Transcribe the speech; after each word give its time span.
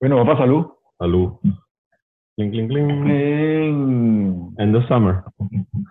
Bueno, 0.00 0.16
va 0.16 0.24
para 0.24 0.38
salud. 0.38 0.66
Salud. 0.98 1.32
Cling, 2.36 2.50
cling, 2.50 2.68
cling. 2.70 3.06
En, 3.06 4.54
End 4.58 4.76
of 4.76 4.86
summer. 4.88 5.22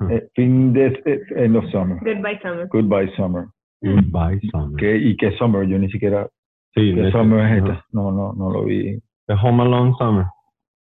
eh, 0.10 0.28
fin 0.34 0.74
de 0.74 0.88
eh, 1.06 1.22
end 1.36 1.56
of 1.56 1.66
summer. 1.72 1.98
Goodbye 2.02 2.40
Summer. 2.42 2.68
Goodbye 2.72 3.16
summer. 3.16 3.46
Goodbye 3.82 4.40
summer. 4.52 4.76
¿Qué, 4.78 4.98
¿Y 4.98 5.16
qué 5.18 5.32
summer? 5.38 5.68
Yo 5.68 5.78
ni 5.78 5.90
siquiera. 5.92 6.28
Sí, 6.74 6.94
¿Qué 6.96 7.12
summer 7.12 7.46
es 7.52 7.58
esta? 7.64 7.86
No, 7.92 8.12
no, 8.12 8.34
no 8.34 8.52
lo 8.52 8.64
vi. 8.66 9.00
The 9.28 9.36
Home 9.36 9.64
Alone 9.64 9.94
Summer. 9.98 10.26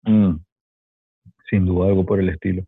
Mm. 0.04 0.38
Sin 1.50 1.66
duda 1.66 1.88
algo 1.88 2.06
por 2.06 2.20
el 2.20 2.30
estilo. 2.30 2.64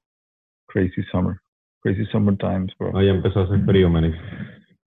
Crazy 0.67 1.03
summer. 1.11 1.35
Crazy 1.81 2.05
summer 2.07 2.35
times, 2.37 2.73
bro. 2.79 2.91
No, 2.91 3.01
ya 3.03 3.11
empezó 3.11 3.41
a 3.41 3.43
hacer 3.43 3.63
frío, 3.63 3.89
marico. 3.89 4.17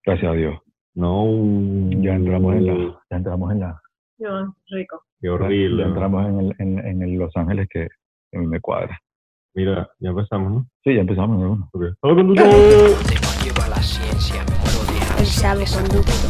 Gracias 0.05 0.30
a 0.30 0.34
Dios. 0.34 0.59
No. 0.95 1.25
Ya 2.02 2.14
entramos 2.16 2.57
en 2.57 2.66
la. 2.66 2.98
Ya 3.11 3.16
entramos 3.16 3.52
en 3.52 3.61
la. 3.61 3.80
No, 4.21 4.55
rico. 4.68 5.02
Qué 5.21 5.29
horrible. 5.30 5.82
ya 5.82 5.89
entramos 5.89 6.27
en, 6.27 6.41
el, 6.41 6.55
en, 6.59 6.79
en 6.87 7.02
el 7.02 7.14
Los 7.19 7.34
Ángeles 7.37 7.69
que 7.70 7.88
a 8.34 8.38
mí 8.38 8.47
me 8.47 8.61
cuadra. 8.61 8.98
Mira, 9.55 9.88
ya 9.98 10.11
empezamos, 10.11 10.52
¿no? 10.52 10.66
Sí, 10.84 10.95
ya 10.95 11.01
empezamos. 11.01 11.38
¿no? 11.41 11.69
Ok. 11.73 11.84
Hola, 12.01 12.15
conductor. 12.15 12.47
lleva 13.42 13.69
la 13.69 13.77
ciencia, 13.83 14.41
El 15.19 15.27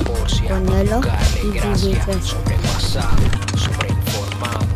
por 0.04 0.28
si 0.30 0.42
ponelo 0.48 1.00
y 1.44 1.54
gracia, 1.54 1.90
vive. 1.90 2.22
sobrepasado, 2.22 3.18
sobreinformado, 3.56 4.66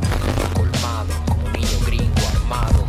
colmado, 0.55 1.12
como 1.28 1.48
niño 1.52 1.78
gringo 1.86 2.22
armado, 2.34 2.84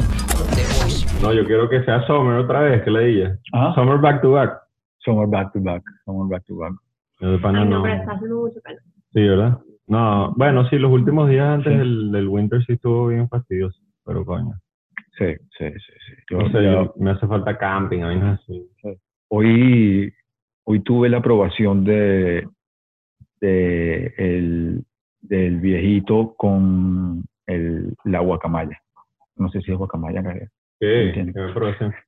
No, 1.22 1.34
yo 1.34 1.46
quiero 1.46 1.70
que 1.70 1.84
sea 1.86 2.06
Summer 2.08 2.38
otra 2.40 2.62
vez, 2.62 2.84
que 2.84 2.92
le 2.92 3.06
dije. 3.06 3.40
Ajá. 3.54 3.74
Summer 3.76 3.98
back 4.00 4.22
to 4.22 4.32
back. 4.32 4.52
Summer 5.00 5.28
back 5.28 5.54
to 5.54 5.60
back. 5.62 5.84
Summer 6.06 6.28
back 6.28 6.44
to 6.46 6.56
back. 6.58 6.74
Yo 7.22 7.32
de 7.32 7.40
pana 7.40 7.62
Ay, 7.62 7.70
no, 7.70 7.78
no. 7.78 7.84
pero 7.84 7.96
está 7.96 8.12
haciendo 8.12 8.36
mucho 8.42 8.60
calor. 8.62 8.82
Sí, 9.14 9.22
¿verdad? 9.22 9.60
No, 9.88 10.34
bueno, 10.36 10.68
sí, 10.70 10.78
los 10.80 10.92
últimos 10.92 11.30
días 11.30 11.48
antes 11.48 11.78
del, 11.78 12.12
del 12.12 12.28
winter 12.28 12.64
sí 12.66 12.74
estuvo 12.74 13.08
bien 13.08 13.30
fastidioso. 13.30 13.80
Pero 14.06 14.26
coño. 14.26 14.54
Sí, 15.18 15.26
sí, 15.58 15.66
sí. 15.72 15.94
sí. 16.08 16.14
Yo- 16.30 16.40
No 16.40 16.48
sé, 16.52 16.64
ya- 16.64 16.72
yo- 16.74 16.94
me 16.98 17.12
hace 17.12 17.28
falta 17.28 17.58
camping, 17.58 18.02
vainas 18.02 18.40
así. 18.42 18.68
hoy, 19.30 20.12
hoy 20.66 20.80
tuve 20.82 21.10
la 21.10 21.18
aprobación 21.18 21.84
de, 21.86 22.48
de 23.42 24.14
el, 24.18 24.84
del 25.22 25.60
viejito 25.60 26.34
con 26.36 27.24
el, 27.48 27.94
la 28.06 28.20
guacamaya. 28.20 28.80
No 29.38 29.50
sé 29.50 29.62
si 29.62 29.72
es 29.72 29.78
guacamaya. 29.78 30.24
¿Qué 30.80 31.32
me 31.36 31.54
produce? 31.54 31.92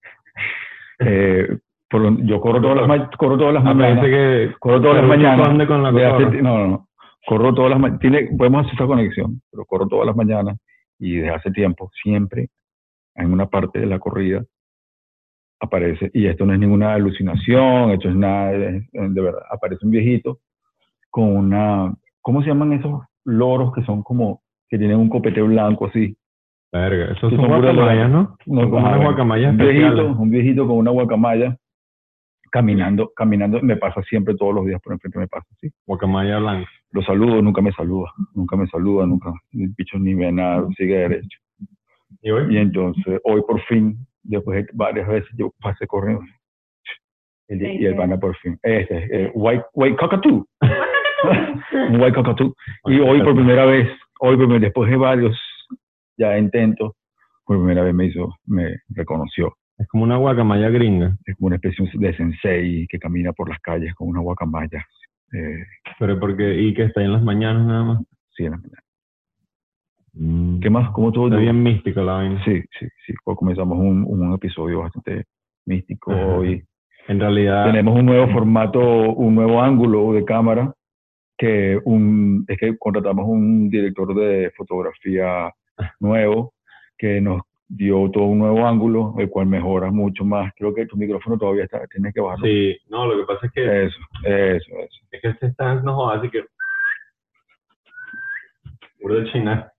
Eh, 1.00 1.48
por 1.88 2.25
yo 2.25 2.42
corro 2.42 2.59
todas 2.59 2.88
las, 2.88 3.09
corro 3.17 3.38
todas 3.38 3.53
las 3.53 3.64
mañanas. 3.64 4.00
parece 4.00 4.50
que 4.50 4.55
Corro 4.58 4.81
todas 4.81 4.98
las 4.98 5.08
mañanas. 5.08 5.48
¿dónde 5.48 5.67
con 5.67 5.83
la 5.83 5.89
hace- 5.89 6.42
no, 6.42 6.58
no, 6.58 6.67
no. 6.67 6.86
Corro 7.28 7.53
todas 7.53 7.72
las 7.72 7.80
mañanas. 7.80 8.30
Podemos 8.38 8.61
hacer 8.61 8.73
esta 8.73 8.88
conexión, 8.88 9.42
pero 9.52 9.66
corro 9.66 9.86
todas 9.86 10.08
las 10.08 10.16
mañanas 10.16 10.58
y 10.97 11.17
desde 11.17 11.30
hace 11.31 11.52
tiempo, 11.52 11.92
siempre 12.02 12.47
en 13.16 13.33
una 13.33 13.47
parte 13.47 13.80
de 13.80 13.86
la 13.86 14.00
corrida 14.00 14.45
aparece, 15.59 16.09
y 16.14 16.28
esto 16.28 16.45
no 16.45 16.53
es 16.53 16.59
ninguna 16.59 16.94
alucinación, 16.94 17.92
esto 17.92 18.08
es 18.09 18.16
nada, 18.16 18.52
de, 18.52 18.88
de 18.94 19.22
verdad, 19.22 19.42
aparece 19.52 19.86
un 19.86 19.92
viejito 19.92 20.39
con 21.09 21.36
una, 21.36 21.94
¿cómo 22.22 22.42
se 22.42 22.48
llaman 22.48 22.73
esos 22.73 23.02
loros 23.25 23.73
que 23.73 23.83
son 23.83 24.03
como, 24.03 24.42
que 24.70 24.78
tienen 24.78 24.98
un 24.98 25.09
copete 25.09 25.42
blanco 25.42 25.88
así? 25.88 26.16
Verga, 26.72 27.11
esos 27.11 27.33
son 27.33 27.48
guacamayas, 27.48 28.09
¿no? 28.09 28.38
No, 28.45 28.70
como 28.70 28.81
bueno, 28.83 29.03
guacamayas 29.03 29.52
un 29.52 29.58
viejito, 29.58 30.11
un 30.14 30.30
viejito 30.30 30.67
con 30.67 30.78
una 30.78 30.92
guacamaya 30.92 31.58
caminando, 32.52 33.12
caminando, 33.16 33.62
me 33.62 33.78
pasa 33.78 34.02
siempre 34.03 34.36
todos 34.36 34.53
los 34.56 34.66
días 34.66 34.81
por 34.81 34.94
enfrente 34.94 35.20
me 35.20 35.28
pasa, 35.28 35.48
¿sí? 35.62 35.70
Guacamaya 35.86 36.40
blanca. 36.40 36.70
Lo 36.92 37.02
saludo, 37.04 37.42
nunca 37.42 37.62
me 37.62 37.72
saluda, 37.73 38.12
nunca 38.34 38.56
me 38.56 38.67
saluda, 38.67 39.06
nunca, 39.06 39.31
el 39.54 39.70
bicho 39.78 40.00
ni 40.00 40.14
ve 40.14 40.31
nada, 40.31 40.66
sigue 40.78 40.95
derecho. 40.98 41.39
¿Y 42.22 42.31
hoy? 42.31 42.56
Y 42.56 42.58
entonces, 42.58 43.20
hoy 43.23 43.42
por 43.48 43.62
fin, 43.64 43.98
después 44.23 44.66
de 44.66 44.72
varias 44.73 45.08
veces, 45.08 45.30
yo 45.38 45.54
pasé 45.62 45.86
corriendo. 45.88 46.23
El- 47.48 47.61
y 47.82 47.86
el 47.86 47.95
pana 47.95 48.17
por 48.20 48.36
fin. 48.38 48.58
Este, 48.64 48.98
eh, 49.26 49.32
white, 49.33 49.64
white 49.73 49.95
cockatoo. 49.98 50.45
un 51.71 52.02
white 52.02 52.14
cockatoo. 52.16 52.54
Y 52.86 53.00
hoy 53.00 53.21
por 53.21 53.36
primera 53.36 53.66
vez, 53.66 53.89
hoy 54.20 54.60
después 54.60 54.89
de 54.89 54.98
varios 54.98 55.39
ya 56.17 56.38
intentos, 56.38 56.94
por 57.45 57.58
primera 57.58 57.83
vez 57.83 57.94
me 57.94 58.05
hizo, 58.05 58.36
me 58.45 58.76
reconoció. 58.89 59.54
Es 59.77 59.88
como 59.88 60.04
una 60.04 60.17
guacamaya 60.17 60.70
gringa. 60.70 61.15
Es 61.26 61.36
como 61.36 61.48
una 61.48 61.58
especie 61.58 61.89
de 61.93 62.15
sensei 62.15 62.88
que 62.88 62.99
camina 62.99 63.32
por 63.33 63.49
las 63.49 63.60
calles 63.60 63.93
con 63.95 64.08
una 64.10 64.21
guacamaya. 64.21 64.83
Eh, 65.33 65.64
Pero 65.99 66.20
porque, 66.20 66.55
y 66.61 66.73
que 66.73 66.83
está 66.86 67.02
ahí 67.02 67.05
en 67.05 67.14
las 67.14 67.23
mañanas 67.23 67.65
nada 67.67 67.83
más. 67.83 67.99
sí, 68.36 68.45
en 68.45 68.52
la 68.52 68.58
mañana. 68.58 68.82
Mm. 70.14 70.60
¿Qué 70.61 70.70
más? 70.70 70.89
¿Cómo 70.92 71.11
todo? 71.11 71.27
Está 71.27 71.38
bien 71.38 71.61
mística 71.61 72.02
la 72.02 72.14
vaina. 72.14 72.43
Sí, 72.43 72.61
sí, 72.80 72.88
sí. 73.05 73.14
Hoy 73.23 73.36
comenzamos 73.36 73.77
un, 73.77 74.04
un 74.08 74.33
episodio 74.33 74.80
bastante 74.80 75.26
místico 75.65 76.11
Ajá. 76.11 76.26
hoy. 76.26 76.64
En 77.08 77.20
realidad, 77.20 77.65
Tenemos 77.67 77.98
un 77.98 78.05
nuevo 78.05 78.27
formato, 78.33 78.80
un 79.14 79.36
nuevo 79.36 79.61
ángulo 79.61 80.11
de 80.14 80.26
cámara, 80.26 80.73
que 81.38 81.80
un, 81.86 82.44
es 82.48 82.58
que 82.58 82.77
contratamos 82.77 83.26
un 83.27 83.70
director 83.70 84.14
de 84.15 84.52
fotografía 84.58 85.52
nuevo 85.99 86.54
que 86.98 87.21
nos 87.21 87.44
dio 87.70 88.10
todo 88.11 88.26
un 88.26 88.39
nuevo 88.39 88.66
ángulo, 88.66 89.14
el 89.17 89.30
cual 89.30 89.48
mejora 89.48 89.92
mucho 89.92 90.23
más. 90.23 90.54
Creo 90.55 90.73
que 90.73 90.86
tu 90.86 90.95
micrófono 90.95 91.38
todavía 91.38 91.66
está, 91.66 91.86
tienes 91.88 92.14
que 92.14 92.22
bajarlo. 92.22 92.45
sí, 92.45 92.78
no, 92.89 93.05
lo 93.05 93.17
que 93.17 93.33
pasa 93.33 93.48
es 93.48 93.52
que, 93.52 93.86
Eso, 93.86 94.00
eso, 94.23 94.72
eso. 94.80 95.05
es 95.11 95.22
que 95.22 95.28
este 95.30 95.48
está, 95.48 95.76
no 95.76 95.95
jodas, 95.95 96.20
así 96.20 96.30
que... 96.30 96.45
Puro 99.00 99.16
de 99.16 99.32
China. 99.32 99.72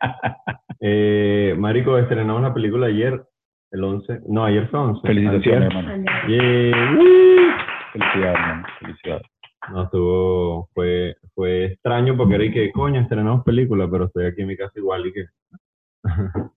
eh, 0.80 1.54
Marico, 1.58 1.98
estrenamos 1.98 2.42
la 2.42 2.54
película 2.54 2.86
ayer, 2.86 3.22
el 3.70 3.84
11, 3.84 4.20
no, 4.28 4.44
ayer 4.44 4.68
fue 4.68 4.80
11. 4.80 5.06
Felicitaciones, 5.06 5.68
hermano. 5.68 6.04
Yeah. 6.26 7.56
Felicidades, 7.92 8.38
hermano. 8.38 8.66
Felicidades. 8.80 9.22
No, 9.70 9.84
estuvo, 9.84 10.68
fue, 10.74 11.16
fue 11.34 11.66
extraño 11.66 12.16
porque 12.16 12.34
era 12.34 12.44
y 12.44 12.52
que, 12.52 12.72
coño, 12.72 13.00
estrenamos 13.00 13.44
película, 13.44 13.88
pero 13.90 14.06
estoy 14.06 14.26
aquí 14.26 14.40
en 14.40 14.48
mi 14.48 14.56
casa 14.56 14.72
igual 14.76 15.06
y 15.06 15.12
que... 15.12 15.26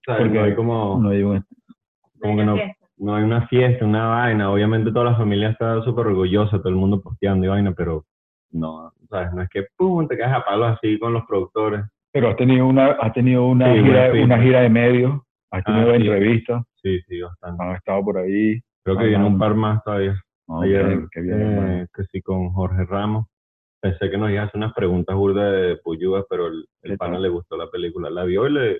Porque 0.06 0.30
No 0.30 0.44
hay 0.44 0.56
como, 0.56 1.00
No 1.02 1.10
hay 1.10 1.24
un- 1.24 1.46
como 2.20 2.38
que 2.38 2.46
no, 2.46 2.56
no 2.98 3.16
hay 3.16 3.24
una 3.24 3.48
fiesta, 3.48 3.86
una 3.86 4.08
vaina. 4.08 4.52
Obviamente 4.52 4.92
toda 4.92 5.06
la 5.12 5.16
familia 5.18 5.50
está 5.50 5.82
súper 5.84 6.08
orgullosa, 6.08 6.58
todo 6.60 6.70
el 6.70 6.76
mundo 6.76 7.02
posteando 7.02 7.46
y 7.46 7.50
vaina, 7.50 7.74
pero 7.74 8.06
no, 8.52 8.92
¿sabes? 9.10 9.34
No 9.34 9.42
es 9.42 9.50
que, 9.50 9.66
pum, 9.76 10.08
te 10.08 10.18
caes 10.18 10.34
a 10.34 10.44
palos 10.46 10.78
así 10.78 10.98
con 11.00 11.12
los 11.14 11.26
productores. 11.26 11.82
Pero 12.12 12.30
has 12.30 12.36
tenido 12.38 12.68
una, 12.68 12.92
has 12.92 13.12
tenido 13.14 13.46
una, 13.48 13.74
Sí, 13.74 13.82
gira, 13.84 14.12
una 14.14 14.24
una 14.24 14.40
gira 14.42 14.62
de 14.62 14.70
medios, 14.70 15.22
has 15.52 15.64
tenido 15.64 15.90
Ah, 15.90 15.96
sí. 15.96 16.02
entrevistas, 16.02 16.64
Sí, 16.82 17.00
sí, 17.08 17.22
bastante. 17.22 17.64
han 17.64 17.76
estado 17.76 18.04
por 18.04 18.18
ahí. 18.20 18.60
Creo 18.84 18.98
que 18.98 19.06
viene 19.06 19.26
un 19.26 19.40
par 19.40 19.56
más 19.56 19.84
todavía. 19.84 20.16
No, 20.48 20.62
Ayer, 20.62 21.08
qué 21.12 21.22
bien, 21.22 21.42
eh, 21.42 21.88
que 21.94 22.04
sí, 22.12 22.22
con 22.22 22.52
Jorge 22.52 22.84
Ramos. 22.86 23.26
Pensé 23.82 24.10
que 24.10 24.18
nos 24.18 24.30
iba 24.32 24.42
a 24.44 24.46
hacer 24.46 24.58
unas 24.58 24.74
preguntas 24.74 25.16
burdas 25.16 25.52
de 25.54 25.78
Puyúa, 25.78 26.26
pero 26.30 26.48
el, 26.48 26.66
el 26.84 26.92
¿Qué 26.92 26.98
pana 26.98 27.18
le 27.20 27.30
gustó 27.30 27.58
la 27.58 27.70
película. 27.70 28.10
La 28.10 28.24
vio 28.26 28.48
y 28.48 28.52
le... 28.54 28.80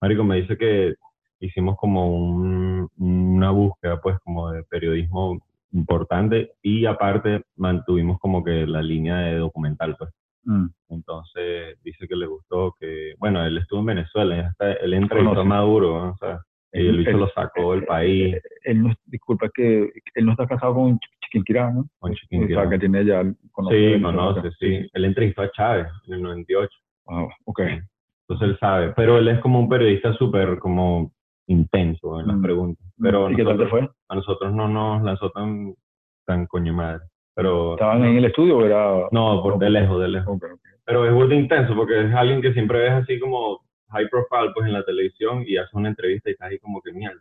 Marico, 0.00 0.24
me 0.24 0.36
dice 0.36 0.56
que 0.56 0.94
hicimos 1.40 1.76
como 1.76 2.10
un- 2.14 2.88
una 2.98 3.50
búsqueda, 3.50 4.00
pues, 4.00 4.18
como 4.24 4.50
de 4.50 4.62
periodismo 4.64 5.38
importante 5.72 6.52
y 6.62 6.84
aparte 6.86 7.42
mantuvimos 7.56 8.18
como 8.18 8.42
que 8.42 8.66
la 8.66 8.82
línea 8.82 9.18
de 9.18 9.36
documental, 9.38 9.96
pues. 9.98 10.10
Mm. 10.44 10.66
Entonces 10.88 11.78
dice 11.84 12.08
que 12.08 12.16
le 12.16 12.26
gustó 12.26 12.74
que... 12.80 13.14
Bueno, 13.18 13.44
él 13.44 13.58
estuvo 13.58 13.80
en 13.80 13.86
Venezuela, 13.86 14.36
ya 14.36 14.48
está, 14.48 14.72
él 14.72 14.94
entrevistó 14.94 15.40
a. 15.40 15.44
Maduro, 15.44 16.04
¿no? 16.06 16.10
O 16.12 16.16
sea, 16.16 16.40
y 16.72 16.86
el 16.86 16.98
bicho 16.98 17.10
Él- 17.10 17.18
lo 17.18 17.28
sacó 17.28 17.72
del 17.72 17.84
país 17.84 18.34
Eh, 18.36 18.42
Él 18.64 18.82
no, 18.82 18.94
disculpa, 19.04 19.48
que 19.52 19.90
él 20.14 20.24
no 20.26 20.32
está 20.32 20.46
casado 20.46 20.74
con 20.74 20.98
Ch- 20.98 21.00
Chiquinquirá, 21.24 21.70
¿no? 21.70 21.84
con 21.98 22.12
O 22.12 22.14
Chiquinquirá. 22.14 22.62
sea, 22.62 22.70
que 22.70 22.78
tiene 22.78 23.04
ya... 23.04 23.22
conoce 23.52 23.94
Sí, 23.96 24.02
conoce, 24.02 24.50
sí. 24.58 24.88
Él 24.92 25.04
entrevistó 25.04 25.42
a 25.42 25.50
Chávez 25.52 25.86
en 26.06 26.14
el 26.14 26.22
98. 26.22 26.70
Ah, 27.08 27.26
ok. 27.44 27.60
Entonces 28.30 28.48
él 28.50 28.58
sabe. 28.60 28.92
Pero 28.94 29.18
él 29.18 29.26
es 29.28 29.40
como 29.40 29.58
un 29.58 29.68
periodista 29.68 30.12
súper 30.14 30.58
como 30.60 31.10
intenso 31.48 32.20
en 32.20 32.28
las 32.28 32.36
Mm. 32.36 32.42
preguntas. 32.42 32.86
Pero 33.00 33.28
¿Y 33.30 33.34
qué 33.34 33.42
tal 33.44 33.56
te 33.58 33.64
nosotros- 33.64 33.70
fue? 33.88 33.96
a 34.08 34.14
nosotros 34.14 34.52
no 34.54 34.68
nos 34.68 35.02
lanzó 35.02 35.30
tan, 35.30 35.74
tan 36.26 36.46
coño 36.46 36.72
madre. 36.72 37.00
Pero 37.34 37.72
¿Estaban 37.74 38.04
en 38.04 38.16
el 38.18 38.24
estudio 38.26 38.58
o 38.58 38.64
era...? 38.64 39.08
no, 39.10 39.42
por 39.42 39.58
de 39.58 39.68
lejos, 39.70 40.00
de 40.00 40.08
lejos. 40.08 40.38
Pero 40.84 41.06
es 41.06 41.12
muy 41.12 41.32
intenso 41.34 41.74
porque 41.74 42.06
es 42.06 42.14
alguien 42.14 42.40
que 42.40 42.52
siempre 42.52 42.78
ves 42.80 42.92
así 42.92 43.18
como 43.18 43.58
high 43.88 44.08
profile 44.08 44.52
pues 44.54 44.66
en 44.66 44.74
la 44.74 44.84
televisión 44.84 45.42
y 45.44 45.56
hace 45.56 45.76
una 45.76 45.88
entrevista 45.88 46.28
y 46.30 46.32
estás 46.34 46.50
ahí 46.50 46.58
como 46.60 46.80
que 46.82 46.92
mierda. 46.92 47.20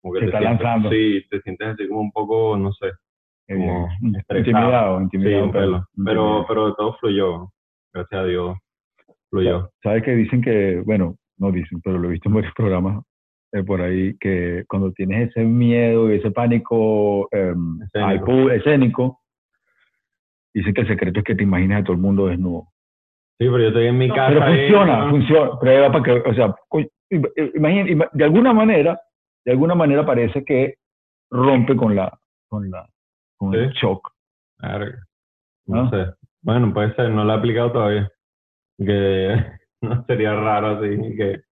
Como 0.00 0.14
que 0.14 0.20
Se 0.20 0.26
te 0.26 0.30
está 0.30 0.38
sientes- 0.38 0.62
lanzando. 0.64 0.90
Sí, 0.90 1.24
te 1.28 1.40
sientes 1.40 1.66
así 1.68 1.88
como 1.88 2.00
un 2.00 2.12
poco, 2.12 2.56
no 2.56 2.72
sé, 2.74 2.92
Como. 3.48 3.88
Intimidado, 4.30 4.98
sí, 4.98 5.02
intimidado. 5.04 5.44
un 5.46 5.52
pelo. 5.52 5.86
Pero, 6.04 6.20
Intimidado. 6.20 6.44
pero 6.46 6.66
de 6.68 6.74
todo 6.76 6.92
fluyó. 7.00 7.48
Gracias 7.92 8.20
a 8.20 8.24
Dios, 8.24 8.56
fluyó. 9.30 9.70
¿Sabes 9.82 10.02
que 10.04 10.14
dicen 10.14 10.40
que, 10.42 10.82
bueno, 10.84 11.16
no 11.38 11.50
dicen, 11.52 11.80
pero 11.82 11.98
lo 11.98 12.08
he 12.08 12.12
visto 12.12 12.28
en 12.28 12.34
varios 12.36 12.52
programas 12.56 13.04
eh, 13.52 13.62
por 13.62 13.80
ahí, 13.80 14.16
que 14.18 14.64
cuando 14.68 14.92
tienes 14.92 15.30
ese 15.30 15.42
miedo 15.44 16.12
y 16.12 16.16
ese 16.18 16.30
pánico 16.30 17.28
em, 17.32 17.80
Escénico. 17.82 18.50
escénico, 18.50 19.20
dicen 20.54 20.74
que 20.74 20.80
el 20.82 20.88
secreto 20.88 21.20
es 21.20 21.24
que 21.24 21.34
te 21.34 21.42
imaginas 21.44 21.80
a 21.80 21.84
todo 21.84 21.94
el 21.94 22.02
mundo 22.02 22.26
desnudo. 22.26 22.64
Sí, 23.40 23.46
pero 23.46 23.58
yo 23.60 23.68
estoy 23.68 23.86
en 23.86 23.98
mi 23.98 24.08
casa. 24.08 24.28
Pero 24.34 24.46
funciona, 24.46 25.04
¿no? 25.04 25.10
funciona. 25.10 25.58
Prueba 25.60 25.92
para 25.92 26.04
que, 26.04 26.10
o 26.12 26.34
sea, 26.34 26.54
im- 27.10 27.30
imagina, 27.54 27.88
ima- 27.88 28.10
de 28.12 28.24
alguna 28.24 28.52
manera, 28.52 29.00
de 29.46 29.52
alguna 29.52 29.74
manera 29.74 30.04
parece 30.04 30.44
que 30.44 30.74
rompe 31.30 31.76
con 31.76 31.94
la, 31.94 32.18
con 32.48 32.68
la, 32.70 32.86
con 33.36 33.54
el 33.54 33.70
shock. 33.70 34.10
No 35.66 35.80
¿Ah? 35.82 35.90
sé. 35.90 36.14
Bueno, 36.42 36.72
puede 36.74 36.94
ser, 36.94 37.10
no 37.10 37.24
lo 37.24 37.32
he 37.32 37.36
aplicado 37.36 37.72
todavía. 37.72 38.10
Que 38.78 39.36
no 39.82 40.04
sería 40.06 40.34
raro 40.34 40.78
así 40.78 40.96
que 41.16 41.30
Eso 41.32 41.42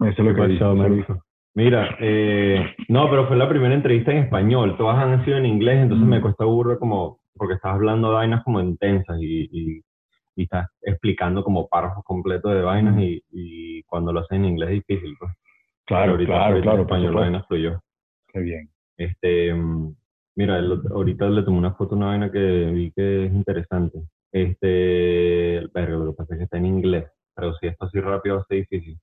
es 0.00 0.18
lo 0.18 0.34
que 0.34 0.40
¿Qué 0.42 0.46
dice. 0.48 0.60
pasó, 0.60 0.74
marico? 0.74 1.24
Mira, 1.54 1.96
eh, 2.00 2.74
no, 2.88 3.10
pero 3.10 3.26
fue 3.26 3.36
la 3.36 3.48
primera 3.48 3.74
entrevista 3.74 4.12
en 4.12 4.18
español. 4.18 4.76
Todas 4.78 4.96
han 4.98 5.24
sido 5.24 5.36
en 5.36 5.46
inglés, 5.46 5.78
entonces 5.82 6.06
Mm. 6.06 6.10
me 6.10 6.20
cuesta 6.20 6.44
burro 6.44 6.78
como, 6.78 7.18
porque 7.34 7.54
estás 7.54 7.74
hablando 7.74 8.08
de 8.08 8.14
vainas 8.14 8.44
como 8.44 8.60
intensas 8.60 9.18
y, 9.20 9.48
y, 9.50 9.80
y 10.36 10.42
estás 10.44 10.68
explicando 10.82 11.42
como 11.42 11.68
párrafos 11.68 12.04
completos 12.04 12.54
de 12.54 12.62
vainas 12.62 12.94
Mm. 12.96 13.00
y, 13.00 13.22
y 13.32 13.82
cuando 13.82 14.12
lo 14.12 14.20
haces 14.20 14.36
en 14.38 14.44
inglés 14.44 14.70
es 14.70 14.74
difícil, 14.86 15.14
pues. 15.18 15.32
Claro, 15.86 16.12
ahorita, 16.12 16.32
claro, 16.32 16.44
ahorita 16.46 16.62
claro. 16.62 16.76
en 16.78 16.82
español 16.82 17.14
la 17.14 17.20
vaina 17.20 17.42
fluyó. 17.44 17.80
Qué 18.32 18.40
bien. 18.40 18.70
Este, 18.96 19.52
mm, 19.52 19.94
mira, 20.36 20.58
el- 20.58 20.80
ahorita 20.92 21.28
le 21.28 21.42
tomé 21.42 21.58
una 21.58 21.72
foto 21.74 21.94
a 21.94 21.98
una 21.98 22.06
vaina 22.06 22.30
que 22.30 22.38
vi 22.72 22.92
que 22.92 23.26
es 23.26 23.32
interesante. 23.32 23.98
Este, 24.32 25.68
pero 25.72 25.98
lo 26.04 26.12
que 26.12 26.16
pasa 26.18 26.34
es 26.34 26.38
que 26.38 26.44
está 26.44 26.58
en 26.58 26.66
inglés, 26.66 27.10
pero 27.34 27.54
si 27.54 27.66
esto 27.66 27.86
así 27.86 28.00
rápido 28.00 28.36
va 28.36 28.42
a 28.42 28.44
ser 28.46 28.58
difícil. 28.58 28.98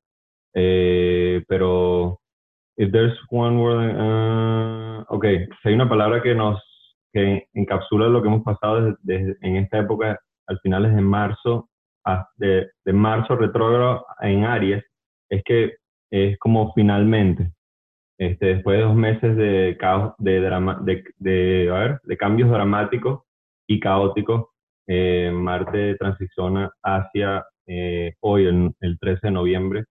Eh, 0.56 1.44
pero, 1.47 2.19
if 2.77 2.91
there's 2.91 3.18
one 3.31 3.57
word, 3.62 3.95
ah, 3.97 5.06
ok, 5.09 5.25
si 5.62 5.69
hay 5.69 5.75
una 5.75 5.89
palabra 5.89 6.21
que 6.24 6.35
nos, 6.35 6.62
que 7.13 7.47
encapsula 7.53 8.07
lo 8.07 8.21
que 8.21 8.27
hemos 8.29 8.44
pasado 8.44 8.81
desde, 8.81 8.97
desde- 9.03 9.38
en 9.41 9.57
esta 9.57 9.79
época, 9.79 10.19
al 10.47 10.59
finales 10.62 10.95
de 10.95 11.01
marzo, 11.01 11.69
a- 12.06 12.27
de, 12.38 12.69
de 12.85 12.94
marzo 12.94 13.35
retrógrado 13.35 14.06
en 14.21 14.45
Aries, 14.45 14.83
es 15.29 15.44
que 15.45 15.75
es 16.12 16.38
como 16.39 16.74
finalmente 16.74 17.51
este, 18.19 18.47
después 18.56 18.77
de 18.79 18.83
dos 18.85 18.95
meses 18.95 19.35
de 19.38 19.77
caos, 19.79 20.13
de, 20.19 20.39
drama, 20.41 20.79
de, 20.83 21.03
de, 21.18 21.69
a 21.71 21.79
ver, 21.79 22.01
de 22.03 22.18
cambios 22.18 22.50
dramáticos 22.50 23.24
y 23.68 23.79
caóticos, 23.79 24.47
eh, 24.88 25.31
Marte 25.34 25.95
transiciona 25.95 26.72
hacia 26.84 27.45
eh, 27.68 28.13
hoy, 28.22 28.45
el, 28.45 28.72
el 28.80 28.98
13 29.00 29.28
de 29.28 29.31
noviembre. 29.31 29.84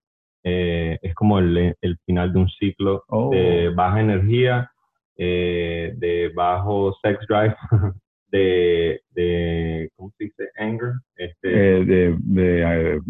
Eh, 0.43 0.97
es 1.01 1.13
como 1.15 1.39
el, 1.39 1.75
el 1.81 1.97
final 2.05 2.33
de 2.33 2.39
un 2.39 2.49
ciclo 2.49 3.03
Oh. 3.07 3.29
de 3.29 3.69
baja 3.69 4.01
energía, 4.01 4.71
de 5.17 6.31
bajo 6.35 6.95
sex 7.01 7.19
drive, 7.27 7.55
de, 8.31 9.01
de, 9.11 9.89
¿cómo 9.95 10.11
se 10.17 10.25
dice? 10.25 10.49
Anger. 10.57 10.93
Este, 11.15 11.47
de, 11.49 12.15
de, 12.19 13.01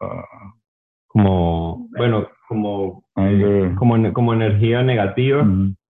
ah, 0.00 0.52
como, 1.06 1.88
bueno, 1.96 2.28
como, 2.48 3.04
como, 3.78 4.12
como 4.12 4.34
energía 4.34 4.82
negativa 4.82 5.46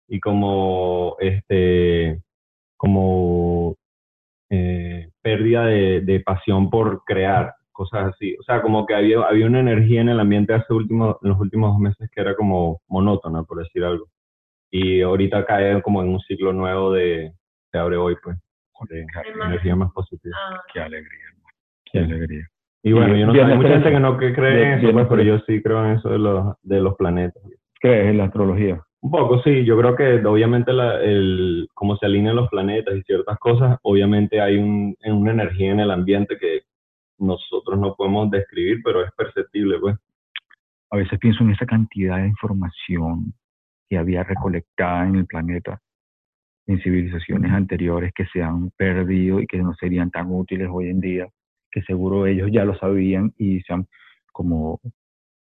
y 0.08 0.20
como 0.20 1.16
este 1.18 2.20
como 2.76 3.76
eh, 4.50 5.10
pérdida 5.26 5.64
de, 5.66 6.02
de 6.02 6.20
pasión 6.20 6.70
por 6.70 7.02
crear 7.04 7.52
cosas 7.72 8.14
así 8.14 8.36
o 8.38 8.42
sea 8.44 8.62
como 8.62 8.86
que 8.86 8.94
había 8.94 9.20
había 9.28 9.46
una 9.46 9.58
energía 9.58 10.00
en 10.00 10.08
el 10.08 10.20
ambiente 10.20 10.54
hace 10.54 10.72
último, 10.72 11.18
en 11.22 11.30
los 11.30 11.40
últimos 11.40 11.72
dos 11.72 11.80
meses 11.80 12.08
que 12.12 12.20
era 12.20 12.36
como 12.36 12.80
monótona 12.86 13.42
por 13.42 13.58
decir 13.58 13.82
algo 13.82 14.06
y 14.70 15.00
ahorita 15.02 15.44
cae 15.44 15.82
como 15.82 16.00
en 16.02 16.08
un 16.10 16.20
ciclo 16.20 16.52
nuevo 16.52 16.92
de 16.92 17.32
se 17.72 17.78
abre 17.78 17.96
hoy 17.96 18.14
pues 18.22 18.36
de 18.88 19.04
energía 19.46 19.74
más 19.74 19.90
positiva 19.92 20.36
Ah, 20.48 20.60
qué 20.72 20.80
alegría, 20.80 21.24
hermano, 21.32 21.56
qué 21.90 21.98
alegría. 21.98 22.44
y 22.84 22.92
bueno 22.92 23.16
yo 23.16 23.26
no 23.26 23.32
sé, 23.34 23.42
hay 23.42 23.56
mucha 23.56 23.68
gente 23.70 23.90
13. 23.90 23.90
que 23.96 24.00
no 24.00 24.16
que 24.18 24.32
cree 24.32 24.62
en 24.62 24.78
eso 24.78 24.92
pues, 24.92 25.06
pero 25.10 25.22
13. 25.22 25.26
yo 25.28 25.38
sí 25.46 25.62
creo 25.62 25.84
en 25.84 25.90
eso 25.96 26.08
de 26.08 26.18
los 26.18 26.54
de 26.62 26.80
los 26.80 26.94
planetas 26.94 27.42
¿Crees 27.80 28.06
en 28.10 28.18
la 28.18 28.24
astrología? 28.26 28.80
Un 29.02 29.10
poco, 29.10 29.40
sí. 29.42 29.64
Yo 29.64 29.78
creo 29.78 29.94
que 29.94 30.24
obviamente 30.26 30.72
la, 30.72 31.00
el, 31.02 31.68
como 31.74 31.96
se 31.96 32.06
alinean 32.06 32.36
los 32.36 32.48
planetas 32.48 32.96
y 32.96 33.02
ciertas 33.02 33.38
cosas, 33.38 33.78
obviamente 33.82 34.40
hay 34.40 34.56
un, 34.56 34.96
una 35.04 35.32
energía 35.32 35.72
en 35.72 35.80
el 35.80 35.90
ambiente 35.90 36.38
que 36.38 36.62
nosotros 37.18 37.78
no 37.78 37.94
podemos 37.94 38.30
describir, 38.30 38.80
pero 38.84 39.04
es 39.04 39.12
perceptible, 39.12 39.78
pues. 39.78 39.96
A 40.90 40.96
veces 40.96 41.18
pienso 41.18 41.42
en 41.44 41.50
esa 41.50 41.66
cantidad 41.66 42.18
de 42.18 42.28
información 42.28 43.32
que 43.88 43.98
había 43.98 44.24
recolectada 44.24 45.06
en 45.06 45.16
el 45.16 45.26
planeta 45.26 45.80
en 46.66 46.80
civilizaciones 46.80 47.52
anteriores 47.52 48.12
que 48.14 48.26
se 48.26 48.42
han 48.42 48.70
perdido 48.70 49.40
y 49.40 49.46
que 49.46 49.58
no 49.58 49.72
serían 49.74 50.10
tan 50.10 50.30
útiles 50.30 50.68
hoy 50.70 50.88
en 50.88 51.00
día, 51.00 51.28
que 51.70 51.82
seguro 51.82 52.26
ellos 52.26 52.50
ya 52.52 52.64
lo 52.64 52.76
sabían 52.76 53.32
y 53.38 53.60
se 53.60 53.72
han, 53.72 53.86
como 54.32 54.80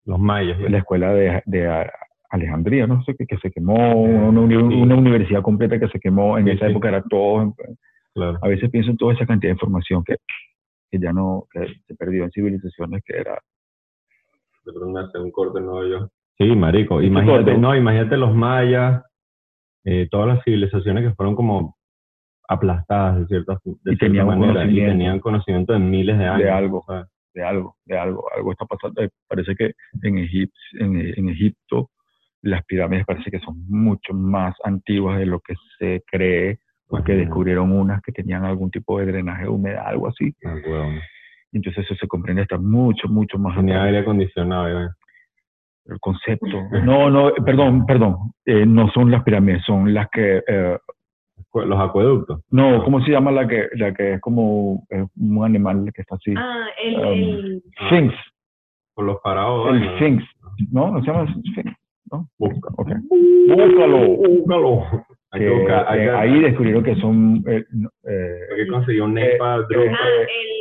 Los 0.05 0.19
mayas. 0.19 0.59
pues. 0.59 0.71
la 0.71 0.79
escuela 0.79 1.13
de, 1.15 1.43
de 1.47 1.87
Alejandría, 2.31 2.87
no 2.87 3.02
sé, 3.05 3.14
que, 3.14 3.26
que 3.26 3.37
se 3.38 3.50
quemó, 3.50 3.94
una, 3.94 4.40
uni- 4.40 4.55
Sí. 4.56 4.82
una 4.82 4.94
universidad 4.96 5.43
completa 5.43 5.78
que 5.78 5.88
se 5.88 6.00
quemó, 6.00 6.38
en 6.38 6.44
Sí, 6.46 6.50
esa 6.52 6.67
sí. 6.67 6.70
época 6.73 6.88
era 6.88 7.02
todo, 7.02 7.55
Claro. 8.14 8.38
a 8.43 8.49
veces 8.49 8.70
pienso 8.70 8.90
en 8.90 8.96
toda 8.96 9.14
esa 9.14 9.26
cantidad 9.26 9.50
de 9.50 9.55
información 9.55 10.02
que, 10.05 10.17
que 10.90 10.99
ya 10.99 11.12
no, 11.12 11.44
que 11.52 11.67
se 11.87 11.94
perdió 11.94 12.25
en 12.25 12.31
civilizaciones 12.31 13.02
que 13.05 13.17
era 13.19 13.38
De 14.64 14.73
pronto 14.73 14.99
hace 14.99 15.19
un 15.19 15.31
corte 15.31 15.61
nuevo 15.61 15.84
yo. 15.87 16.08
Sí, 16.38 16.55
marico. 16.56 17.00
Este 17.00 17.06
Imagínate, 17.06 17.56
no, 17.56 17.75
imagínate 17.76 18.17
los 18.17 18.34
mayas, 18.34 19.02
eh, 19.84 20.08
todas 20.11 20.26
las 20.28 20.44
civilizaciones 20.44 21.05
que 21.08 21.14
fueron 21.14 21.34
como 21.37 21.76
aplastadas 22.49 23.20
de 23.20 23.26
cierta, 23.26 23.58
de 23.64 23.70
Y 23.70 23.96
cierta 23.96 24.06
tenían 24.06 24.28
un 24.28 24.38
manera 24.40 24.52
y 24.52 24.55
conocimiento. 24.64 24.90
tenían 24.93 25.20
conocimiento 25.20 25.73
de 25.73 25.78
miles 25.78 26.19
de 26.19 26.26
años. 26.26 26.50
algo. 26.50 26.84
¿sabes? 26.87 27.06
de 27.34 27.44
algo, 27.44 27.76
de 27.84 27.99
algo, 27.99 28.25
algo 28.34 28.52
está 28.52 28.64
pasando. 28.64 29.02
Eh, 29.02 29.11
Parece 29.28 29.55
que 29.55 29.75
en, 30.02 30.14
Egip- 30.17 30.50
en, 30.81 30.96
en 31.19 31.28
Egipto 31.28 31.90
las 32.47 32.65
pirámides 32.65 33.05
parece 33.07 33.31
que 33.31 33.41
son 33.41 33.65
mucho 33.69 34.15
más 34.15 34.55
antiguas 34.65 35.19
de 35.19 35.27
lo 35.27 35.41
que 35.41 35.55
se 35.79 36.03
cree, 36.11 36.59
porque 36.89 37.13
Ujú. 37.13 37.21
descubrieron 37.21 37.73
unas 37.73 38.01
que 38.03 38.13
tenían 38.13 38.45
algún 38.45 38.71
tipo 38.71 38.99
de 38.99 39.07
drenaje 39.07 39.43
de 39.45 39.49
humedad, 39.49 39.87
algo 39.87 40.09
así. 40.09 40.35
Ah, 40.45 40.55
entonces 41.53 41.85
eso 41.85 41.95
se 41.95 42.07
comprende 42.09 42.43
hasta 42.43 42.59
mucho, 42.59 43.09
mucho 43.09 43.39
más 43.39 43.57
Tenía 43.57 43.83
aire 43.83 43.99
acondicionado. 43.99 44.69
ya. 44.69 44.91
el 45.87 46.01
concepto. 46.01 46.47
No, 46.85 47.11
no, 47.11 47.33
perdón, 47.45 47.87
perdón. 47.87 48.17
eh, 48.45 48.67
no 48.67 48.89
son 48.91 49.11
las 49.11 49.23
pirámides, 49.23 49.63
son 49.65 49.93
las 49.95 50.09
que, 50.11 50.43
eh, 50.47 50.79
Los 51.55 51.81
acueductos. 51.81 52.43
no, 52.51 52.83
¿cómo 52.85 53.01
se 53.05 53.11
llama 53.13 53.31
la 53.31 53.47
que, 53.49 53.69
la 53.75 53.95
que 53.95 54.15
es 54.15 54.21
como 54.21 54.85
eh, 54.91 55.07
un 55.17 55.45
animal 55.45 55.91
que 55.95 56.03
está 56.03 56.17
así? 56.17 56.35
ah, 56.37 56.67
el, 56.83 56.95
Um, 56.97 57.05
el, 57.13 57.63
Sphinx, 57.87 58.15
Por 58.95 59.05
los 59.07 59.21
parados. 59.23 59.69
el 59.73 59.81
¿no? 59.81 59.97
Sphinx, 59.97 60.25
¿no? 60.73 60.91
¿No 60.91 61.00
se 61.00 61.07
llama 61.07 61.26
Sphinx? 61.53 61.73
¿No? 62.13 62.29
Busca. 62.39 62.69
Ok. 62.77 62.89
Búscalo. 63.49 63.99
Búscalo. 64.17 64.83
Que. 65.33 65.73
Hay 65.89 66.01
eh, 66.01 66.11
ahí 66.11 66.41
descubrieron 66.41 66.83
que 66.85 66.95
son 66.97 67.43
eh, 67.47 67.65
eh, 68.09 68.39
que 68.57 68.67
conseguir 68.69 69.03
un 69.03 69.19
eh, 69.19 69.33
nepa 69.33 69.59
drupa. 69.69 69.91
ah, 69.93 70.09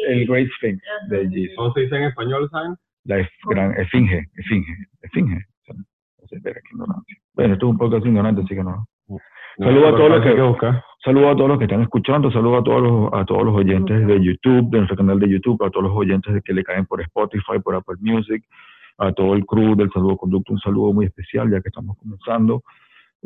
el, 0.10 0.20
el 0.22 0.28
Great 0.28 0.50
Sphinx 0.58 0.82
de 1.10 1.18
Ajá. 1.22 1.30
Jesus, 1.30 1.56
¿Cómo 1.56 1.74
se 1.74 1.80
dice 1.82 1.96
en 1.96 2.04
español, 2.04 2.50
saben? 2.52 2.76
la 3.06 3.20
es- 3.20 3.30
gran 3.50 3.72
esfinge, 3.80 4.26
esfinge, 4.36 4.74
esfinge. 5.04 5.38
O 6.22 6.28
sea, 6.28 6.38
espera, 6.38 6.56
qué 6.56 6.70
ignorancia. 6.74 7.18
Bueno, 7.36 7.54
esto 7.54 7.66
es 7.68 7.72
un 7.72 7.78
poco 7.78 7.98
ignorante, 7.98 8.42
así 8.42 8.56
que 8.56 8.64
no. 8.64 8.86
No, 9.08 9.18
Saludo 9.68 9.88
a 9.88 9.96
todos 9.96 10.10
los 10.10 10.22
que-. 10.22 10.80
Saludos 11.06 11.34
a 11.34 11.36
todos 11.38 11.50
los 11.50 11.58
que 11.60 11.66
están 11.66 11.82
escuchando, 11.84 12.32
saludos 12.32 12.62
a 12.62 12.64
todos 12.64 12.82
los, 12.82 13.14
a 13.14 13.24
todos 13.26 13.44
los 13.46 13.56
oyentes 13.56 14.08
de 14.08 14.22
YouTube, 14.22 14.70
de 14.72 14.78
nuestro 14.80 14.98
canal 14.98 15.20
de 15.20 15.30
YouTube, 15.30 15.64
a 15.64 15.70
todos 15.70 15.84
los 15.86 15.94
oyentes 15.96 16.34
de 16.34 16.42
que 16.42 16.52
le 16.54 16.64
caen 16.64 16.86
por 16.88 17.00
Spotify, 17.02 17.60
por 17.64 17.76
Apple 17.76 17.96
Music, 18.02 18.44
a 18.98 19.12
todo 19.14 19.34
el 19.34 19.46
crew 19.46 19.76
del 19.76 19.92
Saludo 19.92 20.18
Conducto, 20.18 20.54
un 20.54 20.60
saludo 20.60 20.94
muy 20.94 21.06
especial 21.06 21.50
ya 21.52 21.62
que 21.62 21.70
estamos 21.70 21.98
comenzando. 21.98 22.64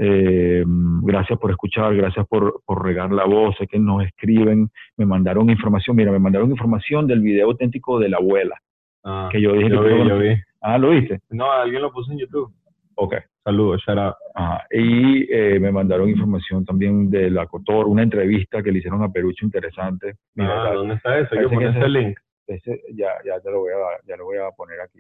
Eh, 0.02 0.64
gracias 0.66 1.38
por 1.40 1.52
escuchar, 1.52 1.94
gracias 1.96 2.26
por, 2.28 2.62
por 2.66 2.84
regar 2.86 3.12
la 3.12 3.26
voz, 3.26 3.56
sé 3.58 3.68
que 3.68 3.80
nos 3.80 4.04
escriben, 4.06 4.70
me 4.98 5.06
mandaron 5.06 5.50
información, 5.50 5.96
mira, 5.96 6.12
me 6.12 6.20
mandaron 6.20 6.50
información 6.52 7.06
del 7.06 7.20
video 7.20 7.48
auténtico 7.48 8.00
de 8.00 8.10
la 8.10 8.18
abuela, 8.18 8.56
Ah, 9.04 9.30
que 9.32 9.42
yo 9.42 9.54
dije 9.54 9.70
yo 9.70 9.84
vi, 9.84 10.08
yo 10.08 10.18
vi. 10.20 10.36
Ah, 10.62 10.78
¿lo 10.78 10.90
viste? 10.92 11.20
No, 11.30 11.52
alguien 11.52 11.82
lo 11.82 11.92
puso 11.92 12.12
en 12.12 12.20
YouTube. 12.20 12.52
Ok. 12.96 13.16
Saludos, 13.46 13.82
shout 13.86 13.98
out. 13.98 14.16
Ajá. 14.36 14.66
Y 14.72 15.26
eh, 15.34 15.58
me 15.60 15.72
mandaron 15.72 16.10
información 16.10 16.66
también 16.66 17.10
de 17.10 17.30
la 17.30 17.48
Cotor, 17.48 17.88
una 17.88 18.04
entrevista 18.04 18.62
que 18.62 18.72
le 18.72 18.80
hicieron 18.80 19.02
a 19.04 19.10
Perucho 19.10 19.46
interesante. 19.46 20.16
Mira, 20.36 20.64
Ah, 20.70 20.74
¿dónde 20.74 20.96
está 20.96 21.18
eso? 21.18 21.34
Ese- 21.36 21.56
ese 21.66 21.88
link. 21.90 22.20
ese 22.48 22.82
ya, 22.94 23.08
ya 23.26 23.40
te 23.40 23.50
lo 23.52 23.60
voy 23.60 23.72
a, 23.72 24.06
ya 24.06 24.18
lo 24.18 24.26
voy 24.26 24.38
a 24.38 24.52
poner 24.52 24.82
aquí. 24.82 25.00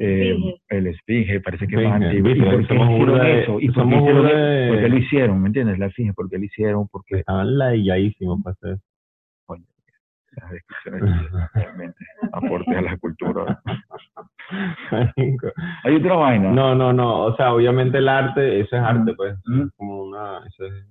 Eh, 0.00 0.36
el 0.68 0.86
esfinge, 0.86 1.40
parece 1.40 1.66
que 1.66 1.74
es 1.74 1.80
Esfinge, 1.82 1.98
más 1.98 2.02
antiguo. 2.02 2.30
¿Y 2.30 2.34
viste, 2.34 2.50
por 2.50 2.60
qué 2.60 2.66
somos 2.68 2.86
hicieron 2.88 2.98
burda 3.08 3.24
de- 3.24 3.42
eso? 3.42 3.60
¿Y 3.60 3.66
por 3.66 3.74
qué, 3.74 3.80
somos 3.80 3.94
hicieron 3.98 4.22
burda 4.22 4.28
eso? 4.30 4.38
de- 4.38 4.68
¿Por 4.68 4.78
qué 4.80 4.88
lo 4.88 4.96
hicieron? 4.98 5.42
¿Me 5.42 5.46
entiendes? 5.48 5.78
La 5.80 5.86
esfinge, 5.86 6.12
¿por 6.14 6.30
qué 6.30 6.38
lo 6.38 6.44
hicieron? 6.44 6.88
Porque 6.88 7.16
Estaban 7.18 7.58
ladilladísimos 7.58 8.42
para 8.42 8.52
hacer. 8.54 8.76
coño, 9.46 9.64
las 10.36 10.50
descripciones 10.52 11.30
realmente 11.54 12.04
aportes 12.32 12.76
a 12.76 12.80
la 12.82 12.96
cultura. 12.98 13.60
Hay 15.84 15.94
otra 15.96 16.14
vaina. 16.16 16.50
No, 16.52 16.74
no, 16.74 16.92
no. 16.92 17.24
O 17.24 17.36
sea, 17.36 17.52
obviamente 17.52 17.98
el 17.98 18.08
arte, 18.08 18.60
eso 18.60 18.76
es 18.76 18.82
arte, 18.82 19.14
pues. 19.14 19.36
Mm. 19.46 19.62
Es 19.62 19.72
como 19.76 20.02
una. 20.04 20.38
Eso 20.46 20.64
es 20.66 20.86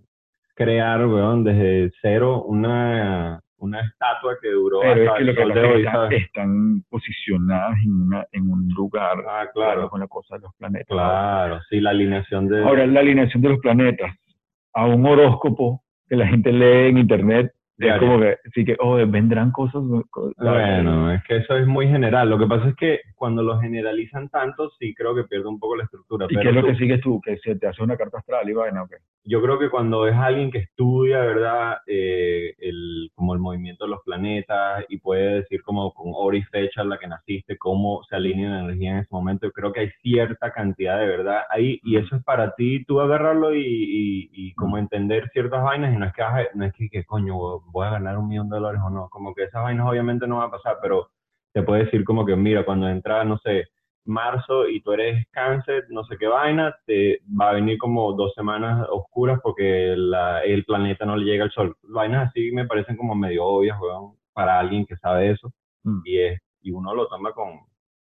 crear, 0.56 1.06
weón, 1.06 1.44
desde 1.44 1.92
cero 2.02 2.44
una, 2.44 3.40
una 3.60 3.82
estatua 3.82 4.38
que 4.42 4.50
duró 4.50 4.82
Pero 4.82 5.04
es 5.04 5.18
que 5.18 5.24
lo 5.24 5.32
el 5.32 5.54
que 5.54 5.60
de 5.60 5.66
hoy, 5.66 6.16
están 6.16 6.84
posicionadas 6.90 7.78
en, 7.84 8.02
una, 8.02 8.28
en 8.32 8.50
un 8.50 8.70
lugar 8.70 9.18
Ah, 9.28 9.46
claro, 9.54 9.90
con 9.90 10.00
la 10.00 10.08
cosa 10.08 10.36
de 10.36 10.42
los 10.42 10.54
planetas. 10.56 10.88
claro, 10.88 11.60
sí, 11.70 11.80
la 11.80 11.92
alineación 11.92 12.48
de... 12.48 12.64
Ahora, 12.64 12.86
la 12.86 13.00
alineación 13.00 13.42
de 13.42 13.50
los 13.50 13.60
planetas 13.60 14.16
a 14.74 14.86
un 14.86 15.06
horóscopo 15.06 15.84
que 16.08 16.16
la 16.16 16.28
gente 16.28 16.52
lee 16.52 16.90
en 16.90 16.98
internet, 17.00 17.54
es 17.80 18.00
como 18.00 18.20
que, 18.20 18.38
sí 18.54 18.66
que, 18.66 18.76
oh, 18.80 18.96
vendrán 19.08 19.52
cosas. 19.52 19.82
co- 20.10 20.32
Bueno, 20.38 21.12
es 21.12 21.24
que 21.24 21.38
eso 21.38 21.56
es 21.58 21.68
muy 21.68 21.88
general. 21.88 22.30
Lo 22.30 22.40
que 22.40 22.48
pasa 22.48 22.70
es 22.70 22.76
que 22.76 23.00
cuando 23.16 23.44
lo 23.44 23.60
generalizan 23.60 24.30
tanto, 24.30 24.70
sí 24.80 24.94
creo 24.96 25.14
que 25.16 25.24
pierde 25.26 25.48
un 25.48 25.60
poco 25.60 25.76
la 25.76 25.84
estructura. 25.84 26.26
¿Y 26.30 26.36
pero 26.36 26.42
qué 26.42 26.50
es 26.50 26.56
lo 26.56 26.62
tú- 26.62 26.68
que 26.68 26.76
sigues 26.76 27.02
tú? 27.02 27.22
Que 27.22 27.38
se 27.38 27.56
te 27.56 27.68
hace 27.68 27.84
una 27.84 27.98
carta 27.98 28.18
astral 28.20 28.50
y 28.50 28.54
vaina, 28.54 28.84
¿o 28.84 28.88
qué? 28.88 28.96
yo 29.30 29.42
creo 29.42 29.60
que 29.60 29.70
cuando 29.70 30.08
es 30.08 30.16
alguien 30.16 30.50
que 30.52 30.60
estudia, 30.60 31.20
¿verdad? 31.20 31.80
Eh, 31.86 32.54
el, 32.60 33.12
como 33.14 33.34
el 33.34 33.42
movimiento 33.42 33.84
de 33.84 33.90
los 33.92 34.00
planetas 34.06 34.86
y 34.88 35.00
puede 35.00 35.42
decir 35.42 35.62
como 35.64 35.92
con 35.94 36.14
hora 36.16 36.38
y 36.38 36.44
fecha 36.44 36.82
en 36.82 36.88
la 36.88 36.98
que 36.98 37.08
naciste, 37.08 37.58
cómo 37.58 38.04
se 38.10 38.16
alinea 38.16 38.52
la 38.52 38.60
energía 38.62 38.92
en 38.92 38.98
ese 39.00 39.10
momento, 39.12 39.48
yo 39.48 39.52
creo 39.52 39.74
que 39.74 39.82
hay 39.82 39.90
cierta 40.02 40.54
cantidad 40.54 40.98
de 40.98 41.08
verdad 41.08 41.42
ahí 41.50 41.78
y 41.84 41.98
eso 41.98 42.16
es 42.16 42.24
para 42.24 42.56
ti, 42.56 42.86
tú 42.86 43.02
agarrarlo 43.02 43.54
y, 43.54 43.66
y, 43.66 44.30
y 44.32 44.54
como 44.54 44.78
entender 44.78 45.28
ciertas 45.34 45.62
vainas 45.62 45.94
y 45.94 45.98
no 45.98 46.06
es 46.06 46.14
que, 46.14 46.24
no 46.54 46.64
es 46.64 46.74
que, 46.74 46.90
que, 46.90 47.04
coño, 47.04 47.36
voy 47.72 47.88
a 47.88 47.92
ganar 47.92 48.18
un 48.18 48.28
millón 48.28 48.50
de 48.50 48.58
dólares 48.58 48.82
o 48.86 48.90
no, 48.90 49.10
como 49.10 49.34
que 49.34 49.44
esas 49.44 49.64
vainas 49.64 49.88
obviamente 49.88 50.28
no 50.28 50.38
van 50.38 50.48
a 50.48 50.52
pasar, 50.52 50.78
pero 50.82 51.10
te 51.54 51.64
puede 51.64 51.86
decir 51.86 52.04
como 52.04 52.26
que 52.26 52.36
mira, 52.36 52.66
cuando 52.66 52.88
entra, 52.90 53.24
no 53.24 53.38
sé, 53.40 53.66
marzo 54.06 54.68
y 54.70 54.82
tú 54.82 54.94
eres 54.94 55.28
cáncer, 55.32 55.86
no 55.90 56.04
sé 56.06 56.18
qué 56.18 56.28
vaina, 56.28 56.76
te 56.86 57.20
va 57.40 57.50
a 57.50 57.54
venir 57.54 57.78
como 57.78 58.14
dos 58.14 58.34
semanas 58.36 58.88
oscuras 58.90 59.40
porque 59.44 59.94
la- 59.98 60.44
el 60.44 60.64
planeta 60.66 61.06
no 61.06 61.18
le 61.18 61.26
llega 61.26 61.44
al 61.44 61.52
sol. 61.52 61.76
Vainas 61.84 62.30
así 62.30 62.52
me 62.52 62.66
parecen 62.66 62.96
como 62.96 63.16
medio 63.16 63.44
obvias, 63.46 63.78
weón, 63.82 64.14
para 64.34 64.60
alguien 64.60 64.86
que 64.86 64.96
sabe 64.98 65.32
eso. 65.32 65.52
Mm. 65.84 66.02
Y, 66.06 66.20
es, 66.20 66.42
y 66.62 66.72
uno 66.72 66.96
lo 66.96 67.08
toma 67.08 67.34
con, 67.34 67.60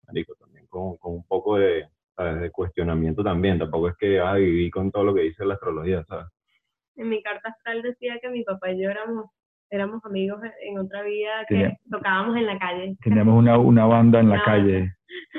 marico, 0.08 0.34
también 0.36 0.66
con, 0.66 0.96
con 0.96 1.12
un 1.14 1.26
poco 1.26 1.56
de, 1.56 1.88
¿sabes? 2.16 2.40
de 2.40 2.50
cuestionamiento 2.50 3.22
también. 3.22 3.58
Tampoco 3.60 3.88
es 3.88 3.96
que 3.96 4.18
vas 4.18 4.34
a 4.34 4.38
vivir 4.38 4.70
con 4.72 4.90
todo 4.90 5.04
lo 5.04 5.14
que 5.14 5.20
dice 5.22 5.44
la 5.44 5.54
astrología, 5.54 6.04
¿sabes? 6.04 6.26
En 6.96 7.08
mi 7.08 7.22
carta 7.22 7.50
astral 7.50 7.80
decía 7.82 8.18
que 8.20 8.28
mi 8.28 8.42
papá 8.42 8.70
y 8.72 8.82
yo 8.82 8.90
éramos, 8.90 9.26
éramos 9.72 10.04
amigos 10.04 10.40
en 10.68 10.78
otra 10.78 11.02
vida 11.02 11.30
que 11.48 11.54
Tenía- 11.54 11.78
tocábamos 11.90 12.36
en 12.36 12.46
la 12.46 12.58
calle. 12.58 12.96
Teníamos 13.02 13.38
una, 13.38 13.58
una 13.58 13.86
banda 13.86 14.20
en 14.20 14.28
la 14.28 14.42
calle, 14.42 14.92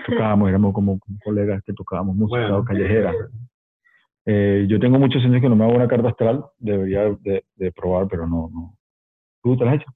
tocábamos, 0.07 0.49
éramos 0.49 0.73
como, 0.73 0.99
como 0.99 1.17
colegas 1.23 1.61
que 1.65 1.73
tocábamos 1.73 2.15
música 2.15 2.39
Bueno. 2.41 2.65
callejera. 2.65 3.13
Eh, 4.25 4.65
yo 4.67 4.79
tengo 4.79 4.97
muchos 4.99 5.23
años 5.23 5.41
que 5.41 5.49
no 5.49 5.55
me 5.55 5.65
hago 5.65 5.75
una 5.75 5.87
carta 5.87 6.09
astral, 6.09 6.43
debería 6.57 7.03
de, 7.21 7.43
de 7.55 7.71
probar, 7.71 8.07
pero 8.09 8.27
no, 8.27 8.49
no. 8.53 8.73
¿Tú 9.43 9.55
te 9.57 9.65
la 9.65 9.71
has 9.71 9.77
hecho? 9.81 9.91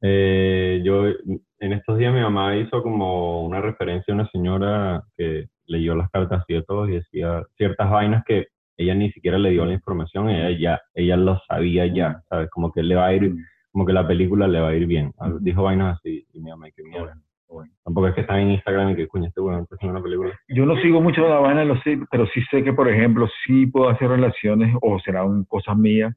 Eh, 0.00 0.80
yo, 0.84 1.06
en 1.08 1.72
estos 1.72 1.98
días 1.98 2.12
mi 2.14 2.20
mamá 2.20 2.56
hizo 2.56 2.82
como 2.82 3.44
una 3.44 3.60
referencia 3.60 4.12
a 4.12 4.14
una 4.16 4.28
señora 4.30 5.02
que 5.16 5.46
leyó 5.66 5.94
las 5.94 6.10
cartas 6.10 6.42
así 6.42 6.54
de 6.54 6.62
todos 6.62 6.88
y 6.88 6.92
decía 6.92 7.42
ciertas 7.56 7.90
vainas 7.90 8.22
que 8.24 8.46
ella 8.76 8.94
ni 8.94 9.10
siquiera 9.12 9.38
le 9.38 9.50
dio 9.50 9.64
la 9.64 9.72
información, 9.72 10.28
ella 10.30 10.56
ya, 10.58 10.80
ella 10.94 11.16
lo 11.16 11.38
sabía 11.48 11.86
ya, 11.86 12.22
¿sabes? 12.28 12.50
Como 12.50 12.72
que 12.72 12.82
le 12.82 12.94
va 12.94 13.06
a 13.06 13.14
ir, 13.14 13.34
como 13.74 13.84
que 13.84 13.92
la 13.92 14.06
película 14.06 14.46
le 14.46 14.60
va 14.60 14.68
a 14.68 14.74
ir 14.76 14.86
bien. 14.86 15.12
Ujú. 15.18 15.40
Dijo 15.40 15.64
vainas 15.64 15.98
así 15.98 16.24
y 16.32 16.40
mamá, 16.40 16.70
que 16.70 16.84
mierda. 16.84 17.06
Bueno, 17.06 17.20
bueno. 17.48 17.72
Tampoco 17.84 18.06
es 18.06 18.14
que 18.14 18.20
está 18.20 18.40
en 18.40 18.52
Instagram 18.52 18.90
y 18.90 18.94
que 18.94 19.08
coño, 19.08 19.26
este 19.26 19.40
weón 19.40 19.62
está 19.64 19.74
haciendo 19.74 19.98
una 19.98 20.02
película. 20.04 20.30
Yo 20.46 20.64
no 20.64 20.76
sigo 20.76 21.00
mucho 21.00 21.28
la 21.28 21.40
vaina 21.40 21.60
de 21.62 21.66
los 21.66 21.80
pero 22.08 22.24
sí 22.28 22.40
sé 22.52 22.62
que, 22.62 22.72
por 22.72 22.88
ejemplo, 22.88 23.28
sí 23.44 23.66
puedo 23.66 23.88
hacer 23.88 24.08
relaciones, 24.08 24.72
o 24.80 25.00
serán 25.00 25.42
cosas 25.46 25.76
mías, 25.76 26.14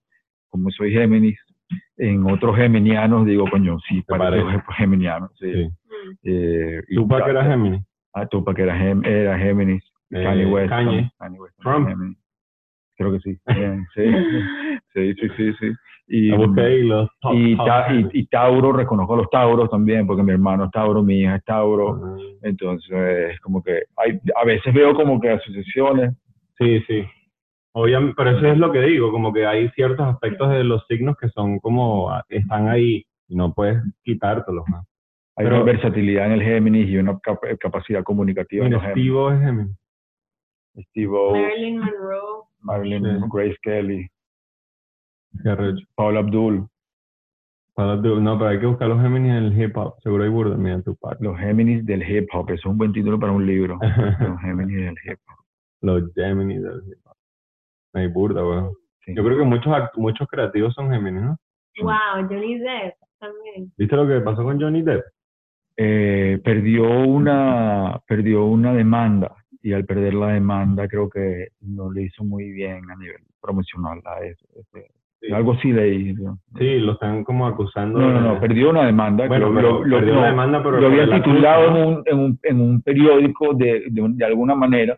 como 0.49 0.69
soy 0.69 0.91
Géminis, 0.91 1.39
en 1.97 2.29
otros 2.29 2.55
geminianos 2.55 3.25
digo, 3.25 3.45
coño, 3.49 3.77
sí, 3.89 4.03
parece. 4.07 4.43
geminiano. 4.77 5.29
Sí. 5.39 5.51
Sí. 5.51 5.69
Eh, 6.23 6.83
¿Tú 6.95 7.07
para 7.07 7.25
qué 7.25 7.33
ta- 7.33 7.39
eras 7.39 7.47
Gemini? 7.49 7.81
Ah, 8.13 8.27
Tupac 8.27 8.55
que 8.55 8.61
era, 8.61 8.77
Gem- 8.77 9.05
era 9.05 9.37
Géminis. 9.39 9.83
Eh, 10.11 10.23
Kanye 10.23 10.45
West. 10.45 10.69
Kanye. 10.69 11.11
Kanye 11.17 11.39
West 11.39 11.55
Trump. 11.59 11.87
Géminis. 11.89 12.17
Creo 12.95 13.11
que 13.11 13.19
sí. 13.19 13.37
Bien, 13.47 13.85
sí. 13.93 14.01
sí, 14.93 15.13
sí, 15.15 15.29
sí, 15.35 15.53
sí. 15.59 15.71
Y, 16.09 16.31
ahí 16.31 16.83
los 16.83 17.09
top, 17.19 17.33
y, 17.35 17.57
top 17.57 17.65
ta- 17.65 17.81
y, 17.87 17.89
Géminis. 17.89 18.15
y 18.15 18.25
Tauro, 18.27 18.71
reconozco 18.71 19.13
a 19.13 19.17
los 19.17 19.29
Tauros 19.29 19.69
también, 19.69 20.07
porque 20.07 20.23
mi 20.23 20.31
hermano 20.31 20.65
es 20.65 20.71
Tauro, 20.71 21.03
mi 21.03 21.19
hija 21.21 21.35
es 21.35 21.43
Tauro. 21.43 21.99
Ah, 22.01 22.17
Entonces, 22.43 23.33
es 23.33 23.39
como 23.41 23.61
que 23.61 23.83
hay, 23.97 24.19
a 24.35 24.45
veces 24.45 24.73
veo 24.73 24.93
como 24.95 25.19
que 25.19 25.31
asociaciones. 25.31 26.15
Sí, 26.57 26.79
sí. 26.87 27.03
Obviamente, 27.73 28.15
pero 28.17 28.31
eso 28.37 28.47
es 28.47 28.57
lo 28.57 28.71
que 28.71 28.79
digo, 28.81 29.11
como 29.11 29.31
que 29.33 29.45
hay 29.45 29.69
ciertos 29.71 30.07
aspectos 30.07 30.49
de 30.49 30.63
los 30.63 30.85
signos 30.87 31.15
que 31.17 31.27
son 31.29 31.59
como, 31.59 32.09
ah, 32.09 32.23
están 32.29 32.69
ahí 32.69 33.05
y 33.27 33.35
no 33.35 33.53
puedes 33.53 33.83
quitártelos. 34.03 34.63
¿no? 34.69 34.77
Hay 35.35 35.45
Pero- 35.45 35.57
una 35.57 35.65
versatilidad 35.65 36.27
en 36.27 36.31
el 36.31 36.41
Géminis 36.43 36.87
y 36.89 36.97
una 36.97 37.19
cap- 37.19 37.43
capacidad 37.59 38.03
comunicativa 38.03 38.65
en 38.65 38.71
los 38.73 38.81
Géminis. 38.81 39.11
Steve 39.11 39.33
es 39.35 39.41
Gemini. 39.41 39.69
Steve-O, 40.89 41.31
Marilyn 41.35 41.79
Monroe. 41.79 42.43
Marilyn, 42.61 43.03
Sí. 43.03 43.25
Grace 43.33 43.57
Kelly, 43.61 44.07
Qué 45.43 45.49
arrecho. 45.49 45.85
Paula 45.95 46.19
Abdul. 46.19 46.67
Para 47.73 48.01
tu- 48.01 48.19
No, 48.19 48.37
pero 48.37 48.49
hay 48.49 48.59
que 48.59 48.65
buscar 48.65 48.87
los 48.89 49.01
Géminis 49.01 49.29
en 49.31 49.35
el 49.43 49.61
hip 49.61 49.77
hop. 49.77 49.95
Seguro 50.01 50.23
hay 50.23 50.29
burda, 50.29 50.57
mira 50.57 50.81
tu 50.81 50.95
parte. 50.95 51.23
Los 51.23 51.37
Géminis 51.37 51.85
del 51.85 52.01
hip 52.09 52.27
hop. 52.33 52.45
Eso 52.49 52.55
es 52.55 52.65
un 52.65 52.77
buen 52.77 52.91
título 52.91 53.19
para 53.19 53.31
un 53.31 53.45
libro. 53.45 53.77
Los 54.19 54.41
Géminis 54.41 54.77
del 54.77 54.95
hip 55.05 55.19
hop. 55.27 55.45
Los 55.81 56.13
Géminis 56.15 56.63
del 56.63 56.81
hip 56.87 56.99
hop. 57.05 57.15
Hay 57.93 58.07
burda, 58.07 58.43
weón. 58.43 58.71
Sí. 59.05 59.13
Yo 59.15 59.23
creo 59.23 59.37
que 59.37 59.43
muchos, 59.45 59.67
act- 59.71 59.95
muchos 59.95 60.27
creativos 60.27 60.73
son 60.73 60.89
Géminis, 60.91 61.21
¿no? 61.21 61.37
Wow, 61.81 62.27
Johnny 62.27 62.57
Depp 62.57 62.95
también. 63.19 63.71
¿Viste 63.77 63.95
lo 63.95 64.07
que 64.07 64.19
pasó 64.21 64.43
con 64.43 64.59
Johnny 64.59 64.81
Depp? 64.81 65.05
Eh, 65.79 66.41
perdió 66.43 66.89
una 67.07 68.01
perdió 68.07 68.45
una 68.45 68.73
demanda 68.73 69.35
y 69.61 69.73
al 69.73 69.85
perder 69.85 70.15
la 70.15 70.29
demanda 70.29 70.87
creo 70.87 71.07
que 71.07 71.49
no 71.61 71.91
le 71.91 72.01
hizo 72.03 72.23
muy 72.23 72.49
bien 72.51 72.89
a 72.89 72.95
nivel 72.95 73.21
promocional 73.39 74.01
a 74.05 74.21
eso. 74.25 74.43
Este, 74.55 74.89
Sí. 75.19 75.33
Algo 75.33 75.53
así 75.53 75.71
leí. 75.71 76.13
¿no? 76.13 76.37
Sí, 76.57 76.77
lo 76.79 76.93
están 76.93 77.23
como 77.23 77.47
acusando. 77.47 77.97
No, 77.99 78.07
no, 78.11 78.21
de- 78.21 78.27
no, 78.35 78.39
perdió 78.39 78.69
una 78.69 78.85
demanda. 78.85 79.27
Bueno, 79.27 79.49
lo, 79.49 79.55
pero 79.55 79.71
lo- 79.79 79.83
lo- 79.85 79.97
perdió 79.97 80.21
demanda, 80.21 80.61
pero 80.63 80.79
lo 80.79 80.87
había 80.87 81.09
titulado 81.15 81.67
en, 81.75 81.87
un, 81.87 82.03
en, 82.05 82.19
un, 82.19 82.39
en 82.43 82.61
un 82.61 82.81
periódico 82.83 83.53
de, 83.55 83.85
de, 83.89 84.01
un- 84.01 84.15
de 84.15 84.25
alguna 84.25 84.53
manera 84.55 84.97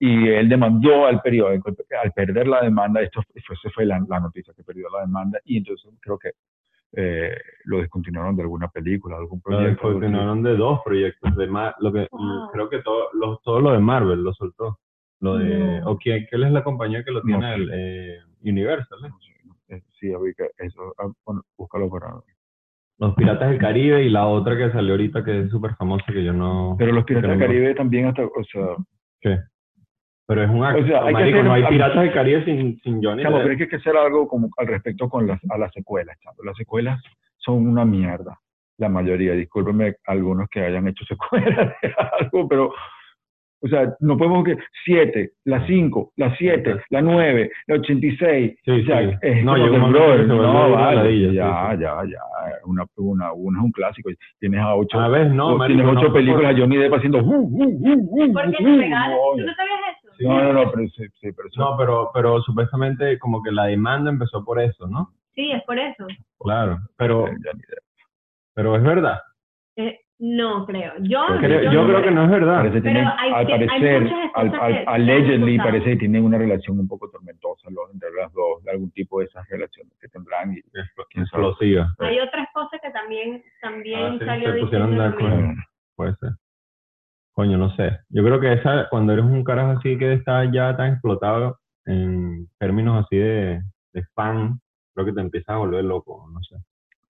y 0.00 0.28
él 0.28 0.48
demandó 0.48 1.06
al 1.06 1.20
periódico. 1.22 1.70
Al 2.02 2.12
perder 2.12 2.48
la 2.48 2.60
demanda, 2.62 3.00
esto 3.00 3.22
fue, 3.46 3.54
esa 3.54 3.70
fue 3.70 3.86
la, 3.86 4.04
la 4.08 4.18
noticia, 4.20 4.52
que 4.54 4.64
perdió 4.64 4.88
la 4.90 5.02
demanda 5.02 5.38
y 5.44 5.58
entonces 5.58 5.90
creo 6.00 6.18
que 6.18 6.30
eh, 6.96 7.34
lo 7.66 7.78
descontinuaron 7.78 8.34
de 8.36 8.42
alguna 8.42 8.68
película, 8.68 9.16
algún 9.16 9.38
Lo 9.38 9.42
proyecto. 9.42 9.86
así. 9.88 9.94
descontinuaron 9.94 10.42
de 10.42 10.56
dos 10.56 10.80
proyectos. 10.84 11.36
De 11.36 11.46
Mar- 11.46 11.74
lo 11.80 11.92
que, 11.92 12.08
Wow. 12.10 12.50
Creo 12.52 12.68
que 12.68 12.78
todo, 12.80 13.10
lo, 13.14 13.36
todo 13.44 13.60
lo 13.60 13.72
de 13.72 13.78
Marvel 13.78 14.22
lo 14.22 14.32
soltó. 14.34 14.78
Lo 15.20 15.36
de, 15.38 15.80
No. 15.80 15.90
¿O 15.92 15.96
quién, 15.98 16.26
qué 16.28 16.36
es 16.36 16.50
la 16.52 16.64
compañía 16.64 17.04
que 17.04 17.10
lo 17.12 17.20
No 17.22 17.26
tiene? 17.26 17.54
el, 17.54 17.70
eh, 17.72 18.18
Universal. 18.44 18.98
¿eh? 19.06 19.10
Sí, 19.68 20.12
que 20.36 20.50
eso, 20.58 20.94
ah, 20.98 21.08
bueno, 21.24 21.42
búscalo 21.56 21.90
para 21.90 22.14
Los 22.98 23.14
Piratas 23.14 23.50
del 23.50 23.58
Caribe 23.58 24.04
y 24.04 24.10
la 24.10 24.26
otra 24.26 24.56
que 24.56 24.70
salió 24.72 24.92
ahorita 24.92 25.24
que 25.24 25.40
es 25.40 25.50
súper 25.50 25.74
famosa 25.76 26.04
que 26.06 26.24
yo 26.24 26.32
no... 26.32 26.76
Pero 26.78 26.92
los 26.92 27.04
Piratas 27.04 27.30
del 27.30 27.38
Caribe 27.40 27.74
también 27.74 28.06
hasta, 28.06 28.24
o 28.24 28.44
sea, 28.50 28.76
¿Qué? 29.20 29.38
Pero 30.28 30.42
es 30.42 30.50
un 30.50 30.64
acto. 30.64 30.82
O 30.82 30.86
sea, 30.86 31.00
hay 31.04 31.06
que 31.06 31.12
marico, 31.12 31.38
hacer- 31.38 31.44
no 31.44 31.52
hay 31.52 31.66
Piratas 31.66 32.02
del 32.02 32.12
Caribe 32.12 32.44
sin, 32.44 32.80
sin 32.80 33.02
Johnny 33.02 33.22
Depp. 33.22 33.32
pero 33.32 33.56
que 33.56 33.62
hay 33.64 33.68
que 33.68 33.76
hacer 33.76 33.96
algo 33.96 34.26
como 34.28 34.48
al 34.56 34.66
respecto 34.66 35.08
con 35.08 35.26
las, 35.26 35.40
a 35.50 35.58
las 35.58 35.72
secuelas, 35.72 36.18
chamo. 36.20 36.42
Las 36.44 36.56
secuelas 36.56 37.00
son 37.36 37.66
una 37.66 37.84
mierda, 37.84 38.38
la 38.78 38.88
mayoría. 38.88 39.32
Discúlpenme 39.34 39.96
algunos 40.06 40.48
que 40.48 40.60
hayan 40.62 40.88
hecho 40.88 41.04
secuelas 41.04 41.72
de 41.80 41.94
algo, 42.20 42.48
pero, 42.48 42.72
o 43.62 43.68
sea, 43.68 43.94
no 44.00 44.16
podemos 44.16 44.44
que 44.44 44.56
7, 44.84 45.30
la 45.44 45.66
5, 45.66 46.12
la 46.16 46.36
7, 46.36 46.82
la 46.90 47.00
9, 47.00 47.50
la 47.66 47.74
86. 47.76 48.58
Sí, 48.64 48.70
o 48.70 48.84
sea, 48.84 49.00
sí. 49.00 49.16
es 49.22 49.44
No, 49.44 49.52
vuelve 49.52 49.78
no, 49.78 50.38
una 50.38 50.76
vale, 50.76 50.96
ladilla, 50.96 51.32
ya, 51.32 51.70
sí, 51.70 51.76
sí. 51.76 51.82
ya, 51.82 52.04
ya. 52.04 52.20
Una, 52.64 52.84
una, 52.96 53.32
una 53.32 53.58
es 53.58 53.64
un 53.64 53.72
clásico. 53.72 54.10
Tienes 54.38 54.60
a 54.60 54.74
ocho, 54.74 55.00
A 55.00 55.08
ver, 55.08 55.30
no, 55.30 55.56
marico, 55.56 55.78
tienes 55.78 55.94
no, 55.94 55.98
ocho 55.98 56.08
no, 56.08 56.14
películas 56.14 56.52
no. 56.52 56.56
a 56.56 56.60
Johnny 56.60 56.76
Depp 56.76 56.94
haciendo. 56.94 57.18
Uh, 57.18 57.22
uh, 57.22 57.64
uh, 57.64 58.24
uh, 58.24 58.32
¿Por 58.32 58.42
qué 58.50 58.62
uh, 58.62 58.66
te 58.66 58.76
regalas? 58.76 59.10
no, 59.10 59.36
¿Tú 59.36 59.46
no 59.46 59.54
sabías 59.54 59.80
eso? 60.02 60.12
Sí. 60.18 60.24
no, 60.24 60.42
no, 60.42 60.52
no, 60.52 60.70
pero 60.70 60.88
sí, 60.88 61.04
sí, 61.20 61.28
pero 61.32 61.48
No, 61.56 61.76
pero, 61.76 62.10
pero 62.14 62.40
supuestamente 62.42 63.18
como 63.18 63.42
que 63.42 63.52
la 63.52 63.64
demanda 63.64 64.10
empezó 64.10 64.44
por 64.44 64.60
eso, 64.60 64.86
¿no? 64.86 65.12
Sí, 65.34 65.52
es 65.52 65.62
por 65.64 65.78
eso. 65.78 66.06
Claro, 66.38 66.78
pero, 66.96 67.28
eh, 67.28 67.32
pero 68.54 68.76
es 68.76 68.82
verdad. 68.82 69.20
Eh, 69.76 70.00
no 70.18 70.64
creo. 70.66 70.92
Yo, 71.00 71.24
Creo- 71.40 71.62
yo, 71.64 71.72
yo 71.72 71.82
no 71.82 71.88
creo 71.88 72.02
que 72.02 72.10
no 72.10 72.24
es 72.24 72.30
verdad. 72.30 72.56
Parece 72.58 72.80
tienen- 72.80 73.06
hay- 73.18 73.32
al 73.32 73.46
parecer, 73.46 74.12
al, 74.34 74.50
cosas 74.50 74.62
al- 74.64 74.84
allegedly 74.86 75.58
parece 75.58 75.90
que 75.90 75.96
tienen 75.96 76.24
una 76.24 76.38
relación 76.38 76.78
un 76.78 76.88
poco 76.88 77.10
tormentosa 77.10 77.68
los, 77.70 77.92
entre 77.92 78.10
las 78.12 78.32
dos, 78.32 78.62
de 78.64 78.70
algún 78.70 78.90
tipo 78.92 79.20
de 79.20 79.26
esas 79.26 79.46
relaciones 79.48 79.92
que 80.00 80.08
tendrán. 80.08 80.52
Y, 80.52 80.62
quién 81.10 81.26
sabe. 81.26 81.42
Explosiva. 81.48 81.94
Hay 81.98 82.18
otra 82.20 82.42
esposa 82.44 82.78
que 82.82 82.90
también, 82.90 83.42
también 83.60 84.00
Ah, 84.00 84.16
sí, 84.18 84.24
salió 84.24 84.52
se 84.54 84.60
pusieron 84.60 84.90
diciendo 84.90 85.16
de 85.16 85.22
lo 85.22 85.34
acuerdo. 85.36 85.54
Puede 85.96 86.14
ser. 86.16 86.30
Coño, 87.32 87.58
no 87.58 87.70
sé. 87.76 87.98
Yo 88.08 88.24
creo 88.24 88.40
que 88.40 88.52
esa, 88.54 88.88
cuando 88.88 89.12
eres 89.12 89.24
un 89.26 89.44
carajo 89.44 89.72
así 89.78 89.98
que 89.98 90.14
está 90.14 90.50
ya 90.50 90.74
tan 90.76 90.92
explotado 90.94 91.58
en 91.84 92.48
términos 92.58 93.04
así 93.04 93.16
de, 93.18 93.60
de 93.92 94.02
fan, 94.14 94.58
creo 94.94 95.04
que 95.06 95.12
te 95.12 95.20
empiezas 95.20 95.50
a 95.50 95.58
volver 95.58 95.84
loco, 95.84 96.26
no 96.32 96.42
sé. 96.42 96.56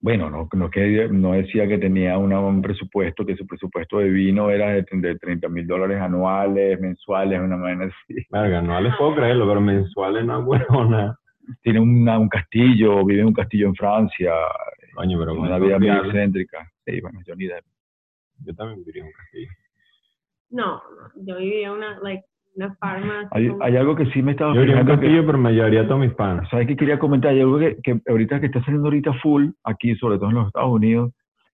Bueno, 0.06 0.30
no, 0.30 0.48
no, 0.52 0.70
que, 0.70 1.08
no 1.10 1.32
decía 1.32 1.66
que 1.66 1.78
tenía 1.78 2.16
una- 2.16 2.38
un 2.38 2.62
presupuesto, 2.62 3.26
que 3.26 3.34
su 3.34 3.44
presupuesto 3.44 3.98
de 3.98 4.08
vino 4.08 4.50
era 4.50 4.68
de, 4.70 4.86
de 4.88 5.18
30 5.18 5.48
mil 5.48 5.66
dólares 5.66 6.00
anuales, 6.00 6.80
mensuales, 6.80 7.40
una 7.40 7.56
manera 7.56 7.86
así. 7.92 8.14
Verga, 8.30 8.62
no 8.62 8.80
les 8.80 8.94
puedo 8.94 9.16
creerlo, 9.16 9.48
pero 9.48 9.60
mensuales 9.60 10.24
no 10.24 10.38
huevona. 10.44 11.18
Tiene 11.62 11.80
una- 11.80 12.20
un 12.20 12.28
castillo, 12.28 13.04
vive 13.04 13.22
en 13.22 13.26
un 13.26 13.32
castillo 13.32 13.66
en 13.66 13.74
Francia, 13.74 14.32
Coño, 14.94 15.18
pero 15.18 15.32
con 15.34 15.40
una 15.48 15.58
vida 15.58 15.76
muy 15.80 15.88
excéntrica. 15.88 16.70
Sí, 16.84 17.00
bueno, 17.00 17.18
Johnny 17.26 17.46
Depp. 17.48 17.64
Yo 18.44 18.54
también 18.54 18.78
viviría 18.78 19.02
en 19.02 19.06
un 19.08 19.12
castillo. 19.12 19.50
No, 20.50 20.66
no, 20.76 21.24
yo 21.26 21.36
vivía 21.38 21.72
una, 21.72 21.98
like, 21.98 22.22
una 22.56 22.74
farma. 22.76 23.28
Hay, 23.32 23.48
como- 23.48 23.62
hay 23.64 23.76
algo 23.76 23.94
que 23.96 24.06
sí 24.06 24.22
me 24.22 24.32
estaba 24.32 24.54
Yo 24.54 24.62
un 24.62 24.66
que- 24.68 24.84
castillo, 24.84 25.26
pero 25.26 25.38
me 25.38 25.52
llevaría 25.52 25.82
a 25.82 25.86
todos 25.86 26.00
mis 26.00 26.14
panas. 26.14 26.48
¿Sabes 26.50 26.66
qué 26.66 26.76
quería 26.76 26.98
comentar? 26.98 27.30
Hay 27.32 27.40
algo 27.40 27.58
que, 27.58 27.76
que 27.82 28.00
ahorita 28.08 28.40
que 28.40 28.46
está 28.46 28.60
saliendo 28.64 28.86
ahorita 28.88 29.12
full, 29.22 29.48
aquí, 29.64 29.94
sobre 29.96 30.16
todo 30.18 30.30
en 30.30 30.36
los 30.36 30.46
Estados 30.48 30.70
Unidos, 30.72 31.12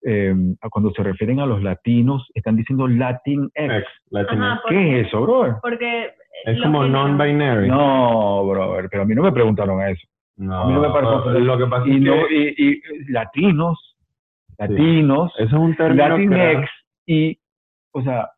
eh, 0.03 0.33
cuando 0.71 0.91
se 0.91 1.03
refieren 1.03 1.39
a 1.39 1.45
los 1.45 1.61
latinos, 1.63 2.27
están 2.33 2.55
diciendo. 2.55 2.85
Ajá, 2.85 4.61
por- 4.63 4.71
¿Qué 4.71 4.99
es 5.01 5.07
eso, 5.07 5.21
brother? 5.21 5.53
porque 5.61 6.11
Es 6.45 6.61
como 6.61 6.83
non-binary. 6.85 7.67
No, 7.67 8.45
brother, 8.45 8.87
pero 8.89 9.03
a 9.03 9.05
mí 9.05 9.15
no 9.15 9.23
me 9.23 9.31
preguntaron 9.31 9.81
eso. 9.81 10.07
No, 10.37 10.61
A 10.61 10.67
mí 10.67 10.73
no 10.73 10.81
me 10.81 10.89
parece 10.89 11.13
pero 11.25 11.39
lo 11.39 11.57
que 11.57 11.65
pasa 11.65 11.87
Y, 11.87 11.95
es 11.95 12.01
no, 12.01 12.13
que 12.27 12.53
y, 12.57 12.67
y 12.67 13.11
latinos, 13.11 13.97
latinos, 14.59 15.33
eso 15.37 15.45
es 15.47 15.53
un 15.61 15.75
término 15.75 16.09
Latinx, 16.09 16.69
y, 17.07 17.39
o 17.91 18.01
sea, 18.03 18.29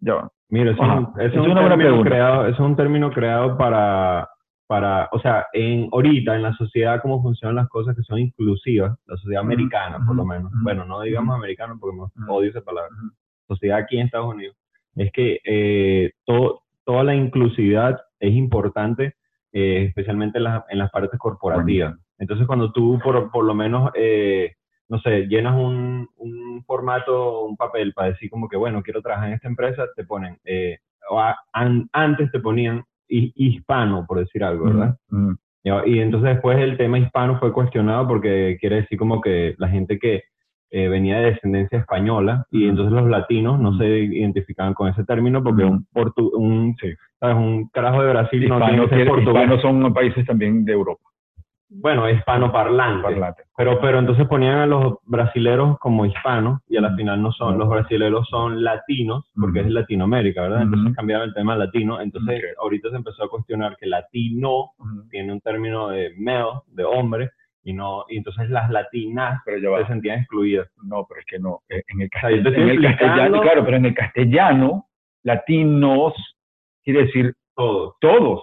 ya 0.00 0.14
va. 0.14 0.30
Mira, 0.52 0.70
es 0.72 0.78
un- 0.78 1.08
es 1.18 1.32
es 1.32 1.34
un 1.34 1.40
una 1.50 1.60
buena 1.62 1.68
término 1.70 1.88
pregunta. 1.90 2.10
creado, 2.10 2.46
es 2.46 2.58
un 2.60 2.76
término 2.76 3.10
creado 3.10 3.56
para, 3.56 4.28
para, 4.66 5.08
o 5.12 5.18
sea, 5.18 5.46
en 5.54 5.88
ahorita 5.90 6.36
en 6.36 6.42
la 6.42 6.52
sociedad 6.54 7.00
cómo 7.02 7.22
funcionan 7.22 7.56
las 7.56 7.68
cosas 7.68 7.96
que 7.96 8.02
son 8.02 8.18
inclusivas, 8.18 8.96
la 9.06 9.16
sociedad 9.16 9.42
americana 9.42 9.98
por 10.06 10.14
lo 10.14 10.24
menos, 10.26 10.52
bueno, 10.62 10.84
no 10.84 11.00
digamos 11.00 11.34
americano 11.34 11.76
porque 11.80 11.96
me 12.16 12.26
odio 12.32 12.50
esa 12.50 12.60
palabra, 12.60 12.90
sociedad 13.48 13.78
aquí 13.78 13.96
en 13.98 14.06
Estados 14.06 14.32
Unidos, 14.34 14.54
es 14.94 15.10
que 15.12 15.40
eh, 15.44 16.12
todo, 16.26 16.60
toda 16.84 17.02
la 17.02 17.14
inclusividad 17.14 17.98
es 18.20 18.32
importante, 18.34 19.14
eh, 19.52 19.86
especialmente 19.88 20.38
en, 20.38 20.44
las- 20.44 20.64
en 20.68 20.78
las 20.78 20.90
partes 20.90 21.18
corporativas. 21.18 21.96
Entonces, 22.18 22.46
cuando 22.46 22.72
tú 22.72 22.98
por, 23.02 23.30
por 23.30 23.44
lo 23.44 23.54
menos, 23.54 23.90
eh, 23.94 24.52
no 24.92 24.98
sé, 25.00 25.26
llenas 25.26 25.54
un, 25.56 26.06
un 26.18 26.62
formato, 26.66 27.44
un 27.46 27.56
papel 27.56 27.92
para 27.94 28.08
decir 28.08 28.28
como 28.30 28.46
que, 28.48 28.58
bueno, 28.58 28.82
quiero 28.82 29.00
trabajar 29.00 29.28
en 29.28 29.34
esta 29.34 29.48
empresa, 29.48 29.86
te 29.96 30.04
ponen, 30.04 30.36
eh, 30.44 30.78
o 31.08 31.18
a- 31.18 31.36
an- 31.54 31.88
antes 31.92 32.30
te 32.30 32.40
ponían 32.40 32.84
hi- 33.08 33.32
hispano, 33.34 34.04
por 34.06 34.18
decir 34.18 34.44
algo, 34.44 34.66
¿verdad? 34.66 34.96
Y 35.86 35.98
entonces 36.00 36.34
después 36.34 36.58
el 36.58 36.76
tema 36.76 36.98
hispano 36.98 37.38
fue 37.38 37.52
cuestionado 37.52 38.06
porque 38.06 38.58
quiere 38.60 38.76
decir 38.82 38.98
como 38.98 39.20
que 39.20 39.54
la 39.58 39.68
gente 39.68 39.98
que 39.98 40.24
eh, 40.74 40.88
venía 40.88 41.18
de 41.20 41.32
descendencia 41.32 41.78
española 41.78 42.46
y 42.50 42.66
entonces 42.66 42.92
los 42.92 43.06
latinos 43.08 43.60
no 43.60 43.76
se 43.78 43.86
identificaban 43.86 44.72
con 44.74 44.88
ese 44.88 45.04
término 45.04 45.42
porque 45.42 45.64
un, 45.64 45.86
portu 45.92 46.30
un, 46.34 46.74
Sí. 46.80 46.88
¿sabes? 47.20 47.36
un 47.36 47.68
carajo 47.68 48.02
de 48.02 48.10
Brasil 48.10 48.48
no 48.48 48.58
tiene 48.66 48.88
que 48.88 48.96
ser 48.96 49.06
portugués. 49.06 49.60
son 49.62 49.92
países 49.94 50.24
también 50.26 50.64
de 50.64 50.72
Europa, 50.72 51.02
Bueno, 51.74 52.08
hispanoparlante. 52.10 53.02
parlantes. 53.02 53.46
Pero, 53.56 53.80
pero 53.80 53.98
entonces 53.98 54.26
ponían 54.28 54.58
a 54.58 54.66
los 54.66 54.94
brasileros 55.04 55.78
como 55.78 56.04
hispanos 56.06 56.60
y 56.68 56.76
a 56.76 56.80
la 56.80 56.94
final 56.96 57.22
no 57.22 57.32
son, 57.32 57.58
los 57.58 57.68
brasileros 57.68 58.28
son 58.28 58.62
latinos 58.62 59.30
porque 59.38 59.60
es 59.60 59.70
Latinoamérica, 59.70 60.42
¿verdad? 60.42 60.62
Entonces 60.62 60.86
Ujú. 60.86 60.94
cambiaron 60.96 61.28
el 61.28 61.34
tema 61.34 61.56
latino. 61.56 62.00
Entonces 62.00 62.42
ahorita 62.60 62.90
se 62.90 62.96
empezó 62.96 63.24
a 63.24 63.28
cuestionar 63.30 63.76
que 63.78 63.86
latino 63.86 64.72
tiene 65.10 65.32
un 65.32 65.40
término 65.40 65.88
de 65.88 66.12
male, 66.18 66.44
de 66.66 66.84
hombre, 66.84 67.30
y 67.64 67.72
no 67.72 68.04
y 68.08 68.16
entonces 68.16 68.50
las 68.50 68.68
latinas 68.70 69.40
Pero 69.44 69.58
ya 69.58 69.70
va. 69.70 69.78
se 69.82 69.86
sentían 69.86 70.18
excluidas. 70.18 70.68
No, 70.82 71.06
pero 71.08 71.20
es 71.20 71.26
que 71.26 71.38
no. 71.38 71.60
eh, 71.68 71.82
En 71.88 72.00
el, 72.02 72.08
sea, 72.20 72.30
yo 72.30 72.36
te 72.36 72.42
castel- 72.42 72.46
estoy 72.50 72.62
en 72.62 72.68
el 72.70 72.82
castellano, 72.82 73.40
claro, 73.40 73.64
pero 73.64 73.76
en 73.76 73.84
el 73.86 73.94
castellano, 73.94 74.86
latinos 75.22 76.12
quiere 76.84 77.04
decir 77.04 77.34
Todos. 77.54 77.94
todos. 78.00 78.42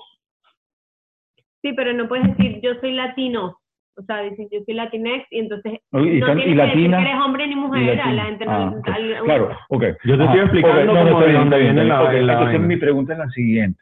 Sí, 1.62 1.74
pero 1.74 1.94
no 1.94 2.08
puedes 2.08 2.28
decir 2.28 2.60
yo 2.62 2.72
soy 2.82 2.94
latino. 2.94 3.58
O 3.98 4.02
sea, 4.04 4.18
decir 4.18 4.48
yo 4.50 4.60
soy 4.66 4.76
latinex 4.76 5.26
y 5.30 5.40
entonces 5.40 5.74
¿no? 5.92 6.00
Y, 6.06 6.20
no 6.22 6.26
tienes 6.28 6.46
y 6.48 6.56
que 6.56 6.56
decir 6.56 6.56
latina. 6.58 6.98
que 6.98 7.04
eres 7.04 7.22
hombre 7.22 7.48
ni 7.48 7.56
mujer. 7.56 8.00
a 8.02 8.14
la 8.14 8.24
gente 8.26 8.46
no 8.46 8.52
Ah, 8.52 8.70
le- 8.72 8.78
ok. 8.78 8.88
al- 9.20 9.24
Claro, 9.26 9.58
ok. 9.70 9.84
Yo 10.06 10.18
te 10.18 10.24
Ajá, 10.24 10.24
estoy 10.24 10.40
explicando 10.40 10.80
ok, 10.94 10.98
no, 11.10 11.20
de 11.20 11.34
dónde 11.34 11.60
viene 11.60 11.84
la, 11.84 12.04
la 12.04 12.18
Entonces 12.20 12.46
vaina. 12.54 12.60
mi 12.68 12.78
pregunta 12.78 13.14
es 13.14 13.20
la 13.20 13.30
siguiente. 13.30 13.82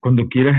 Cuando 0.00 0.28
quieres 0.28 0.56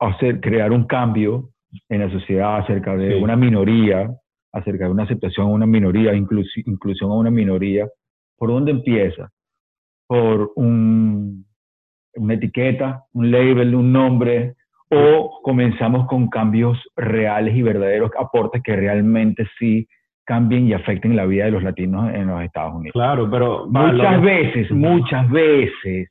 hacer, 0.00 0.40
crear 0.40 0.72
un 0.72 0.86
cambio 0.86 1.50
en 1.88 2.00
la 2.00 2.10
sociedad 2.10 2.56
acerca 2.58 2.96
de 2.96 3.16
Sí. 3.16 3.22
una 3.22 3.36
minoría, 3.36 4.10
acerca 4.52 4.86
de 4.86 4.90
una 4.90 5.04
aceptación 5.04 5.46
a 5.46 5.50
una 5.50 5.66
minoría, 5.66 6.12
inclusi- 6.14 6.62
inclusión 6.66 7.10
a 7.10 7.14
una 7.14 7.30
minoría, 7.30 7.86
¿por 8.36 8.50
dónde 8.50 8.72
empieza? 8.72 9.30
¿Por 10.06 10.52
un, 10.56 11.44
una 12.14 12.34
etiqueta, 12.34 13.04
un 13.12 13.30
label, 13.30 13.74
un 13.74 13.92
nombre? 13.92 14.54
¿O 14.94 15.40
comenzamos 15.42 16.06
con 16.06 16.28
cambios 16.28 16.78
reales 16.96 17.54
y 17.56 17.62
verdaderos, 17.62 18.10
aportes 18.18 18.62
que 18.62 18.76
realmente 18.76 19.46
sí 19.58 19.86
cambien 20.24 20.66
y 20.68 20.72
afecten 20.74 21.16
la 21.16 21.24
vida 21.26 21.46
de 21.46 21.50
los 21.50 21.62
latinos 21.62 22.12
en 22.14 22.26
los 22.26 22.42
Estados 22.42 22.74
Unidos? 22.74 22.92
Claro, 22.92 23.28
pero 23.30 23.66
muchas 23.68 24.20
que- 24.20 24.26
veces, 24.26 24.70
muchas 24.70 25.30
veces, 25.30 26.08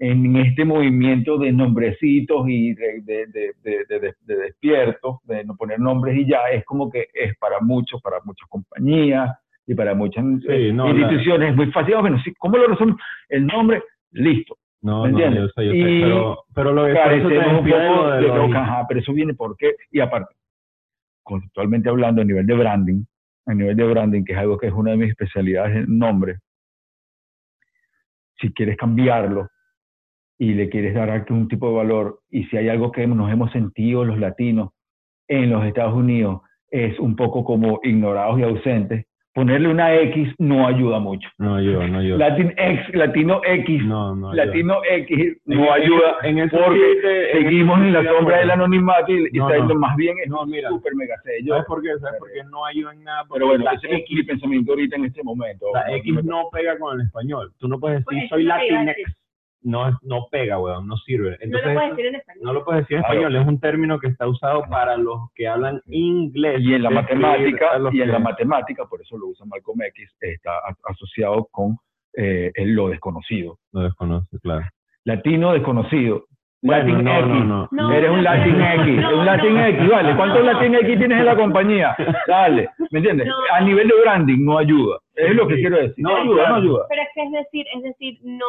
en 0.00 0.36
este 0.36 0.64
movimiento 0.64 1.38
de 1.38 1.52
nombrecitos 1.52 2.48
y 2.48 2.72
de, 2.74 3.00
de- 3.02 3.26
de- 3.26 3.52
de- 3.62 3.84
de- 3.88 4.00
de- 4.00 4.14
de 4.20 4.36
despiertos, 4.36 5.16
de 5.24 5.44
no 5.44 5.56
poner 5.56 5.80
nombres 5.80 6.16
y 6.16 6.26
ya, 6.26 6.38
es 6.52 6.64
como 6.64 6.88
que 6.90 7.08
es 7.12 7.36
para 7.38 7.60
muchos, 7.60 8.00
para 8.00 8.18
muchas 8.24 8.48
compañías 8.48 9.28
y 9.66 9.74
para 9.74 9.94
muchas 9.94 10.24
no, 10.24 10.88
instituciones, 10.88 11.50
es 11.50 11.56
muy 11.56 11.70
fácil, 11.72 11.94
Ah, 11.96 12.00
bueno, 12.00 12.18
¿cómo 12.38 12.56
lo 12.56 12.68
resuelven? 12.68 12.96
El 13.28 13.46
nombre, 13.46 13.82
listo. 14.12 14.56
No, 14.80 15.04
¿Me 15.04 15.10
no, 15.10 15.18
entiendes? 15.18 15.42
yo 15.42 15.48
sé, 15.48 15.66
yo 15.66 15.72
sé, 15.72 15.78
Y 15.78 16.00
pero, 16.02 16.44
pero 16.54 16.72
lo 16.72 16.86
que 16.86 16.94
Carecemos 16.94 17.60
un 17.62 17.68
poco 17.68 18.10
de 18.10 18.16
de 18.20 18.28
lo- 18.28 18.44
ajá, 18.58 18.86
pero 18.88 19.00
eso 19.00 19.12
viene 19.12 19.34
porque, 19.34 19.74
y 19.90 20.00
aparte, 20.00 20.34
conceptualmente 21.24 21.88
hablando, 21.88 22.22
a 22.22 22.24
nivel 22.24 22.46
de 22.46 22.54
branding, 22.54 23.02
a 23.46 23.54
nivel 23.54 23.76
de 23.76 23.84
branding, 23.84 24.24
que 24.24 24.32
es 24.32 24.38
algo 24.38 24.56
que 24.56 24.68
es 24.68 24.72
una 24.72 24.92
de 24.92 24.96
mis 24.98 25.10
especialidades 25.10 25.76
en 25.76 25.98
nombre, 25.98 26.38
si 28.40 28.52
quieres 28.52 28.76
cambiarlo 28.76 29.48
y 30.38 30.54
le 30.54 30.68
quieres 30.68 30.94
dar 30.94 31.10
algún 31.10 31.48
tipo 31.48 31.68
de 31.68 31.74
valor, 31.76 32.20
y 32.30 32.44
si 32.44 32.56
hay 32.56 32.68
algo 32.68 32.92
que 32.92 33.06
nos 33.06 33.30
hemos 33.32 33.50
sentido 33.50 34.04
los 34.04 34.18
latinos 34.18 34.70
en 35.26 35.50
los 35.50 35.64
Estados 35.64 35.94
Unidos, 35.94 36.42
es 36.70 36.98
un 37.00 37.16
poco 37.16 37.42
como 37.44 37.80
ignorados 37.82 38.38
y 38.38 38.44
ausentes, 38.44 39.06
ponerle 39.38 39.68
una 39.68 39.94
X 39.94 40.34
no 40.38 40.66
ayuda 40.66 40.98
mucho. 40.98 41.28
No, 41.38 41.60
yo, 41.60 41.86
no, 41.86 42.02
yo. 42.02 42.16
Latin 42.16 42.52
X, 42.56 42.94
Latino 42.94 43.40
X, 43.44 43.84
No, 43.84 44.16
no, 44.16 44.30
yo. 44.34 44.44
Latino 44.44 44.80
X 44.90 45.36
no 45.46 45.64
en- 45.64 45.72
ayuda 45.82 46.16
en 46.24 46.48
porque 46.50 47.30
seguimos 47.32 47.78
en 47.80 47.92
la 47.92 48.02
sombra 48.04 48.38
del 48.38 48.50
anonimato 48.50 49.12
y, 49.12 49.28
y 49.32 49.38
No, 49.38 49.48
no. 49.48 49.74
más 49.76 49.94
bien 49.96 50.16
es 50.24 50.28
No, 50.28 50.42
un 50.42 50.50
mira. 50.50 50.68
súper 50.70 50.92
mega 50.96 51.14
sello. 51.22 51.52
¿Sabes 51.54 51.66
por 51.66 51.82
qué? 51.82 51.88
¿Sabes 52.00 52.18
por 52.18 52.32
qué 52.32 52.40
no 52.50 52.64
ayuda 52.66 52.92
en 52.94 53.04
nada? 53.04 53.22
Pero 53.32 53.46
bueno, 53.46 53.64
la 53.64 53.74
ese 53.74 53.86
es 53.86 53.98
X, 54.00 54.16
mi 54.16 54.22
pensamiento 54.24 54.72
ahorita 54.72 54.96
en 54.96 55.04
este 55.04 55.22
momento. 55.22 55.66
la 55.72 55.96
X 55.98 56.24
no 56.24 56.48
pega 56.50 56.76
con 56.76 56.98
el 56.98 57.06
español. 57.06 57.52
Tú 57.58 57.68
no 57.68 57.78
puedes 57.78 57.98
decir 58.04 58.18
Pues, 58.18 58.28
soy 58.30 58.42
es 58.42 58.48
Latinx. 58.48 58.96
No, 59.62 59.88
es- 59.88 59.94
no 60.02 60.26
pega, 60.30 60.58
weón, 60.58 60.86
no 60.86 60.96
sirve. 60.98 61.30
no 61.30 61.36
Entonces, 61.40 61.68
lo 61.68 61.74
puedes 61.74 61.90
decir 61.90 62.06
en 62.06 62.14
español. 62.14 62.44
no 62.44 62.52
lo 62.52 62.64
puedes 62.64 62.82
decir 62.82 62.96
en 62.96 63.02
Claro. 63.02 63.14
español, 63.20 63.42
es 63.42 63.48
un 63.48 63.60
término 63.60 63.98
que 63.98 64.06
está 64.06 64.26
usado 64.28 64.62
para 64.70 64.96
los 64.96 65.18
que 65.34 65.48
hablan 65.48 65.80
inglés. 65.86 66.60
Y 66.60 66.74
en 66.74 66.82
la 66.84 66.90
matemática, 66.90 67.66
y 67.92 68.00
en 68.00 68.06
que- 68.06 68.12
la 68.12 68.18
matemática, 68.20 68.84
por 68.86 69.00
eso 69.02 69.18
lo 69.18 69.26
usa 69.28 69.44
Malcolm 69.46 69.82
X, 69.82 70.10
está 70.20 70.52
asociado 70.84 71.48
con 71.50 71.76
eh, 72.16 72.50
el- 72.54 72.74
lo 72.74 72.88
desconocido. 72.88 73.58
Lo 73.72 73.82
desconoce, 73.82 74.38
claro. 74.40 74.64
Latino 75.04 75.52
desconocido. 75.52 76.24
Bueno, 76.60 76.82
Latin 76.88 77.04
no, 77.04 77.18
X. 77.18 77.28
no, 77.28 77.44
no. 77.44 77.68
No, 77.70 77.92
Eres 77.92 78.10
un 78.10 78.16
no, 78.16 78.22
Latin 78.22 78.58
no, 78.58 78.72
X, 78.82 78.96
no, 79.02 79.18
un 79.20 79.26
Latin 79.26 79.54
no. 79.54 79.66
X, 79.66 79.88
vale. 79.90 80.16
¿Cuántos 80.16 80.44
No. 80.44 80.52
Latin 80.52 80.74
X 80.74 80.98
tienes 80.98 81.18
en 81.20 81.24
la 81.26 81.36
compañía? 81.36 81.96
Dale, 82.26 82.68
¿me 82.90 82.98
entiendes? 82.98 83.28
No. 83.28 83.34
A 83.52 83.60
nivel 83.60 83.86
de 83.86 83.94
branding 84.00 84.44
no 84.44 84.58
ayuda. 84.58 84.98
Es 85.14 85.34
lo 85.36 85.46
que 85.46 85.54
Sí. 85.56 85.60
quiero 85.60 85.76
decir. 85.76 85.94
No, 85.98 86.10
No, 86.10 86.16
ayuda, 86.22 86.48
no 86.48 86.54
ayuda. 86.56 86.86
Pero 86.88 87.02
es 87.02 87.08
que 87.14 87.22
es 87.22 87.32
decir, 87.32 87.66
es 87.76 87.82
decir, 87.84 88.18
no 88.24 88.46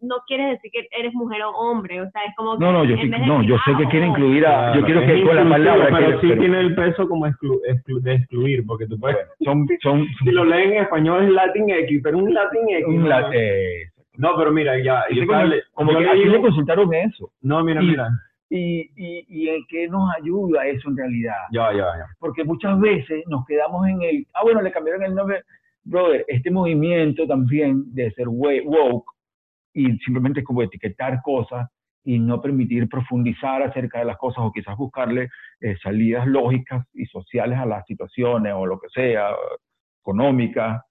no 0.00 0.16
quieres 0.26 0.50
decir 0.52 0.70
que 0.72 0.86
eres 0.98 1.12
mujer 1.14 1.42
o 1.42 1.50
hombre, 1.50 2.00
o 2.00 2.10
sea, 2.10 2.22
es 2.24 2.34
como 2.36 2.58
que 2.58 2.64
No, 2.64 2.72
no, 2.72 2.84
yo 2.84 2.96
sí, 2.96 3.08
no, 3.08 3.18
decir, 3.38 3.48
yo 3.48 3.56
sé 3.64 3.70
ah, 3.72 3.78
que 3.78 3.84
quiere 3.86 4.06
incluir 4.06 4.46
a, 4.46 4.50
Claro, 4.50 4.80
yo 4.80 4.84
quiero 4.86 5.00
es 5.02 5.06
que 5.12 5.22
con 5.26 5.36
la 5.36 5.48
palabra 5.48 5.88
pero 5.90 6.20
sí 6.20 6.26
pero- 6.28 6.40
tiene 6.40 6.60
el 6.60 6.74
peso 6.74 7.08
como 7.08 7.26
exclu- 7.26 7.60
exclu- 7.68 8.00
de 8.02 8.14
excluir, 8.14 8.64
porque 8.66 8.86
tú 8.86 8.98
puedes, 8.98 9.16
son, 9.44 9.66
son, 9.82 10.06
si 10.22 10.30
lo 10.30 10.44
leen 10.44 10.72
en 10.74 10.82
español 10.82 11.24
es 11.24 11.30
Latin 11.30 11.70
X, 11.70 12.00
pero 12.02 12.18
un 12.18 12.32
Latin 12.34 12.68
X. 12.68 12.84
un 12.86 13.08
no, 14.16 14.30
pero 14.36 14.52
mira, 14.52 14.78
ya, 14.78 15.04
yo 15.10 15.26
como, 15.26 15.32
estaba 15.32 15.44
le- 15.44 15.62
como 15.72 15.92
yo 15.92 15.98
que 15.98 16.04
le 16.04 16.10
aquí 16.10 16.20
digo- 16.20 16.32
le 16.34 16.40
consultaron 16.40 16.94
eso. 16.94 17.30
no, 17.42 17.64
mira, 17.64 17.82
y- 17.82 17.86
mira, 17.86 18.08
Y, 18.50 18.90
y, 18.94 19.24
y 19.28 19.48
en 19.48 19.64
qué 19.68 19.88
nos 19.88 20.08
ayuda 20.16 20.66
eso 20.66 20.88
en 20.88 20.96
realidad. 20.96 21.34
ya, 21.50 21.72
ya, 21.72 21.78
ya. 21.98 22.06
Porque 22.20 22.44
muchas 22.44 22.78
veces 22.78 23.24
nos 23.28 23.44
quedamos 23.46 23.88
en 23.88 24.02
el, 24.02 24.26
ah, 24.34 24.42
bueno, 24.44 24.60
le 24.62 24.70
cambiaron 24.70 25.02
el 25.02 25.14
nombre. 25.14 25.42
Brother, 25.86 26.24
este 26.28 26.50
movimiento 26.50 27.26
también 27.26 27.82
de 27.94 28.10
ser 28.12 28.28
woke 28.28 29.04
y 29.74 29.98
simplemente 29.98 30.42
como 30.42 30.62
etiquetar 30.62 31.20
cosas 31.22 31.68
y 32.04 32.18
no 32.18 32.40
permitir 32.40 32.88
profundizar 32.88 33.62
acerca 33.62 33.98
de 33.98 34.04
las 34.04 34.16
cosas 34.18 34.44
o 34.44 34.52
quizás 34.52 34.76
buscarle 34.76 35.28
eh, 35.60 35.76
salidas 35.82 36.26
lógicas 36.26 36.86
y 36.92 37.06
sociales 37.06 37.58
a 37.58 37.66
las 37.66 37.84
situaciones 37.86 38.52
o 38.54 38.66
lo 38.66 38.78
que 38.78 38.88
sea, 38.90 39.30
económicas. 40.00 40.82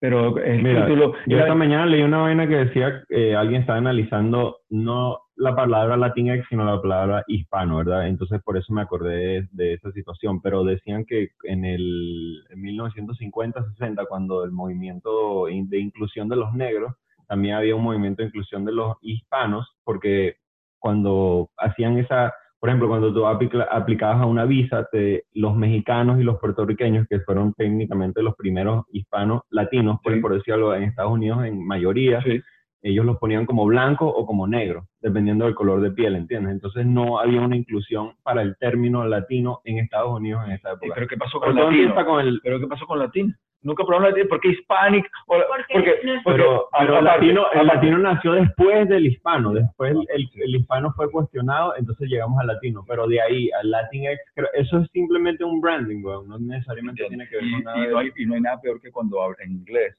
Pero 0.00 0.36
el 0.38 0.62
Mira, 0.62 0.86
título... 0.86 1.14
Yo 1.26 1.38
esta 1.38 1.54
mañana 1.54 1.86
leí 1.86 2.02
una 2.02 2.18
vaina 2.18 2.48
que 2.48 2.56
decía 2.56 3.04
que 3.08 3.34
alguien 3.34 3.62
estaba 3.62 3.78
analizando 3.78 4.58
no 4.68 5.20
la 5.36 5.54
palabra 5.54 5.96
Latinx, 5.96 6.46
sino 6.48 6.64
la 6.64 6.80
palabra 6.80 7.24
hispano, 7.26 7.78
¿verdad? 7.78 8.06
Entonces 8.06 8.40
por 8.42 8.56
eso 8.56 8.72
me 8.72 8.82
acordé 8.82 9.16
de, 9.16 9.48
de 9.52 9.72
esa 9.74 9.90
situación. 9.92 10.40
Pero 10.42 10.64
decían 10.64 11.04
que 11.06 11.30
en 11.44 11.64
el 11.64 12.44
en 12.50 12.62
1950-60, 12.62 14.06
cuando 14.08 14.44
el 14.44 14.52
movimiento 14.52 15.46
de 15.46 15.78
inclusión 15.78 16.28
de 16.28 16.36
los 16.36 16.52
negros, 16.54 16.94
también 17.26 17.54
había 17.56 17.76
un 17.76 17.82
movimiento 17.82 18.22
de 18.22 18.28
inclusión 18.28 18.64
de 18.64 18.72
los 18.72 18.96
hispanos, 19.02 19.74
porque 19.84 20.36
cuando 20.78 21.48
hacían 21.56 21.98
esa, 21.98 22.34
por 22.60 22.68
ejemplo, 22.68 22.88
cuando 22.88 23.12
tú 23.12 23.26
aplicabas 23.26 24.20
a 24.22 24.26
una 24.26 24.44
visa, 24.44 24.86
te- 24.90 25.24
los 25.32 25.54
mexicanos 25.56 26.20
y 26.20 26.24
los 26.24 26.38
puertorriqueños, 26.38 27.06
que 27.08 27.20
fueron 27.20 27.52
técnicamente 27.54 28.22
los 28.22 28.34
primeros 28.36 28.84
hispanos 28.92 29.42
latinos, 29.50 29.98
pues, 30.02 30.16
Sí. 30.16 30.20
por 30.22 30.34
decirlo, 30.34 30.74
en 30.74 30.84
Estados 30.84 31.12
Unidos 31.12 31.44
en 31.44 31.66
mayoría, 31.66 32.22
Sí. 32.22 32.40
ellos 32.82 33.06
los 33.06 33.16
ponían 33.18 33.46
como 33.46 33.64
blanco 33.64 34.06
o 34.06 34.26
como 34.26 34.46
negro, 34.46 34.86
dependiendo 35.00 35.46
del 35.46 35.54
color 35.54 35.80
de 35.80 35.90
piel, 35.92 36.16
¿entiendes? 36.16 36.52
Entonces 36.52 36.84
no 36.84 37.18
había 37.18 37.40
una 37.40 37.56
inclusión 37.56 38.12
para 38.22 38.42
el 38.42 38.56
término 38.58 39.06
latino 39.06 39.60
en 39.64 39.78
Estados 39.78 40.10
Unidos 40.18 40.44
en 40.46 40.52
esa 40.52 40.68
Eh, 40.70 40.72
época. 40.74 40.92
¿Pero 40.94 41.06
qué 41.08 41.16
pasó 41.16 41.40
con 41.40 41.54
todo 41.54 41.64
latino? 41.64 41.82
empieza 41.82 42.04
con 42.06 42.20
el... 42.20 42.40
¿Pero 42.42 42.60
qué 42.60 42.66
pasó 42.66 42.86
con 42.86 42.98
latino? 42.98 43.34
Nunca 43.64 43.82
probaron 43.84 44.10
latino. 44.10 44.28
¿Por 44.28 44.40
qué 44.40 44.48
hispanic? 44.50 45.06
O- 45.26 45.34
Porque 45.48 45.64
porque, 45.72 45.90
no 46.04 46.12
porque- 46.22 46.36
Pero, 46.42 46.68
pero 46.78 46.98
el, 46.98 47.04
latino, 47.04 47.46
el 47.52 47.66
latino 47.66 47.98
nació 47.98 48.32
después 48.34 48.88
del 48.88 49.06
hispano, 49.06 49.52
después 49.52 49.90
el, 49.92 50.06
el- 50.14 50.42
el 50.42 50.54
hispano 50.56 50.92
fue 50.94 51.10
cuestionado, 51.10 51.74
entonces 51.76 52.08
llegamos 52.08 52.38
al 52.40 52.46
latino, 52.46 52.84
pero 52.86 53.06
de 53.08 53.20
ahí 53.20 53.50
al 53.60 53.70
Latinx, 53.70 54.20
creo- 54.34 54.48
eso 54.52 54.78
es 54.78 54.88
simplemente 54.92 55.42
un 55.44 55.60
branding, 55.60 56.02
no 56.02 56.38
necesariamente 56.38 57.04
tiene 57.08 57.28
que 57.28 57.36
ver 57.36 57.44
y, 57.44 57.52
con 57.52 57.64
nada 57.64 57.78
y 57.78 57.90
no 57.90 57.98
hay, 57.98 58.12
y 58.16 58.26
no 58.26 58.34
hay 58.34 58.40
nada 58.42 58.60
peor 58.60 58.80
que 58.80 58.90
cuando 58.92 59.18
en 59.42 59.50
inglés 59.52 59.96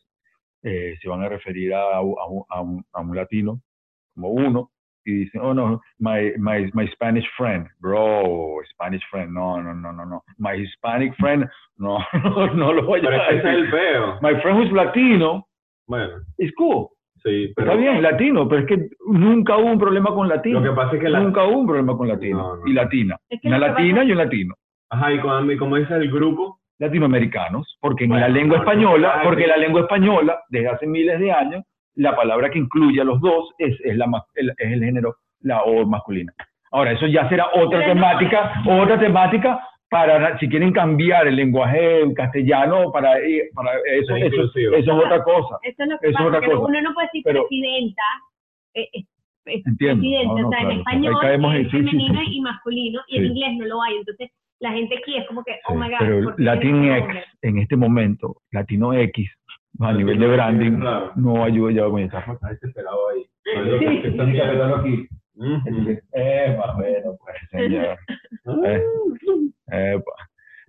eh, 0.63 0.95
se 1.01 1.09
van 1.09 1.21
a 1.23 1.29
referir 1.29 1.73
a, 1.73 1.81
a 1.97 2.01
un, 2.01 2.15
a 2.49 2.61
un- 2.61 2.85
a 2.93 3.01
un 3.01 3.15
latino 3.15 3.59
como 4.13 4.29
uno 4.29 4.71
y 5.05 5.11
dicen, 5.19 5.41
oh 5.43 5.53
no, 5.53 5.79
my, 5.99 6.33
my, 6.37 6.69
my 6.73 6.87
Spanish 6.93 7.25
friend, 7.37 7.67
bro, 7.79 8.57
Spanish 8.71 9.03
friend, 9.11 9.31
no, 9.33 9.61
no, 9.61 9.73
no, 9.73 9.91
no, 9.93 10.05
no, 10.05 10.23
my 10.39 10.55
Hispanic 10.61 11.15
friend, 11.17 11.47
no, 11.77 11.99
no, 12.23 12.47
no 12.53 12.73
lo 12.73 12.83
voy 12.85 13.01
Pero 13.01 13.15
a 13.21 13.27
que 13.29 13.35
ese 13.37 13.39
es 13.49 13.55
el 13.55 13.61
decir. 13.71 13.79
feo. 13.79 14.19
My 14.21 14.35
friend 14.41 14.59
who's 14.59 14.71
Latino, 14.71 15.47
Bueno, 15.87 16.13
is 16.39 16.51
cool, 16.55 16.87
sí, 17.23 17.53
pero 17.55 17.71
está 17.71 17.81
bien, 17.81 18.01
latino, 18.01 18.47
pero 18.49 18.61
es 18.61 18.67
que 18.67 18.89
nunca 19.07 19.57
hubo 19.57 19.71
un 19.71 19.77
problema 19.79 20.09
con 20.13 20.27
latino. 20.27 20.59
lo 20.59 20.69
que 20.71 20.75
pasa 20.75 20.95
es 20.95 21.01
que 21.01 21.09
la... 21.09 21.19
Nunca 21.19 21.43
hubo 21.43 21.59
un 21.59 21.67
problema 21.67 21.95
con 21.95 22.07
latino 22.07 22.37
No, 22.39 22.55
no. 22.57 22.67
y 22.67 22.73
latina. 22.73 23.17
Es 23.29 23.39
que 23.41 23.47
Una 23.47 23.59
latina 23.59 23.97
pasa- 23.97 24.05
y 24.07 24.11
un 24.11 24.17
latino. 24.17 24.55
Ajá, 24.89 25.13
y 25.13 25.19
como, 25.19 25.57
como 25.59 25.75
dice 25.77 25.93
el 25.95 26.11
grupo, 26.11 26.59
latinoamericanos, 26.79 27.77
porque 27.81 28.03
en 28.05 28.09
Bueno, 28.11 28.27
la 28.27 28.33
lengua 28.33 28.57
no, 28.57 28.63
española, 28.63 29.15
no, 29.17 29.23
porque 29.23 29.43
no. 29.43 29.47
la 29.49 29.57
lengua 29.57 29.81
española, 29.81 30.39
desde 30.49 30.67
hace 30.69 30.87
miles 30.87 31.19
de 31.19 31.31
años, 31.31 31.63
la 31.95 32.15
palabra 32.15 32.49
que 32.49 32.59
incluye 32.59 32.99
a 33.01 33.03
los 33.05 33.19
dos 33.21 33.49
es, 33.57 33.79
es, 33.83 33.95
la, 33.97 34.07
ma- 34.07 34.23
el, 34.35 34.49
es 34.49 34.71
el 34.71 34.83
género, 34.83 35.15
la 35.41 35.63
O 35.63 35.85
masculina. 35.85 36.33
Ahora, 36.71 36.91
eso 36.91 37.07
ya 37.07 37.27
será 37.29 37.47
otra 37.53 37.79
Pero 37.79 37.95
no- 37.95 38.01
temática, 38.01 38.53
otra 38.67 38.99
temática 38.99 39.59
para, 39.89 40.37
si 40.39 40.49
quieren 40.49 40.73
cambiar 40.73 41.27
el 41.27 41.35
lenguaje 41.37 42.01
en 42.01 42.13
castellano, 42.13 42.91
para, 42.91 43.19
eh, 43.19 43.49
para 43.53 43.71
eso, 43.85 44.15
Es 44.15 44.33
eso, 44.33 44.43
eso 44.55 44.73
es 44.75 44.87
otra 44.89 45.23
cosa. 45.23 45.57
Eso 45.63 45.83
es 45.83 45.89
lo 45.89 45.97
que 45.99 46.07
Eso 46.07 46.17
es 46.19 46.25
pasa, 46.25 46.27
otra 46.27 46.41
cosa. 46.41 46.65
uno 46.67 46.81
no 46.81 46.93
puede 46.93 47.07
decir 47.07 47.21
Pero- 47.23 47.47
presidenta, 47.47 48.03
eh, 48.73 48.89
eh, 48.93 49.03
Entiendo. 49.65 50.01
presidenta, 50.01 50.33
No, 50.33 50.39
no, 50.41 50.47
o 50.47 50.51
sea, 50.51 50.59
claro, 50.59 50.71
en 50.73 50.77
español 50.79 51.15
es 51.55 51.63
sí, 51.63 51.69
sí, 51.71 51.77
femenino 51.77 52.19
sí. 52.21 52.27
y 52.31 52.41
masculino, 52.41 53.01
y 53.07 53.17
en 53.17 53.21
Sí. 53.23 53.27
inglés 53.29 53.49
no 53.57 53.65
lo 53.67 53.81
hay, 53.83 53.95
entonces 53.97 54.31
la 54.59 54.71
gente 54.71 54.97
aquí 54.97 55.15
es 55.17 55.27
como 55.27 55.43
que, 55.43 55.51
oh 55.67 55.73
Sí, 55.73 55.77
my 55.77 55.89
God, 55.89 55.95
pero 55.99 56.23
¿por 56.23 56.35
qué 56.35 56.43
Latin 56.43 56.91
X, 56.91 57.15
en 57.43 57.57
este 57.59 57.75
momento, 57.77 58.37
Latino 58.51 58.93
X, 58.93 59.29
a 59.79 59.93
nivel 59.93 60.19
de 60.19 60.27
branding, 60.27 60.79
claro. 60.79 61.11
no 61.15 61.43
ayuda 61.43 61.71
ya 61.71 61.89
con 61.89 61.99
esa. 62.01 62.19
está 62.19 62.49
desesperado 62.49 63.09
ahí. 63.09 63.25
Sí. 63.43 64.07
Están 64.07 64.31
desesperando 64.31 64.75
aquí. 64.77 65.07
Eh, 66.13 66.57
más 66.57 66.75
bueno, 66.77 67.17
pues, 67.19 67.35
señor. 67.51 67.97
Eh, 68.65 68.81
eh, 69.71 70.01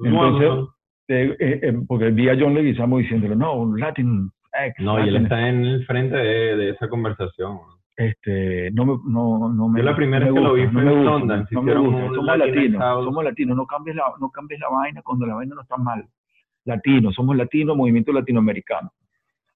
Entonces, 0.05 0.69
eh, 1.09 1.37
eh, 1.39 1.61
eh, 1.63 1.73
porque 1.87 2.11
vi 2.11 2.29
a 2.29 2.37
John 2.39 2.55
Leguizamo 2.55 2.99
diciéndole, 2.99 3.37
no, 3.37 3.55
un 3.55 3.79
Latin 3.79 4.31
X. 4.53 4.85
No, 4.85 4.99
y 5.05 5.09
él 5.09 5.17
está 5.17 5.49
en 5.49 5.65
el 5.65 5.87
frente 5.87 6.17
de, 6.17 6.57
de 6.57 6.71
esa 6.71 6.89
conversación. 6.89 7.59
este, 7.97 8.71
no 8.73 8.85
me, 8.87 8.93
no, 9.07 9.49
no 9.49 9.69
me 9.69 9.79
Yo 9.81 9.85
la 9.85 9.97
primera 9.97 10.27
no 10.27 10.33
vez 10.33 10.41
que 10.43 10.49
lo 10.49 10.55
vi 10.55 10.67
fue 10.67 10.83
no 10.85 10.91
en 10.93 11.05
Sundance, 11.05 11.55
no 11.55 11.63
me 11.63 11.75
gusta. 11.79 12.15
Somos 12.15 12.39
latinos, 12.39 13.05
somos 13.05 13.25
latinos, 13.25 13.57
no 13.57 13.67
cambies, 13.67 13.97
la, 13.97 14.05
no 14.21 14.31
cambies 14.31 14.61
la 14.61 14.69
vaina 14.69 15.03
cuando 15.03 15.27
la 15.27 15.35
vaina 15.35 15.55
no 15.55 15.63
está 15.63 15.77
mal. 15.77 16.05
Latinos, 16.67 17.15
somos 17.15 17.37
latinos, 17.37 17.77
movimiento 17.77 18.13
latinoamericano. 18.13 18.93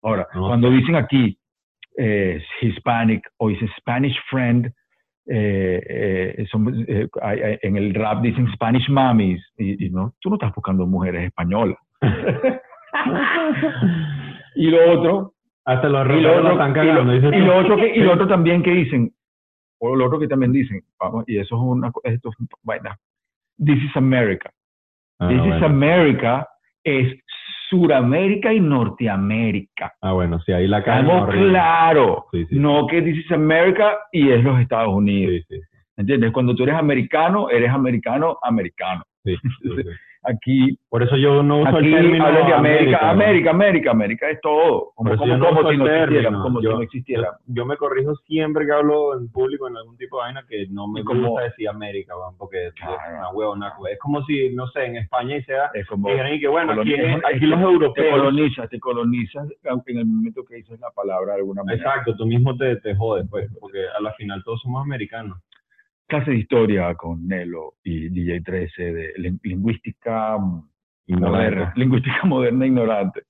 Ahora, 0.02 0.26
No. 0.34 0.46
cuando 0.48 0.70
dicen 0.70 0.94
aquí 0.96 1.36
eh, 1.98 2.42
Hispanic 2.62 3.28
o 3.36 3.48
dicen 3.50 3.68
Spanish 3.78 4.16
friend, 4.30 4.66
eh, 5.26 6.34
eh, 6.38 6.46
son- 6.50 6.84
eh, 6.88 7.08
en 7.62 7.76
el 7.76 7.92
rap 7.94 8.22
dicen 8.22 8.50
Spanish 8.54 8.88
mommies, 8.88 9.42
y, 9.58 9.86
y 9.86 9.90
no, 9.90 10.14
tú 10.20 10.30
no 10.30 10.36
estás 10.36 10.54
buscando 10.54 10.86
mujeres 10.86 11.24
españolas. 11.24 11.76
y 14.54 14.70
lo 14.70 14.98
otro, 14.98 15.34
Hasta 15.64 15.88
los 15.88 16.06
y 16.16 16.20
lo 16.20 16.36
otro, 16.38 16.52
están 16.52 16.70
y 16.70 16.74
cagando. 16.74 17.04
lo- 17.04 17.36
y 17.36 17.40
lo 17.40 17.56
otro 17.58 17.76
que, 17.76 17.94
y 17.94 18.00
lo 18.00 18.12
otro 18.14 18.26
también 18.26 18.62
que 18.62 18.70
dicen, 18.72 19.12
o 19.78 19.94
lo 19.96 20.06
otro 20.06 20.18
que 20.18 20.28
también 20.28 20.52
dicen, 20.52 20.80
vamos, 20.98 21.24
y 21.26 21.38
eso 21.38 21.54
es 21.56 21.60
una, 21.62 21.90
esto 22.04 22.30
es 22.30 22.36
vaina. 22.62 22.96
This 23.62 23.82
is 23.82 23.96
America. 23.96 24.50
Ah, 25.18 25.28
This 25.28 25.44
is. 25.56 25.62
America 25.62 26.48
es 26.84 27.18
Suramérica 27.68 28.52
y 28.52 28.60
Norteamérica. 28.60 29.92
Ah, 30.00 30.12
bueno, 30.12 30.40
sí, 30.40 30.52
ahí 30.52 30.66
la 30.66 30.78
horrible. 30.78 31.50
claro. 31.50 32.26
Sí, 32.32 32.46
sí. 32.46 32.56
No 32.58 32.86
que 32.86 33.00
This 33.02 33.24
is 33.24 33.32
America 33.32 33.98
y 34.12 34.30
es 34.30 34.42
los 34.42 34.60
Estados 34.60 34.92
Unidos. 34.92 35.44
Sí, 35.48 35.60
¿Entiendes? 35.96 36.32
Cuando 36.32 36.54
tú 36.54 36.64
eres 36.64 36.74
americano, 36.74 37.50
eres 37.50 37.70
americano, 37.70 38.38
americano. 38.42 39.04
sí. 39.24 39.36
Aquí, 40.22 40.78
Por 40.90 41.02
eso 41.02 41.16
yo 41.16 41.42
no 41.42 41.61
uso 41.61 41.76
aquí 41.78 41.87
el 41.87 41.94
término 41.94 42.26
América, 42.26 43.00
¿no? 43.00 43.09
América, 43.11 43.50
América, 43.50 43.90
América 43.92 44.28
es 44.30 44.40
todo. 44.42 44.92
Como, 44.94 45.16
como, 45.16 45.37
no 45.38 45.46
como 45.48 45.70
si 45.70 45.76
no 45.78 45.87
existiera, 45.87 46.30
como 46.42 46.61
yo, 46.61 46.70
si 46.72 46.76
no 46.76 46.83
existiera. 46.83 47.22
yo- 47.22 47.54
yo 47.54 47.64
me 47.66 47.76
corrijo 47.78 48.14
siempre 48.26 48.66
que 48.66 48.72
hablo 48.72 49.18
en 49.18 49.28
público 49.33 49.66
en 49.68 49.78
algún 49.78 49.96
tipo 49.96 50.18
de 50.18 50.24
vaina 50.24 50.44
que 50.46 50.66
no 50.68 50.88
me 50.88 51.02
como- 51.04 51.28
gusta 51.28 51.44
decir 51.44 51.68
América, 51.70 52.12
porque 52.38 52.66
es 52.66 52.74
Claro. 52.74 52.96
una 53.18 53.30
huevona. 53.30 53.72
Es 53.90 53.98
como 53.98 54.22
si, 54.24 54.50
no 54.54 54.66
sé, 54.68 54.85
en 54.87 54.96
España 54.98 55.37
y 55.37 55.42
sea, 55.44 55.70
Es 55.72 55.87
como 55.87 56.09
dijeran 56.11 56.38
que 56.38 56.48
bueno, 56.48 56.72
aquí, 56.72 56.92
es- 56.94 57.16
aquí 57.24 57.37
es 57.37 57.42
los 57.42 57.59
que 57.59 57.64
Te 57.64 57.70
europeos. 57.72 58.11
colonizas, 58.18 58.68
te 58.68 58.78
colonizas, 58.80 59.48
aunque 59.70 59.92
en 59.92 59.98
el 60.00 60.06
momento 60.06 60.44
que 60.44 60.56
dices 60.56 60.78
la 60.80 60.90
palabra 60.90 61.33
de 61.33 61.38
alguna 61.38 61.64
manera. 61.64 61.83
Exacto, 61.83 62.14
tú 62.16 62.26
mismo 62.26 62.54
te, 62.59 62.76
te 62.76 62.94
jodes, 62.94 63.26
pues, 63.30 63.50
porque 63.59 63.78
a 63.96 64.00
la 64.02 64.12
final 64.14 64.42
todos 64.44 64.61
somos 64.61 64.83
americanos. 64.85 65.38
Clase 66.10 66.32
de 66.32 66.36
historia 66.38 66.94
con 66.94 67.26
Nelo 67.26 67.74
y 67.82 68.08
DJ 68.10 68.42
13 68.42 68.82
de 68.92 69.12
lin- 69.16 69.40
lingüística 69.42 70.36
moderna, 71.08 71.72
lingüística 71.76 72.24
moderna 72.24 72.66
ignorante. 72.66 73.22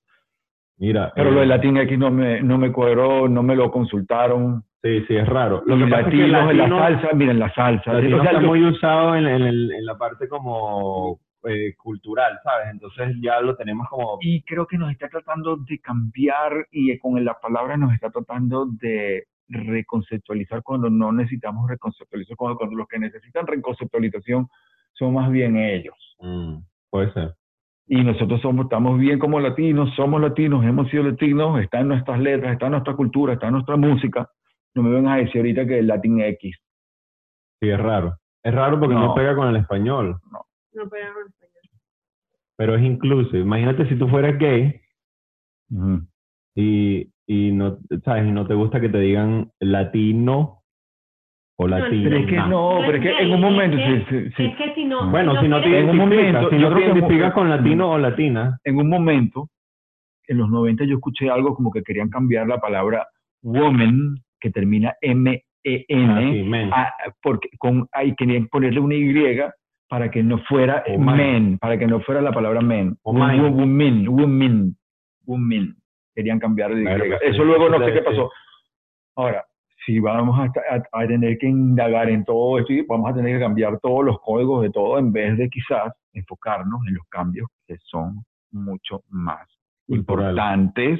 Mira, 0.77 1.11
Pero 1.15 1.29
eh, 1.29 1.31
lo 1.33 1.39
de 1.41 1.45
Latin 1.45 1.77
X 1.77 1.97
no 1.97 2.11
me, 2.11 2.41
no 2.41 2.57
me 2.57 2.71
cuadró, 2.71 3.29
no 3.29 3.43
me 3.43 3.55
lo 3.55 3.71
consultaron. 3.71 4.63
sí, 4.81 5.05
sí, 5.07 5.15
es 5.15 5.27
raro. 5.27 5.61
Lo 5.65 5.75
Lo 5.75 5.85
que 5.85 5.91
pasa 5.91 6.07
es 6.09 6.09
que 6.09 6.17
latinos 6.27 6.51
en 6.51 6.57
la 6.57 6.63
latino- 6.67 6.79
salsa, 6.79 7.15
miren 7.15 7.39
la 7.39 7.53
salsa. 7.53 7.93
latino 7.93 8.17
O 8.17 8.21
sea, 8.23 8.31
está 8.31 8.41
muy 8.43 8.63
usado 8.65 9.15
en, 9.15 9.27
en 9.27 9.43
en 9.43 9.85
la 9.85 9.95
parte 9.97 10.27
como 10.27 11.19
eh, 11.47 11.73
cultural, 11.77 12.39
¿sabes? 12.43 12.67
Entonces 12.71 13.15
ya 13.21 13.41
lo 13.41 13.55
tenemos 13.55 13.87
como... 13.89 14.17
y 14.21 14.41
creo 14.43 14.65
que 14.67 14.77
nos 14.77 14.91
está 14.91 15.07
tratando 15.07 15.55
de 15.57 15.79
cambiar 15.79 16.67
y 16.71 16.97
con 16.99 17.23
la 17.23 17.35
palabra 17.39 17.77
nos 17.77 17.93
está 17.93 18.09
tratando 18.09 18.65
de 18.79 19.23
reconceptualizar 19.51 20.63
cuando 20.63 20.89
no 20.89 21.11
necesitamos 21.11 21.69
reconceptualizar, 21.69 22.35
cuando, 22.37 22.57
cuando 22.57 22.75
los 22.77 22.87
que 22.87 22.99
necesitan 22.99 23.45
reconceptualización 23.47 24.47
son 24.93 25.13
más 25.13 25.31
bien 25.31 25.57
ellos. 25.57 25.95
Mm, 26.19 26.57
puede 26.89 27.11
ser. 27.13 27.33
Y 27.87 28.03
nosotros 28.03 28.39
somos, 28.41 28.65
estamos 28.65 28.97
bien 28.99 29.19
como 29.19 29.39
latinos, 29.39 29.93
somos 29.95 30.21
latinos, 30.21 30.63
hemos 30.63 30.89
sido 30.89 31.03
latinos, 31.03 31.59
está 31.61 31.81
en 31.81 31.89
nuestras 31.89 32.19
letras, 32.19 32.53
está 32.53 32.67
en 32.67 32.71
nuestra 32.73 32.95
cultura, 32.95 33.33
está 33.33 33.47
en 33.47 33.53
nuestra 33.53 33.75
música. 33.75 34.29
No 34.73 34.83
me 34.83 34.91
vengas 34.91 35.13
a 35.13 35.17
decir 35.17 35.37
ahorita 35.41 35.65
que 35.67 35.79
el 35.79 35.87
Latin 35.87 36.21
X. 36.21 36.57
Sí, 37.59 37.69
es 37.69 37.79
raro. 37.79 38.15
Es 38.43 38.53
raro 38.53 38.79
porque 38.79 38.95
no, 38.95 39.07
No. 39.07 39.13
pega 39.15 39.35
con 39.35 39.49
el 39.49 39.57
español, 39.57 40.17
No, 40.31 40.45
pero 40.71 40.85
no, 40.85 40.95
español. 41.25 41.33
pero 42.55 42.75
es 42.75 42.83
incluso. 42.83 43.35
Imagínate 43.35 43.87
si 43.89 43.95
tú 43.97 44.07
fueras 44.07 44.37
gay 44.39 44.79
y, 46.55 47.09
y 47.27 47.51
no, 47.51 47.77
¿sabes? 48.03 48.27
Y 48.27 48.31
no 48.31 48.45
te 48.47 48.53
gusta 48.53 48.81
que 48.81 48.89
te 48.89 48.99
digan 48.99 49.51
latino 49.59 50.61
o 51.57 51.67
No, 51.67 51.77
latina. 51.77 52.03
Pero 52.03 52.17
es 52.17 52.25
que 52.25 52.35
no, 52.37 52.79
pero 52.85 52.97
es 52.97 53.01
que 53.03 53.23
en 53.23 53.31
un 53.31 53.41
momento, 53.41 53.77
sí, 53.77 54.05
sí, 54.09 54.31
sí. 54.35 54.43
Es 54.45 54.55
que 54.57 54.73
si 54.75 54.85
no. 54.85 55.09
Bueno, 55.09 55.39
si 55.41 55.47
no 55.47 55.57
te 55.61 55.63
quieres- 55.63 55.83
En 55.83 55.89
un 55.91 55.97
momento, 55.97 56.49
si 56.49 56.55
yo 56.59 56.69
no 56.69 56.75
creo 56.75 56.93
te 56.93 56.99
identificas 56.99 57.33
con 57.33 57.49
latino 57.49 57.91
o 57.91 57.97
latina, 57.97 58.57
en 58.63 58.77
un 58.77 58.89
momento, 58.89 59.49
en 60.27 60.37
los 60.37 60.49
90 60.49 60.85
yo 60.85 60.95
escuché 60.95 61.29
algo 61.29 61.55
como 61.55 61.71
que 61.71 61.83
querían 61.83 62.09
cambiar 62.09 62.47
la 62.47 62.59
palabra 62.59 63.07
woman, 63.43 64.15
que 64.39 64.49
termina 64.49 64.93
E, 65.01 65.85
Ah, 65.93 66.21
sí, 66.31 66.49
porque 67.21 67.49
con, 67.59 67.87
ahí 67.91 68.15
querían 68.15 68.47
ponerle 68.47 68.79
una 68.79 68.95
Y 68.95 69.37
para 69.87 70.09
que 70.09 70.23
no 70.23 70.39
fuera 70.39 70.83
man. 70.97 71.17
men, 71.17 71.57
para 71.59 71.77
que 71.77 71.85
no 71.85 71.99
fuera 71.99 72.21
la 72.21 72.31
palabra 72.31 72.61
men. 72.61 72.97
O 73.03 73.13
man. 73.13 73.39
Woman, 73.53 74.07
woman, 74.07 74.75
woman. 75.25 75.75
Querían 76.15 76.39
cambiar 76.39 76.71
el. 76.71 76.83
Claro, 76.83 77.03
Eso 77.21 77.33
sí, 77.33 77.43
luego 77.43 77.69
no 77.69 77.85
sé 77.85 77.93
qué 77.93 78.01
pasó. 78.01 78.29
Ahora, 79.15 79.45
si 79.85 79.99
vamos 79.99 80.37
a, 80.39 80.43
a- 80.75 81.01
a 81.03 81.07
tener 81.07 81.37
que 81.37 81.47
indagar 81.47 82.09
en 82.09 82.23
todo 82.25 82.59
esto, 82.59 82.71
y 82.73 82.81
vamos 82.81 83.09
a 83.11 83.15
tener 83.15 83.35
que 83.37 83.43
cambiar 83.43 83.79
todos 83.79 84.05
los 84.05 84.19
códigos 84.21 84.61
de 84.63 84.69
todo 84.71 84.99
en 84.99 85.11
vez 85.11 85.37
de 85.37 85.49
quizás 85.49 85.93
enfocarnos 86.13 86.81
en 86.87 86.95
los 86.95 87.07
cambios 87.09 87.47
que 87.67 87.77
son 87.83 88.23
mucho 88.51 89.01
más 89.09 89.47
Cultural. 89.87 90.29
importantes 90.31 90.99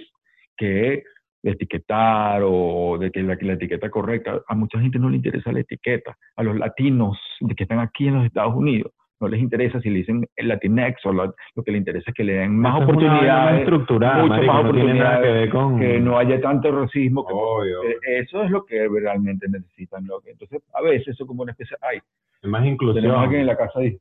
que 0.57 1.03
etiquetar 1.43 2.41
o 2.45 2.97
de 2.99 3.11
que 3.11 3.21
la, 3.23 3.35
que 3.37 3.45
la 3.45 3.53
etiqueta 3.53 3.89
correcta. 3.89 4.41
A 4.47 4.55
mucha 4.55 4.79
gente 4.79 4.99
no 4.99 5.09
le 5.09 5.17
interesa 5.17 5.51
la 5.51 5.59
etiqueta. 5.61 6.15
A 6.35 6.43
los 6.43 6.55
latinos 6.57 7.19
que 7.57 7.63
están 7.63 7.79
aquí 7.79 8.07
en 8.07 8.15
los 8.15 8.25
Estados 8.25 8.55
Unidos 8.55 8.93
no 9.21 9.27
les 9.29 9.39
interesa 9.39 9.79
si 9.79 9.89
le 9.89 9.99
dicen 9.99 10.25
el 10.35 10.47
Latinx 10.49 11.05
o 11.05 11.13
la- 11.13 11.33
lo 11.55 11.63
que 11.63 11.71
les 11.71 11.79
interesa 11.79 12.09
es 12.09 12.13
que 12.15 12.23
le 12.23 12.33
den 12.33 12.57
más 12.57 12.73
Esa 12.73 12.83
es 12.83 12.89
una 12.89 12.93
oportunidades, 13.05 13.69
mucho 13.71 13.99
marico, 13.99 14.53
más 14.53 14.63
no 14.65 14.71
tiene 14.73 14.93
nada 14.95 15.11
que 15.21 15.27
oportunidades, 15.27 15.33
ver 15.41 15.49
con... 15.49 15.79
que 15.79 15.99
no 15.99 16.17
haya 16.17 16.41
tanto 16.41 16.71
racismo. 16.81 17.25
Que, 17.27 17.33
Obvio, 17.33 17.83
eh, 17.83 17.97
eso 18.19 18.43
es 18.43 18.51
lo 18.51 18.65
que 18.65 18.87
realmente 18.89 19.47
necesitan. 19.47 20.05
Lo 20.07 20.19
que, 20.21 20.31
entonces, 20.31 20.61
a 20.73 20.81
veces 20.81 21.09
eso 21.09 21.23
es 21.23 21.27
como 21.27 21.43
una 21.43 21.51
especie, 21.51 21.77
ay, 21.81 21.99
es 22.41 22.49
más 22.49 22.65
inclusión. 22.65 23.01
tenemos 23.03 23.19
a 23.19 23.23
alguien 23.23 23.41
en 23.41 23.47
la 23.47 23.55
casa 23.57 23.79
ahí. 23.79 23.97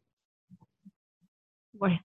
Bueno, 1.72 1.98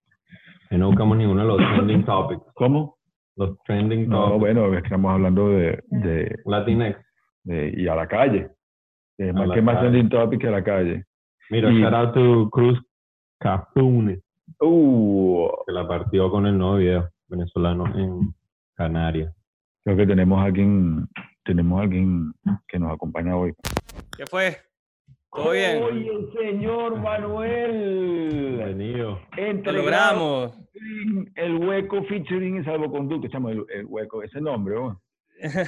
Que 0.69 0.77
no 0.77 0.87
buscamos 0.87 1.17
ninguno 1.17 1.41
de 1.41 1.47
los 1.47 1.57
trending 1.57 2.05
topics. 2.05 2.41
¿Cómo? 2.53 2.97
Los 3.37 3.57
trending 3.63 4.07
No, 4.09 4.25
topics. 4.25 4.39
bueno, 4.39 4.65
es 4.73 4.81
que 4.81 4.87
estamos 4.87 5.11
hablando 5.13 5.49
de, 5.49 5.83
de, 5.87 6.35
Latinx. 6.45 6.97
de- 7.43 7.73
y 7.77 7.87
a 7.87 7.95
la 7.95 8.07
calle. 8.07 8.49
A 9.19 9.33
más, 9.33 9.47
la 9.47 9.55
que 9.55 9.61
más 9.61 9.75
calle. 9.75 9.89
trending 9.89 10.09
topic 10.09 10.41
que 10.41 10.47
a 10.47 10.51
la 10.51 10.63
calle. 10.63 11.03
Mira, 11.49 11.71
Y- 11.71 11.79
shout 11.81 11.93
out 11.93 12.13
to 12.13 12.49
Cruz 12.51 12.79
Cafune, 13.39 14.19
Uh, 14.61 15.49
que 15.65 15.73
la 15.73 15.87
partió 15.87 16.29
con 16.29 16.45
el 16.45 16.57
nuevo 16.57 16.75
video 16.77 17.09
venezolano 17.27 17.85
en 17.97 18.33
Canarias. 18.75 19.33
creo 19.83 19.97
que 19.97 20.05
tenemos 20.07 20.39
a 20.39 20.43
alguien, 20.45 21.07
tenemos 21.43 21.79
a 21.79 21.83
alguien 21.83 22.31
que 22.67 22.79
nos 22.79 22.93
acompaña 22.93 23.35
hoy. 23.35 23.53
¿Qué 24.15 24.25
fue? 24.27 24.57
¿Todo 25.31 25.51
bien? 25.51 25.83
Oye, 25.83 26.09
señor 26.39 27.01
Manuel. 27.01 28.55
Bienvenido. 28.55 29.19
Logramos. 29.65 30.57
El 31.35 31.55
hueco 31.57 32.03
featuring 32.05 32.57
en 32.57 32.65
salvoconducto. 32.65 33.27
Chamo, 33.27 33.49
el, 33.49 33.65
el 33.73 33.85
hueco, 33.87 34.23
ese 34.23 34.39
nombre, 34.39 34.75
¿no? 34.75 35.01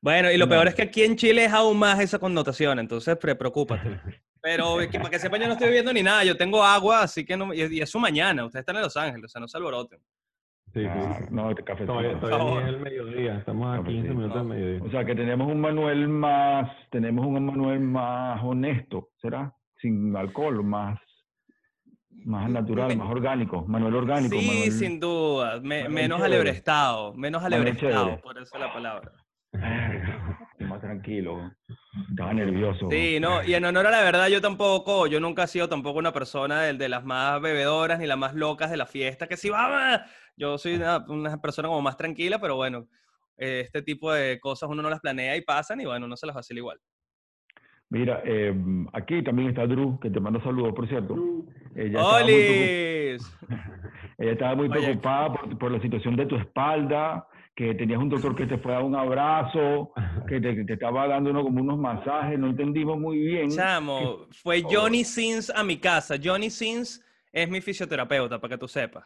Bueno, 0.00 0.30
y 0.30 0.36
lo 0.36 0.44
No. 0.44 0.50
peor 0.50 0.68
es 0.68 0.74
que 0.74 0.82
aquí 0.82 1.02
en 1.02 1.16
Chile 1.16 1.46
es 1.46 1.52
aún 1.54 1.78
más 1.78 1.98
esa 1.98 2.18
connotación, 2.18 2.78
entonces 2.78 3.16
pre 3.16 3.34
preocúpate. 3.34 3.88
Pero 4.44 4.76
que, 4.90 4.98
para 4.98 5.08
que 5.08 5.18
sepan, 5.18 5.40
yo 5.40 5.46
no 5.46 5.54
estoy 5.54 5.70
viendo 5.70 5.90
ni 5.90 6.02
nada, 6.02 6.22
yo 6.22 6.36
tengo 6.36 6.62
agua, 6.62 7.00
así 7.04 7.24
que 7.24 7.34
no, 7.34 7.54
y, 7.54 7.62
y 7.62 7.80
es 7.80 7.88
su 7.88 7.98
mañana, 7.98 8.44
ustedes 8.44 8.60
están 8.60 8.76
en 8.76 8.82
Los 8.82 8.94
Ángeles, 8.94 9.24
o 9.24 9.28
sea, 9.28 9.40
no 9.40 9.48
se 9.48 9.56
alboroten. 9.56 9.98
Sí, 10.74 10.80
sí. 10.80 10.86
Ah, 10.86 11.20
no, 11.30 11.48
este 11.50 11.64
café. 11.64 11.86
Todavía, 11.86 12.18
todavía 12.20 12.38
favor. 12.38 12.62
ni 12.62 12.68
es 12.68 12.74
el 12.74 12.80
mediodía, 12.80 13.36
estamos 13.38 13.66
a 13.72 13.76
15 13.82 13.90
Cafecito. 13.92 14.14
minutos 14.14 14.34
del 14.34 14.42
O 14.42 14.48
mediodía. 14.54 14.90
sea, 14.90 15.04
que 15.06 15.14
tenemos 15.14 15.50
un 15.50 15.60
Manuel 15.62 16.08
más, 16.08 16.70
tenemos 16.90 17.24
un 17.26 17.46
Manuel 17.46 17.80
más 17.80 18.40
honesto, 18.44 19.08
¿será? 19.22 19.54
Sin 19.80 20.14
alcohol, 20.14 20.62
más, 20.62 20.98
más 22.26 22.50
natural, 22.50 22.88
Me- 22.88 22.96
más 22.96 23.10
orgánico. 23.10 23.64
Manuel 23.66 23.94
orgánico. 23.94 24.36
Sí, 24.38 24.46
Manuel- 24.46 24.72
sin 24.72 25.00
duda, 25.00 25.58
me- 25.62 25.88
menos 25.88 26.18
chévere. 26.18 26.34
alebrestado, 26.34 27.14
menos 27.14 27.42
alebrestado, 27.42 28.20
por 28.20 28.36
eso 28.36 28.58
la 28.58 28.70
palabra. 28.72 29.10
Más 30.58 30.80
tranquilo. 30.80 31.52
Estaba 32.10 32.32
nervioso. 32.32 32.88
Sí, 32.90 33.18
no, 33.20 33.42
y 33.42 33.54
en 33.54 33.64
honor 33.64 33.86
a 33.86 33.90
la 33.90 34.02
verdad, 34.02 34.28
yo 34.28 34.40
tampoco, 34.40 35.06
yo 35.06 35.20
nunca 35.20 35.44
he 35.44 35.48
sido 35.48 35.68
tampoco 35.68 35.98
una 35.98 36.12
persona 36.12 36.62
de, 36.62 36.74
de 36.74 36.88
las 36.88 37.04
más 37.04 37.40
bebedoras 37.40 37.98
ni 37.98 38.06
las 38.06 38.18
más 38.18 38.34
locas 38.34 38.70
de 38.70 38.76
la 38.76 38.86
fiesta, 38.86 39.26
que 39.26 39.36
sí, 39.36 39.50
vamos. 39.50 40.00
Yo 40.36 40.56
soy 40.58 40.74
una, 40.74 41.04
una 41.08 41.40
persona 41.40 41.68
como 41.68 41.82
más 41.82 41.96
tranquila, 41.96 42.38
pero 42.40 42.56
bueno, 42.56 42.86
eh, 43.36 43.62
este 43.64 43.82
tipo 43.82 44.12
de 44.12 44.38
cosas 44.40 44.68
uno 44.70 44.82
no 44.82 44.90
las 44.90 45.00
planea 45.00 45.36
y 45.36 45.42
pasan 45.42 45.80
y 45.80 45.86
bueno, 45.86 46.06
uno 46.06 46.16
se 46.16 46.26
las 46.26 46.36
vacila 46.36 46.60
igual. 46.60 46.78
Mira, 47.90 48.22
eh, 48.24 48.54
aquí 48.92 49.22
también 49.22 49.50
está 49.50 49.66
Drew, 49.66 49.98
que 50.00 50.10
te 50.10 50.18
manda 50.18 50.42
saludos, 50.42 50.72
por 50.74 50.88
cierto. 50.88 51.14
Ella 51.76 52.00
estaba 52.00 52.22
muy, 52.22 52.32
preocup- 52.32 53.10
¡Olis! 53.12 53.36
ella 54.18 54.32
estaba 54.32 54.54
muy 54.54 54.68
preocupada 54.68 55.32
por, 55.34 55.58
por 55.58 55.70
la 55.72 55.80
situación 55.80 56.16
de 56.16 56.26
tu 56.26 56.36
espalda, 56.36 57.26
que 57.54 57.74
tenías 57.74 58.00
un 58.00 58.08
doctor 58.08 58.34
que 58.34 58.46
te 58.46 58.58
fue 58.58 58.72
a 58.72 58.76
dar 58.76 58.84
un 58.84 58.96
abrazo, 58.96 59.92
que 60.28 60.40
te, 60.40 60.72
estaba 60.72 61.06
dando 61.06 61.30
uno 61.30 61.44
como 61.44 61.62
unos 61.62 61.78
masajes, 61.78 62.38
no 62.38 62.48
entendimos 62.48 62.98
muy 62.98 63.18
bien. 63.18 63.50
Chamo, 63.50 64.26
fue 64.32 64.62
Johnny 64.62 65.04
Sins 65.04 65.50
a 65.50 65.62
mi 65.62 65.78
casa. 65.78 66.16
Johnny 66.22 66.50
Sins 66.50 67.04
es 67.32 67.48
mi 67.48 67.60
fisioterapeuta, 67.60 68.40
para 68.40 68.54
que 68.54 68.58
tú 68.58 68.66
sepas. 68.66 69.04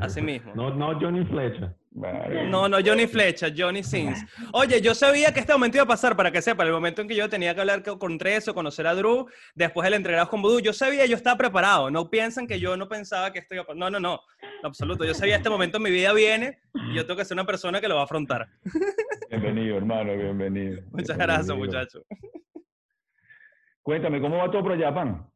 Así 0.00 0.20
mismo. 0.20 0.54
No, 0.54 0.74
no 0.74 0.98
Johnny 1.00 1.24
Flecha. 1.24 1.74
Vale. 1.90 2.44
No, 2.48 2.68
no, 2.68 2.76
Johnny 2.84 3.06
Flecha, 3.06 3.48
Johnny 3.56 3.82
Sins. 3.82 4.24
Oye, 4.52 4.80
yo 4.80 4.94
sabía 4.94 5.32
que 5.32 5.40
este 5.40 5.52
momento 5.52 5.78
iba 5.78 5.84
a 5.84 5.88
pasar, 5.88 6.14
para 6.16 6.30
que 6.30 6.42
sepa, 6.42 6.62
el 6.64 6.70
momento 6.70 7.00
en 7.02 7.08
que 7.08 7.14
yo 7.16 7.28
tenía 7.28 7.54
que 7.54 7.60
hablar 7.60 7.82
co- 7.82 7.98
con 7.98 8.18
Treso, 8.18 8.54
conocer 8.54 8.86
a 8.86 8.94
Drew, 8.94 9.26
después 9.54 9.86
el 9.88 9.94
entregados 9.94 10.28
con 10.28 10.42
Voodoo, 10.42 10.60
yo 10.60 10.72
sabía, 10.72 11.06
yo 11.06 11.16
estaba 11.16 11.36
preparado. 11.38 11.90
No 11.90 12.10
piensan 12.10 12.46
que 12.46 12.60
yo 12.60 12.76
no 12.76 12.88
pensaba 12.88 13.32
que 13.32 13.38
esto 13.40 13.54
iba 13.54 13.62
a 13.62 13.66
pasar. 13.66 13.78
No, 13.78 13.90
no, 13.90 13.98
no, 14.00 14.20
en 14.42 14.66
absoluto. 14.66 15.04
Yo 15.04 15.14
sabía, 15.14 15.36
este 15.36 15.48
momento 15.50 15.78
en 15.78 15.82
mi 15.84 15.90
vida 15.90 16.12
viene 16.12 16.58
y 16.74 16.94
yo 16.94 17.06
tengo 17.06 17.16
que 17.18 17.24
ser 17.24 17.34
una 17.36 17.46
persona 17.46 17.80
que 17.80 17.88
lo 17.88 17.94
va 17.96 18.02
a 18.02 18.04
afrontar. 18.04 18.48
Bienvenido, 19.30 19.78
hermano, 19.78 20.14
bienvenido. 20.14 20.82
Muchas 20.92 21.16
gracias, 21.16 21.56
muchachos. 21.56 22.02
Cuéntame, 23.82 24.20
¿cómo 24.20 24.36
va 24.36 24.50
todo 24.50 24.62
por 24.62 24.72
allá, 24.72 24.92
pan? 24.94 25.26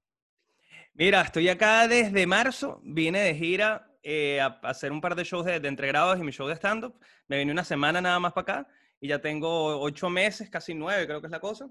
Mira, 0.95 1.23
estoy 1.23 1.49
acá 1.49 1.89
desde 1.89 2.27
marzo, 2.27 2.81
vine 2.85 3.21
de 3.21 3.35
gira 3.35 3.89
eh, 4.03 4.41
a, 4.41 4.59
a 4.63 4.71
hacer 4.71 4.93
un 4.93 5.01
par 5.01 5.15
de 5.15 5.25
shows 5.25 5.45
de, 5.45 5.61
de 5.61 5.69
entregrados 5.69 6.19
y 6.19 6.23
mi 6.23 6.33
show 6.33 6.49
de 6.49 6.55
stand-up. 6.57 6.99
Me 7.29 7.39
vine 7.39 7.53
una 7.53 7.65
semana 7.65 8.01
nada 8.01 8.19
más 8.19 8.33
para 8.33 8.61
acá 8.61 8.69
y 9.01 9.09
ya 9.09 9.21
tengo 9.21 9.81
ocho 9.81 10.09
meses, 10.11 10.51
casi 10.51 10.75
nueve 10.75 11.07
creo 11.07 11.21
que 11.21 11.27
es 11.27 11.33
la 11.33 11.41
cosa, 11.41 11.69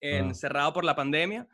encerrado 0.00 0.72
por 0.72 0.84
la 0.84 0.94
pandemia. 0.96 1.46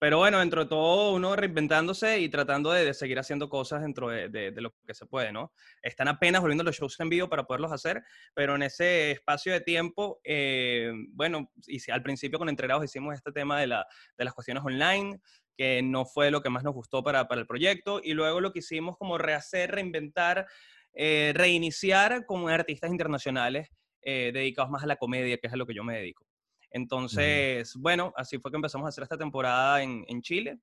Pero 0.00 0.18
bueno, 0.18 0.40
dentro 0.40 0.64
de 0.64 0.68
todo, 0.68 1.14
uno 1.14 1.34
reinventándose 1.34 2.18
y 2.18 2.28
tratando 2.28 2.72
de, 2.72 2.84
de 2.84 2.92
seguir 2.92 3.18
haciendo 3.18 3.48
cosas 3.48 3.80
dentro 3.80 4.08
de, 4.10 4.28
de- 4.28 4.50
de 4.50 4.60
lo 4.60 4.74
que 4.86 4.92
se 4.92 5.06
puede, 5.06 5.32
¿no? 5.32 5.52
Están 5.80 6.08
apenas 6.08 6.42
volviendo 6.42 6.64
los 6.64 6.76
shows 6.76 6.98
en 7.00 7.08
vivo 7.08 7.28
para 7.28 7.44
poderlos 7.44 7.72
hacer, 7.72 8.02
pero 8.34 8.56
en 8.56 8.64
ese 8.64 9.12
espacio 9.12 9.52
de 9.52 9.60
tiempo, 9.60 10.20
eh, 10.24 10.92
bueno, 11.10 11.50
y 11.68 11.78
si 11.78 11.90
al 11.90 12.02
principio 12.02 12.38
con 12.38 12.48
Entregrados 12.48 12.84
hicimos 12.84 13.14
este 13.14 13.32
tema 13.32 13.58
de, 13.60 13.68
la, 13.68 13.86
de 14.18 14.24
las 14.24 14.34
cuestiones 14.34 14.64
online, 14.64 15.20
que 15.56 15.82
no 15.82 16.04
fue 16.04 16.30
lo 16.30 16.40
que 16.42 16.50
más 16.50 16.64
nos 16.64 16.74
gustó 16.74 17.02
para, 17.02 17.26
para 17.28 17.40
el 17.40 17.46
proyecto, 17.46 18.00
y 18.02 18.12
luego 18.14 18.40
lo 18.40 18.52
que 18.52 18.58
hicimos 18.60 18.96
como 18.96 19.18
rehacer, 19.18 19.70
reinventar, 19.70 20.46
eh, 20.92 21.32
reiniciar 21.34 22.24
con 22.26 22.48
artistas 22.48 22.90
internacionales 22.90 23.68
eh, 24.02 24.30
dedicados 24.32 24.70
más 24.70 24.82
a 24.82 24.86
la 24.86 24.96
comedia, 24.96 25.38
que 25.38 25.46
es 25.46 25.52
a 25.52 25.56
lo 25.56 25.66
que 25.66 25.74
yo 25.74 25.84
me 25.84 25.96
dedico. 25.96 26.24
Entonces, 26.70 27.74
bueno, 27.76 28.12
así 28.16 28.38
fue 28.38 28.50
que 28.50 28.56
empezamos 28.56 28.86
a 28.86 28.88
hacer 28.88 29.04
esta 29.04 29.16
temporada 29.16 29.82
en, 29.82 30.04
en 30.08 30.20
Chile 30.22 30.58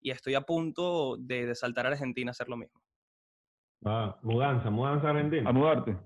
y 0.00 0.10
estoy 0.12 0.34
a 0.34 0.40
punto 0.42 1.16
de, 1.18 1.46
de 1.46 1.54
saltar 1.56 1.86
a 1.86 1.88
Argentina 1.88 2.30
a 2.30 2.32
hacer 2.32 2.48
lo 2.48 2.56
mismo. 2.56 2.80
Ah, 3.84 4.16
mudanza, 4.22 4.70
mudanza 4.70 5.08
A 5.08 5.10
argentina. 5.10 5.52
mudarte. 5.52 5.96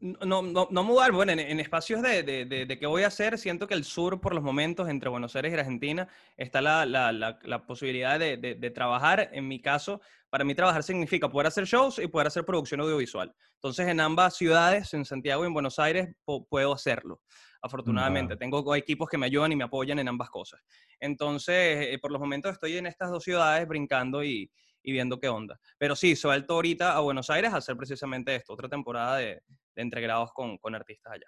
No, 0.00 0.42
no, 0.42 0.68
no 0.70 0.84
mudar, 0.84 1.12
bueno, 1.12 1.32
en, 1.32 1.38
en 1.40 1.60
espacios 1.60 2.02
de, 2.02 2.22
de, 2.22 2.44
de, 2.44 2.66
de 2.66 2.78
qué 2.78 2.86
voy 2.86 3.02
a 3.02 3.08
hacer, 3.08 3.38
siento 3.38 3.66
que 3.66 3.74
el 3.74 3.84
sur, 3.84 4.20
por 4.20 4.34
los 4.34 4.42
momentos, 4.42 4.88
entre 4.88 5.08
Buenos 5.08 5.36
Aires 5.36 5.52
y 5.52 5.56
Argentina, 5.58 6.08
está 6.36 6.60
la, 6.60 6.86
la, 6.86 7.12
la, 7.12 7.38
la 7.42 7.66
posibilidad 7.66 8.18
de, 8.18 8.70
trabajar. 8.74 9.30
En 9.32 9.46
mi 9.46 9.60
caso, 9.60 10.00
para 10.30 10.44
mí 10.44 10.54
trabajar 10.54 10.82
significa 10.82 11.28
poder 11.28 11.48
hacer 11.48 11.64
shows 11.64 11.98
y 11.98 12.06
poder 12.06 12.26
hacer 12.26 12.44
producción 12.44 12.80
audiovisual. 12.80 13.34
Entonces, 13.54 13.86
en 13.88 14.00
ambas 14.00 14.36
ciudades, 14.36 14.92
en 14.94 15.04
Santiago 15.04 15.44
y 15.44 15.46
en 15.46 15.54
Buenos 15.54 15.78
Aires, 15.78 16.14
puedo 16.48 16.72
hacerlo. 16.72 17.20
Afortunadamente, 17.62 18.36
tengo 18.36 18.74
equipos 18.74 19.08
que 19.08 19.16
me 19.16 19.26
ayudan 19.26 19.52
y 19.52 19.56
me 19.56 19.64
apoyan 19.64 19.98
en 19.98 20.08
ambas 20.08 20.28
cosas. 20.28 20.60
Entonces, 21.00 21.88
eh, 21.88 21.98
por 22.00 22.10
los 22.10 22.20
momentos 22.20 22.52
estoy 22.52 22.76
en 22.76 22.86
estas 22.86 23.10
dos 23.10 23.24
ciudades 23.24 23.66
brincando 23.66 24.22
y, 24.22 24.50
y 24.82 24.92
viendo 24.92 25.18
qué 25.18 25.28
onda. 25.28 25.58
Pero 25.78 25.96
sí, 25.96 26.14
suelto 26.14 26.54
ahorita 26.54 26.94
a 26.94 27.00
Buenos 27.00 27.30
Aires 27.30 27.52
a 27.54 27.56
hacer 27.56 27.76
precisamente 27.76 28.36
esto, 28.36 28.52
otra 28.52 28.68
temporada 28.68 29.16
de, 29.16 29.40
de 29.74 29.82
entregrados 29.82 30.32
con, 30.32 30.58
con 30.58 30.74
artistas 30.74 31.12
allá. 31.12 31.26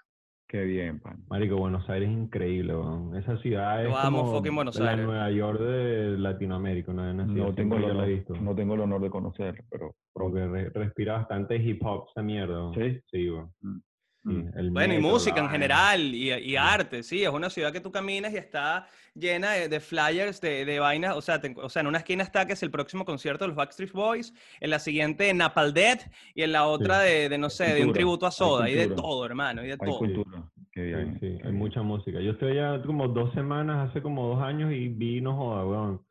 Qué 0.48 0.62
bien, 0.62 1.00
pan. 1.00 1.24
Marico, 1.28 1.56
Buenos 1.56 1.88
Aires 1.90 2.09
es 2.09 2.14
increíble, 2.16 2.72
weón. 2.76 3.16
Esa 3.16 3.37
ciudad 3.38 3.85
es 3.85 3.92
como 4.04 4.40
Buenos 4.40 4.78
la 4.78 4.90
Aires. 4.90 5.04
Nueva 5.04 5.30
York 5.32 5.61
de 5.61 6.18
Latinoamérica, 6.18 6.92
una 6.92 7.12
No 7.12 7.52
tengo, 7.52 7.76
el 7.76 7.85
honor, 7.85 8.04
he 8.09 8.14
visto. 8.14 8.35
no 8.37 8.54
tengo 8.54 8.74
el 8.74 8.80
honor 8.82 9.00
de 9.02 9.11
conocer, 9.11 9.64
pero 9.68 9.96
Porque 10.12 10.46
re- 10.46 10.70
respira 10.70 11.14
bastante 11.14 11.56
hip 11.56 11.85
hop 11.85 12.06
esa 12.11 12.22
mierda. 12.22 12.72
¿Sí? 12.74 13.00
Sí. 13.11 13.28
Mm. 13.61 13.78
Mm. 14.27 14.59
el 14.59 14.71
Bueno, 14.73 14.95
y 14.95 14.99
música 14.99 15.41
en 15.41 15.49
general, 15.49 16.01
y, 16.15 16.33
y 16.33 16.57
arte, 16.57 17.03
sí, 17.05 17.23
es 17.23 17.29
una 17.31 17.49
ciudad 17.49 17.73
que 17.73 17.81
tú 17.81 17.93
caminas 17.93 18.33
y 18.33 18.37
está 18.37 18.89
llena 19.15 19.53
de, 19.53 19.69
de 19.69 19.79
flyers, 19.81 20.41
de, 20.41 20.65
de 20.65 20.79
vainas, 20.81 21.17
o 21.17 21.21
sea, 21.23 21.41
te- 21.41 21.55
o 21.57 21.69
sea, 21.69 21.81
en 21.81 21.87
una 21.87 21.99
esquina 21.99 22.25
está 22.25 22.45
que 22.45 22.55
es 22.55 22.62
el 22.65 22.71
próximo 22.73 23.05
concierto 23.05 23.45
de 23.45 23.49
los 23.49 23.57
Backstreet 23.57 23.93
Boys, 23.93 24.35
en 24.61 24.71
la 24.71 24.79
siguiente 24.81 25.33
Napalm 25.33 25.73
Death, 25.73 26.03
y 26.35 26.43
en 26.43 26.51
la 26.53 26.67
otra 26.67 26.99
de, 27.01 27.29
de, 27.29 27.39
no 27.39 27.49
sé, 27.51 27.73
de 27.75 27.85
un 27.85 27.93
tributo 27.93 28.27
a 28.27 28.31
Soda, 28.33 28.69
y 28.69 28.75
de 28.75 28.89
todo, 28.89 29.25
hermano, 29.25 29.62
y 29.65 29.69
de 29.69 29.73
hay 29.75 29.79
todo. 29.79 29.99
cultura. 29.99 30.43
Qué 30.73 30.81
Sí, 30.83 30.87
bien. 30.89 31.19
sí, 31.21 31.39
hay 31.45 31.53
mucha 31.53 31.83
música. 31.83 32.21
Yo 32.21 32.33
estoy 32.33 32.59
allá 32.59 32.83
como 32.83 33.07
dos 33.09 33.33
semanas, 33.33 33.89
hace 33.91 34.03
como 34.03 34.27
dos 34.35 34.43
años, 34.43 34.73
y 34.73 34.89
vi, 34.89 35.21
no 35.21 35.37
joda, 35.37 35.65
weón, 35.65 36.03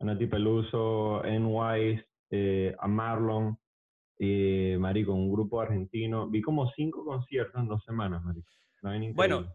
a 0.00 0.04
Nati 0.04 0.26
Peluso, 0.26 1.24
N-Wise, 1.24 2.06
eh, 2.30 2.74
a 2.78 2.86
Marlon, 2.86 3.58
eh, 4.18 4.76
marico, 4.78 5.12
un 5.12 5.30
grupo 5.32 5.60
argentino. 5.60 6.28
Vi 6.28 6.40
como 6.42 6.70
cinco 6.72 7.04
conciertos 7.04 7.60
en 7.60 7.68
dos 7.68 7.84
semanas, 7.84 8.22
marico. 8.24 8.48
Vaina 8.82 9.12
Bueno. 9.14 9.46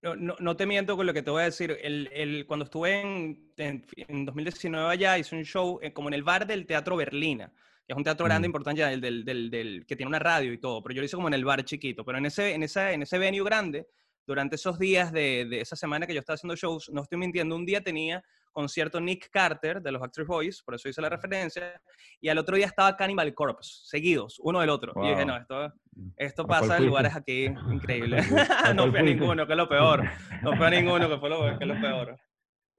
No, 0.00 0.14
no, 0.14 0.36
no 0.38 0.56
te 0.56 0.64
miento 0.64 0.96
con 0.96 1.06
lo 1.06 1.12
que 1.12 1.22
te 1.24 1.30
voy 1.32 1.42
a 1.42 1.46
decir. 1.46 1.76
El, 1.82 2.08
el- 2.12 2.46
cuando 2.46 2.64
estuve 2.64 3.00
en, 3.00 3.52
en, 3.56 3.84
en 3.96 4.24
2019 4.24 4.88
allá, 4.92 5.18
hice 5.18 5.34
un 5.34 5.44
show 5.44 5.80
eh, 5.82 5.92
como 5.92 6.08
en 6.08 6.14
el 6.14 6.22
bar 6.22 6.46
del 6.46 6.66
Teatro 6.66 6.94
Berlina, 6.96 7.52
que 7.84 7.94
es 7.94 7.96
un 7.96 8.04
teatro 8.04 8.24
grande, 8.26 8.46
Mm. 8.46 8.50
importante, 8.50 8.78
ya, 8.78 8.88
del, 8.90 9.00
del, 9.00 9.24
del, 9.24 9.50
del- 9.50 9.86
que 9.86 9.96
tiene 9.96 10.08
una 10.08 10.20
radio 10.20 10.52
y 10.52 10.58
todo, 10.58 10.80
pero 10.84 10.94
yo 10.94 11.00
lo 11.00 11.06
hice 11.06 11.16
como 11.16 11.26
en 11.26 11.34
el 11.34 11.44
bar 11.44 11.64
chiquito. 11.64 12.04
Pero 12.04 12.16
en 12.18 12.26
ese, 12.26 12.54
en 12.54 12.62
esa, 12.62 12.92
en 12.92 13.02
ese 13.02 13.18
venue 13.18 13.42
grande, 13.42 13.88
durante 14.24 14.54
esos 14.54 14.78
días 14.78 15.10
de, 15.12 15.46
de 15.46 15.62
esa 15.62 15.74
semana 15.74 16.06
que 16.06 16.14
yo 16.14 16.20
estaba 16.20 16.36
haciendo 16.36 16.54
shows, 16.54 16.90
no 16.92 17.02
estoy 17.02 17.18
mintiendo, 17.18 17.56
un 17.56 17.66
día 17.66 17.80
tenía 17.80 18.22
concierto 18.62 19.00
Nick 19.00 19.30
Carter 19.30 19.80
de 19.80 19.92
los 19.92 20.00
Backstreet 20.00 20.26
Boys, 20.26 20.62
por 20.64 20.74
eso 20.74 20.88
hice 20.88 21.00
la 21.00 21.08
referencia, 21.08 21.80
y 22.20 22.28
al 22.28 22.38
otro 22.38 22.56
día 22.56 22.66
estaba 22.66 22.96
Cannibal 22.96 23.32
Corpse, 23.32 23.82
seguidos, 23.84 24.40
uno 24.42 24.58
del 24.60 24.70
otro. 24.70 24.92
Y 25.00 25.10
dije, 25.10 25.24
no, 25.24 25.36
esto, 25.36 25.72
esto 26.16 26.42
¿A 26.42 26.46
cuál 26.46 26.60
pasa 26.62 26.76
en 26.78 26.86
lugares 26.86 27.14
aquí 27.14 27.44
increíbles. 27.70 28.26
¿A 28.64 28.74
no 28.74 28.82
a 28.82 28.86
fuiste? 28.86 29.02
ninguno, 29.04 29.46
que 29.46 29.52
es 29.52 29.56
lo 29.56 29.68
peor. 29.68 30.02
No 30.42 30.56
fue 30.56 30.66
a 30.66 30.70
ninguno, 30.70 31.08
que 31.08 31.18
fue 31.18 31.28
lo, 31.30 31.56
que 31.56 31.64
es 31.64 31.68
lo 31.68 31.80
peor. 31.80 32.16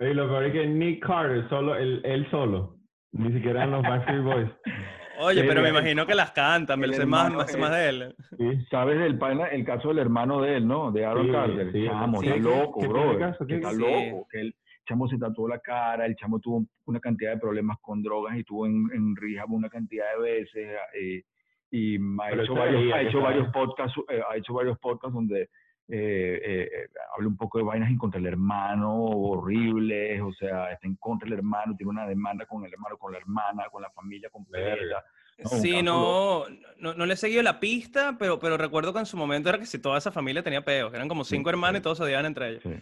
Y 0.01 0.13
lo 0.13 0.27
peor 0.29 0.45
es 0.45 0.53
que 0.53 0.65
Nick 0.67 1.05
Carter, 1.05 1.47
solo, 1.49 1.75
él, 1.75 2.01
él 2.05 2.25
solo, 2.31 2.77
ni 3.13 3.33
siquiera 3.33 3.63
en 3.65 3.71
los 3.71 3.81
Backstreet 3.83 4.21
Boys. 4.23 4.49
Oye, 5.21 5.41
Sí, 5.41 5.47
pero 5.47 5.61
me 5.61 5.69
el- 5.69 5.75
imagino 5.75 6.05
que 6.05 6.15
las 6.15 6.31
cantan, 6.31 6.79
me 6.79 6.85
el 6.85 6.91
lo 6.91 6.97
sé 6.97 7.05
más, 7.05 7.25
hermano, 7.25 7.43
más, 7.43 7.57
más 7.57 7.71
de 7.71 7.89
él. 7.89 8.15
Sí. 8.37 8.65
¿Sabes 8.71 8.97
del 8.99 9.17
pana, 9.17 9.47
el 9.47 9.63
caso 9.65 9.89
del 9.89 9.99
hermano 9.99 10.41
de 10.41 10.55
él, 10.57 10.65
no? 10.67 10.91
De 10.93 11.03
Aaron 11.05 11.25
Sí, 11.27 11.31
Carter. 11.33 11.71
sí, 11.73 11.85
chamo, 11.85 12.19
sí, 12.21 12.27
está 12.27 12.37
¿qué- 12.37 12.43
loco, 12.43 12.79
bro. 12.87 13.11
Está 13.29 13.71
loco. 13.73 14.27
Que 14.31 14.39
el 14.41 14.55
chamo 14.89 15.07
se 15.07 15.17
tatuó 15.17 15.47
la 15.47 15.59
cara, 15.59 16.05
el 16.05 16.15
chamo 16.15 16.39
tuvo 16.39 16.65
una 16.85 16.99
cantidad 16.99 17.31
de 17.33 17.39
problemas 17.39 17.77
con 17.81 18.01
drogas 18.01 18.35
y 18.37 18.43
tuvo 18.43 18.65
en, 18.65 18.89
en 18.93 19.15
rehab 19.15 19.51
una 19.51 19.69
cantidad 19.69 20.05
de 20.17 20.21
veces. 20.21 20.67
eh, 20.99 21.23
y 21.71 21.97
ha 22.19 22.31
hecho, 22.31 22.55
varios, 22.55 22.93
ha 22.95 23.01
hecho 23.03 23.21
varios 23.21 23.47
podcasts, 23.53 23.95
eh, 24.09 24.21
ha 24.27 24.35
hecho 24.35 24.53
varios 24.55 24.79
podcasts 24.79 25.13
donde 25.13 25.43
eh, 25.87 26.41
eh, 26.43 26.69
habla 27.15 27.27
un 27.27 27.37
poco 27.37 27.59
de 27.59 27.63
vainas 27.63 27.89
en 27.91 27.97
contra 27.99 28.19
del 28.19 28.27
hermano, 28.27 28.95
horribles, 29.43 30.19
o 30.21 30.33
sea, 30.33 30.71
está 30.71 30.87
en 30.87 30.95
contra 30.95 31.25
del 31.29 31.37
hermano, 31.39 31.75
tiene 31.77 31.91
una 31.91 32.07
demanda 32.07 32.45
con 32.47 32.65
el 32.65 32.73
hermano, 32.73 32.97
con 32.97 33.11
la 33.11 33.19
hermana, 33.19 33.65
con 33.71 33.81
la 33.83 33.89
familia 33.91 34.29
completa. 34.31 35.03
No, 35.37 35.49
Sí, 35.49 35.81
no, 35.81 36.43
no, 36.79 36.93
no 36.95 37.05
le 37.05 37.13
he 37.13 37.17
seguido 37.17 37.41
la 37.43 37.59
pista, 37.59 38.17
pero, 38.19 38.39
pero 38.39 38.57
recuerdo 38.57 38.91
que 38.91 38.99
en 38.99 39.05
su 39.05 39.15
momento 39.15 39.47
era 39.49 39.57
que 39.59 39.65
si 39.65 39.79
toda 39.79 39.97
esa 39.97 40.11
familia 40.11 40.43
tenía 40.43 40.65
peos, 40.65 40.93
eran 40.93 41.07
como 41.07 41.23
Sí, 41.23 41.35
cinco 41.35 41.49
hermanos 41.49 41.77
sí. 41.77 41.79
y 41.79 41.83
todos 41.83 41.97
se 41.99 42.03
odiaban 42.03 42.25
entre 42.25 42.49
ellos. 42.49 42.63
Sí, 42.63 42.73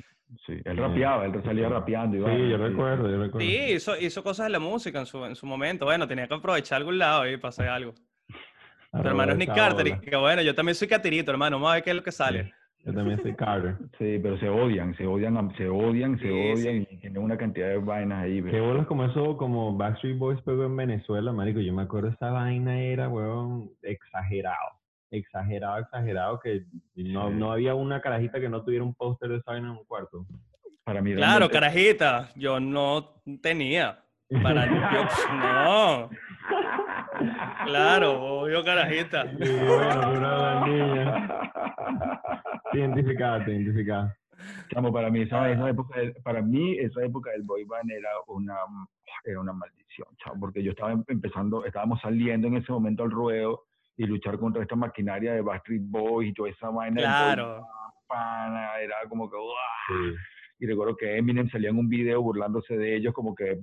sí. 0.46 0.54
Él 0.66 0.78
rapeaba, 0.78 1.26
él 1.26 1.42
salía 1.44 1.70
rapeando. 1.70 2.18
y 2.18 2.20
Sí, 2.20 2.50
yo 2.50 2.58
sí. 2.58 2.64
recuerdo, 2.64 3.10
yo 3.10 3.18
recuerdo. 3.24 3.40
Sí, 3.48 3.58
hizo, 3.74 3.98
hizo 3.98 4.24
cosas 4.24 4.48
de 4.48 4.52
la 4.52 4.60
música 4.60 5.00
en 5.00 5.06
su, 5.06 5.24
en 5.26 5.36
su 5.36 5.46
momento. 5.46 5.86
Bueno, 5.86 6.08
tenía 6.08 6.28
que 6.28 6.34
aprovechar 6.34 6.78
algún 6.78 6.98
lado 6.98 7.28
y 7.30 7.38
pasar 7.38 7.70
algo. 7.70 7.94
Tu 8.92 9.08
hermano 9.08 9.34
es 9.34 9.38
Nick 9.38 9.54
Carter, 9.54 9.88
y 9.88 10.00
que 10.00 10.16
bueno, 10.16 10.42
yo 10.42 10.56
también 10.56 10.74
soy 10.76 10.88
catirito, 10.88 11.30
hermano. 11.32 11.58
Vamos 11.58 11.72
a 11.72 11.74
ver 11.76 11.84
qué 11.84 11.90
es 11.92 11.96
lo 11.96 12.04
que 12.04 12.12
sale. 12.12 12.54
Yo 12.86 12.94
también 12.94 13.22
soy 13.22 13.36
Carter. 13.36 13.76
Sí, 14.00 14.18
pero 14.24 14.38
se 14.40 14.48
odian, 14.48 14.96
se 14.96 15.06
odian, 15.06 15.54
se 15.58 15.68
odian, 15.68 16.18
se 16.20 16.24
Sí, 16.28 16.30
odian 16.54 16.88
y 16.90 16.98
tienen 16.98 17.22
una 17.22 17.38
cantidad 17.38 17.68
de 17.68 17.78
vainas 17.80 18.24
ahí. 18.24 18.42
Qué 18.42 18.50
pero- 18.52 18.68
bolas 18.68 18.88
como 18.88 19.04
eso, 19.06 19.36
como 19.38 19.76
Backstreet 19.76 20.18
Boys 20.18 20.42
pegó 20.42 20.64
en 20.66 20.76
Venezuela, 20.78 21.32
marico. 21.34 21.60
Yo 21.60 21.74
me 21.74 21.82
acuerdo 21.84 22.10
esa 22.10 22.32
vaina 22.32 22.80
era, 22.80 23.10
weón, 23.10 23.70
exagerado. 23.84 24.56
Exagerado, 25.10 25.78
exagerado, 25.80 26.40
que 26.40 26.66
no, 26.96 27.30
no 27.30 27.52
había 27.52 27.76
una 27.76 28.02
carajita 28.02 28.40
que 28.40 28.50
no 28.50 28.64
tuviera 28.64 28.84
un 28.84 28.94
póster 28.94 29.30
de 29.30 29.38
esa 29.38 29.52
vaina 29.52 29.68
en 29.68 29.78
un 29.78 29.86
cuarto. 29.86 30.26
Para 30.84 31.02
mí, 31.02 31.14
Claro, 31.16 31.50
carajita, 31.50 32.30
yo 32.36 32.60
no 32.60 33.22
tenía. 33.42 34.04
Para 34.44 34.66
yo, 34.68 35.08
no. 35.36 36.10
Claro, 37.66 38.22
obvio, 38.22 38.64
carajita. 38.64 39.24
Sí, 39.24 39.38
bueno, 39.66 40.02
pero 40.14 40.22
la 40.22 40.66
niña. 40.68 41.52
Identificada, 42.74 43.38
identificada. 43.48 44.18
Chamo, 44.74 44.92
para 44.94 45.10
mí 45.10 45.22
esa, 45.22 45.50
esa 45.50 45.70
época, 45.70 46.00
del- 46.00 46.14
para 46.24 46.42
mí 46.42 46.78
esa 46.78 47.02
época 47.04 47.32
del 47.32 47.44
boy 47.44 47.64
band 47.64 47.90
era 47.92 48.10
una, 48.28 48.56
era 49.24 49.40
una 49.40 49.54
maldición, 49.54 50.08
chamo, 50.24 50.40
porque 50.42 50.62
yo 50.64 50.72
estaba 50.72 50.92
em- 50.92 51.04
empezando, 51.08 51.66
estábamos 51.66 52.00
saliendo 52.02 52.48
en 52.48 52.58
ese 52.58 52.72
momento 52.72 53.04
al 53.04 53.12
ruedo 53.12 53.64
y 53.98 54.06
luchar 54.06 54.38
contra 54.38 54.62
esta 54.62 54.76
maquinaria 54.76 55.34
de 55.34 55.42
Backstreet 55.42 55.82
Boys 55.86 56.30
y 56.30 56.34
toda 56.34 56.50
esa 56.50 56.70
vaina. 56.70 57.02
Claro. 57.02 57.66
pana, 58.08 58.80
era 58.80 58.96
como 59.10 59.30
que. 59.30 59.38
Sí, 59.88 60.16
y 60.60 60.66
recuerdo 60.68 60.96
que 60.96 61.18
Eminem 61.18 61.50
salía 61.50 61.70
en 61.70 61.78
un 61.78 61.90
video 61.90 62.22
burlándose 62.22 62.78
de 62.78 62.96
ellos, 62.96 63.14
como 63.14 63.36
que 63.36 63.60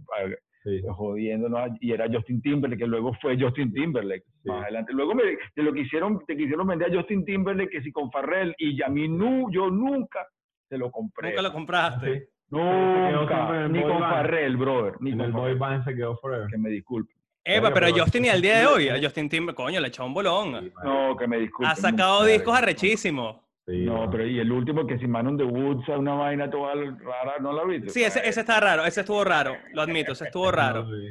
sí. 0.63 0.83
jodiéndonos, 0.91 1.71
y 1.81 1.93
era 1.93 2.07
Justin 2.13 2.43
Timberlake, 2.43 2.81
que 2.83 2.87
luego 2.87 3.15
fue 3.23 3.39
Justin 3.41 3.73
Timberlake 3.73 4.25
Sí. 4.43 4.49
más 4.51 4.63
adelante. 4.65 4.93
Luego 4.93 5.15
me, 5.15 5.23
de 5.25 5.63
lo 5.63 5.73
que 5.73 5.81
hicieron, 5.81 6.23
te 6.27 6.37
quisieron 6.37 6.67
vender 6.67 6.93
a 6.93 6.95
Justin 6.97 7.25
Timberlake, 7.25 7.71
que 7.71 7.83
si 7.83 7.91
con 7.93 8.11
Farrell, 8.11 8.55
y 8.59 8.83
a 8.83 8.89
mí 8.89 9.09
nu, 9.09 9.51
yo 9.51 9.71
nunca 9.71 10.27
se 10.69 10.77
lo 10.79 10.91
compré. 10.91 11.31
Nunca 11.31 11.43
lo 11.43 11.53
compraste. 11.53 12.29
Nunca, 12.51 13.69
ni 13.69 13.83
con. 13.83 13.99
Farrell, 14.01 14.57
brother, 14.57 14.95
ni 15.01 15.11
En 15.13 15.19
con 15.19 15.27
el 15.27 15.33
boy 15.33 15.55
band 15.55 15.85
se 15.85 15.95
quedó 15.95 16.17
forever. 16.19 16.47
que 16.51 16.59
me 16.59 16.69
disculpe. 16.71 17.13
Eva, 17.45 17.73
pero 17.73 17.89
Justin 17.95 18.25
y 18.25 18.29
al 18.31 18.41
día 18.41 18.61
de 18.61 18.67
hoy, 18.67 18.89
a 18.89 18.99
Justin 19.01 19.29
Timber, 19.29 19.55
coño, 19.55 19.81
le 19.81 19.89
echó 19.89 20.05
un 20.07 20.15
bolón. 20.15 20.73
No, 20.83 21.17
que 21.17 21.29
me 21.29 21.39
disculpe. 21.39 21.71
Ha 21.71 21.77
sacado 21.77 22.25
discos 22.25 22.57
arrechísimos. 22.57 23.37
Sí, 23.67 23.85
No, 23.85 24.11
pero 24.11 24.27
y 24.27 24.39
el 24.39 24.53
último 24.53 24.87
que 24.87 24.99
si 24.99 25.07
Man 25.07 25.27
on 25.27 25.37
the 25.39 25.45
Woods, 25.45 25.89
una 25.89 26.15
vaina 26.15 26.51
toda 26.51 26.75
rara, 26.75 27.39
¿no 27.41 27.53
la 27.53 27.65
viste? 27.65 27.91
Sí, 27.91 28.05
ese, 28.05 28.27
ese 28.27 28.41
está 28.41 28.61
raro, 28.61 28.85
ese 28.85 29.01
estuvo 29.01 29.25
raro, 29.25 29.57
lo 29.73 29.83
admito, 29.83 30.13
ese 30.13 30.25
estuvo 30.27 30.51
raro. 30.53 30.85
No, 30.85 30.91
sí. 30.91 31.09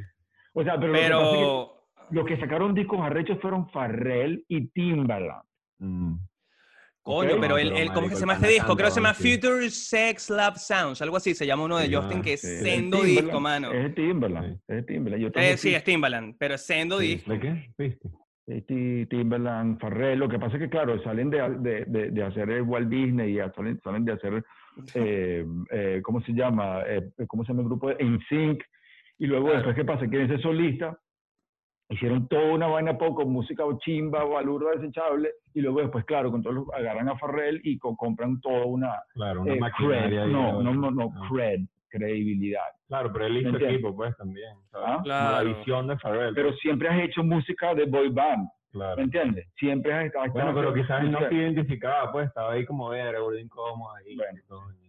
O 0.54 0.64
sea, 0.64 0.80
pero, 0.80 0.88
lo 0.88 0.94
que 0.94 1.00
pasa 1.00 1.24
es 1.24 1.32
que 1.32 1.40
Pero, 1.42 1.84
los 2.12 2.26
que 2.26 2.38
sacaron 2.40 2.74
discos 2.76 3.00
arrechos 3.02 3.40
fueron 3.42 3.70
Farrell 3.72 4.46
y 4.48 4.68
Timbaland. 4.68 5.42
Mm. 5.80 6.16
Coño, 7.04 7.34
Ok. 7.36 7.42
pero 7.42 7.54
No, 7.56 7.58
el, 7.58 7.68
pero, 7.70 7.80
el- 7.82 7.92
¿cómo 7.94 8.08
que 8.10 8.16
se 8.16 8.22
llama 8.22 8.34
este 8.34 8.48
disco? 8.48 8.76
Creo 8.76 8.88
que 8.88 8.92
se 8.92 9.00
llama 9.02 9.14
sí. 9.14 9.34
Future 9.36 9.70
Sex 9.70 10.30
Love 10.30 10.58
Sounds, 10.58 11.02
algo 11.02 11.18
así, 11.18 11.36
se 11.36 11.46
llama 11.46 11.66
uno 11.66 11.78
de 11.78 11.88
Sí, 11.88 11.94
Justin, 11.94 12.18
ah, 12.20 12.22
que 12.22 12.34
es 12.34 12.42
sí. 12.42 12.48
Es 12.48 12.60
sendo 12.64 13.04
disco, 13.04 13.40
mano. 13.40 13.72
Es 13.72 13.84
de 13.84 13.90
Timbaland, 13.92 14.60
es 14.68 14.76
de 14.78 14.84
Timbaland. 14.84 15.22
Yo 15.22 15.30
Eh, 15.36 15.58
sí, 15.58 15.76
es 15.76 15.84
Timbaland, 15.84 16.36
pero 16.40 16.56
es 16.56 16.66
sendo 16.66 17.00
Sí. 17.00 17.08
disco. 17.08 17.32
¿De 17.32 17.40
qué? 17.40 17.70
¿Viste? 17.78 18.10
Ti- 18.68 19.06
Timbaland, 19.06 19.80
Farrell. 19.80 20.20
Lo 20.20 20.28
que 20.28 20.38
pasa 20.40 20.56
es 20.58 20.64
que, 20.64 20.70
claro, 20.70 21.02
salen 21.04 21.30
de, 21.30 21.38
de, 21.60 21.86
de, 21.88 22.12
de 22.12 22.24
hacer 22.24 22.50
el 22.50 22.64
Walt 22.64 22.90
Disney 22.90 23.38
y 23.38 23.42
salen, 23.56 23.80
salen 23.84 24.06
de 24.06 24.12
hacer, 24.14 24.44
eh, 24.96 25.46
eh, 25.72 26.02
¿cómo 26.04 26.22
se 26.24 26.34
llama? 26.34 26.82
Eh, 26.88 27.10
¿Cómo 27.28 27.44
se 27.44 27.50
llama 27.54 27.62
el 27.62 27.68
grupo? 27.68 27.92
NSYNC. 27.92 28.62
Y 29.20 29.28
luego, 29.28 29.46
Claro. 29.46 29.58
después, 29.60 29.76
¿qué 29.76 29.86
pasa? 29.86 30.08
Quieren 30.10 30.28
ser 30.28 30.42
solistas. 30.42 30.98
Hicieron 31.94 32.28
toda 32.28 32.54
una 32.54 32.68
vaina 32.68 32.98
pop 32.98 33.16
con 33.16 33.32
música 33.32 33.64
chimba, 33.80 34.24
balurda, 34.24 34.72
desechable. 34.72 35.30
Y 35.54 35.62
luego, 35.62 35.82
después, 35.82 36.04
claro, 36.06 36.32
con 36.32 36.42
todos 36.42 36.56
los, 36.56 36.66
agarran 36.74 37.08
a 37.10 37.18
Farrell 37.18 37.62
y 37.64 37.78
co- 37.78 37.96
compran 37.96 38.42
toda 38.42 38.66
una 38.66 38.94
Claro, 39.14 39.42
una 39.42 39.54
eh, 39.54 39.60
maquinaria. 39.60 40.08
cred. 40.10 40.20
ahí 40.24 40.32
No, 40.34 40.62
no, 40.64 40.74
no, 40.74 40.90
no, 40.92 41.14
Ah. 41.16 41.28
cred, 41.30 41.60
credibilidad. 41.90 42.66
Claro, 42.88 43.12
pero 43.14 43.26
él 43.28 43.38
hizo 43.38 43.56
equipo, 43.58 43.96
pues, 43.96 44.16
también. 44.18 44.56
¿sabes? 44.72 44.88
¿Ah? 44.90 45.02
Claro. 45.04 45.36
La 45.50 45.54
visión 45.56 45.88
de 45.88 45.98
Pharrell. 45.98 46.34
Pero 46.34 46.54
siempre 46.54 46.90
has 46.90 47.00
hecho 47.04 47.24
música 47.24 47.74
de 47.76 47.86
boy 47.86 48.10
band, 48.10 48.48
claro. 48.72 48.98
¿me 48.98 49.04
entiendes? 49.04 49.48
Siempre 49.58 49.94
has 49.94 50.06
estado... 50.06 50.32
Bueno, 50.32 50.52
pero 50.56 50.74
quizás 50.74 51.04
no 51.04 51.20
se 51.30 51.34
identificaba, 51.36 52.12
pues, 52.12 52.28
estaba 52.28 52.54
ahí 52.54 52.66
como 52.66 52.90
ver, 52.90 53.20
gordo 53.20 53.38
incómodo 53.38 53.94
ahí. 53.96 54.16
Bueno, 54.16 54.40
coño, 54.48 54.62
¿sabes? 54.72 54.83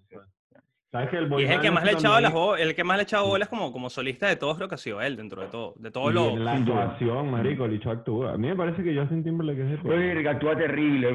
¿Sabes 0.94 1.10
que 1.10 1.16
el 1.16 1.26
boy 1.26 1.42
Y 1.42 1.46
es 1.46 1.50
el 1.50 1.60
que 1.60 1.72
más 1.72 1.82
le 1.82 1.90
ha 1.90 1.94
echado 1.94 2.20
las 2.20 2.60
el 2.60 2.72
que 2.76 2.84
más 2.84 2.96
le 2.96 3.00
ha 3.00 3.02
echado 3.02 3.26
bolas 3.26 3.48
como, 3.48 3.72
como 3.72 3.90
solista 3.90 4.28
de 4.28 4.36
todos, 4.36 4.56
creo 4.56 4.68
que 4.68 4.76
ha 4.76 4.78
sido 4.78 5.02
él, 5.02 5.16
dentro 5.16 5.42
de 5.42 5.48
todo. 5.48 5.74
De 5.76 5.90
los. 5.90 6.34
en 6.34 6.44
la 6.44 6.52
actuación, 6.52 7.32
marico, 7.32 7.64
el 7.64 7.72
bicho 7.72 7.90
actúa. 7.90 8.34
A 8.34 8.38
mí 8.38 8.46
me 8.46 8.54
parece 8.54 8.84
que 8.84 8.96
Justin 8.96 9.24
Timberlake 9.24 9.58
es 9.58 9.80
el 9.84 9.90
Oye, 9.90 10.28
actúa 10.28 10.56
terrible, 10.56 11.12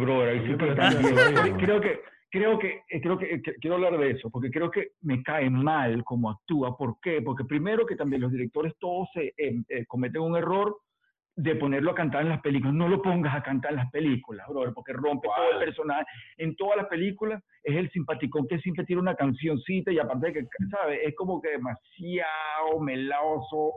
también. 0.76 1.58
creo 1.60 1.80
que 1.80 2.02
creo 2.30 2.60
que 2.60 2.82
eh, 2.90 3.02
creo 3.02 3.18
que 3.18 3.34
eh, 3.36 3.42
que- 3.42 3.54
quiero 3.56 3.78
hablar 3.78 3.98
de 3.98 4.12
eso 4.12 4.30
porque 4.30 4.52
creo 4.52 4.70
que 4.70 4.90
me 5.02 5.24
cae 5.24 5.50
mal 5.50 6.04
cómo 6.04 6.30
actúa. 6.30 6.76
¿Por 6.78 6.98
qué? 7.02 7.22
Porque 7.22 7.46
primero 7.46 7.86
que 7.86 7.96
también 7.96 8.22
los 8.22 8.34
directores 8.34 8.74
todos 8.80 9.08
se, 9.14 9.28
eh, 9.38 9.64
eh, 9.70 9.86
cometen 9.88 10.24
un 10.24 10.36
error 10.36 10.76
de 11.42 11.56
ponerlo 11.56 11.92
a 11.92 11.96
cantar 11.96 12.24
en 12.24 12.30
las 12.30 12.42
películas. 12.42 12.74
No 12.74 12.90
lo 12.90 13.02
pongas 13.02 13.34
a 13.34 13.42
cantar 13.42 13.72
en 13.72 13.78
las 13.78 13.90
películas, 13.92 14.46
brother, 14.50 14.74
porque 14.74 14.92
rompe 14.94 15.28
todo 15.28 15.52
el 15.60 15.66
personaje. 15.66 16.04
En 16.38 16.56
todas 16.58 16.76
las 16.78 16.88
películas 16.88 17.42
es 17.64 17.78
el 17.78 17.90
simpaticón 17.92 18.46
que 18.48 18.60
siempre 18.60 18.84
tiene 18.86 19.02
una 19.02 19.16
cancioncita 19.16 19.90
y 19.92 20.00
aparte 20.00 20.28
de 20.28 20.34
que, 20.34 20.48
¿sabes? 20.70 21.00
Es 21.06 21.16
como 21.16 21.42
que 21.42 21.52
demasiado 21.52 22.80
meloso, 22.82 23.74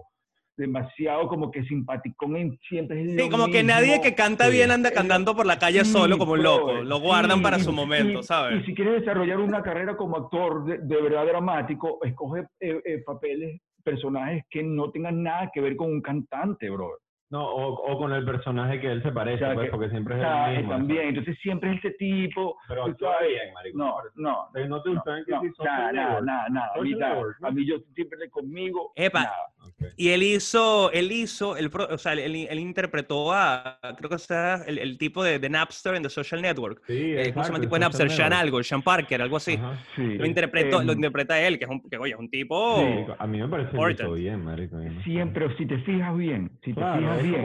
demasiado 0.56 1.28
como 1.28 1.50
que 1.52 1.62
simpaticón 1.64 2.36
en 2.36 2.58
siempre 2.68 3.00
es 3.02 3.14
Sí, 3.22 3.30
como 3.30 3.46
que 3.48 3.62
nadie 3.62 4.00
que 4.00 4.14
canta 4.14 4.48
bien 4.48 4.70
anda 4.72 4.90
cantando 4.90 5.34
por 5.36 5.46
la 5.46 5.58
calle 5.58 5.84
Sí, 5.84 5.92
solo 5.92 6.18
como 6.18 6.32
un 6.32 6.42
loco. 6.42 6.72
Lo 6.82 6.98
guardan 7.00 7.38
sí, 7.38 7.42
para 7.44 7.58
su 7.60 7.72
momento, 7.72 8.20
y- 8.20 8.22
¿sabes? 8.24 8.60
Y 8.60 8.66
si 8.66 8.74
quieres 8.74 9.00
desarrollar 9.00 9.38
una 9.38 9.62
carrera 9.62 9.96
como 9.96 10.16
actor 10.16 10.64
de, 10.64 10.78
de 10.78 11.00
verdad 11.02 11.26
dramático, 11.26 12.00
escoge 12.02 12.40
eh, 12.60 12.80
eh, 12.84 13.02
papeles, 13.06 13.60
personajes 13.84 14.44
que 14.50 14.62
no 14.64 14.90
tengan 14.90 15.22
nada 15.22 15.50
que 15.52 15.60
ver 15.60 15.76
con 15.76 15.90
un 15.92 16.00
cantante, 16.02 16.68
brother. 16.68 16.98
No, 17.32 17.42
o, 17.48 17.92
o 17.92 17.96
con 17.98 18.12
el 18.12 18.24
personaje 18.26 18.78
que 18.78 18.92
él 18.92 19.02
se 19.02 19.10
parece, 19.10 19.42
O 19.42 19.46
sea, 19.46 19.54
pues, 19.54 19.64
que- 19.66 19.70
porque 19.72 19.88
siempre 19.88 20.14
O 20.14 20.16
es 20.18 20.22
sea, 20.22 20.50
el 20.52 20.56
mismo. 20.58 20.72
también, 20.72 21.08
entonces 21.08 21.38
siempre 21.40 21.70
es 21.70 21.76
este 21.76 21.92
tipo. 21.92 22.58
Pero 22.68 22.84
tú 22.84 22.90
actúa 22.90 23.16
bien, 23.26 23.54
marico. 23.54 23.78
No, 23.78 23.96
no. 24.16 24.48
Eh, 24.54 24.68
¿No 24.68 24.82
te 24.82 24.90
No, 24.90 24.94
gustan 24.96 25.24
que 25.24 25.30
no, 25.32 25.40
sí 25.40 25.46
nada, 25.46 25.54
Social 25.56 25.66
nada, 25.74 25.92
Network? 25.92 26.24
nada, 26.26 26.48
nada. 26.50 26.70
A 26.76 26.80
mí. 26.82 26.90
Network, 26.94 27.36
yo 27.66 27.76
siempre 27.94 28.28
conmigo. 28.30 28.92
Epa. 28.96 29.20
nada. 29.24 29.32
Ok. 29.64 29.92
Y 29.96 30.10
él 30.10 30.22
hizo, 30.22 30.92
él 30.92 31.10
hizo, 31.10 31.56
el 31.56 31.70
pro- 31.70 31.88
o 31.90 31.96
sea, 31.96 32.12
él, 32.12 32.20
él 32.50 32.58
interpretó 32.58 33.32
a, 33.32 33.78
creo 33.96 34.10
que 34.10 34.18
sea 34.18 34.56
el, 34.66 34.78
el 34.78 34.98
tipo 34.98 35.24
de, 35.24 35.38
de 35.38 35.48
Napster 35.48 35.94
en 35.94 36.02
The 36.02 36.10
Social 36.10 36.42
Network. 36.42 36.82
Sí, 36.86 36.92
Eh, 37.16 37.30
¿Cómo 37.32 37.44
se 37.44 37.48
llama 37.48 37.58
el 37.58 37.62
tipo 37.64 37.76
de 37.76 37.80
Napster? 37.80 38.08
Social 38.10 38.16
Sean 38.16 38.30
Network. 38.30 38.42
algo, 38.46 38.62
Sean 38.62 38.82
Parker, 38.82 39.22
algo 39.22 39.36
así. 39.38 39.54
Ajá. 39.54 39.78
Sí. 39.96 40.18
Lo, 40.18 40.26
interpretó, 40.26 40.82
lo 40.82 40.92
Em, 40.92 40.98
interpreta 40.98 41.40
él, 41.40 41.58
que 41.58 41.64
es 41.64 41.70
un, 41.70 41.80
que, 41.88 41.96
oye, 41.96 42.12
es 42.12 42.18
un 42.18 42.28
tipo... 42.28 42.76
Sí. 42.80 43.12
A 43.18 43.26
mí 43.26 43.40
me 43.40 43.48
parece 43.48 43.70
que 43.96 44.06
bien, 44.12 44.44
marico. 44.44 44.76
Siempre, 45.04 45.56
si 45.56 45.64
te 45.66 45.78
fijas 45.78 46.16
bien, 46.16 46.50
si 46.64 46.72
te 46.72 46.80
Claro, 46.80 47.00
fijas 47.00 47.21
bien. 47.22 47.42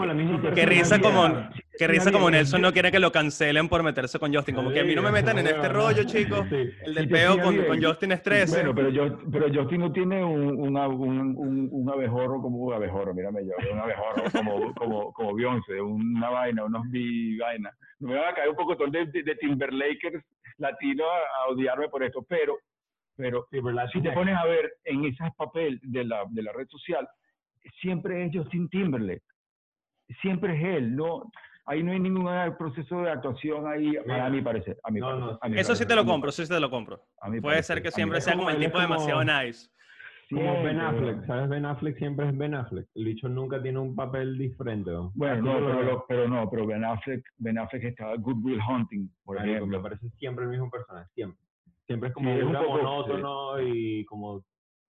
fijas 0.54 0.70
risa 0.70 1.00
como, 1.00 1.28
fijas 1.72 1.90
risa 1.92 2.12
como 2.12 2.30
Nelson 2.30 2.62
no 2.62 2.74
quiere 2.74 2.92
que 2.92 3.00
lo 3.00 3.12
cancelen 3.12 3.70
por 3.70 3.84
meterse 3.84 4.20
con 4.20 4.34
Justin. 4.34 4.56
Como 4.56 4.72
que 4.72 4.80
a 4.80 4.84
mí 4.84 4.96
no 4.96 5.02
me 5.02 5.12
metan 5.12 5.38
en 5.40 5.48
este 5.48 5.68
rollo, 5.70 6.04
chicos. 6.04 6.46
El 6.52 6.94
del 6.96 7.08
peo 7.10 7.40
con, 7.42 7.56
con 7.66 7.82
Justin 7.84 8.12
Estrés. 8.14 8.50
Bueno, 8.52 8.74
pero 8.76 8.90
yo, 8.90 9.18
pero 9.32 9.48
Justin 9.54 9.82
no 9.82 9.92
tiene 9.92 10.24
un, 10.24 10.60
una- 10.60 10.88
un, 10.88 11.36
un, 11.38 11.70
un 11.72 11.90
abejorro 11.92 12.42
como 12.42 12.58
un 12.58 12.74
abejorro, 12.74 13.14
mírame 13.14 13.42
yo, 13.46 13.54
un 13.72 13.80
abejorro 13.80 14.24
como, 14.32 14.74
como, 14.76 15.14
como 15.14 15.34
Beyoncé, 15.36 15.82
una 15.82 16.30
vaina, 16.30 16.66
unos 16.66 16.84
bi 16.90 17.38
vaina. 17.38 17.72
Me 18.00 18.16
va 18.16 18.30
a 18.30 18.34
caer 18.34 18.50
un 18.50 18.56
poco 18.56 18.76
de, 18.76 19.06
de, 19.08 19.24
de 19.24 19.36
Timberlakers 19.36 20.24
latino 20.58 21.04
a, 21.06 21.18
a 21.18 21.52
odiarme 21.52 21.90
por 21.90 22.04
esto, 22.04 22.24
pero, 22.28 22.58
pero 23.16 23.48
si 23.92 24.02
te 24.02 24.12
pones 24.12 24.36
a 24.36 24.46
ver 24.46 24.72
en 24.86 25.06
ese 25.06 25.24
papel 25.38 25.80
de 25.84 26.04
la, 26.06 26.24
de 26.30 26.42
la 26.44 26.52
red 26.54 26.68
social, 26.68 27.08
siempre 27.82 28.26
es 28.26 28.32
Justin 28.34 28.70
Timberlake. 28.70 29.24
Siempre 30.22 30.56
es 30.58 30.78
él, 30.78 30.96
no, 30.96 31.32
ahí 31.66 31.84
no 31.84 31.92
hay 31.92 32.00
ningún 32.00 32.28
proceso 32.58 33.02
de 33.02 33.12
actuación 33.12 33.68
ahí, 33.68 33.98
Mira, 34.06 34.26
a 34.26 34.30
mi 34.30 34.42
parecer. 34.42 34.78
A 34.84 34.92
mi 34.92 35.00
no, 35.00 35.08
parecer, 35.08 35.26
no, 35.34 35.40
a 35.42 35.50
mi 35.50 35.60
Eso 35.60 35.76
sí 35.76 35.86
te 35.86 35.96
lo 35.96 36.06
compro, 36.06 36.32
sí 36.32 36.48
te 36.48 36.60
lo 36.60 36.70
compro. 36.70 37.02
Puede 37.22 37.42
parecer, 37.42 37.64
ser 37.78 37.84
que 37.84 37.92
siempre 37.92 38.22
sea 38.22 38.36
como 38.36 38.50
el 38.50 38.58
tipo 38.60 38.72
como- 38.74 38.82
demasiado 38.84 39.24
nice. 39.24 39.70
Como 40.30 40.42
Ben 40.62 40.78
Siempre, 40.78 40.82
Affleck. 40.86 41.26
¿sabes? 41.26 41.50
Ben 41.50 41.66
Affleck 41.66 41.98
siempre 42.00 42.28
es 42.28 42.38
Ben 42.38 42.54
Affleck. 42.54 42.86
El 42.96 43.06
bicho 43.06 43.30
nunca 43.30 43.62
tiene 43.64 43.80
un 43.80 43.96
papel 43.96 44.38
diferente. 44.38 44.92
¿no? 44.92 45.12
Bueno, 45.16 45.42
no, 45.42 45.54
pero, 45.66 45.84
lo- 45.84 46.06
pero 46.06 46.28
no, 46.28 46.50
pero 46.50 46.68
Ben 46.68 46.84
Affleck, 46.84 47.24
Ben 47.38 47.58
Affleck 47.58 47.84
está 47.86 48.14
Good 48.18 48.44
Will 48.44 48.60
Hunting, 48.60 49.10
por 49.24 49.38
ejemplo. 49.38 49.68
me 49.68 49.80
parece 49.80 50.10
siempre 50.20 50.44
el 50.44 50.50
mismo 50.52 50.70
personaje, 50.70 51.08
siempre. 51.16 51.40
Siempre 51.86 52.10
es 52.10 52.14
como 52.14 52.36
Sí, 52.36 52.42
un 52.42 52.52
poco- 52.52 52.70
monótono 52.78 53.62
y 53.62 54.04
como, 54.04 54.44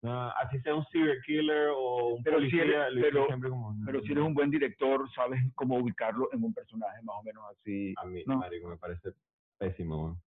ah, 0.05 0.35
así 0.43 0.61
sea 0.61 0.75
un 0.75 0.85
serial 0.87 1.19
killer 1.25 1.69
o 1.77 2.15
un 2.17 2.23
Pero 2.23 2.41
si 2.41 2.59
eres- 2.59 2.87
pero- 3.01 3.27
siempre 3.27 3.51
como... 3.51 3.77
Pero 3.85 4.01
si 4.03 4.13
eres 4.13 4.25
un 4.25 4.35
buen 4.35 4.51
director, 4.51 5.09
sabes 5.15 5.41
cómo 5.55 5.77
ubicarlo 5.79 6.29
en 6.33 6.43
un 6.45 6.53
personaje 6.55 7.01
más 7.03 7.17
o 7.19 7.23
menos 7.23 7.45
así. 7.51 7.95
A 7.97 8.05
mí, 8.05 8.23
No. 8.27 8.39
marico, 8.39 8.69
me 8.69 8.77
parece 8.77 9.11
pésimo, 9.59 10.05
weón. 10.05 10.21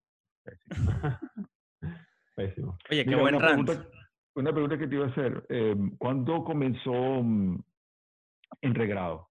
Pésimo. 2.36 2.78
Oye, 2.90 3.04
qué 3.04 3.10
Mira, 3.10 3.22
buen 3.22 3.36
una 3.36 3.48
rant. 3.48 3.66
pregunta, 3.66 3.90
una 4.36 4.52
pregunta 4.52 4.78
que 4.78 4.88
te 4.88 4.96
iba 4.96 5.06
a 5.06 5.10
hacer. 5.10 5.46
eh, 5.50 5.76
¿Cuándo 5.98 6.44
comenzó 6.44 6.94
en 6.94 7.64
regrado? 8.76 9.30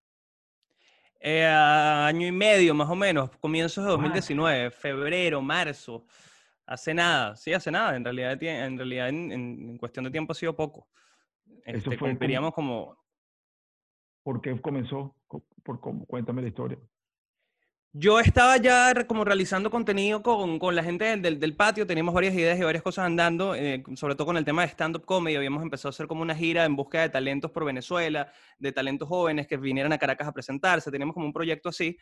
Eh, 1.20 1.44
año 1.46 2.26
y 2.26 2.32
medio 2.32 2.74
más 2.74 2.88
o 2.90 2.94
menos, 2.94 3.30
comienzos 3.38 3.84
de 3.84 3.90
What? 3.90 3.96
2019, 3.98 4.70
febrero, 4.70 5.40
marzo. 5.42 6.04
Hace 6.66 6.94
nada, 6.94 7.36
sí, 7.36 7.52
hace 7.52 7.70
nada. 7.70 7.94
En 7.96 8.04
realidad, 8.04 8.42
en, 8.42 8.76
realidad 8.76 9.08
en, 9.08 9.32
en- 9.32 9.78
cuestión 9.78 10.04
de 10.04 10.10
tiempo 10.10 10.32
ha 10.32 10.34
sido 10.34 10.54
poco. 10.56 10.88
Eso 11.64 11.78
Este, 11.78 11.80
fue 11.90 11.98
como- 11.98 12.10
cumpliríamos 12.10 12.52
como... 12.54 12.96
¿Por 14.22 14.40
qué 14.40 14.60
comenzó? 14.60 15.14
Co- 15.28 15.44
Por, 15.62 15.80
cómo- 15.80 16.04
cuéntame 16.06 16.42
la 16.42 16.48
historia. 16.48 16.78
Yo 17.98 18.20
estaba 18.20 18.58
ya 18.58 18.92
como 19.06 19.24
realizando 19.24 19.70
contenido 19.70 20.22
con, 20.22 20.58
con 20.58 20.74
la 20.74 20.82
gente 20.82 21.04
del- 21.06 21.22
del, 21.22 21.40
del 21.40 21.56
patio, 21.56 21.86
teníamos 21.86 22.12
varias 22.12 22.34
ideas 22.34 22.58
y 22.58 22.62
varias 22.62 22.82
cosas 22.82 23.06
andando, 23.06 23.54
eh, 23.54 23.82
sobre 23.94 24.14
todo 24.16 24.26
con 24.26 24.36
el 24.36 24.44
tema 24.44 24.62
de 24.62 24.68
stand-up 24.68 25.04
comedy. 25.06 25.36
Habíamos 25.36 25.62
empezado 25.62 25.88
a 25.88 25.94
hacer 25.94 26.06
como 26.06 26.20
una 26.22 26.34
gira 26.34 26.64
en 26.66 26.76
búsqueda 26.76 27.02
de 27.02 27.08
talentos 27.10 27.50
por 27.52 27.64
Venezuela, 27.64 28.30
de 28.58 28.72
talentos 28.72 29.08
jóvenes 29.08 29.46
que 29.46 29.56
vinieran 29.56 29.92
a 29.92 29.98
Caracas 29.98 30.28
a 30.28 30.32
presentarse. 30.32 30.90
Teníamos 30.90 31.14
como 31.14 31.26
un 31.26 31.32
proyecto 31.32 31.68
así. 31.70 31.96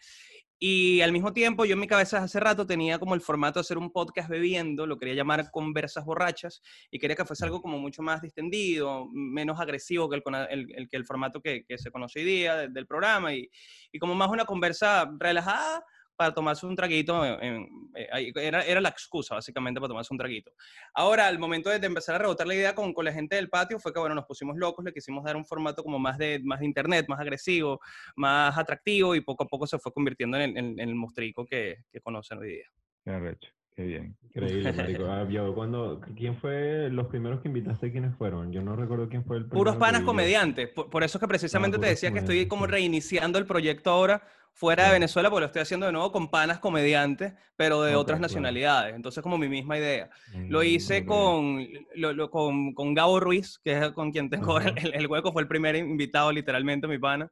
Y 0.59 1.01
al 1.01 1.13
mismo 1.13 1.33
tiempo, 1.33 1.65
yo 1.65 1.75
en 1.75 1.81
mi 1.81 1.87
cabeza 1.87 2.19
hace 2.23 2.39
rato 2.41 2.67
tenía 2.67 2.99
como 2.99 3.15
el 3.15 3.21
formato 3.21 3.59
de 3.59 3.63
hacer 3.63 3.77
un 3.77 3.91
podcast 3.91 4.29
bebiendo, 4.31 4.87
lo 4.87 4.99
quería 4.99 5.15
llamar 5.15 5.51
Conversas 5.51 6.05
Borrachas, 6.05 6.63
y 6.91 6.99
quería 6.99 7.17
que 7.17 7.25
fuese 7.25 7.45
algo 7.45 7.61
como 7.61 7.79
mucho 7.79 8.03
más 8.03 8.23
distendido, 8.23 9.07
menos 9.13 9.61
agresivo 9.61 10.09
que 10.09 10.17
el, 10.17 10.23
cona- 10.23 10.45
el- 10.47 10.73
el- 10.75 10.89
que 10.89 10.97
el 10.97 11.05
formato 11.05 11.41
que, 11.41 11.65
que 11.67 11.77
se 11.77 11.91
conoce 11.91 12.21
hoy 12.21 12.25
día 12.25 12.57
de- 12.57 12.69
del 12.69 12.87
programa, 12.87 13.35
y, 13.35 13.51
y 13.93 13.99
como 13.99 14.15
más 14.15 14.31
una 14.31 14.45
conversa 14.45 15.11
relajada 15.19 15.85
para 16.17 16.33
tomarse 16.33 16.67
un 16.67 16.77
traguito. 16.77 17.25
en- 17.25 17.43
en- 17.43 17.69
eh, 17.97 18.33
era, 18.37 18.63
era 18.65 18.81
la 18.81 18.89
excusa, 18.89 19.35
básicamente, 19.35 19.81
para 19.81 19.89
tomarse 19.89 20.13
un 20.13 20.19
traguito. 20.19 20.53
Ahora, 20.95 21.27
al 21.27 21.39
momento 21.39 21.71
de, 21.71 21.79
de 21.79 21.87
empezar 21.87 22.15
a 22.15 22.19
rebotar 22.19 22.47
la 22.47 22.55
idea 22.55 22.75
con, 22.75 22.93
con 22.93 23.05
la 23.05 23.13
gente 23.13 23.37
del 23.37 23.49
patio, 23.49 23.79
fue 23.79 23.93
que, 23.93 24.01
bueno, 24.01 24.15
nos 24.15 24.25
pusimos 24.27 24.57
locos, 24.57 24.85
le 24.85 24.93
quisimos 24.93 25.25
dar 25.25 25.37
un 25.37 25.45
formato 25.45 25.83
como 25.83 25.99
más 25.99 26.19
de, 26.19 26.41
más 26.45 26.61
de 26.61 26.67
internet, 26.67 27.07
más 27.09 27.21
agresivo, 27.21 27.81
más 28.17 28.57
atractivo, 28.57 29.15
y 29.15 29.21
poco 29.21 29.45
a 29.45 29.47
poco 29.47 29.67
se 29.67 29.79
fue 29.79 29.93
convirtiendo 29.93 30.39
en 30.39 30.57
el, 30.57 30.65
en- 30.79 30.81
el 30.81 30.95
mostrico 30.95 31.47
que, 31.47 31.79
que 31.93 32.01
conocen 32.01 32.39
hoy 32.39 32.49
día. 32.49 32.67
Qué 33.05 33.37
qué 33.77 33.83
bien. 33.83 34.17
Increíble, 34.23 34.73
marico. 34.73 35.05
Ah, 35.07 35.27
yo 35.29 35.53
cuando, 35.55 36.01
¿Quién 36.17 36.37
fue 36.37 36.89
los 36.91 37.09
primeros 37.09 37.41
que 37.41 37.49
invitaste? 37.49 37.91
¿Quiénes 37.91 38.17
fueron? 38.17 38.53
Yo 38.53 38.63
no 38.63 38.77
recuerdo 38.77 39.09
quién 39.09 39.25
fue 39.25 39.37
el 39.39 39.43
primero. 39.47 39.59
Puros 39.59 39.77
panas 39.77 40.03
comediantes. 40.03 40.69
Por, 40.69 40.89
por 40.91 41.03
eso 41.03 41.19
es 41.19 41.21
que 41.21 41.29
precisamente 41.29 41.77
te 41.77 41.81
puros 41.81 41.91
decía 41.91 42.13
que 42.13 42.21
estoy 42.21 42.47
como 42.47 42.67
reiniciando 42.69 43.39
el 43.39 43.47
proyecto 43.47 43.91
ahora 43.91 44.23
fuera 44.57 44.85
de 44.85 44.87
Claro. 44.89 44.95
Venezuela, 45.01 45.31
porque 45.31 45.41
lo 45.41 45.47
estoy 45.47 45.63
haciendo 45.63 45.87
de 45.87 45.93
nuevo 45.93 46.13
con 46.13 46.31
panas 46.31 46.61
comediantes, 46.61 47.35
pero 47.57 47.83
de 47.83 47.95
Ok, 47.97 48.03
otras 48.03 48.19
claro. 48.19 48.29
nacionalidades. 48.31 48.95
Entonces, 48.95 49.23
como 49.23 49.37
mi 49.37 49.49
misma 49.49 49.77
idea. 49.77 50.09
Lo 50.49 50.61
Mm, 50.61 50.65
hice 50.65 51.05
con, 51.05 51.67
lo- 51.97 52.13
lo- 52.13 52.31
con, 52.31 52.73
con 52.73 52.95
Gabo 52.95 53.19
Ruiz, 53.21 53.59
que 53.63 53.73
es 53.77 53.91
con 53.91 54.13
quien 54.13 54.31
tengo 54.31 54.57
Ajá. 54.57 54.69
el, 54.77 54.95
el 54.95 55.07
hueco, 55.09 55.33
fue 55.33 55.43
el 55.43 55.49
primer 55.49 55.75
invitado, 55.77 56.31
literalmente, 56.33 56.87
mi 56.87 56.99
pana. 56.99 57.29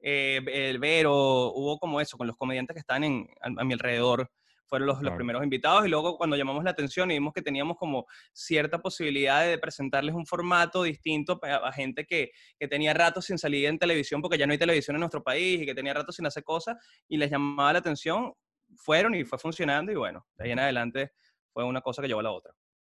Eh, 0.00 0.40
el 0.52 0.78
Vero, 0.78 1.12
hubo 1.52 1.78
como 1.78 2.00
eso, 2.00 2.16
con 2.16 2.26
los 2.26 2.36
comediantes 2.36 2.74
que 2.74 2.80
están 2.80 3.04
en, 3.04 3.28
a, 3.40 3.60
a 3.60 3.64
mi 3.64 3.74
alrededor, 3.74 4.28
fueron 4.66 4.86
los, 4.86 5.02
los 5.02 5.12
primeros 5.16 5.42
invitados. 5.44 5.84
Y 5.86 5.88
luego, 5.90 6.16
cuando 6.16 6.36
llamamos 6.36 6.64
la 6.64 6.70
atención 6.70 7.10
y 7.10 7.14
vimos 7.14 7.32
que 7.34 7.42
teníamos 7.42 7.76
como 7.76 8.06
cierta 8.32 8.78
posibilidad 8.80 9.46
de 9.46 9.58
presentarles 9.58 10.14
un 10.14 10.24
formato 10.26 10.82
distinto 10.82 11.38
a, 11.42 11.68
a 11.68 11.72
gente 11.72 12.06
que, 12.06 12.30
que 12.58 12.68
tenía 12.68 12.94
rato 12.94 13.20
sin 13.20 13.36
salir 13.38 13.66
en 13.66 13.78
televisión, 13.78 14.22
porque 14.22 14.38
ya 14.38 14.46
no 14.46 14.52
hay 14.52 14.58
televisión 14.58 14.96
en 14.96 15.00
nuestro 15.00 15.22
país 15.22 15.60
y 15.60 15.66
que 15.66 15.74
tenía 15.74 15.92
rato 15.94 16.12
sin 16.12 16.26
hacer 16.26 16.42
cosas, 16.44 16.76
y 17.08 17.16
les 17.18 17.30
llamaba 17.30 17.72
la 17.74 17.78
atención, 17.80 18.32
fueron 18.76 19.14
y 19.14 19.24
fue 19.24 19.38
funcionando. 19.38 19.92
Y 19.92 19.96
bueno, 19.96 20.24
de 20.36 20.44
ahí 20.44 20.50
en 20.52 20.58
adelante 20.58 21.12
fue 21.52 21.64
una 21.64 21.80
cosa 21.82 22.00
que 22.00 22.08
llevó 22.08 22.20
a 22.20 22.24
la 22.24 22.30
otra. 22.30 22.52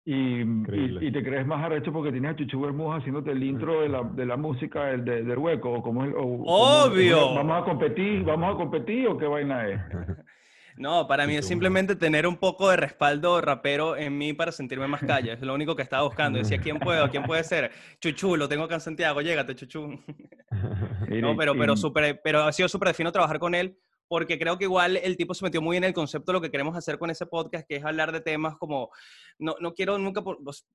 Y, 0.06 0.42
y, 0.42 1.12
te 1.14 1.24
crees 1.24 1.48
más 1.48 1.64
arrecho 1.64 1.94
porque 1.94 2.12
tienes 2.12 2.34
a 2.34 2.36
Chuchu 2.36 2.60
Bermúdez 2.60 3.00
haciéndote 3.00 3.32
el 3.32 3.42
intro 3.42 3.80
de 3.82 3.88
la, 3.88 4.04
de 4.04 4.26
la 4.26 4.36
música 4.36 4.92
el 4.92 5.06
de- 5.06 5.24
del 5.24 5.38
hueco. 5.38 5.72
¿o 5.76 5.82
cómo 5.82 6.04
es- 6.04 6.12
o- 6.14 6.22
cómo- 6.22 6.44
¡Obvio! 6.46 7.34
¿Vamos 7.36 7.62
a 7.62 7.66
competir? 7.66 8.22
¿Vamos 8.24 8.54
a 8.54 8.58
competir 8.58 9.08
o 9.08 9.18
qué 9.18 9.26
vaina 9.28 9.66
es? 9.70 9.80
No, 10.78 11.08
para 11.08 11.28
mí 11.28 11.36
es 11.36 11.48
simplemente 11.48 11.96
tener 11.96 12.26
un 12.26 12.38
poco 12.38 12.70
de 12.70 12.78
respaldo 12.78 13.40
rapero 13.42 13.96
en 13.96 14.18
mí 14.18 14.34
para 14.34 14.52
sentirme 14.52 14.88
más 14.88 15.02
calle. 15.02 15.34
Es 15.34 15.42
lo 15.42 15.54
único 15.54 15.76
que 15.76 15.84
estaba 15.84 16.04
buscando. 16.04 16.40
Decía, 16.40 16.58
¿quién 16.60 16.80
puedo? 16.80 17.10
¿Quién 17.10 17.24
puede 17.24 17.44
ser? 17.44 17.72
Chuchu, 18.00 18.36
lo 18.36 18.50
tengo 18.50 18.64
acá 18.64 18.76
en 18.76 18.82
Santiago, 18.82 19.22
llégate, 19.22 19.56
Chuchu. 19.56 20.00
No, 21.22 21.36
pero, 21.38 21.56
pero, 21.56 21.76
súper- 21.76 22.22
pero 22.24 22.42
ha 22.44 22.52
sido 22.52 22.68
súper 22.68 22.94
fino 22.96 23.12
trabajar 23.12 23.38
con 23.38 23.54
él 23.54 23.78
porque 24.08 24.38
creo 24.38 24.58
que 24.58 24.66
igual 24.66 24.98
el 24.98 25.18
tipo 25.18 25.34
se 25.34 25.44
metió 25.44 25.62
muy 25.62 25.78
en 25.78 25.84
el 25.84 25.94
concepto 25.94 26.32
de 26.32 26.34
lo 26.34 26.42
que 26.42 26.52
queremos 26.52 26.76
hacer 26.76 26.98
con 27.00 27.10
ese 27.10 27.26
podcast, 27.26 27.66
que 27.68 27.78
es 27.78 27.86
hablar 27.86 28.12
de 28.12 28.22
temas 28.22 28.56
como, 28.58 28.90
no, 29.40 29.56
no 29.60 29.74
quiero 29.74 29.98
nunca, 29.98 30.22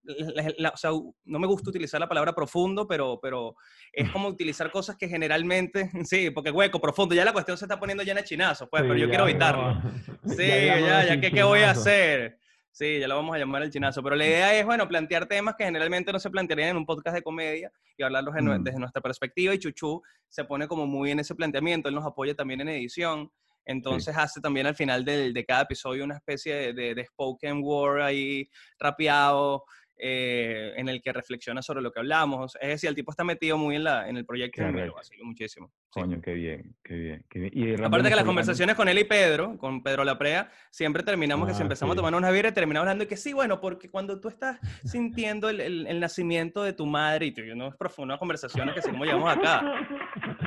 la- 0.04 0.52
la- 0.58 0.68
o 0.70 0.76
sea, 0.76 0.90
no 1.24 1.38
me 1.38 1.46
gusta 1.46 1.70
utilizar 1.70 2.00
la 2.00 2.08
palabra 2.08 2.34
profundo, 2.34 2.86
pero, 2.88 3.18
pero 3.22 3.54
es 3.92 4.10
como 4.10 4.28
utilizar 4.28 4.70
cosas 4.70 4.96
que 4.96 5.08
generalmente, 5.08 5.90
sí, 6.04 6.30
porque 6.30 6.50
hueco, 6.50 6.80
profundo, 6.80 7.14
ya 7.14 7.24
la 7.24 7.32
cuestión 7.32 7.56
se 7.56 7.64
está 7.66 7.78
poniendo 7.78 8.02
llena 8.02 8.20
de 8.22 8.26
chinazos, 8.26 8.68
pues, 8.70 8.82
Sí, 8.82 8.88
pero 8.88 8.98
yo 8.98 9.06
ya 9.06 9.10
quiero 9.10 9.24
no. 9.24 9.30
evitarlo. 9.30 9.82
Sí, 10.26 10.42
llamo 10.46 10.86
ya, 10.86 10.98
así 11.00 11.08
ya, 11.08 11.20
¿qué, 11.20 11.30
qué 11.30 11.42
voy 11.42 11.58
a 11.60 11.62
chinazo. 11.62 11.80
hacer? 11.80 12.37
Sí, 12.78 13.00
ya 13.00 13.08
lo 13.08 13.16
vamos 13.16 13.34
a 13.34 13.38
llamar 13.40 13.64
el 13.64 13.70
chinazo. 13.72 14.04
Pero 14.04 14.14
la 14.14 14.24
idea 14.24 14.56
es, 14.56 14.64
bueno, 14.64 14.86
plantear 14.86 15.26
temas 15.26 15.56
que 15.56 15.64
generalmente 15.64 16.12
no 16.12 16.20
se 16.20 16.30
plantearían 16.30 16.68
en 16.70 16.76
un 16.76 16.86
podcast 16.86 17.16
de 17.16 17.22
comedia 17.22 17.72
y 17.96 18.04
hablarlos 18.04 18.36
en 18.36 18.44
Mm. 18.44 18.62
desde 18.62 18.78
nuestra 18.78 19.02
perspectiva. 19.02 19.52
Y 19.52 19.58
Chuchu 19.58 20.00
se 20.28 20.44
pone 20.44 20.68
como 20.68 20.86
muy 20.86 21.10
en 21.10 21.18
ese 21.18 21.34
planteamiento. 21.34 21.88
Él 21.88 21.96
nos 21.96 22.06
apoya 22.06 22.36
también 22.36 22.60
en 22.60 22.68
edición. 22.68 23.32
Entonces 23.64 24.16
hace 24.16 24.40
también 24.40 24.68
al 24.68 24.76
final 24.76 25.04
del- 25.04 25.34
de, 25.34 25.44
cada 25.44 25.62
episodio 25.62 26.04
una 26.04 26.14
especie 26.18 26.54
de, 26.54 26.72
de- 26.72 26.94
de 26.94 27.04
spoken 27.06 27.62
word 27.64 28.00
ahí 28.00 28.48
rapeado 28.78 29.64
eh, 30.00 30.74
en 30.76 30.88
el 30.88 31.02
que 31.02 31.12
reflexiona 31.12 31.60
sobre 31.60 31.82
lo 31.82 31.90
que 31.90 31.98
hablamos. 31.98 32.56
Es 32.60 32.68
decir, 32.68 32.88
el 32.88 32.94
tipo 32.94 33.10
está 33.10 33.24
metido 33.24 33.58
muy 33.58 33.74
en, 33.74 33.82
la, 33.82 34.08
en 34.08 34.16
el 34.16 34.24
proyecto 34.24 34.62
y 34.62 34.66
me 34.66 34.86
lo 34.86 34.94
muchísimo. 35.24 35.72
Sí. 35.90 36.00
Coño, 36.02 36.20
qué 36.20 36.34
bien, 36.34 36.76
qué 36.84 36.94
bien. 36.94 37.24
Qué 37.30 37.38
bien. 37.38 37.52
Y 37.54 37.82
Aparte 37.82 38.10
que 38.10 38.14
las 38.14 38.24
conversaciones 38.26 38.76
con 38.76 38.88
él 38.88 38.98
y 38.98 39.04
Pedro, 39.04 39.56
con 39.56 39.82
Pedro 39.82 40.04
Laprea, 40.04 40.50
siempre 40.70 41.02
terminamos 41.02 41.48
que 41.48 41.54
si 41.54 41.60
Ah, 41.60 41.62
empezamos 41.62 41.94
sí. 41.94 41.96
a 41.98 42.00
tomar 42.00 42.14
una 42.14 42.30
birra, 42.30 42.52
terminamos 42.52 42.84
hablando 42.84 43.04
de 43.04 43.08
que 43.08 43.16
sí, 43.16 43.32
bueno, 43.32 43.58
porque 43.58 43.90
cuando 43.90 44.20
tú 44.20 44.28
estás 44.28 44.60
sintiendo 44.84 45.48
el, 45.48 45.60
el- 45.60 45.86
el 45.86 45.98
nacimiento 45.98 46.62
de 46.62 46.74
tu 46.74 46.84
madre 46.84 47.26
y 47.26 47.32
tú 47.32 47.40
y 47.40 47.50
uno 47.52 47.68
es 47.68 47.76
profundo, 47.76 48.12
unas 48.12 48.18
conversaciones 48.18 48.74
que 48.74 48.80
así 48.80 48.90
como 48.90 49.04
llegamos 49.06 49.34
acá. 49.34 49.62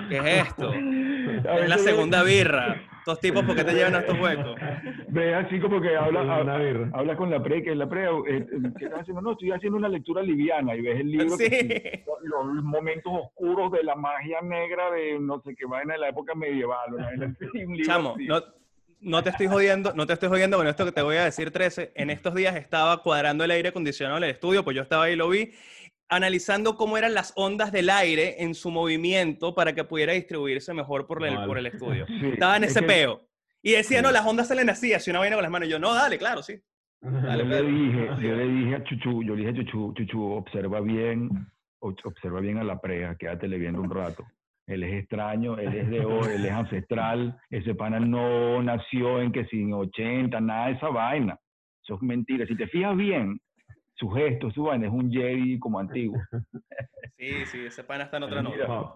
¿Qué 0.10 0.18
es 0.18 0.48
esto? 0.48 0.72
Es 0.74 1.68
la 1.70 1.78
segunda 1.80 2.22
birra. 2.24 2.80
Estos 3.00 3.20
tipos, 3.20 3.44
¿por 3.44 3.56
qué 3.56 3.64
te 3.64 3.74
llevan 3.74 3.96
a 3.96 4.00
estos 4.02 4.20
huecos? 4.20 4.56
Ve 5.08 5.34
así 5.34 5.60
como 5.60 5.82
que 5.82 5.96
habla, 5.98 6.22
habla 6.94 7.16
con 7.18 7.32
la 7.32 7.42
pre, 7.42 7.64
que 7.64 7.74
la 7.74 7.90
pre, 7.90 8.04
eh, 8.06 8.10
eh, 8.30 8.46
¿qué 8.78 8.86
estás 8.86 9.02
haciendo? 9.02 9.22
No, 9.24 9.32
estoy 9.32 9.50
haciendo 9.52 9.78
una 9.80 9.90
lectura 9.90 10.22
liviana 10.22 10.76
y 10.76 10.82
ves 10.82 11.00
el 11.00 11.10
libro, 11.12 11.36
que 11.36 11.50
Sí. 11.50 11.68
sí, 11.68 12.04
los, 12.06 12.46
los 12.54 12.64
momentos 12.64 13.12
oscuros 13.12 13.72
de 13.72 13.84
la 13.84 13.96
magia 13.96 14.42
negra 14.42 14.92
de 14.92 15.18
no 15.38 15.42
sé 15.44 15.56
qué 15.56 15.66
vaina 15.66 15.94
de 15.94 16.00
la 16.00 16.10
época 16.10 16.36
medieval. 16.36 16.94
una 16.94 17.36
Chamo, 17.84 18.14
así. 18.16 18.26
no, 18.28 18.42
no 19.00 19.24
te 19.24 19.30
estoy 19.32 19.48
jodiendo, 19.48 19.94
no 19.94 20.06
te 20.06 20.14
estoy 20.14 20.30
jodiendo 20.30 20.58
con 20.58 20.68
esto 20.68 20.86
que 20.86 20.92
te 20.92 21.02
voy 21.02 21.16
a 21.18 21.26
decir, 21.26 21.52
13. 21.52 21.92
En 21.96 22.10
estos 22.10 22.36
días 22.36 22.56
estaba 22.56 23.02
cuadrando 23.02 23.44
el 23.44 23.52
aire 23.52 23.70
acondicionado 23.70 24.18
en 24.18 24.26
el 24.26 24.30
estudio, 24.32 24.64
pues 24.64 24.76
yo 24.76 24.84
estaba 24.84 25.06
ahí 25.06 25.14
y 25.14 25.16
lo 25.16 25.30
vi, 25.30 25.52
analizando 26.10 26.76
cómo 26.76 26.98
eran 26.98 27.14
las 27.14 27.34
ondas 27.36 27.72
del 27.72 27.90
aire 27.90 28.44
en 28.44 28.54
su 28.54 28.70
movimiento 28.70 29.56
para 29.56 29.74
que 29.74 29.84
pudiera 29.84 30.14
distribuirse 30.14 30.74
mejor 30.74 31.08
por 31.08 31.26
el, 31.26 31.36
Vale. 31.36 31.48
por 31.48 31.58
el 31.58 31.66
estudio. 31.68 32.06
Sí, 32.08 32.30
Estaba 32.34 32.58
en 32.58 32.66
es 32.66 32.72
ese 32.72 32.82
que 32.82 32.88
peo. 32.88 33.22
Y 33.64 33.72
decía, 33.72 34.00
Sí. 34.00 34.04
no, 34.04 34.12
las 34.12 34.26
ondas 34.26 34.48
salen 34.48 34.70
así, 34.70 34.94
así 34.94 35.10
una 35.10 35.20
vaina 35.20 35.36
con 35.38 35.44
las 35.44 35.52
manos. 35.52 35.68
Y 35.68 35.72
yo, 35.72 35.80
no, 35.80 35.94
dale, 35.94 36.18
claro, 36.18 36.42
sí. 36.44 36.60
Dale, 37.02 37.44
Yo 37.44 37.50
le 37.50 37.64
dije, 37.64 38.08
yo 38.22 38.36
le 38.36 38.48
dije 38.48 38.76
a 38.76 38.84
Chuchu, 38.84 39.24
yo 39.24 39.36
le 39.36 39.46
dije 39.46 39.50
a 39.52 39.64
Chuchu, 39.64 39.94
Chuchu, 39.94 40.32
observa 40.34 40.82
bien, 40.82 41.30
observa 41.80 42.40
bien 42.42 42.58
a 42.60 42.64
la 42.64 42.80
prea, 42.80 43.16
quédatele 43.16 43.58
viendo 43.58 43.82
un 43.82 43.90
rato. 43.90 44.26
Él 44.68 44.84
es 44.84 44.94
extraño, 45.02 45.58
él 45.58 45.74
es 45.74 45.90
de 45.90 46.06
hoy, 46.06 46.34
él 46.36 46.46
es 46.46 46.52
ancestral, 46.52 47.38
ese 47.50 47.76
pana 47.76 48.00
no 48.00 48.62
nació 48.64 49.22
en 49.22 49.32
que 49.32 49.46
sin 49.46 49.74
80, 49.74 50.40
nada 50.42 50.68
de 50.68 50.74
esa 50.74 50.90
vaina. 50.90 51.38
Eso 51.84 51.96
es 51.96 52.02
mentira. 52.02 52.46
Si 52.46 52.56
te 52.56 52.68
fijas 52.68 52.96
bien, 52.96 53.40
su 53.96 54.10
gesto, 54.10 54.52
su 54.52 54.64
vaina 54.64 54.88
es 54.88 54.94
un 54.94 55.12
Jedi 55.12 55.60
como 55.60 55.80
antiguo. 55.80 56.22
Sí, 57.18 57.46
sí, 57.46 57.66
ese 57.66 57.84
pana 57.84 58.06
está 58.06 58.18
en 58.18 58.24
otra 58.24 58.42
nota. 58.42 58.96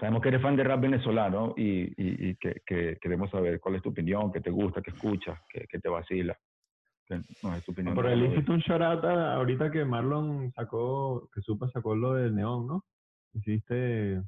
Sabemos 0.00 0.22
que 0.22 0.28
eres 0.28 0.42
fan 0.42 0.56
de 0.56 0.64
rap 0.64 0.80
venezolano 0.80 1.54
y, 1.56 1.82
y- 1.96 2.30
y 2.30 2.36
que, 2.36 2.62
que 2.66 2.98
queremos 3.00 3.30
saber 3.30 3.60
cuál 3.60 3.76
es 3.76 3.82
tu 3.82 3.90
opinión, 3.90 4.32
qué 4.32 4.40
te 4.40 4.50
gusta, 4.50 4.82
qué 4.82 4.90
escuchas, 4.90 5.38
qué, 5.48 5.64
qué 5.68 5.78
te 5.78 5.88
vacila. 5.88 6.36
Nos 7.42 7.54
des 7.54 7.64
tu 7.64 7.72
opinión. 7.72 7.94
Le 7.96 8.02
todo 8.02 8.32
hiciste 8.32 8.50
un 8.52 8.58
shorata 8.58 9.34
ahorita 9.34 9.70
que 9.70 9.84
Marlon 9.84 10.52
sacó, 10.52 11.28
que 11.32 11.40
supo 11.42 11.68
sacó 11.68 11.94
lo 11.94 12.14
del 12.14 12.34
neón, 12.34 12.66
¿no? 12.66 12.84
Hiciste... 13.34 14.20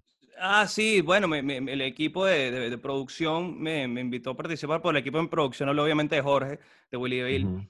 Ah, 0.43 0.67
sí, 0.67 1.03
bueno, 1.03 1.29
me- 1.29 1.43
me- 1.43 1.59
el 1.73 1.83
equipo 1.83 2.25
de, 2.25 2.51
de- 2.51 2.71
de 2.71 2.79
producción 2.79 3.61
me, 3.61 3.87
me 3.87 4.01
invitó 4.01 4.31
a 4.31 4.37
participar, 4.37 4.81
por 4.81 4.95
el 4.97 5.01
equipo 5.01 5.21
de 5.21 5.29
producción 5.29 5.69
obviamente 5.79 6.17
de 6.17 6.23
Jorge, 6.23 6.59
de 6.91 6.97
Willy. 6.97 7.45
Ujú. 7.45 7.67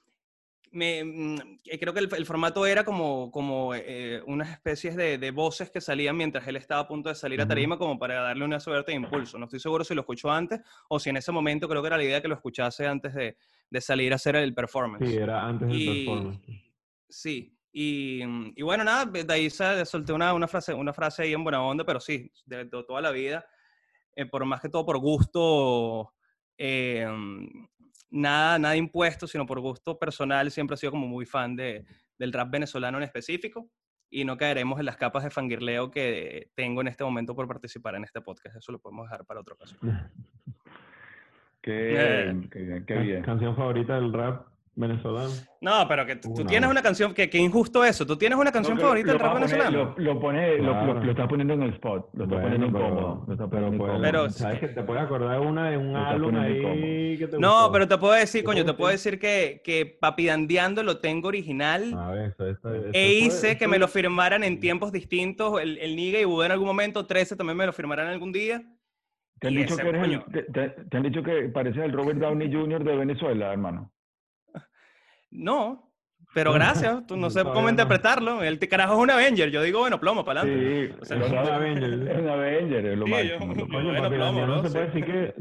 me, 0.72 1.02
mm, 1.02 1.58
eh, 1.64 1.78
creo 1.80 1.92
que 1.92 1.98
el, 1.98 2.08
el 2.14 2.24
formato 2.26 2.64
era 2.64 2.84
como, 2.84 3.32
como 3.32 3.74
eh, 3.74 4.22
unas 4.26 4.50
especies 4.50 4.94
de, 4.94 5.18
de 5.18 5.30
voces 5.32 5.68
que 5.68 5.80
salían 5.80 6.16
mientras 6.16 6.46
él 6.46 6.54
estaba 6.54 6.82
a 6.82 6.86
punto 6.86 7.08
de 7.08 7.16
salir 7.16 7.40
a 7.40 7.48
tarima 7.48 7.76
como 7.76 7.98
para 7.98 8.20
darle 8.20 8.44
una 8.44 8.60
suerte 8.60 8.92
de 8.92 8.96
impulso. 8.98 9.36
No 9.36 9.46
estoy 9.46 9.58
seguro 9.58 9.82
si 9.82 9.94
lo 9.96 10.02
escuchó 10.02 10.30
antes 10.30 10.60
o 10.88 11.00
si 11.00 11.10
en 11.10 11.16
ese 11.16 11.32
momento 11.32 11.68
creo 11.68 11.82
que 11.82 11.88
era 11.88 11.96
la 11.96 12.04
idea 12.04 12.22
que 12.22 12.28
lo 12.28 12.36
escuchase 12.36 12.86
antes 12.86 13.12
de, 13.14 13.36
de 13.68 13.80
salir 13.80 14.12
a 14.12 14.14
hacer 14.14 14.36
el 14.36 14.54
performance. 14.54 15.10
Sí, 15.10 15.16
era 15.16 15.44
antes 15.44 15.66
del 15.66 15.76
Y- 15.76 15.86
performance. 16.06 16.40
Sí, 17.08 17.52
y, 17.72 18.22
mm, 18.26 18.52
y 18.56 18.62
bueno, 18.62 18.84
nada, 18.84 19.04
de 19.06 19.32
ahí 19.32 19.50
sa- 19.50 19.84
solté 19.84 20.12
una, 20.12 20.32
una, 20.34 20.48
frase, 20.48 20.74
una 20.74 20.92
frase 20.92 21.22
ahí 21.22 21.32
en 21.32 21.42
buena 21.44 21.62
onda, 21.62 21.84
pero 21.84 22.00
sí, 22.00 22.30
de, 22.46 22.64
de 22.64 22.82
toda 22.84 23.00
la 23.00 23.10
vida, 23.10 23.44
eh, 24.16 24.26
por 24.26 24.44
más 24.44 24.60
que 24.60 24.68
todo 24.68 24.84
por 24.84 24.98
gusto, 24.98 26.12
eh, 26.58 27.06
mm, 27.08 27.66
nada, 28.10 28.58
nada 28.58 28.76
impuesto, 28.76 29.26
sino 29.26 29.46
por 29.46 29.60
gusto 29.60 29.98
personal, 29.98 30.50
siempre 30.50 30.74
he 30.74 30.78
sido 30.78 30.90
como 30.92 31.06
muy 31.06 31.26
fan 31.26 31.54
de, 31.56 31.84
del 32.18 32.32
rap 32.32 32.50
venezolano 32.50 32.98
en 32.98 33.04
específico, 33.04 33.70
y 34.12 34.24
no 34.24 34.36
caeremos 34.36 34.80
en 34.80 34.86
las 34.86 34.96
capas 34.96 35.22
de 35.22 35.30
fangirleo 35.30 35.88
que 35.92 36.50
tengo 36.56 36.80
en 36.80 36.88
este 36.88 37.04
momento 37.04 37.32
por 37.36 37.46
participar 37.46 37.94
en 37.94 38.02
este 38.02 38.20
podcast, 38.20 38.56
eso 38.56 38.72
lo 38.72 38.80
podemos 38.80 39.06
dejar 39.06 39.24
para 39.24 39.40
otra 39.40 39.54
ocasión. 39.54 39.78
Qué, 41.62 41.92
Eh. 41.92 42.48
qué 42.50 42.58
bien, 42.62 42.86
qué 42.86 42.94
Can- 42.94 43.06
bien. 43.06 43.22
Canción 43.22 43.54
favorita 43.54 43.94
del 43.94 44.12
rap 44.12 44.46
venezolano. 44.80 45.30
No, 45.60 45.86
pero 45.86 46.06
que 46.06 46.16
tú 46.16 46.32
tienes 46.46 46.68
una 46.70 46.82
canción, 46.82 47.12
que, 47.14 47.28
que 47.28 47.38
injusto 47.38 47.84
eso, 47.84 48.06
tú 48.06 48.16
tienes 48.16 48.38
una 48.38 48.50
canción 48.50 48.78
favorita 48.78 49.12
del 49.12 49.20
rap 49.20 49.34
venezolano. 49.34 49.70
Lo, 49.70 49.94
lo 49.98 50.20
pone, 50.20 50.56
lo- 50.58 50.64
lo, 50.64 50.72
Claro. 50.72 51.04
lo 51.04 51.10
estás 51.10 51.28
poniendo 51.28 51.54
en 51.54 51.62
el 51.62 51.74
spot, 51.74 52.08
lo 52.14 52.24
estás 52.24 52.40
Bueno, 52.40 52.42
poniendo 52.42 52.66
pero- 52.72 52.88
incómodo. 52.88 53.24
Lo 53.28 53.36
pero, 53.36 53.48
poniendo 53.50 53.74
incómodo. 53.76 54.00
Pero- 54.02 54.30
¿sabes 54.30 54.60
que 54.60 54.68
te 54.68 54.82
puedes 54.82 55.02
acordar 55.02 55.38
de 55.40 55.46
una 55.46 55.70
de 55.70 55.76
un 55.76 55.94
álbum 55.94 56.34
ahí 56.36 56.56
incómodo. 56.58 56.80
que 57.18 57.26
te 57.30 57.38
No, 57.38 57.52
gustó? 57.56 57.72
pero 57.72 57.88
te 57.88 57.98
puedo 57.98 58.14
decir, 58.14 58.40
¿Te 58.40 58.44
coño, 58.46 58.64
te 58.64 58.72
puedo 58.74 58.90
decir 58.90 59.18
que, 59.18 59.60
que 59.64 59.86
Papidandeando 60.00 60.82
lo 60.82 60.98
tengo 60.98 61.28
original. 61.28 61.92
A 61.94 62.10
ver, 62.10 62.30
eso, 62.30 62.46
eso- 62.46 62.74
eso 62.74 62.88
e 62.92 63.12
hice 63.14 63.56
que 63.58 63.64
eso- 63.64 63.70
me 63.70 63.78
lo 63.78 63.86
firmaran 63.88 64.42
en 64.44 64.60
tiempos 64.60 64.92
distintos. 64.92 65.60
El, 65.60 65.76
el 65.78 65.94
Niga 65.94 66.18
y 66.18 66.24
Buda 66.24 66.46
en 66.46 66.52
algún 66.52 66.66
momento, 66.68 67.06
13 67.06 67.36
también 67.36 67.56
me 67.58 67.66
lo 67.66 67.72
firmarán 67.72 68.06
algún 68.08 68.32
día. 68.32 68.62
¿Te 69.40 69.48
han, 69.48 69.54
dicho 69.54 69.72
ese 69.74 69.82
que 69.82 69.88
eres 69.88 70.02
el- 70.04 70.20
coño. 70.20 70.24
te, 70.32 70.42
te- 70.52 70.68
te 70.84 70.96
han 70.98 71.02
dicho 71.02 71.22
que 71.22 71.48
pareces 71.48 71.82
el 71.82 71.92
Robert 71.92 72.18
Downey 72.18 72.52
Jr. 72.52 72.84
de 72.84 72.96
Venezuela, 72.96 73.52
hermano. 73.52 73.90
No, 75.30 75.90
pero 76.34 76.52
gracias. 76.52 77.06
Tú 77.06 77.16
no 77.16 77.28
sé 77.30 77.42
cómo 77.42 77.62
no. 77.62 77.70
interpretarlo. 77.70 78.42
El 78.42 78.58
carajo 78.60 78.94
es 78.94 78.98
un 79.00 79.10
Avenger. 79.10 79.50
Yo 79.50 79.62
digo, 79.62 79.80
bueno, 79.80 79.98
plomo, 79.98 80.24
para 80.24 80.42
adelante. 80.42 80.86
Sí, 80.88 80.94
O 81.00 81.04
sea, 81.04 81.16
es 81.18 81.24
es 81.24 81.30
un 81.32 81.38
Avenger. 81.52 81.92
Es 82.08 82.18
un 82.18 82.28
Avenger, 82.28 82.86
es 82.86 82.98
lo 82.98 83.06
Sí, 83.06 83.10
máximo. 83.12 83.54
yo-. 83.54 83.68
Coño, 83.68 83.90
bueno, 83.90 84.08
plomo, 84.10 84.40
no 84.40 84.46
¿no? 84.46 84.62
se 84.62 84.70
puede 84.70 84.92
Sí. 84.92 85.00
decir 85.00 85.04
que... 85.12 85.12
se 85.12 85.34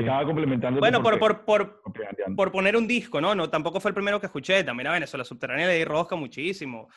Estaba, 0.00 0.24
complementando. 0.24 0.80
Bueno, 0.80 1.02
por, 1.02 1.18
por, 1.18 1.44
por, 1.44 1.82
por 2.36 2.52
poner 2.52 2.76
un 2.76 2.86
disco, 2.86 3.20
¿no? 3.20 3.34
no 3.34 3.50
Tampoco 3.50 3.78
fue 3.80 3.90
el 3.90 3.94
primero 3.94 4.18
que 4.20 4.26
escuché. 4.26 4.64
También 4.64 4.86
a 4.86 4.92
Venezuela 4.92 5.24
Subterránea 5.24 5.66
le 5.66 5.74
di 5.74 5.84
rosca 5.84 6.16
muchísimo. 6.16 6.88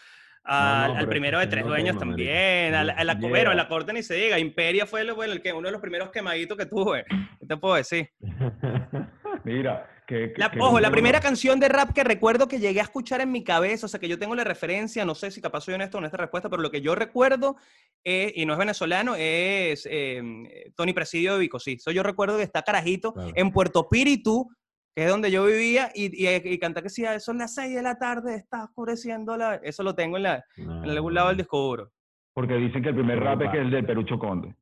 Al, 0.42 0.94
no, 0.94 1.00
al 1.00 1.08
primero 1.10 1.38
de 1.38 1.48
Tres 1.48 1.64
no 1.66 1.72
Dueños 1.72 1.98
también. 1.98 2.74
A 2.74 2.84
la, 2.86 2.94
a 2.94 3.04
la, 3.04 3.20
Yeah. 3.20 3.52
a 3.52 3.56
la 3.56 3.68
corte 3.68 3.92
ni 3.92 4.02
se 4.02 4.16
diga. 4.16 4.40
Imperia 4.40 4.86
fue 4.86 5.02
el, 5.02 5.12
bueno, 5.14 5.34
el 5.34 5.42
que, 5.42 5.52
uno 5.52 5.68
de 5.68 5.74
los 5.74 5.82
primeros 5.82 6.10
quemaditos 6.10 6.58
que 6.58 6.66
tuve. 6.66 7.04
¿Qué 7.40 7.46
te 7.46 7.58
puedo 7.58 7.76
decir? 7.76 8.10
Mira, 9.44 9.86
que, 10.10 10.34
que- 10.34 10.40
La- 10.42 10.50
que 10.50 10.60
ojo, 10.60 10.74
no- 10.74 10.80
la 10.80 10.90
primera 10.90 11.20
canción 11.20 11.60
de 11.60 11.70
rap 11.70 11.94
que 11.94 12.04
recuerdo 12.04 12.48
que 12.48 12.58
llegué 12.60 12.80
a 12.80 12.84
escuchar 12.84 13.22
en 13.22 13.32
mi 13.32 13.44
cabeza, 13.44 13.86
o 13.86 13.90
sea, 13.90 14.00
que 14.00 14.08
yo 14.08 14.18
tengo 14.18 14.34
la 14.34 14.44
referencia, 14.44 15.06
no 15.06 15.14
sé 15.14 15.30
si 15.30 15.40
capaz 15.40 15.62
soy 15.62 15.76
honesto 15.76 16.00
en 16.00 16.06
esta 16.06 16.18
respuesta, 16.18 16.50
pero 16.50 16.64
lo 16.64 16.72
que 16.72 16.82
yo 16.82 16.96
recuerdo, 16.96 17.58
es, 18.04 18.34
y 18.36 18.46
no 18.48 18.54
es 18.54 18.60
venezolano, 18.60 19.14
es 19.16 19.88
eh, 19.90 20.72
Tony 20.76 20.94
Presidio 20.94 21.34
de 21.34 21.40
Vicosí. 21.42 21.74
Eso 21.74 21.92
yo 21.92 22.02
recuerdo 22.02 22.38
que 22.38 22.44
está 22.44 22.64
carajito 22.64 23.14
Claro. 23.14 23.32
en 23.36 23.52
Puerto 23.52 23.88
Píritu, 23.88 24.50
que 24.96 25.04
es 25.04 25.10
donde 25.12 25.30
yo 25.30 25.46
vivía, 25.46 25.92
y, 25.94 26.06
y, 26.26 26.28
y 26.28 26.58
canta 26.58 26.82
que 26.82 26.90
sí, 26.90 27.06
son 27.20 27.38
las 27.38 27.54
6 27.54 27.76
de 27.76 27.84
la 27.84 28.00
tarde, 28.00 28.34
está 28.36 28.64
oscureciendo 28.64 29.38
la... 29.38 29.56
Eso 29.62 29.84
lo 29.84 29.94
tengo 29.94 30.18
en, 30.18 30.24
la, 30.24 30.44
No, 30.58 30.84
en 30.84 30.90
algún 30.90 31.14
lado 31.14 31.28
del 31.28 31.38
disco 31.38 31.60
duro. 31.62 31.92
Porque 32.34 32.56
dicen 32.56 32.82
que 32.82 32.90
el 32.90 32.96
primer 32.96 33.20
No, 33.20 33.26
rap 33.26 33.44
es 33.44 33.52
que 33.52 33.58
es 33.60 33.64
el 33.66 33.70
de 33.72 33.84
Perucho 33.84 34.18
Conde. 34.18 34.56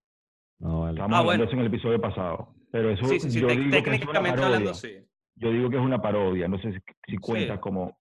No, 0.60 0.82
vale. 0.82 0.92
Estábamos 0.94 1.16
Ah, 1.16 1.20
hablando 1.20 1.24
bueno. 1.26 1.44
de 1.44 1.46
eso 1.48 1.54
en 1.54 1.60
el 1.62 1.68
episodio 1.68 2.02
pasado. 2.02 2.54
Pero 2.70 2.90
eso 2.92 3.06
Sí, 3.06 3.20
sí, 3.22 3.32
sí, 3.32 3.40
yo 3.40 3.48
digo 3.48 3.62
que 3.62 3.78
es 3.78 3.84
una 3.84 3.92
técnicamente 3.92 4.44
hablando, 4.44 4.74
sí. 4.74 4.98
Yo 5.40 5.52
digo 5.52 5.70
que 5.70 5.78
es 5.78 5.82
una 5.82 6.02
parodia. 6.02 6.48
No 6.48 6.58
sé 6.60 6.74
si, 6.74 6.80
si 7.08 7.18
cuenta 7.18 7.56
Sí. 7.56 7.60
como... 7.60 7.98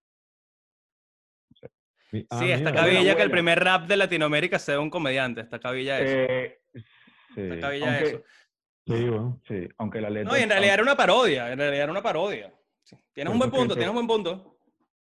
Mi- 2.12 2.26
ah, 2.30 2.39
Sí, 2.39 2.51
está 2.51 2.72
cabilla 2.72 3.16
que 3.16 3.22
el 3.22 3.30
primer 3.30 3.62
rap 3.62 3.87
de 3.87 3.97
Latinoamérica 3.97 4.59
sea 4.59 4.80
un 4.80 4.91
comediante, 4.91 5.41
está 5.41 5.59
cabilla 5.59 6.01
eso. 6.01 6.16
Eh, 6.32 6.61
sí, 7.34 7.41
está 7.41 7.61
cabilla 7.61 7.87
aunque, 7.89 8.09
eso. 8.09 8.22
Sí, 8.87 9.09
bueno. 9.09 9.41
sí, 9.47 9.68
aunque 9.78 10.01
la 10.01 10.11
letra... 10.11 10.32
No, 10.32 10.39
y 10.39 10.43
en 10.43 10.49
realidad 10.49 10.74
era 10.74 10.82
una 10.82 10.97
parodia, 10.97 11.53
en 11.53 11.59
realidad 11.59 11.82
era 11.84 11.93
una 11.93 12.03
parodia. 12.03 12.55
Sí. 12.84 12.97
Tienes 13.12 13.32
un 13.32 13.39
buen 13.39 13.51
punto, 13.51 13.74
tienes 13.74 13.91
un 13.91 13.97
buen 13.97 14.07
punto. 14.07 14.57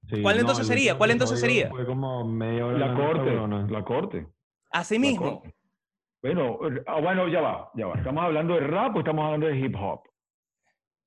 Sí, 0.09 0.22
¿Cuál 0.22 0.37
no, 0.37 0.41
entonces 0.41 0.66
sería? 0.66 0.97
¿Cuál 0.97 1.11
entonces 1.11 1.39
sería? 1.41 1.68
Fue 1.68 1.87
como 1.87 2.26
media 2.26 2.66
hora 2.66 2.78
La 2.78 2.95
corte, 2.95 3.72
la 3.72 3.85
corte. 3.85 4.26
Así 4.70 4.99
mismo. 4.99 5.41
corte. 5.41 5.55
Bueno, 6.22 6.59
ah, 6.87 7.01
bueno, 7.01 7.28
ya 7.28 7.43
va, 7.43 7.70
ya 7.74 7.87
va. 7.87 7.97
¿Estamos 7.97 8.24
hablando 8.24 8.55
de 8.55 8.61
rap 8.61 8.97
o 8.97 9.01
estamos 9.01 9.24
hablando 9.26 9.47
de 9.47 9.59
hip 9.59 9.76
hop? 9.78 10.01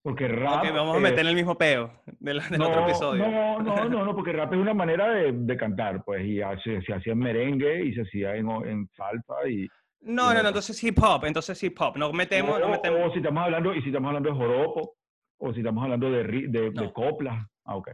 Porque 0.07 0.25
rap... 0.29 0.63
Ok, 0.63 0.73
vamos 0.73 0.95
a 0.95 0.99
meter 1.01 1.19
en 1.19 1.27
el 1.27 1.35
mismo 1.35 1.57
peo 1.57 1.91
del, 2.05 2.39
del 2.49 2.61
otro 2.61 2.83
episodio. 2.87 3.27
No, 3.29 3.59
no, 3.59 3.75
no, 3.89 4.05
no, 4.05 4.15
porque 4.15 4.31
rap 4.31 4.53
es 4.53 4.57
una 4.57 4.73
manera 4.73 5.09
de, 5.09 5.33
de 5.33 5.57
cantar, 5.57 6.01
pues, 6.05 6.23
y 6.25 6.41
hace- 6.41 6.81
se 6.83 6.93
hacía 6.93 7.11
en 7.11 7.19
merengue 7.19 7.83
y 7.83 7.93
se 7.93 8.03
hacía 8.03 8.37
en, 8.37 8.49
en 8.49 8.87
salsa 8.95 9.33
y... 9.49 9.67
No, 9.99 10.33
no, 10.33 10.41
no, 10.43 10.47
entonces 10.47 10.81
hip 10.81 10.97
hop, 11.03 11.25
entonces 11.25 11.61
hip 11.61 11.75
hop. 11.81 11.97
Nos 11.97 12.13
metemos, 12.13 12.55
o, 12.55 12.59
nos 12.59 12.67
o 12.69 12.71
metemos. 12.71 13.11
si 13.11 13.17
estamos 13.19 13.43
hablando, 13.43 13.75
y 13.75 13.81
si 13.81 13.87
estamos 13.89 14.07
hablando 14.07 14.29
de 14.29 14.35
joropo, 14.37 14.93
o 15.39 15.53
si 15.53 15.59
estamos 15.59 15.83
hablando 15.83 16.09
de, 16.09 16.23
de, 16.23 16.47
de 16.47 16.71
No. 16.71 16.93
coplas. 16.93 17.45
Ah, 17.65 17.75
ok. 17.75 17.89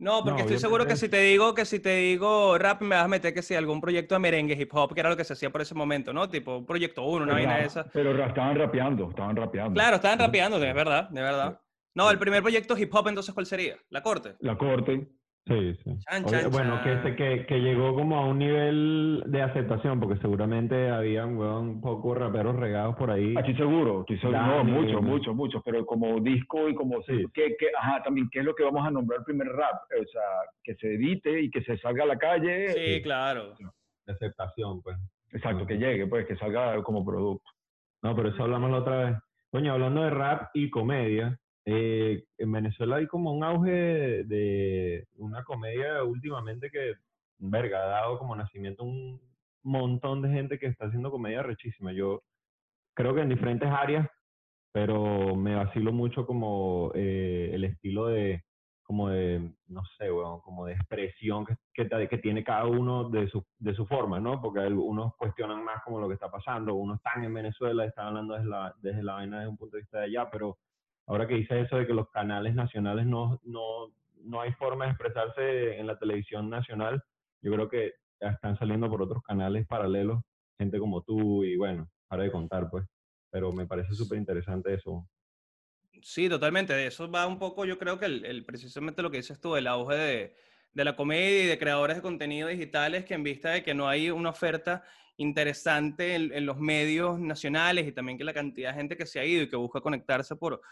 No, 0.00 0.24
porque 0.24 0.38
No, 0.38 0.38
estoy 0.40 0.58
seguro 0.58 0.86
que 0.86 0.96
si 0.96 1.10
te 1.10 1.18
digo 1.20 1.54
que 1.54 1.66
si 1.66 1.78
te 1.78 1.94
digo 1.96 2.56
rap 2.56 2.80
me 2.80 2.96
vas 2.96 3.04
a 3.04 3.08
meter 3.08 3.34
que 3.34 3.42
si 3.42 3.54
algún 3.54 3.82
proyecto 3.82 4.14
de 4.14 4.18
merengue, 4.18 4.54
hip 4.54 4.74
hop, 4.74 4.94
que 4.94 5.00
era 5.00 5.10
lo 5.10 5.16
que 5.16 5.24
se 5.24 5.34
hacía 5.34 5.50
por 5.50 5.60
ese 5.60 5.74
momento, 5.74 6.12
¿no? 6.14 6.26
Tipo 6.28 6.56
un 6.56 6.64
proyecto 6.66 7.02
uno, 7.02 7.24
una 7.24 7.34
vaina 7.34 7.54
de 7.56 7.60
ra- 7.60 7.66
esa. 7.66 7.84
Pero 7.92 8.10
estaban 8.24 8.56
rapeando, 8.56 9.10
estaban 9.10 9.36
rapeando. 9.36 9.74
Claro, 9.74 9.96
estaban 9.96 10.18
rapeando, 10.18 10.58
de 10.58 10.72
verdad, 10.72 11.10
de 11.10 11.20
verdad. 11.20 11.60
No, 11.94 12.10
el 12.10 12.18
primer 12.18 12.40
proyecto 12.40 12.78
hip 12.78 12.94
hop 12.94 13.08
entonces 13.08 13.34
¿cuál 13.34 13.44
sería? 13.44 13.76
La 13.90 14.02
corte. 14.02 14.36
La 14.40 14.56
corte, 14.56 15.06
Sí, 15.46 15.74
sí. 15.82 15.98
Chan, 16.08 16.24
Oye, 16.26 16.42
chan, 16.42 16.50
bueno, 16.52 16.80
que, 16.84 17.02
se- 17.02 17.16
que, 17.16 17.46
que 17.46 17.58
llegó 17.60 17.94
como 17.94 18.18
a 18.18 18.26
un 18.26 18.38
nivel 18.38 19.24
de 19.26 19.42
aceptación, 19.42 19.98
porque 19.98 20.20
seguramente 20.20 20.90
habían 20.90 21.36
un 21.38 21.80
poco 21.80 22.14
raperos 22.14 22.54
regados 22.56 22.94
por 22.96 23.10
ahí. 23.10 23.34
Ah, 23.36 23.40
Estoy 23.40 23.56
seguro, 23.56 24.00
estoy 24.00 24.18
seguro. 24.20 24.38
No, 24.40 24.56
Dani, 24.58 24.70
mucho, 24.72 24.92
bueno. 24.98 25.02
mucho, 25.08 25.34
mucho. 25.34 25.62
Pero 25.64 25.84
como 25.86 26.20
disco 26.20 26.68
y 26.68 26.74
como. 26.74 27.02
Sí. 27.02 27.24
¿qué, 27.34 27.56
qué- 27.58 27.70
ajá, 27.76 28.02
también, 28.02 28.28
¿qué 28.30 28.40
es 28.40 28.44
lo 28.44 28.54
que 28.54 28.62
vamos 28.64 28.86
a 28.86 28.90
nombrar 28.90 29.24
primer 29.24 29.48
rap? 29.48 29.74
O 30.00 30.04
sea, 30.12 30.22
que 30.62 30.74
se 30.76 30.94
edite 30.94 31.40
y 31.40 31.50
que 31.50 31.62
se 31.62 31.76
salga 31.78 32.04
a 32.04 32.08
la 32.08 32.18
calle. 32.18 32.68
Sí, 32.68 33.02
claro. 33.02 33.54
De 34.06 34.12
aceptación, 34.12 34.82
pues. 34.82 34.96
Exacto, 35.32 35.66
que 35.66 35.78
llegue, 35.78 36.06
pues, 36.06 36.26
que 36.26 36.36
salga 36.36 36.80
como 36.82 37.04
producto. 37.04 37.48
No, 38.02 38.14
pero 38.14 38.28
eso 38.28 38.42
hablamos 38.44 38.70
la 38.70 38.78
otra 38.78 38.96
vez. 39.04 39.16
Coño, 39.50 39.72
hablando 39.72 40.02
de 40.02 40.10
rap 40.10 40.50
y 40.54 40.70
comedia, 40.70 41.39
eh, 41.66 42.24
en 42.38 42.52
Venezuela 42.52 42.96
hay 42.96 43.06
como 43.06 43.32
un 43.32 43.44
auge 43.44 44.24
de, 44.24 45.06
una 45.16 45.44
comedia 45.44 46.02
últimamente 46.04 46.70
que, 46.70 46.94
verga, 47.38 47.82
ha 47.82 47.86
dado 47.86 48.18
como 48.18 48.36
nacimiento 48.36 48.84
un 48.84 49.20
montón 49.62 50.22
de 50.22 50.30
gente 50.30 50.58
que 50.58 50.66
está 50.66 50.86
haciendo 50.86 51.10
comedia 51.10 51.42
rechísima. 51.42 51.92
Yo 51.92 52.22
creo 52.94 53.14
que 53.14 53.22
en 53.22 53.28
diferentes 53.28 53.70
áreas, 53.70 54.08
pero 54.72 55.34
me 55.36 55.54
vacilo 55.54 55.92
mucho 55.92 56.26
como 56.26 56.92
eh, 56.94 57.50
el 57.52 57.64
estilo 57.64 58.06
de, 58.06 58.42
como 58.82 59.08
de, 59.08 59.52
no 59.68 59.82
sé, 59.98 60.10
weón, 60.10 60.40
como 60.40 60.66
de 60.66 60.74
expresión 60.74 61.46
que, 61.46 61.56
tiene 62.18 62.42
cada 62.42 62.66
uno 62.66 63.08
de 63.08 63.28
su, 63.28 63.44
de 63.58 63.74
su 63.74 63.86
forma, 63.86 64.18
¿no? 64.18 64.40
Porque 64.40 64.60
algunos 64.60 65.14
cuestionan 65.16 65.64
más 65.64 65.82
como 65.84 66.00
lo 66.00 66.08
que 66.08 66.14
está 66.14 66.30
pasando, 66.30 66.74
unos 66.74 66.96
están 66.96 67.24
en 67.24 67.32
Venezuela, 67.32 67.84
están 67.84 68.08
hablando 68.08 68.34
desde 68.34 68.48
la, 68.48 68.74
desde 68.80 69.02
la 69.02 69.14
vaina 69.14 69.38
desde 69.38 69.50
un 69.50 69.56
punto 69.56 69.76
de 69.76 69.82
vista 69.82 69.98
de 69.98 70.04
allá, 70.06 70.28
pero 70.30 70.58
ahora 71.10 71.26
que 71.28 71.34
dice 71.34 71.60
eso 71.60 71.76
de 71.76 71.86
que 71.86 71.94
los 71.94 72.10
canales 72.10 72.54
nacionales 72.54 73.06
no, 73.06 73.40
no, 73.44 73.94
no 74.16 74.40
hay 74.40 74.52
forma 74.54 74.84
de 74.86 74.92
expresarse 74.92 75.78
en 75.78 75.86
la 75.86 75.98
televisión 75.98 76.50
nacional, 76.50 77.02
yo 77.42 77.52
creo 77.52 77.68
que 77.68 77.92
ya 78.20 78.30
están 78.30 78.56
saliendo 78.58 78.88
por 78.90 79.02
otros 79.02 79.22
canales 79.22 79.66
paralelos, 79.66 80.22
gente 80.58 80.78
como 80.78 81.02
tú 81.02 81.44
y 81.44 81.56
bueno, 81.56 81.90
para 82.08 82.24
de 82.24 82.32
contar 82.32 82.68
pues, 82.70 82.86
pero 83.30 83.52
me 83.52 83.66
parece 83.66 83.94
súper 83.94 84.18
interesante 84.18 84.74
eso. 84.74 85.08
Sí, 86.02 86.28
totalmente. 86.28 86.72
De 86.72 86.86
eso 86.86 87.10
va 87.10 87.26
un 87.26 87.38
poco, 87.38 87.64
yo 87.64 87.78
creo 87.78 87.98
que 87.98 88.06
el, 88.06 88.24
el- 88.24 88.44
precisamente 88.44 89.02
lo 89.02 89.10
que 89.10 89.18
dices 89.18 89.40
tú, 89.40 89.56
el 89.56 89.66
auge 89.66 89.94
de, 89.96 90.36
de 90.72 90.84
la 90.84 90.96
comedia 90.96 91.44
y 91.44 91.46
de 91.46 91.58
creadores 91.58 91.96
de 91.96 92.02
contenido 92.02 92.48
digitales 92.48 93.04
que 93.04 93.14
en 93.14 93.22
vista 93.22 93.50
de 93.50 93.62
que 93.62 93.74
no 93.74 93.88
hay 93.88 94.10
una 94.10 94.30
oferta 94.30 94.84
interesante 95.16 96.14
en, 96.14 96.32
en 96.32 96.46
los 96.46 96.58
medios 96.58 97.18
nacionales 97.20 97.86
y 97.86 97.92
también 97.92 98.16
que 98.16 98.24
la 98.24 98.32
cantidad 98.32 98.70
de 98.70 98.76
gente 98.76 98.96
que 98.96 99.04
se 99.06 99.20
ha 99.20 99.24
ido 99.26 99.42
y 99.42 99.48
que 99.50 99.56
busca 99.56 99.80
conectarse 99.82 100.36
por, 100.36 100.62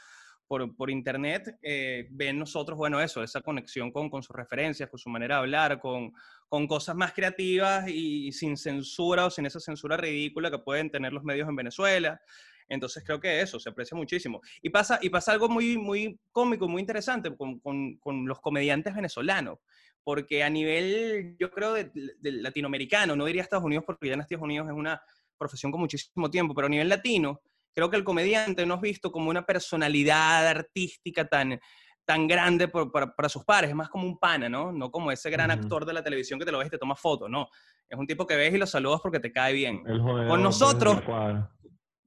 por, 0.48 0.74
por 0.74 0.90
internet, 0.90 1.58
eh, 1.62 2.08
ven 2.10 2.38
nosotros, 2.38 2.76
bueno, 2.76 3.00
eso, 3.00 3.22
esa 3.22 3.42
conexión 3.42 3.92
con, 3.92 4.08
con 4.08 4.22
sus 4.22 4.34
referencias, 4.34 4.88
con 4.88 4.98
su 4.98 5.10
manera 5.10 5.36
de 5.36 5.40
hablar, 5.42 5.78
con, 5.78 6.12
con 6.48 6.66
cosas 6.66 6.96
más 6.96 7.12
creativas 7.12 7.86
y, 7.86 8.32
sin 8.32 8.56
censura 8.56 9.26
o 9.26 9.30
sin 9.30 9.44
esa 9.44 9.60
censura 9.60 9.98
ridícula 9.98 10.50
que 10.50 10.58
pueden 10.58 10.90
tener 10.90 11.12
los 11.12 11.22
medios 11.22 11.48
en 11.48 11.54
Venezuela. 11.54 12.20
Entonces 12.66 13.04
creo 13.04 13.20
que 13.20 13.42
eso 13.42 13.60
se 13.60 13.68
aprecia 13.68 13.96
muchísimo. 13.96 14.40
Y 14.62 14.70
pasa, 14.70 14.98
y 15.02 15.10
pasa 15.10 15.32
algo 15.32 15.50
muy, 15.50 15.76
muy 15.76 16.18
cómico, 16.32 16.66
muy 16.66 16.80
interesante 16.80 17.34
con, 17.36 17.60
con, 17.60 17.96
con 17.98 18.26
los 18.26 18.40
comediantes 18.40 18.94
venezolanos, 18.94 19.58
porque 20.02 20.42
a 20.42 20.48
nivel, 20.48 21.36
yo 21.38 21.50
creo, 21.50 21.74
de, 21.74 21.90
de 21.94 22.32
latinoamericano, 22.32 23.14
no 23.14 23.26
diría 23.26 23.42
Estados 23.42 23.64
Unidos 23.64 23.84
porque 23.86 24.08
ya 24.08 24.14
en 24.14 24.20
Estados 24.22 24.42
Unidos 24.42 24.66
es 24.68 24.74
una 24.74 25.02
profesión 25.36 25.70
con 25.70 25.82
muchísimo 25.82 26.30
tiempo, 26.30 26.54
pero 26.54 26.66
a 26.66 26.70
nivel 26.70 26.88
latino, 26.88 27.42
creo 27.78 27.90
que 27.90 27.96
el 27.96 28.02
comediante 28.02 28.66
no 28.66 28.74
es 28.74 28.80
visto 28.80 29.12
como 29.12 29.30
una 29.30 29.46
personalidad 29.46 30.48
artística 30.48 31.28
tan, 31.28 31.60
tan 32.04 32.26
grande 32.26 32.66
por, 32.66 32.90
para, 32.90 33.14
para, 33.14 33.28
sus 33.28 33.44
pares, 33.44 33.70
es 33.70 33.76
más 33.76 33.88
como 33.88 34.04
un 34.04 34.18
pana, 34.18 34.48
¿no? 34.48 34.72
No 34.72 34.90
como 34.90 35.12
ese 35.12 35.30
gran 35.30 35.48
uh 35.48 35.52
-huh. 35.52 35.62
actor 35.62 35.86
de 35.86 35.92
la 35.92 36.02
televisión 36.02 36.40
que 36.40 36.44
te 36.44 36.50
lo 36.50 36.58
ves 36.58 36.66
y 36.66 36.70
te 36.70 36.78
toma 36.78 36.96
fotos, 36.96 37.30
no. 37.30 37.46
Es 37.88 37.96
un 37.96 38.04
tipo 38.04 38.26
que 38.26 38.34
ves 38.34 38.52
y 38.52 38.58
lo 38.58 38.66
saludas 38.66 38.98
porque 39.00 39.20
te 39.20 39.30
cae 39.30 39.52
bien. 39.52 39.84
Con 39.84 40.42
nosotros, 40.42 41.00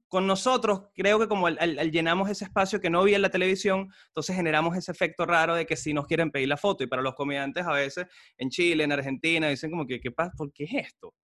con 0.08 0.26
nosotros, 0.26 0.90
creo 0.94 1.18
que 1.18 1.26
como 1.26 1.46
al, 1.46 1.56
al, 1.58 1.78
al, 1.78 1.90
llenamos 1.90 2.28
ese 2.28 2.44
espacio 2.44 2.78
que 2.78 2.90
no 2.90 3.00
había 3.00 3.16
en 3.16 3.22
la 3.22 3.30
televisión, 3.30 3.88
entonces 4.08 4.36
generamos 4.36 4.76
ese 4.76 4.92
efecto 4.92 5.24
raro 5.24 5.54
de 5.54 5.64
que 5.64 5.76
sí 5.76 5.94
nos 5.94 6.06
quieren 6.06 6.30
pedir 6.30 6.48
la 6.48 6.58
foto. 6.58 6.84
Y 6.84 6.86
para 6.86 7.00
los 7.00 7.14
comediantes 7.14 7.66
a 7.66 7.72
veces 7.72 8.06
en 8.36 8.50
Chile, 8.50 8.84
en 8.84 8.92
Argentina, 8.92 9.48
dicen 9.48 9.70
como 9.70 9.86
que, 9.86 10.00
¿qué 10.00 10.10
pasa? 10.10 10.32
¿por 10.36 10.52
qué 10.52 10.64
es 10.64 10.74
esto? 10.88 11.14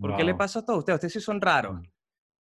¿Por 0.00 0.10
wow. 0.10 0.16
qué 0.16 0.22
le 0.22 0.36
pasa 0.36 0.60
a 0.60 0.64
todos 0.64 0.78
ustedes? 0.78 0.98
Ustedes 0.98 1.12
sí 1.14 1.20
son 1.20 1.40
raros. 1.40 1.80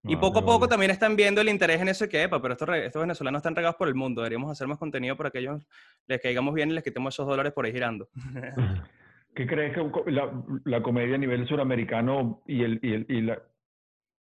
Y 0.07 0.16
poco 0.16 0.40
a 0.40 0.44
poco 0.44 0.68
también 0.68 0.90
están 0.90 1.16
viendo 1.16 1.40
el 1.40 1.48
interés 1.48 1.80
en 1.80 1.88
eso 1.88 2.09
que, 2.09 2.22
epa, 2.22 2.40
pero 2.40 2.52
estos, 2.52 2.68
estos 2.76 3.00
venezolanos 3.00 3.38
están 3.38 3.57
regados 3.57 3.76
por 3.76 3.88
el 3.88 3.94
mundo. 3.94 4.20
Deberíamos 4.20 4.50
hacer 4.50 4.68
más 4.68 4.78
contenido 4.78 5.16
para 5.16 5.30
que 5.30 5.38
ellos 5.38 5.62
les 6.07 6.20
caigamos 6.20 6.52
bien 6.52 6.70
y 6.70 6.74
les 6.74 6.84
quitemos 6.84 7.14
esos 7.14 7.26
dólares 7.26 7.52
por 7.52 7.64
ahí 7.64 7.72
girando. 7.72 8.09
¿Qué 9.34 9.46
crees 9.46 9.74
que 9.74 10.11
la, 10.12 10.30
la 10.64 10.82
comedia 10.82 11.14
a 11.14 11.18
nivel 11.18 11.48
suramericano 11.48 12.42
y, 12.46 12.62
el, 12.62 12.78
y, 12.82 12.92
el, 12.92 13.07
y 13.09 13.20
la, 13.22 13.42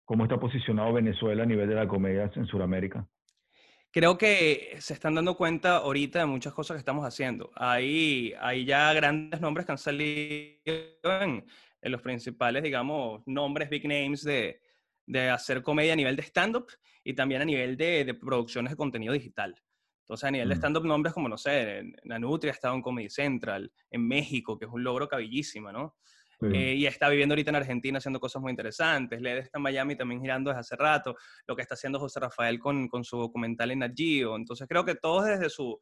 cómo 0.06 0.24
está 0.24 0.38
posicionado 0.38 0.94
Venezuela 0.94 1.44
a 1.44 1.46
nivel 1.46 1.68
de 1.70 1.76
la 1.76 1.88
comedia 1.88 2.30
en 2.36 2.46
Sudamérica? 2.46 3.08
Creo 3.92 4.18
que 4.18 4.76
se 4.80 4.94
están 4.94 5.16
dando 5.16 5.36
cuenta 5.36 5.78
ahorita 5.78 6.20
de 6.20 6.26
muchas 6.26 6.54
cosas 6.54 6.76
que 6.76 6.80
estamos 6.80 7.06
haciendo. 7.06 7.50
Hay, 7.56 8.34
hay 8.40 8.66
ya 8.66 8.94
grandes 8.94 9.42
nombres 9.42 9.66
que 9.66 9.72
han 9.72 9.78
salido 9.80 10.60
en, 11.22 11.44
en 11.82 11.92
los 11.92 12.02
principales, 12.02 12.62
digamos, 12.62 13.24
nombres, 13.26 13.70
big 13.70 13.88
names 13.88 14.24
de, 14.24 14.62
de 15.10 15.30
hacer 15.30 15.64
comedia 15.64 15.94
a 15.94 15.96
nivel 15.96 16.16
de 16.16 16.22
stand-up 16.22 16.68
y 17.04 17.16
también 17.16 17.42
a 17.42 17.46
nivel 17.46 17.76
de, 17.76 18.06
de, 18.06 18.14
producciones 18.14 18.72
de 18.72 18.78
contenido 18.78 19.12
digital. 19.12 19.56
Entonces, 20.04 20.24
a 20.24 20.32
nivel 20.32 20.48
mm. 20.48 20.50
de 20.50 20.56
stand-up, 20.56 20.86
nombres 20.86 21.14
como, 21.16 21.28
no 21.28 21.38
sé, 21.38 21.84
la 22.04 22.20
Nutria 22.20 22.52
ha 22.52 22.54
estado 22.54 22.76
en 22.76 22.84
Comedy 22.84 23.10
Central, 23.10 23.72
en 23.90 24.08
México, 24.08 24.58
que 24.58 24.66
es 24.66 24.72
un 24.72 24.84
logro 24.84 25.08
cabillísima, 25.08 25.72
¿no? 25.72 25.96
Sí. 26.40 26.46
Eh, 26.54 26.76
y 26.76 26.86
está 26.86 27.10
viviendo 27.10 27.34
ahorita 27.34 27.50
en 27.50 27.56
Argentina 27.56 27.98
haciendo 27.98 28.20
cosas 28.20 28.42
muy 28.42 28.52
interesantes. 28.52 29.20
Led 29.20 29.40
está 29.40 29.58
en 29.58 29.64
Miami 29.64 29.96
también 29.96 30.22
girando 30.22 30.52
desde 30.52 30.62
hace 30.62 30.76
rato. 30.78 31.16
Lo 31.48 31.56
que 31.56 31.64
está 31.64 31.74
haciendo 31.74 32.00
José 32.00 32.20
Rafael 32.20 32.60
con, 32.60 32.88
con 32.88 33.04
su 33.04 33.18
documental 33.18 33.72
en 33.72 33.80
Nat 33.80 33.92
Geo. 33.94 34.38
Entonces 34.38 34.66
creo 34.70 34.86
que 34.86 34.96
todos 34.96 35.26
desde 35.26 35.50
su 35.50 35.82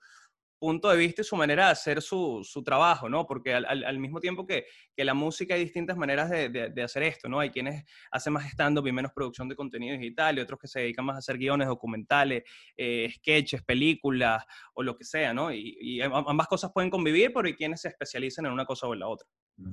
punto 0.59 0.89
de 0.89 0.97
vista 0.97 1.21
y 1.21 1.25
su 1.25 1.35
manera 1.35 1.65
de 1.65 1.71
hacer 1.71 2.01
su, 2.01 2.41
su 2.43 2.63
trabajo, 2.63 3.09
¿no? 3.09 3.25
Porque 3.25 3.53
al, 3.53 3.65
al, 3.65 3.83
al, 3.83 3.99
mismo 3.99 4.19
tiempo 4.19 4.45
que, 4.45 4.65
que 4.95 5.03
la 5.03 5.13
música 5.13 5.53
hay 5.53 5.63
distintas 5.63 5.97
maneras 5.97 6.29
de, 6.29 6.49
de, 6.49 6.69
de 6.69 6.83
hacer 6.83 7.03
esto, 7.03 7.29
¿no? 7.29 7.39
Hay 7.39 7.49
quienes 7.51 7.85
hacen 8.11 8.33
más 8.33 8.45
stand-up 8.45 8.87
y 8.87 8.91
menos 8.91 9.11
producción 9.13 9.47
de 9.47 9.55
contenido 9.55 9.97
digital 9.97 10.37
y 10.37 10.41
otros 10.41 10.59
que 10.59 10.67
se 10.67 10.79
dedican 10.81 11.05
más 11.05 11.15
a 11.15 11.19
hacer 11.19 11.37
guiones, 11.37 11.67
documentales, 11.67 12.43
eh, 12.75 13.09
sketches, 13.11 13.63
películas 13.63 14.43
o 14.73 14.83
lo 14.83 14.95
que 14.95 15.03
sea, 15.03 15.33
¿no? 15.33 15.51
Y, 15.51 15.77
y, 15.79 16.01
ambas 16.01 16.47
cosas 16.47 16.71
pueden 16.73 16.89
convivir, 16.89 17.31
pero 17.33 17.47
hay 17.47 17.53
quienes 17.53 17.81
se 17.81 17.89
especializan 17.89 18.45
en 18.45 18.51
una 18.51 18.65
cosa 18.65 18.87
o 18.87 18.93
en 18.93 18.99
la 18.99 19.07
otra, 19.07 19.27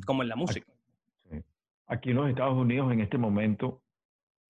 como 0.06 0.22
en 0.22 0.28
la 0.28 0.36
música. 0.36 0.72
Aquí 1.86 2.10
en 2.10 2.16
los 2.16 2.28
Estados 2.30 2.56
Unidos, 2.56 2.92
en 2.92 3.00
este 3.00 3.18
momento 3.18 3.82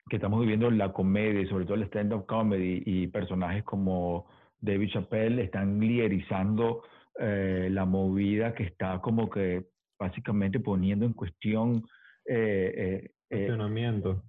que 0.09 0.17
estamos 0.17 0.41
viviendo 0.41 0.71
la 0.71 0.93
comedia 0.93 1.49
sobre 1.49 1.65
todo 1.65 1.77
el 1.77 1.85
stand-up 1.85 2.27
comedy 2.27 2.83
y 2.85 3.07
personajes 3.07 3.65
como 3.65 4.27
David 4.61 4.91
Chappelle 4.91 5.43
están 5.43 5.81
liderizando 5.81 6.83
eh, 7.19 7.69
la 7.71 7.85
movida 7.85 8.55
que 8.55 8.65
está 8.65 9.01
como 9.01 9.31
que 9.31 9.67
básicamente 9.99 10.61
poniendo 10.61 11.07
en 11.07 11.13
cuestión 11.13 11.85
eh, 12.27 13.11
eh, 13.31 13.49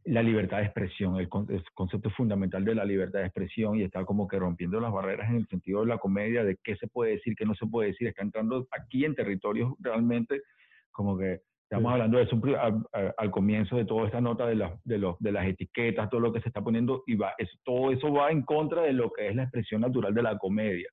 la 0.05 0.23
libertad 0.23 0.57
de 0.57 0.63
expresión, 0.63 1.17
el, 1.17 1.29
con, 1.29 1.45
el, 1.49 1.63
concepto 1.73 2.09
fundamental 2.11 2.63
de 2.65 2.75
la 2.75 2.85
libertad 2.85 3.19
de 3.19 3.25
expresión 3.25 3.77
y 3.77 3.83
está 3.83 4.03
como 4.03 4.27
que 4.27 4.39
rompiendo 4.39 4.79
las 4.79 4.91
barreras 4.91 5.29
en 5.29 5.37
el 5.37 5.47
sentido 5.47 5.81
de 5.81 5.87
la 5.87 5.97
comedia, 5.97 6.43
de 6.43 6.57
qué 6.63 6.75
se 6.75 6.87
puede 6.87 7.11
decir, 7.11 7.35
qué 7.35 7.45
no 7.45 7.55
se 7.55 7.67
puede 7.67 7.89
decir, 7.89 8.07
está 8.07 8.23
entrando 8.23 8.67
aquí 8.71 9.05
en 9.05 9.15
territorios 9.15 9.73
realmente 9.79 10.41
como 10.91 11.17
que 11.17 11.41
Estamos 11.69 11.89
sí. 11.89 11.93
hablando 11.93 12.17
de 12.17 12.23
eso 12.23 12.39
al, 12.93 13.13
al, 13.17 13.31
comienzo 13.31 13.75
de 13.75 13.85
toda 13.85 14.05
esta 14.05 14.21
nota 14.21 14.45
de, 14.45 14.55
la, 14.55 14.77
de, 14.83 14.99
los, 14.99 15.17
de 15.19 15.31
las 15.31 15.47
etiquetas, 15.47 16.09
todo 16.11 16.21
lo 16.21 16.31
que 16.31 16.41
se 16.41 16.49
está 16.49 16.61
poniendo, 16.61 17.03
y 17.07 17.15
va, 17.15 17.33
eso, 17.39 17.57
todo 17.63 17.91
eso 17.91 18.13
va 18.13 18.29
en 18.29 18.43
contra 18.43 18.83
de 18.83 18.93
lo 18.93 19.11
que 19.11 19.29
es 19.29 19.35
la 19.35 19.43
expresión 19.43 19.81
natural 19.81 20.13
de 20.13 20.21
la 20.21 20.37
comedia. 20.37 20.89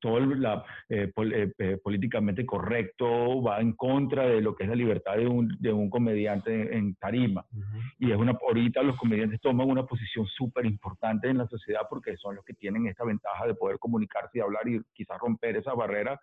Todo 0.00 0.18
el, 0.18 0.40
la, 0.40 0.62
eh, 0.88 1.10
pol, 1.12 1.32
eh, 1.34 1.78
políticamente 1.82 2.46
correcto 2.46 3.42
va 3.42 3.60
en 3.60 3.72
contra 3.72 4.26
de 4.26 4.40
lo 4.40 4.54
que 4.54 4.64
es 4.64 4.68
la 4.68 4.76
libertad 4.76 5.16
de 5.16 5.26
un, 5.26 5.48
de 5.58 5.72
un 5.72 5.90
comediante 5.90 6.52
en, 6.54 6.74
en 6.74 6.94
tarima. 6.96 7.44
Uh 7.52 7.58
-huh. 7.58 7.92
Y 7.98 8.12
es 8.12 8.16
una, 8.16 8.32
ahorita 8.32 8.82
los 8.82 8.96
comediantes 8.96 9.40
toman 9.40 9.68
una 9.68 9.84
posición 9.84 10.26
súper 10.26 10.66
importante 10.66 11.28
en 11.28 11.38
la 11.38 11.48
sociedad 11.48 11.80
porque 11.88 12.16
son 12.18 12.36
los 12.36 12.44
que 12.44 12.54
tienen 12.54 12.86
esta 12.86 13.04
ventaja 13.04 13.46
de 13.46 13.54
poder 13.54 13.78
comunicarse 13.78 14.38
y 14.38 14.40
hablar 14.42 14.68
y 14.68 14.80
quizás 14.92 15.18
romper 15.18 15.56
esa 15.56 15.74
barrera 15.74 16.20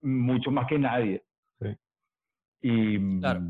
mucho 0.00 0.50
más 0.50 0.66
que 0.66 0.78
nadie. 0.78 1.22
Y 2.60 3.20
claro. 3.20 3.40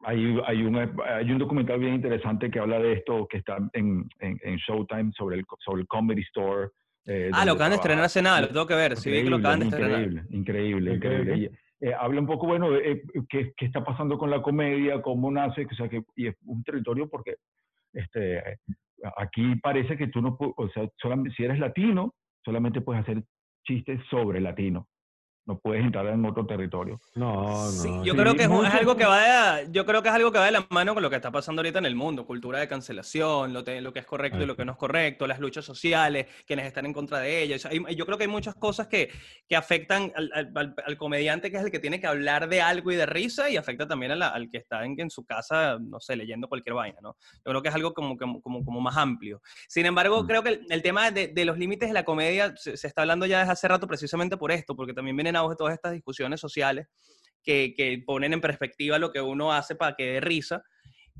hay, 0.00 0.38
hay, 0.46 0.62
un, 0.62 0.76
hay 0.76 1.30
un 1.30 1.38
documental 1.38 1.78
bien 1.78 1.94
interesante 1.94 2.50
que 2.50 2.58
habla 2.58 2.78
de 2.78 2.92
esto, 2.94 3.26
que 3.28 3.38
está 3.38 3.58
en, 3.72 4.08
en, 4.20 4.38
en 4.42 4.56
Showtime 4.56 5.12
sobre 5.12 5.36
el, 5.38 5.44
sobre 5.64 5.82
el 5.82 5.88
Comedy 5.88 6.22
Store. 6.22 6.68
Eh, 7.06 7.30
ah, 7.32 7.46
lo 7.46 7.52
acaban 7.52 7.70
de 7.70 7.76
estrenar 7.76 8.04
hace 8.04 8.20
nada, 8.20 8.42
lo 8.42 8.48
tengo 8.48 8.66
que 8.66 8.74
ver. 8.74 8.96
Sí, 8.96 9.10
vi 9.10 9.22
que 9.22 9.30
lo 9.30 9.36
acaban 9.36 9.60
de 9.60 9.66
estrenar. 9.66 10.00
Increíble, 10.00 10.24
increíble, 10.30 10.94
increíble. 10.94 11.50
Eh, 11.80 11.94
habla 11.94 12.20
un 12.20 12.26
poco, 12.26 12.46
bueno, 12.46 12.74
eh, 12.74 13.02
qué, 13.28 13.52
qué 13.56 13.66
está 13.66 13.84
pasando 13.84 14.18
con 14.18 14.30
la 14.30 14.42
comedia, 14.42 15.00
cómo 15.00 15.30
nace, 15.30 15.64
o 15.64 15.74
sea, 15.74 15.88
que, 15.88 16.02
y 16.16 16.26
es 16.26 16.36
un 16.44 16.62
territorio 16.64 17.08
porque 17.08 17.36
este, 17.92 18.58
aquí 19.16 19.54
parece 19.62 19.96
que 19.96 20.08
tú 20.08 20.20
no, 20.20 20.36
o 20.38 20.68
sea, 20.70 20.88
solamente, 21.00 21.30
si 21.36 21.44
eres 21.44 21.58
latino, 21.60 22.14
solamente 22.44 22.80
puedes 22.80 23.02
hacer 23.02 23.22
chistes 23.64 24.00
sobre 24.10 24.40
latino 24.40 24.88
no 25.48 25.58
puedes 25.58 25.82
entrar 25.82 26.06
en 26.06 26.24
otro 26.26 26.44
territorio. 26.46 27.00
No, 27.14 27.42
no. 27.42 27.66
Sí, 27.70 27.88
yo 28.04 28.12
sí, 28.12 28.18
creo 28.18 28.36
que 28.36 28.42
es, 28.44 28.50
es 28.50 28.74
algo 28.74 28.96
que 28.96 29.06
va 29.06 29.56
de, 29.60 29.68
yo 29.72 29.86
creo 29.86 30.02
que 30.02 30.10
es 30.10 30.14
algo 30.14 30.30
que 30.30 30.38
va 30.38 30.44
de 30.44 30.50
la 30.52 30.66
mano 30.68 30.92
con 30.92 31.02
lo 31.02 31.08
que 31.08 31.16
está 31.16 31.30
pasando 31.32 31.60
ahorita 31.60 31.78
en 31.78 31.86
el 31.86 31.96
mundo, 31.96 32.26
cultura 32.26 32.58
de 32.60 32.68
cancelación, 32.68 33.54
lo, 33.54 33.64
te- 33.64 33.80
lo 33.80 33.92
que 33.92 34.00
es 34.00 34.06
correcto 34.06 34.42
y 34.42 34.46
lo 34.46 34.54
que 34.56 34.66
no 34.66 34.72
es 34.72 34.78
correcto, 34.78 35.26
las 35.26 35.40
luchas 35.40 35.64
sociales, 35.64 36.26
quienes 36.46 36.66
están 36.66 36.84
en 36.84 36.92
contra 36.92 37.20
de 37.20 37.42
ellas. 37.42 37.64
Hay- 37.64 37.82
yo 37.96 38.04
creo 38.04 38.18
que 38.18 38.24
hay 38.24 38.30
muchas 38.30 38.54
cosas 38.56 38.88
que, 38.88 39.10
que 39.48 39.56
afectan 39.56 40.12
al, 40.14 40.30
al- 40.54 40.74
al- 40.86 40.96
comediante 40.98 41.50
que 41.50 41.56
es 41.56 41.64
el 41.64 41.70
que 41.70 41.78
tiene 41.78 41.98
que 41.98 42.06
hablar 42.06 42.48
de 42.48 42.60
algo 42.60 42.92
y 42.92 42.96
de 42.96 43.06
risa 43.06 43.48
y 43.48 43.56
afecta 43.56 43.88
también 43.88 44.12
a 44.12 44.16
la- 44.16 44.28
al 44.28 44.50
que 44.50 44.58
está 44.58 44.84
en, 44.84 45.00
en 45.00 45.08
su 45.08 45.24
casa, 45.24 45.78
no 45.80 45.98
sé, 45.98 46.14
leyendo 46.14 46.46
cualquier 46.48 46.74
vaina, 46.74 46.98
¿no? 47.00 47.16
Yo 47.36 47.42
creo 47.52 47.62
que 47.62 47.68
es 47.70 47.74
algo 47.74 47.94
como, 47.94 48.18
como, 48.18 48.42
como, 48.42 48.62
como 48.64 48.80
más 48.82 48.96
amplio. 48.98 49.40
Sin 49.66 49.86
embargo, 49.86 50.22
Mm. 50.22 50.26
creo 50.26 50.42
que 50.42 50.48
el, 50.50 50.66
el 50.68 50.82
tema 50.82 51.10
de, 51.10 51.28
de 51.28 51.44
los 51.46 51.56
límites 51.56 51.88
de 51.88 51.94
la 51.94 52.04
comedia 52.04 52.52
se, 52.56 52.76
se 52.76 52.86
está 52.86 53.00
hablando 53.00 53.24
ya 53.24 53.38
desde 53.38 53.52
hace 53.52 53.66
rato 53.68 53.86
precisamente 53.86 54.36
por 54.36 54.52
esto, 54.52 54.76
porque 54.76 54.92
también 54.92 55.16
vienen 55.16 55.36
a 55.36 55.37
auge 55.38 55.56
todas 55.56 55.74
estas 55.74 55.92
discusiones 55.92 56.40
sociales 56.40 56.86
que, 57.42 57.74
que 57.76 58.02
ponen 58.06 58.32
en 58.32 58.40
perspectiva 58.40 58.98
lo 58.98 59.10
que 59.10 59.20
uno 59.20 59.52
hace 59.52 59.74
para 59.74 59.96
que 59.96 60.04
dé 60.04 60.20
risa. 60.20 60.62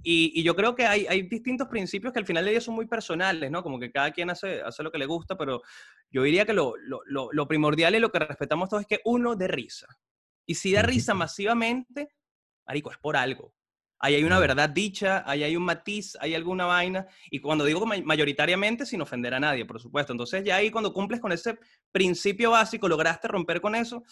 Y, 0.02 0.32
y 0.34 0.44
yo 0.44 0.54
creo 0.54 0.74
que 0.74 0.86
hay, 0.86 1.06
hay 1.06 1.22
distintos 1.22 1.66
principios 1.68 2.12
que 2.12 2.20
al 2.20 2.26
final 2.26 2.44
de 2.44 2.52
día 2.52 2.60
son 2.60 2.74
muy 2.74 2.86
personales, 2.86 3.50
¿no? 3.50 3.62
Como 3.62 3.80
que 3.80 3.90
cada 3.90 4.12
quien 4.12 4.30
hace, 4.30 4.62
hace 4.62 4.82
lo 4.82 4.92
que 4.92 4.98
le 4.98 5.06
gusta, 5.06 5.36
pero 5.36 5.62
yo 6.10 6.22
diría 6.22 6.46
que 6.46 6.52
lo, 6.52 6.74
lo, 6.76 7.00
lo, 7.06 7.30
lo 7.32 7.48
primordial 7.48 7.94
y 7.94 7.98
lo 7.98 8.12
que 8.12 8.20
respetamos 8.20 8.68
todos 8.68 8.82
es 8.82 8.86
que 8.86 9.00
uno 9.04 9.34
dé 9.34 9.48
risa. 9.48 9.88
Y 10.46 10.54
si 10.54 10.72
da 10.72 10.82
risa 10.82 11.14
masivamente, 11.14 12.08
marico, 12.66 12.92
es 12.92 12.98
por 12.98 13.16
algo. 13.16 13.54
Ahí 14.00 14.14
hay 14.14 14.22
una 14.22 14.36
Claro. 14.36 14.40
verdad 14.54 14.70
dicha, 14.70 15.24
ahí 15.26 15.42
hay 15.42 15.56
un 15.56 15.64
matiz, 15.64 16.16
hay 16.20 16.34
alguna 16.34 16.66
vaina. 16.66 17.06
Y 17.30 17.40
cuando 17.40 17.64
digo 17.64 17.84
ma- 17.84 17.96
mayoritariamente, 18.04 18.86
sin 18.86 19.00
ofender 19.02 19.34
a 19.34 19.40
nadie, 19.40 19.64
por 19.64 19.80
supuesto. 19.80 20.12
Entonces 20.12 20.44
ya 20.44 20.56
ahí 20.56 20.70
cuando 20.70 20.92
cumples 20.92 21.20
con 21.20 21.32
ese 21.32 21.58
principio 21.92 22.52
básico, 22.52 22.88
lograste 22.88 23.26
romper 23.28 23.60
con 23.60 23.74
eso, 23.74 24.04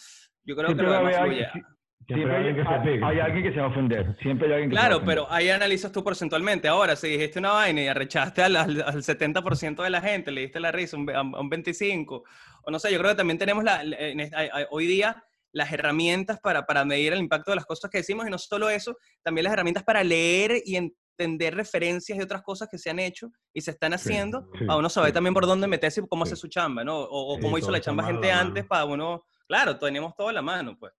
yo 0.43 0.55
creo 0.55 0.67
Siempre 0.67 0.85
que 0.85 0.91
lo 0.91 0.91
va 0.91 0.97
a 0.97 0.99
demás 0.99 1.15
haber 1.17 1.29
fluye. 1.31 1.45
alguien- 1.45 1.65
Siempre 2.07 2.23
siempre 2.23 2.37
hay 2.37 2.47
alguien 2.47 2.55
que 2.55 2.69
se 2.69 2.75
hay, 2.75 2.85
pegue. 2.85 3.05
hay 3.05 3.19
alguien 3.19 3.43
que 3.43 3.51
se 3.51 3.59
va 3.59 3.65
a 3.65 3.69
ofender. 3.69 4.17
Siempre 4.21 4.47
hay 4.47 4.53
alguien 4.53 4.69
que 4.69 4.75
se 4.75 4.79
va 4.79 4.85
a 4.85 4.87
Claro, 4.87 4.95
ofender. 4.97 5.15
pero 5.17 5.31
ahí 5.33 5.49
analizas 5.49 5.91
tú 5.91 6.03
porcentualmente. 6.05 6.67
Ahora, 6.69 6.95
si 6.95 7.07
dijiste 7.09 7.39
una 7.39 7.51
vaina 7.51 7.81
y 7.81 7.87
arrechaste 7.87 8.43
al, 8.43 8.55
al, 8.55 8.81
al 8.81 9.03
70% 9.03 9.83
de 9.83 9.89
la 9.89 9.99
gente, 9.99 10.31
le 10.31 10.41
diste 10.41 10.61
la 10.61 10.71
risa 10.71 10.95
un 10.95 11.09
a 11.09 11.21
un 11.21 11.49
25%, 11.49 12.23
o 12.63 12.71
no 12.71 12.79
sé, 12.79 12.93
yo 12.93 12.99
creo 12.99 13.11
que 13.11 13.17
también 13.17 13.37
tenemos 13.37 13.61
la, 13.63 13.81
en 13.83 14.29
hoy 14.69 14.85
día 14.87 15.21
las 15.51 15.71
herramientas 15.71 16.39
para, 16.39 16.65
para 16.65 16.85
medir 16.85 17.13
el 17.13 17.19
impacto 17.19 17.51
de 17.51 17.55
las 17.55 17.65
cosas 17.65 17.89
que 17.89 17.99
decimos 17.99 18.27
y 18.27 18.29
no 18.29 18.37
solo 18.37 18.69
eso, 18.69 18.97
también 19.23 19.45
las 19.45 19.53
herramientas 19.53 19.83
para 19.83 20.03
leer 20.03 20.61
y 20.65 20.75
entender 20.75 21.55
referencias 21.55 22.17
de 22.17 22.23
otras 22.23 22.43
cosas 22.43 22.67
que 22.69 22.77
se 22.77 22.89
han 22.89 22.99
hecho 22.99 23.31
y 23.53 23.61
se 23.61 23.71
están 23.71 23.93
haciendo, 23.93 24.49
sí, 24.57 24.65
a 24.67 24.77
uno 24.77 24.89
saber 24.89 25.09
sí, 25.09 25.13
también 25.15 25.33
por 25.33 25.45
sí, 25.45 25.49
dónde 25.49 25.67
meterse 25.67 26.01
y 26.01 26.07
cómo 26.07 26.25
sí. 26.25 26.31
hace 26.31 26.41
su 26.41 26.47
chamba, 26.47 26.83
¿no? 26.83 26.97
O, 26.99 27.33
o 27.33 27.35
Sí, 27.35 27.41
cómo 27.41 27.57
hizo 27.57 27.71
la 27.71 27.81
chamba 27.81 28.03
gente 28.03 28.27
la 28.27 28.39
antes 28.39 28.65
para 28.65 28.85
uno... 28.85 29.23
Claro, 29.47 29.77
tenemos 29.77 30.13
todo 30.15 30.31
la 30.31 30.41
mano, 30.41 30.75
pues. 30.77 30.93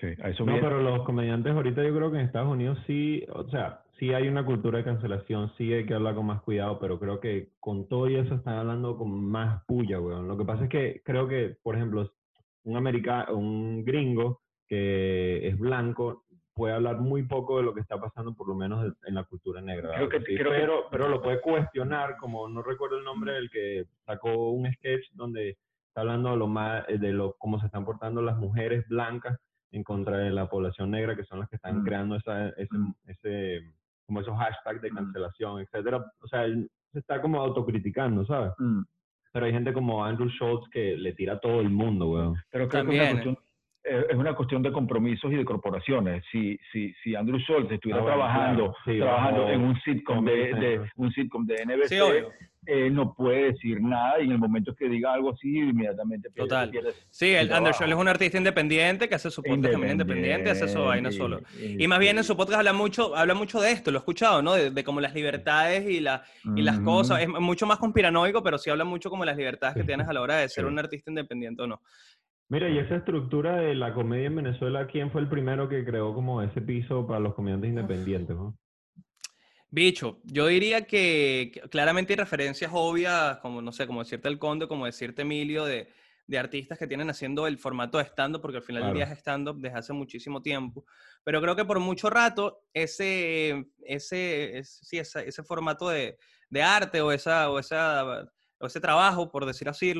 Sí, 0.00 0.06
a 0.22 0.30
eso 0.30 0.44
No, 0.44 0.54
pero 0.60 0.80
los 0.80 1.04
comediantes 1.04 1.52
ahorita 1.52 1.82
yo 1.82 1.94
creo 1.94 2.10
que 2.10 2.18
en 2.18 2.26
Estados 2.26 2.50
Unidos 2.50 2.78
sí, 2.86 3.24
o 3.32 3.48
sea, 3.50 3.82
sí 3.98 4.14
hay 4.14 4.28
una 4.28 4.44
cultura 4.44 4.78
de 4.78 4.84
cancelación, 4.84 5.52
sí 5.58 5.72
hay 5.72 5.84
que 5.84 5.94
hablar 5.94 6.14
con 6.14 6.26
más 6.26 6.40
cuidado, 6.42 6.78
pero 6.80 6.98
creo 6.98 7.20
que 7.20 7.50
con 7.60 7.86
todo 7.88 8.08
y 8.08 8.16
eso 8.16 8.34
están 8.34 8.54
hablando 8.54 8.96
con 8.96 9.12
más 9.24 9.62
puya, 9.66 10.00
weón. 10.00 10.26
Lo 10.26 10.38
que 10.38 10.44
pasa 10.44 10.64
es 10.64 10.70
que 10.70 11.02
creo 11.04 11.28
que, 11.28 11.58
por 11.62 11.76
ejemplo, 11.76 12.10
un 12.64 12.76
americano, 12.76 13.36
un 13.36 13.84
gringo 13.84 14.40
que 14.66 15.48
es 15.48 15.58
blanco 15.58 16.24
puede 16.54 16.74
hablar 16.74 16.98
muy 16.98 17.22
poco 17.22 17.56
de 17.56 17.62
lo 17.62 17.72
que 17.74 17.80
está 17.80 17.98
pasando, 17.98 18.34
por 18.34 18.46
lo 18.48 18.54
menos 18.54 18.92
en 19.06 19.14
la 19.14 19.24
cultura 19.24 19.60
negra. 19.60 19.90
Que- 20.08 20.08
creo 20.36 20.50
que- 20.52 20.58
pero, 20.58 20.84
pero 20.90 21.08
lo 21.08 21.22
puede 21.22 21.40
cuestionar, 21.40 22.16
como 22.18 22.48
no 22.48 22.62
recuerdo 22.62 22.98
el 22.98 23.04
nombre 23.04 23.32
del 23.32 23.50
que 23.50 23.86
sacó 24.04 24.50
un 24.50 24.70
sketch 24.74 25.10
donde 25.12 25.56
está 25.88 26.02
hablando 26.02 26.30
de 26.30 26.36
lo 26.36 26.46
más, 26.48 26.84
eh, 26.88 26.98
de 26.98 27.12
lo 27.12 27.34
cómo 27.38 27.58
se 27.60 27.66
están 27.66 27.84
portando 27.84 28.20
las 28.20 28.36
mujeres 28.36 28.86
blancas 28.88 29.38
en 29.72 29.82
contra 29.84 30.18
de 30.18 30.30
la 30.30 30.48
población 30.50 30.90
negra, 30.90 31.16
que 31.16 31.24
son 31.24 31.38
las 31.40 31.48
que 31.48 31.56
están 31.56 31.80
Mm. 31.80 31.84
creando 31.84 32.16
esa, 32.16 32.48
ese, 32.50 32.76
Mm. 32.76 32.94
ese, 33.06 33.60
como 34.06 34.20
esos 34.20 34.36
hashtags 34.36 34.82
de 34.82 34.90
Mm. 34.90 34.94
cancelación, 34.96 35.60
etcétera. 35.60 36.04
O 36.20 36.26
sea, 36.26 36.44
él 36.44 36.68
se 36.92 36.98
está 36.98 37.22
como 37.22 37.40
autocriticando, 37.40 38.24
¿sabes? 38.26 38.52
Mm. 38.58 38.82
Pero 39.32 39.46
hay 39.46 39.52
gente 39.52 39.72
como 39.72 40.04
Andrew 40.04 40.28
Schultz 40.28 40.68
que 40.70 40.96
le 40.96 41.12
tira 41.12 41.34
a 41.34 41.40
todo 41.40 41.60
el 41.60 41.70
mundo, 41.70 42.10
weón. 42.10 42.34
Pero 42.50 42.68
creo 42.68 42.82
que 42.82 42.88
También, 42.88 43.02
es 43.02 43.12
una, 43.12 43.22
cuestión, 43.22 43.34
eh, 43.34 43.49
es 43.84 44.16
una 44.16 44.34
cuestión 44.34 44.62
de 44.62 44.70
compromisos 44.72 45.32
y 45.32 45.36
de 45.36 45.44
corporaciones. 45.44 46.22
Si, 46.30 46.58
si, 46.72 46.92
si 47.02 47.14
Andrew 47.14 47.38
Schultz 47.38 47.72
estuviera 47.72 48.00
Ah, 48.00 48.02
bueno, 48.02 48.16
trabajando, 48.18 48.62
claro. 48.64 48.76
Sí, 48.84 48.98
trabajando 48.98 49.48
en 49.48 49.60
un 49.62 49.80
sitcom 49.80 50.24
de, 50.24 50.32
de- 50.54 50.90
un 50.96 51.12
sitcom 51.12 51.46
de 51.46 51.64
NBC, 51.64 51.88
Sí, 51.88 51.98
eh, 52.66 52.90
no 52.90 53.14
puede 53.14 53.52
decir 53.52 53.80
nada 53.80 54.20
y 54.20 54.24
en 54.26 54.32
el 54.32 54.38
momento 54.38 54.74
que 54.74 54.86
diga 54.86 55.14
algo 55.14 55.30
así, 55.32 55.48
inmediatamente 55.56 56.28
pierde, 56.30 56.46
Total. 56.48 56.70
pierde 56.70 56.92
Sí, 57.08 57.28
el 57.30 57.50
Anderson 57.50 57.78
trabajo. 57.78 57.84
es 57.98 58.00
un 58.02 58.08
artista 58.08 58.36
independiente 58.36 59.08
que 59.08 59.14
hace 59.14 59.30
su 59.30 59.42
podcast 59.42 59.72
también 59.72 59.92
independiente, 59.92 60.50
hace 60.50 60.68
su 60.68 60.78
vaina 60.84 61.10
solo. 61.10 61.40
Y 61.58 61.88
más 61.88 61.98
bien 61.98 62.18
en 62.18 62.24
su 62.24 62.36
podcast 62.36 62.58
habla 62.58 62.74
mucho, 62.74 63.16
habla 63.16 63.32
mucho 63.32 63.62
de 63.62 63.72
esto, 63.72 63.90
lo 63.90 63.96
he 63.96 64.00
escuchado, 64.00 64.42
¿no? 64.42 64.52
De, 64.52 64.70
de 64.70 64.84
como 64.84 65.00
las 65.00 65.14
libertades 65.14 65.88
y, 65.88 66.00
la, 66.00 66.22
y 66.54 66.60
las 66.60 66.80
cosas. 66.80 67.22
Es 67.22 67.28
mucho 67.28 67.64
más 67.66 67.78
conspiranoico, 67.78 68.42
pero 68.42 68.58
sí 68.58 68.68
habla 68.68 68.84
mucho 68.84 69.08
como 69.08 69.24
las 69.24 69.38
libertades 69.38 69.74
que 69.76 69.84
tienes 69.84 70.06
a 70.06 70.12
la 70.12 70.20
hora 70.20 70.36
de 70.36 70.48
ser 70.50 70.64
sí. 70.64 70.68
un 70.70 70.78
artista 70.78 71.10
independiente 71.10 71.62
o 71.62 71.66
no. 71.66 71.80
Mira, 72.50 72.68
y 72.68 72.78
esa 72.78 72.96
estructura 72.96 73.58
de 73.58 73.76
la 73.76 73.94
comedia 73.94 74.26
en 74.26 74.34
Venezuela, 74.34 74.88
¿quién 74.88 75.12
fue 75.12 75.20
el 75.20 75.28
primero 75.28 75.68
que 75.68 75.84
creó 75.84 76.12
como 76.12 76.42
ese 76.42 76.60
piso 76.60 77.06
para 77.06 77.20
los 77.20 77.32
comediantes 77.34 77.70
independientes? 77.70 78.36
¿no? 78.36 78.58
Bicho, 79.70 80.18
yo 80.24 80.48
diría 80.48 80.84
que 80.84 81.52
claramente 81.70 82.12
hay 82.12 82.16
referencias 82.18 82.72
obvias, 82.74 83.38
como 83.38 83.62
no 83.62 83.70
sé, 83.70 83.86
como 83.86 84.02
decirte 84.02 84.28
El 84.28 84.40
Conde, 84.40 84.66
como 84.66 84.84
decirte 84.84 85.22
Emilio, 85.22 85.64
de, 85.64 85.86
de 86.26 86.38
artistas 86.40 86.76
que 86.76 86.88
tienen 86.88 87.08
haciendo 87.08 87.46
el 87.46 87.56
formato 87.56 87.98
de 87.98 88.04
stand-up, 88.04 88.40
porque 88.42 88.56
al 88.56 88.64
final 88.64 88.82
del 88.82 88.94
día 88.94 89.04
Claro. 89.04 89.12
es 89.14 89.18
stand-up 89.20 89.60
desde 89.60 89.78
hace 89.78 89.92
muchísimo 89.92 90.42
tiempo. 90.42 90.84
Pero 91.22 91.40
creo 91.40 91.54
que 91.54 91.64
por 91.64 91.78
mucho 91.78 92.10
rato 92.10 92.64
ese, 92.74 93.64
ese, 93.84 94.58
es- 94.58 94.80
sí, 94.82 94.98
esa- 94.98 95.22
ese 95.22 95.44
formato 95.44 95.88
de, 95.88 96.18
de 96.48 96.62
arte 96.64 97.00
o, 97.00 97.12
esa, 97.12 97.48
o, 97.48 97.60
esa, 97.60 98.24
o 98.58 98.66
ese 98.66 98.80
trabajo, 98.80 99.30
por 99.30 99.46
decir 99.46 99.68
así, 99.68 99.94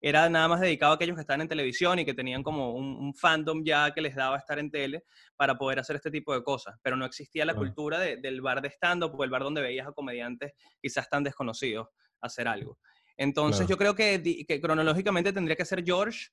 era 0.00 0.28
nada 0.28 0.46
más 0.48 0.60
dedicado 0.60 0.92
a 0.92 0.94
aquellos 0.96 1.16
que 1.16 1.22
estaban 1.22 1.40
en 1.40 1.48
televisión 1.48 1.98
y 1.98 2.04
que 2.04 2.14
tenían 2.14 2.42
como 2.42 2.72
un, 2.74 2.96
un 2.96 3.14
fandom 3.14 3.64
ya 3.64 3.92
que 3.92 4.00
les 4.00 4.14
daba 4.14 4.36
estar 4.36 4.58
en 4.58 4.70
tele 4.70 5.04
para 5.36 5.56
poder 5.56 5.78
hacer 5.78 5.96
este 5.96 6.10
tipo 6.10 6.34
de 6.34 6.42
cosas. 6.42 6.76
Pero 6.82 6.96
no 6.96 7.04
existía 7.06 7.44
la 7.44 7.52
Claro. 7.54 7.66
cultura 7.66 7.98
de- 7.98 8.16
del 8.18 8.40
bar 8.40 8.60
de 8.62 8.68
stand-up 8.68 9.14
o 9.18 9.24
el 9.24 9.30
bar 9.30 9.42
donde 9.42 9.62
veías 9.62 9.86
a 9.88 9.92
comediantes 9.92 10.52
quizás 10.80 11.08
tan 11.08 11.24
desconocidos 11.24 11.88
hacer 12.20 12.46
algo. 12.48 12.78
Entonces 13.16 13.66
Claro. 13.66 13.70
yo 13.70 13.76
creo 13.78 13.94
que, 13.94 14.44
que 14.46 14.60
cronológicamente 14.60 15.32
tendría 15.32 15.56
que 15.56 15.64
ser 15.64 15.82
George, 15.84 16.28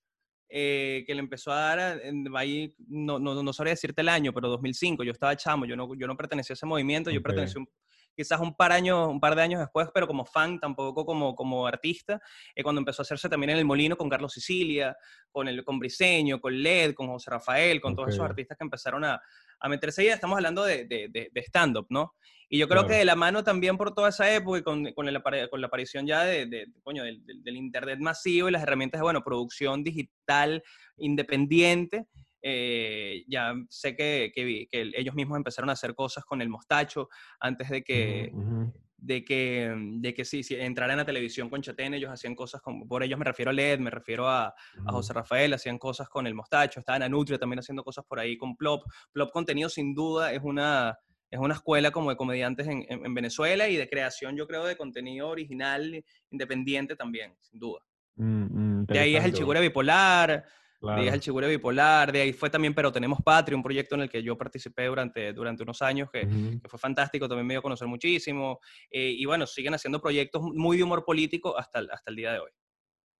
eh, 0.49 1.03
que 1.07 1.15
le 1.15 1.21
empezó 1.21 1.51
a 1.51 1.55
dar, 1.55 1.79
a- 1.79 1.93
en- 2.03 2.25
ahí, 2.35 2.75
no, 2.87 3.17
no, 3.17 3.41
no 3.41 3.53
sabría 3.53 3.73
decirte 3.73 4.01
el 4.01 4.09
año, 4.09 4.33
pero 4.33 4.49
2005, 4.49 5.03
yo 5.03 5.11
estaba 5.13 5.35
chamo, 5.35 5.65
yo 5.65 5.75
no, 5.75 5.95
yo 5.95 6.05
no 6.05 6.15
pertenecía 6.17 6.53
a 6.53 6.55
ese 6.55 6.65
movimiento, 6.65 7.09
yo 7.09 7.21
pertenecía 7.23 7.59
un- 7.61 7.69
quizás 8.15 8.39
un 8.39 8.55
par, 8.55 8.71
años, 8.71 9.07
un 9.07 9.19
par 9.19 9.35
de 9.35 9.41
años 9.41 9.59
después, 9.59 9.87
pero 9.93 10.07
como 10.07 10.25
fan, 10.25 10.59
tampoco 10.59 11.05
como, 11.05 11.35
como 11.35 11.65
artista, 11.67 12.21
eh, 12.55 12.63
cuando 12.63 12.79
empezó 12.79 13.01
a 13.01 13.03
hacerse 13.03 13.29
también 13.29 13.51
en 13.51 13.57
El 13.57 13.65
Molino 13.65 13.95
con 13.97 14.09
Carlos 14.09 14.33
Sicilia, 14.33 14.95
con, 15.31 15.47
el, 15.47 15.63
con 15.63 15.79
Briseño, 15.79 16.39
con 16.39 16.61
LED, 16.61 16.93
con 16.93 17.07
José 17.07 17.31
Rafael, 17.31 17.81
con 17.81 17.95
todos 17.95 18.09
esos 18.09 18.23
artistas 18.25 18.57
que 18.57 18.63
empezaron 18.63 19.03
a, 19.03 19.21
a 19.59 19.69
meterse 19.69 20.01
ahí, 20.01 20.07
estamos 20.09 20.35
hablando 20.37 20.63
de, 20.63 20.85
de, 20.85 21.07
de- 21.09 21.29
de 21.31 21.41
stand-up, 21.41 21.87
¿no? 21.89 22.13
Y 22.49 22.59
yo 22.59 22.67
creo 22.67 22.81
Claro. 22.81 22.89
que 22.93 22.99
de 22.99 23.05
la 23.05 23.15
mano 23.15 23.43
también 23.43 23.77
por 23.77 23.95
toda 23.95 24.09
esa 24.09 24.31
época 24.31 24.59
y 24.59 24.61
con, 24.61 24.91
con, 24.93 25.07
el 25.07 25.23
con 25.49 25.59
la 25.61 25.67
aparición 25.67 26.05
ya 26.05 26.23
de, 26.23 26.45
de- 26.45 26.67
coño, 26.83 27.03
del, 27.03 27.25
del- 27.25 27.41
del 27.43 27.55
internet 27.55 27.97
masivo 27.99 28.47
y 28.47 28.51
las 28.51 28.61
herramientas 28.61 28.99
de, 28.99 29.03
bueno, 29.03 29.23
producción 29.23 29.83
digital 29.83 30.61
independiente, 30.97 32.05
eh, 32.43 33.23
ya 33.27 33.53
sé 33.69 33.95
que, 33.95 34.31
que 34.35 34.67
que 34.69 34.91
ellos 34.95 35.15
mismos 35.15 35.37
empezaron 35.37 35.69
a 35.69 35.73
hacer 35.73 35.95
cosas 35.95 36.23
con 36.25 36.41
el 36.41 36.49
mostacho 36.49 37.09
antes 37.39 37.69
de 37.69 37.83
que, 37.83 38.29
Ujú, 38.33 38.41
ujú. 38.41 38.73
de 38.97 39.23
que, 39.25 39.73
de 39.99 40.13
que 40.13 40.23
sí, 40.25 40.43
sí, 40.43 40.55
entraran 40.55 40.99
a 40.99 41.05
televisión 41.05 41.49
con 41.49 41.61
Chatén, 41.61 41.93
ellos 41.93 42.11
hacían 42.11 42.35
cosas 42.35 42.61
con, 42.61 42.87
por 42.87 43.03
ellos 43.03 43.17
me 43.19 43.25
refiero 43.25 43.49
a 43.51 43.53
LED, 43.53 43.79
me 43.79 43.89
refiero 43.89 44.27
a, 44.29 44.47
a 44.47 44.53
Ujú. 44.83 44.91
José 44.91 45.13
Rafael, 45.13 45.53
hacían 45.53 45.77
cosas 45.77 46.07
con 46.09 46.27
el 46.27 46.33
Mostacho, 46.35 46.79
estaban 46.79 47.01
a 47.03 47.09
Nutria 47.09 47.37
también 47.39 47.59
haciendo 47.59 47.83
cosas 47.83 48.05
por 48.07 48.19
ahí 48.19 48.37
con 48.37 48.55
Plop. 48.55 48.83
Plop 49.11 49.31
Contenido 49.31 49.69
sin 49.69 49.93
duda 49.93 50.31
es 50.31 50.41
una, 50.43 50.97
es 51.31 51.39
una 51.39 51.55
escuela 51.55 51.91
como 51.91 52.11
de 52.11 52.15
comediantes 52.15 52.67
en, 52.67 52.85
en- 52.87 53.05
en 53.05 53.13
Venezuela 53.13 53.67
y 53.67 53.75
de 53.77 53.89
creación, 53.89 54.37
yo 54.37 54.47
creo, 54.47 54.65
de 54.65 54.77
contenido 54.77 55.27
original, 55.29 56.03
independiente 56.29 56.95
también, 56.95 57.35
sin 57.41 57.59
duda. 57.59 57.81
Mm, 58.15 58.81
mm, 58.81 58.85
De 58.85 58.99
ahí 58.99 59.15
es 59.15 59.25
el 59.25 59.33
Chigure 59.33 59.59
Bipolar, 59.59 60.45
de 60.83 60.91
ahí 60.93 60.99
es 60.99 61.03
claro. 61.03 61.15
el 61.15 61.21
Chigure 61.21 61.47
Bipolar, 61.47 62.11
de 62.11 62.21
ahí 62.21 62.33
fue 62.33 62.49
también 62.49 62.73
Pero 62.73 62.91
Tenemos 62.91 63.19
Patria, 63.23 63.55
un 63.55 63.63
proyecto 63.63 63.95
en 63.95 64.01
el 64.01 64.09
que 64.09 64.21
yo 64.21 64.37
participé 64.37 64.85
durante, 64.85 65.33
durante 65.33 65.63
unos 65.63 65.81
años 65.81 66.09
que 66.11 66.27
fue 66.69 66.79
fantástico, 66.79 67.27
también 67.27 67.47
me 67.47 67.53
dio 67.53 67.59
a 67.59 67.63
conocer 67.63 67.87
muchísimo. 67.87 68.59
eh, 68.91 69.09
y 69.17 69.25
bueno, 69.25 69.45
siguen 69.47 69.73
haciendo 69.73 70.01
proyectos 70.01 70.41
muy 70.41 70.77
de 70.77 70.83
humor 70.83 71.03
político 71.05 71.57
hasta, 71.57 71.79
el- 71.79 71.89
hasta 71.91 72.11
el 72.11 72.15
día 72.17 72.33
de 72.33 72.39
hoy. 72.39 72.51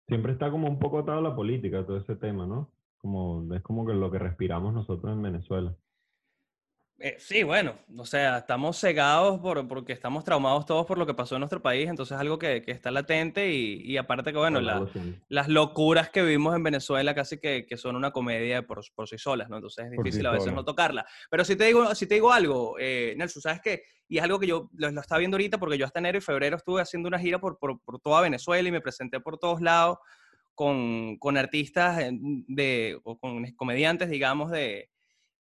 Siempre 0.07 0.34
está 0.34 0.51
como 0.51 0.68
un 0.68 0.80
poco 0.80 0.99
atado 0.99 1.20
a 1.20 1.22
la 1.22 1.36
política, 1.36 1.86
todo 1.86 1.97
ese 1.97 2.16
tema, 2.16 2.45
¿no? 2.45 2.72
Como, 2.97 3.53
es 3.55 3.61
como 3.61 3.86
que 3.86 3.93
lo 3.93 4.11
que 4.11 4.20
respiramos 4.20 4.74
nosotros 4.74 5.14
en 5.14 5.22
Venezuela. 5.22 5.76
Eh, 7.05 7.17
sí, 7.19 7.43
bueno, 7.43 7.73
o 7.97 8.05
sea, 8.05 8.37
estamos 8.37 8.79
cegados 8.79 9.37
por, 9.41 9.67
porque 9.67 9.91
estamos 9.91 10.23
traumados 10.23 10.65
todos 10.65 10.85
por 10.85 10.97
lo 10.97 11.05
que 11.05 11.13
pasó 11.13 11.35
en 11.35 11.41
nuestro 11.41 11.61
país, 11.61 11.89
entonces 11.89 12.15
es 12.15 12.21
algo 12.21 12.39
que, 12.39 12.61
que 12.61 12.71
está 12.71 12.91
latente 12.91 13.51
y, 13.51 13.81
y 13.83 13.97
aparte 13.97 14.31
que, 14.31 14.37
bueno, 14.37 14.61
la- 14.61 14.79
las 15.27 15.49
locuras 15.49 16.09
que 16.11 16.21
vivimos 16.21 16.55
en 16.55 16.63
Venezuela 16.63 17.13
casi 17.13 17.39
que, 17.39 17.65
que 17.65 17.75
son 17.75 17.97
una 17.97 18.11
comedia 18.11 18.65
por, 18.65 18.79
por 18.95 19.09
sí 19.09 19.17
solas, 19.17 19.49
¿no? 19.49 19.57
Entonces 19.57 19.83
es 19.83 19.91
Por 19.91 20.05
sí 20.05 20.11
difícil 20.11 20.25
a 20.27 20.31
veces 20.31 20.53
no 20.53 20.63
tocarla. 20.63 21.05
Pero 21.29 21.43
si 21.43 21.57
te 21.57 21.65
digo, 21.65 21.93
si 21.93 22.07
te 22.07 22.13
digo 22.15 22.31
algo, 22.31 22.77
eh, 22.79 23.15
Nelson, 23.17 23.41
¿sabes 23.41 23.59
qué? 23.61 23.83
Y 24.07 24.19
es 24.19 24.23
algo 24.23 24.39
que 24.39 24.47
yo 24.47 24.69
lo, 24.73 24.89
lo 24.91 25.01
estaba 25.01 25.19
viendo 25.19 25.35
ahorita 25.35 25.57
porque 25.57 25.77
yo 25.77 25.85
hasta 25.85 25.99
enero 25.99 26.19
y 26.19 26.21
febrero 26.21 26.55
estuve 26.55 26.81
haciendo 26.81 27.09
una 27.09 27.19
gira 27.19 27.37
por, 27.37 27.59
por, 27.59 27.81
por 27.81 27.99
toda 27.99 28.21
Venezuela 28.21 28.69
y 28.69 28.71
me 28.71 28.79
presenté 28.79 29.19
por 29.19 29.37
todos 29.37 29.59
lados 29.59 29.97
con, 30.55 31.17
con 31.17 31.35
artistas 31.35 31.99
de, 32.47 32.97
o 33.03 33.17
con 33.19 33.43
comediantes, 33.57 34.09
digamos, 34.09 34.51
de, 34.51 34.89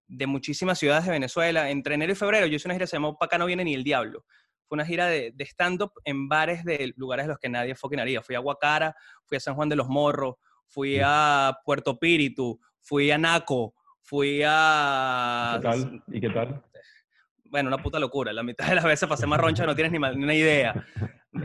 de 0.07 0.27
muchísimas 0.27 0.79
ciudades 0.79 1.05
de 1.05 1.11
Venezuela. 1.11 1.69
Entre 1.69 1.95
enero 1.95 2.11
y 2.11 2.15
febrero 2.15 2.45
yo 2.47 2.55
hice 2.55 2.67
una 2.67 2.75
gira 2.75 2.83
que 2.83 2.89
se 2.89 2.95
llamó 2.97 3.17
Pa' 3.17 3.25
acá 3.25 3.37
no 3.37 3.45
viene 3.45 3.63
ni 3.63 3.73
el 3.73 3.83
diablo. 3.83 4.25
Fue 4.67 4.75
una 4.75 4.85
gira 4.85 5.07
de, 5.07 5.31
de 5.33 5.43
stand-up 5.45 5.91
en 6.05 6.27
bares 6.29 6.63
de 6.63 6.93
lugares 6.95 7.25
de 7.25 7.29
los 7.29 7.39
que 7.39 7.49
nadie 7.49 7.75
fucking 7.75 7.99
haría. 7.99 8.21
Fui 8.21 8.35
a 8.35 8.39
Guacara, 8.39 8.95
fui 9.25 9.37
a 9.37 9.39
San 9.39 9.55
Juan 9.55 9.69
de 9.69 9.75
los 9.75 9.87
Morros, 9.87 10.35
fui 10.67 10.99
a 11.03 11.57
Puerto 11.65 11.99
Píritu, 11.99 12.59
fui 12.79 13.11
a 13.11 13.17
Naco, 13.17 13.75
fui 14.01 14.41
a... 14.45 15.59
¿Qué 15.61 15.67
tal? 15.67 16.03
¿Y 16.07 16.21
qué 16.21 16.29
tal? 16.29 16.63
Bueno, 17.45 17.67
una 17.67 17.77
puta 17.77 17.99
locura. 17.99 18.33
La 18.33 18.41
mitad 18.41 18.67
de 18.67 18.75
las 18.75 18.83
veces 18.83 19.07
pasé 19.07 19.27
más 19.27 19.39
roncha, 19.39 19.65
no 19.65 19.75
tienes 19.75 19.91
ni, 19.91 19.99
ma- 19.99 20.11
ni 20.11 20.23
una 20.23 20.33
idea. 20.33 20.73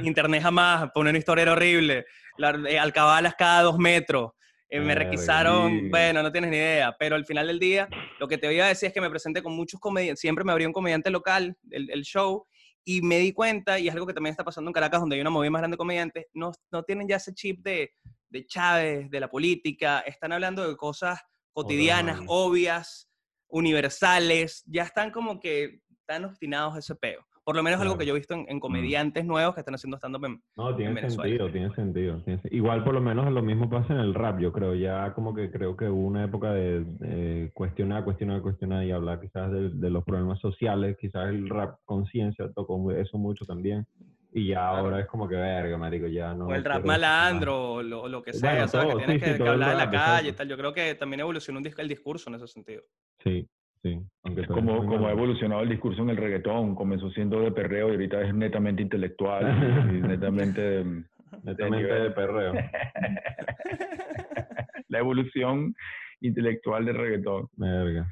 Internet 0.02 0.42
jamás, 0.42 0.90
poner 0.92 1.11
una 1.11 1.18
historia 1.18 1.50
horrible. 1.52 2.06
La, 2.38 2.50
eh, 2.68 2.78
alcabalas 2.78 3.34
cada 3.36 3.62
dos 3.62 3.78
metros. 3.78 4.32
Eh, 4.70 4.80
me 4.80 4.94
requisaron, 4.94 5.90
bueno, 5.90 6.22
no 6.22 6.30
tienes 6.30 6.50
ni 6.50 6.56
idea. 6.56 6.94
Pero 6.98 7.16
al 7.16 7.24
final 7.24 7.46
del 7.46 7.58
día, 7.58 7.88
lo 8.18 8.28
que 8.28 8.38
te 8.38 8.52
iba 8.52 8.66
a 8.66 8.68
decir 8.68 8.88
es 8.88 8.92
que 8.92 9.00
me 9.00 9.10
presenté 9.10 9.42
con 9.42 9.54
muchos 9.54 9.80
comediantes. 9.80 10.20
Siempre 10.20 10.44
me 10.44 10.52
abrió 10.52 10.68
un 10.68 10.74
comediante 10.74 11.10
local, 11.10 11.56
el, 11.70 11.90
el 11.90 12.02
show, 12.02 12.46
y 12.84 13.02
me 13.02 13.18
di 13.18 13.32
cuenta, 13.32 13.78
y 13.78 13.88
es 13.88 13.94
algo 13.94 14.06
que 14.06 14.14
también 14.14 14.30
está 14.30 14.44
pasando 14.44 14.70
en 14.70 14.72
Caracas, 14.72 15.00
donde 15.00 15.16
hay 15.16 15.20
una 15.20 15.30
movida 15.30 15.50
más 15.50 15.60
grande 15.60 15.74
de 15.74 15.78
comediantes, 15.78 16.26
no, 16.32 16.52
no 16.70 16.82
tienen 16.84 17.06
ya 17.06 17.16
ese 17.16 17.34
chip 17.34 17.60
de, 17.62 17.92
de 18.30 18.46
Chávez, 18.46 19.10
de 19.10 19.20
la 19.20 19.28
política. 19.28 20.00
Están 20.00 20.32
hablando 20.32 20.66
de 20.66 20.74
cosas 20.74 21.20
cotidianas, 21.52 22.20
obvias, 22.26 23.10
universales. 23.48 24.62
Ya 24.66 24.84
están 24.84 25.10
como 25.10 25.38
que 25.40 25.80
están 26.00 26.24
obstinados 26.24 26.76
a 26.76 26.78
ese 26.78 26.94
peo. 26.94 27.26
Por 27.49 27.57
lo 27.57 27.62
menos 27.62 27.80
algo 27.80 27.94
Claro. 27.94 27.99
que 28.01 28.05
yo 28.07 28.12
he 28.14 28.18
visto 28.18 28.34
en, 28.34 28.44
en 28.46 28.61
comediantes 28.61 29.24
nuevos 29.24 29.55
que 29.55 29.61
están 29.62 29.74
haciendo 29.74 29.96
stand-up 29.96 30.22
en, 30.26 30.42
No, 30.55 30.76
tiene 30.76 30.92
Venezuela. 30.92 31.22
sentido, 31.22 31.51
tiene 31.51 31.74
sentido, 31.74 32.20
tiene 32.22 32.42
sen- 32.42 32.53
Igual 32.53 32.84
por 32.84 32.92
lo 32.92 33.01
menos 33.01 33.32
lo 33.32 33.42
mismo 33.42 33.70
pasa 33.70 33.94
en 33.94 34.01
el 34.01 34.12
rap, 34.12 34.38
yo 34.38 34.53
creo. 34.53 34.74
Ya 34.74 35.14
como 35.14 35.32
que 35.34 35.51
creo 35.51 35.74
que 35.74 35.88
hubo 35.88 36.07
una 36.07 36.24
época 36.24 36.53
de, 36.53 36.84
de 36.84 37.51
cuestionar, 37.55 38.05
cuestionar, 38.05 38.42
cuestionar 38.42 38.84
y 38.84 38.90
hablar 38.90 39.18
quizás 39.22 39.51
de, 39.51 39.70
de 39.70 39.88
los 39.88 40.05
problemas 40.05 40.38
sociales. 40.40 40.99
Quizás 41.01 41.30
el 41.30 41.49
rap 41.49 41.78
conciencia 41.86 42.53
tocó 42.55 42.90
eso 42.92 43.16
mucho 43.16 43.46
también. 43.46 43.86
Y 44.30 44.49
ya 44.49 44.68
ahora 44.68 45.01
es 45.01 45.07
como 45.07 45.26
que 45.26 45.36
verga, 45.36 45.78
marico, 45.78 46.07
ya 46.07 46.34
no. 46.34 46.49
o 46.49 46.55
el 46.55 46.62
rap 46.62 46.84
malandro, 46.84 47.72
o 47.76 47.82
lo, 47.82 48.22
que 48.22 48.34
sea, 48.34 48.51
Bueno, 48.51 48.68
¿sabes? 48.68 48.88
todo, 48.88 48.99
que 48.99 49.05
tienes 49.07 49.22
sí, 49.24 49.30
que, 49.30 49.36
sí, 49.38 49.49
hablar 49.49 49.72
en 49.72 49.78
la 49.78 49.90
calle 49.90 50.28
y 50.28 50.32
tal. 50.32 50.49
Yo 50.51 50.59
creo 50.59 50.74
que 50.74 50.94
también 50.96 51.20
evolucionó 51.20 51.61
el 51.78 51.88
discurso 51.88 52.28
en 52.28 52.36
ese 52.36 52.46
sentido. 52.46 52.82
Sí, 53.24 53.49
sí. 53.83 53.99
Aunque 54.24 54.47
Como, 54.47 54.85
como 54.87 55.07
ha 55.07 55.12
evolucionado 55.12 55.62
el 55.62 55.68
discurso 55.68 56.03
en 56.03 56.11
el 56.11 56.16
reggaetón, 56.16 56.74
comenzó 56.74 57.11
siendo 57.11 57.41
de 57.41 57.53
perreo 57.53 57.89
y 57.89 57.93
ahorita 57.93 58.22
es 58.22 58.35
netamente 58.35 58.83
intelectual 58.83 59.89
y 59.95 60.01
netamente 60.07 60.61
de- 60.61 61.05
Netamente 61.45 61.93
de 61.93 62.11
perreo. 62.11 62.55
la 64.89 64.99
evolución 64.99 65.74
intelectual 66.20 66.85
del 66.87 66.97
reggaetón. 66.97 67.49
Verga. 67.57 68.07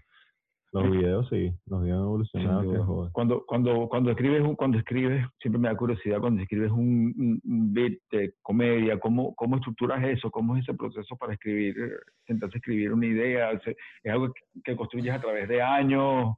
Los 0.73 0.83
videos 0.91 1.29
sí, 1.31 1.53
los 1.67 1.83
videos 1.83 1.99
han 1.99 2.05
evolucionado. 2.05 2.73
Que. 3.07 3.11
Cuando, 3.13 3.45
cuando, 3.47 3.89
cuando 3.89 4.11
escribes, 4.11 4.43
un- 4.43 4.57
cuando 4.57 4.79
escribes, 4.79 5.25
siempre 5.41 5.61
me 5.61 5.69
da 5.69 5.77
curiosidad 5.77 6.21
cuando 6.21 6.43
escribes 6.43 6.71
un, 6.71 7.15
un, 7.17 7.41
un 7.45 7.73
beat 7.75 7.95
de 8.11 8.35
comedia, 8.43 8.99
¿cómo, 8.99 9.35
¿cómo 9.37 9.57
estructuras 9.57 10.03
eso? 10.05 10.31
¿Cómo 10.31 10.57
es 10.57 10.65
ese 10.65 10.75
proceso 10.77 11.17
para 11.17 11.35
escribir, 11.35 11.79
eh, 11.79 11.91
sentarse 12.27 12.57
a 12.57 12.59
escribir 12.59 12.93
una 12.93 13.07
idea? 13.07 13.59
¿Se- 13.61 13.77
¿Es 14.03 14.13
algo 14.13 14.33
que, 14.65 14.77
construyes 14.77 15.15
a 15.15 15.21
través 15.21 15.49
de 15.49 15.63
años? 15.63 16.35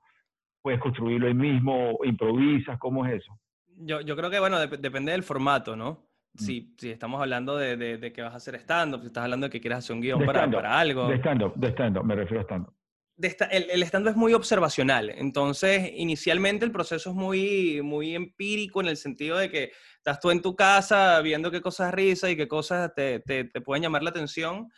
¿Puedes 0.62 0.81
construirlo 0.81 1.26
ahí 1.29 1.35
mismo? 1.35 1.99
¿Improvisas? 2.05 2.79
¿Cómo 2.79 3.07
es 3.07 3.14
eso? 3.22 3.33
Yo, 3.81 4.01
yo 4.03 4.16
creo 4.16 4.29
que, 4.31 4.41
bueno, 4.41 4.59
dep- 4.59 4.79
depende 4.79 5.12
del 5.12 5.22
formato, 5.22 5.74
¿no? 5.76 6.05
Mm. 6.35 6.39
Si, 6.39 6.74
si 6.76 6.91
estamos 6.91 7.20
hablando 7.20 7.57
de, 7.57 7.76
de, 7.76 7.97
de 7.97 8.12
que 8.12 8.22
vas 8.22 8.35
a 8.35 8.37
hacer 8.37 8.57
stand-up, 8.57 9.01
si 9.01 9.07
estás 9.07 9.24
hablando 9.24 9.47
de 9.47 9.51
que 9.51 9.61
quieres 9.61 9.79
hacer 9.79 9.95
un 9.97 10.03
guion 10.03 10.18
De 10.18 10.26
para, 10.26 10.51
para 10.51 10.79
algo. 10.79 11.09
De 11.09 11.16
stand-up, 11.16 11.55
de 11.55 11.68
stand-up, 11.68 12.05
me 12.05 12.14
refiero 12.16 12.41
a 12.41 12.45
stand-up. 12.45 12.72
De 13.18 13.28
esta- 13.28 13.46
el, 13.46 13.68
el 13.68 13.82
stand-up 13.82 14.10
es 14.12 14.16
muy 14.16 14.32
observacional. 14.32 15.10
Entonces, 15.10 15.90
inicialmente 15.96 16.64
el 16.64 16.70
proceso 16.72 17.10
es 17.10 17.16
muy, 17.16 17.82
muy 17.82 18.14
empírico 18.14 18.80
en 18.80 18.86
el 18.86 18.96
sentido 18.96 19.36
de 19.36 19.50
que 19.50 19.72
estás 19.96 20.20
tú 20.20 20.30
en 20.30 20.40
tu 20.40 20.54
casa 20.54 21.20
viendo 21.20 21.50
qué 21.50 21.60
cosas 21.60 21.92
risa 21.92 22.30
y 22.30 22.36
qué 22.36 22.46
cosas 22.46 22.94
te, 22.94 23.18
te, 23.20 23.44
te 23.44 23.60
pueden 23.60 23.82
llamar 23.82 24.04
la 24.04 24.10
atención 24.10 24.70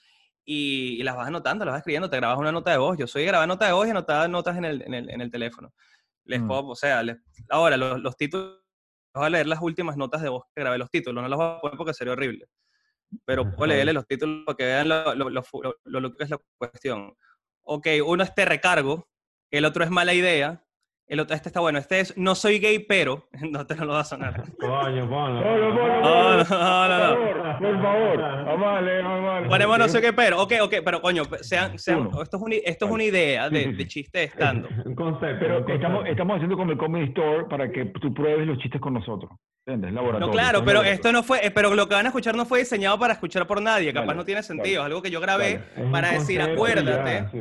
y, 0.44 0.96
y 0.98 1.02
las 1.02 1.16
vas 1.16 1.28
anotando, 1.28 1.66
las 1.66 1.72
vas 1.74 1.80
escribiendo, 1.80 2.08
te 2.08 2.16
grabas 2.16 2.38
una 2.38 2.50
nota 2.50 2.70
de 2.70 2.78
voz. 2.78 2.96
Yo 2.98 3.06
soy 3.06 3.26
grabar 3.26 3.46
nota 3.46 3.66
de 3.66 3.72
voz 3.72 3.86
y 3.86 3.90
anotar 3.90 4.28
notas 4.30 4.56
en 4.56 4.64
el, 4.64 4.82
en 4.82 4.94
el, 4.94 5.10
en 5.10 5.20
el 5.20 5.30
teléfono. 5.30 5.72
Les 6.24 6.40
Mm. 6.40 6.46
puedo, 6.48 6.66
o 6.68 6.74
sea, 6.76 7.02
les- 7.02 7.18
ahora 7.50 7.76
los, 7.76 8.00
los 8.00 8.16
títulos, 8.16 8.58
voy 9.14 9.26
a 9.26 9.30
leer 9.30 9.48
las 9.48 9.60
últimas 9.60 9.98
notas 9.98 10.22
de 10.22 10.30
voz 10.30 10.44
que 10.54 10.62
grabé, 10.62 10.78
los 10.78 10.90
títulos, 10.90 11.22
no 11.22 11.28
las 11.28 11.36
voy 11.38 11.46
a 11.46 11.60
poner 11.60 11.76
porque 11.76 11.92
sería 11.92 12.14
horrible. 12.14 12.46
Pero 13.26 13.54
puedo 13.54 13.66
leerles 13.66 13.94
los 13.94 14.06
títulos 14.06 14.44
para 14.46 14.56
que 14.56 14.64
vean 14.64 14.88
lo, 14.88 15.14
lo- 15.14 15.28
lo- 15.28 16.00
lo 16.00 16.16
que 16.16 16.24
es 16.24 16.30
la 16.30 16.40
cuestión 16.56 17.12
ok, 17.70 17.86
uno 18.04 18.24
es 18.24 18.34
te 18.34 18.44
recargo, 18.44 19.08
el 19.52 19.64
otro 19.64 19.84
es 19.84 19.90
mala 19.90 20.12
idea, 20.12 20.66
el 21.10 21.20
otro, 21.20 21.34
este 21.36 21.48
está 21.48 21.60
bueno, 21.60 21.78
este 21.78 22.00
es 22.00 22.16
no 22.16 22.34
soy 22.34 22.58
gay, 22.60 22.78
pero, 22.78 23.28
no 23.50 23.66
te 23.66 23.74
no 23.74 23.84
lo 23.84 23.92
va 23.94 24.00
a 24.00 24.04
sonar. 24.04 24.42
Coño, 24.58 25.08
ponlo. 25.08 25.42
Ponlo, 25.42 25.76
ponlo, 25.76 26.00
No. 26.00 26.36
Por 26.36 26.46
favor, 26.46 27.58
por 27.58 27.82
favor. 27.82 28.20
Vamos 28.50 28.66
a 28.66 28.80
leer, 28.80 29.02
vamos 29.04 29.30
a 29.30 29.34
leer. 29.38 29.48
Ponemos 29.48 29.78
no 29.78 29.88
sé 29.88 30.00
qué, 30.00 30.12
pero, 30.12 30.40
ok, 30.42 30.52
ok, 30.62 30.74
pero 30.84 31.02
coño, 31.02 31.22
sean, 31.40 31.78
sean- 31.78 32.06
Uno. 32.06 32.22
esto, 32.22 32.36
es 32.36 32.42
una, 32.42 32.54
esto 32.64 32.86
es 32.86 32.90
una 32.92 33.04
idea 33.04 33.48
de, 33.50 33.72
de 33.72 33.86
chiste 33.86 34.18
de 34.20 34.24
stand 34.26 34.66
Un 34.86 34.94
concepto. 34.94 35.36
Pero 35.40 35.58
un 35.58 35.64
concepto. 35.64 35.72
estamos, 35.74 36.06
estamos 36.08 36.34
haciendo 36.36 36.56
como 36.56 36.72
el 36.72 36.78
Comedy 36.78 37.04
Store 37.08 37.44
para 37.48 37.70
que 37.70 37.86
tú 37.86 38.12
pruebes 38.14 38.46
los 38.46 38.58
chistes 38.58 38.80
con 38.80 38.94
nosotros. 38.94 39.30
¿Entiendes? 39.66 39.92
Laboratorio. 39.92 40.26
No, 40.26 40.32
claro, 40.32 40.64
pero 40.64 40.82
esto 40.82 41.12
no 41.12 41.22
fue, 41.22 41.44
eh, 41.46 41.50
pero 41.50 41.74
lo 41.74 41.86
que 41.88 41.94
van 41.94 42.06
a 42.06 42.08
escuchar 42.08 42.34
no 42.34 42.44
fue 42.46 42.60
diseñado 42.60 42.98
para 42.98 43.12
escuchar 43.12 43.46
por 43.46 43.60
nadie, 43.60 43.92
capaz 43.92 44.06
Vale, 44.06 44.16
no 44.18 44.24
tiene 44.24 44.42
sentido, 44.42 44.80
es 44.82 44.86
algo 44.86 45.02
que 45.02 45.10
yo 45.10 45.20
grabé 45.20 45.58
Vale. 45.76 45.84
Un 45.86 45.92
para 45.92 46.12
decir, 46.12 46.40
acuérdate, 46.40 47.12
ya. 47.14 47.30
Sí, 47.30 47.38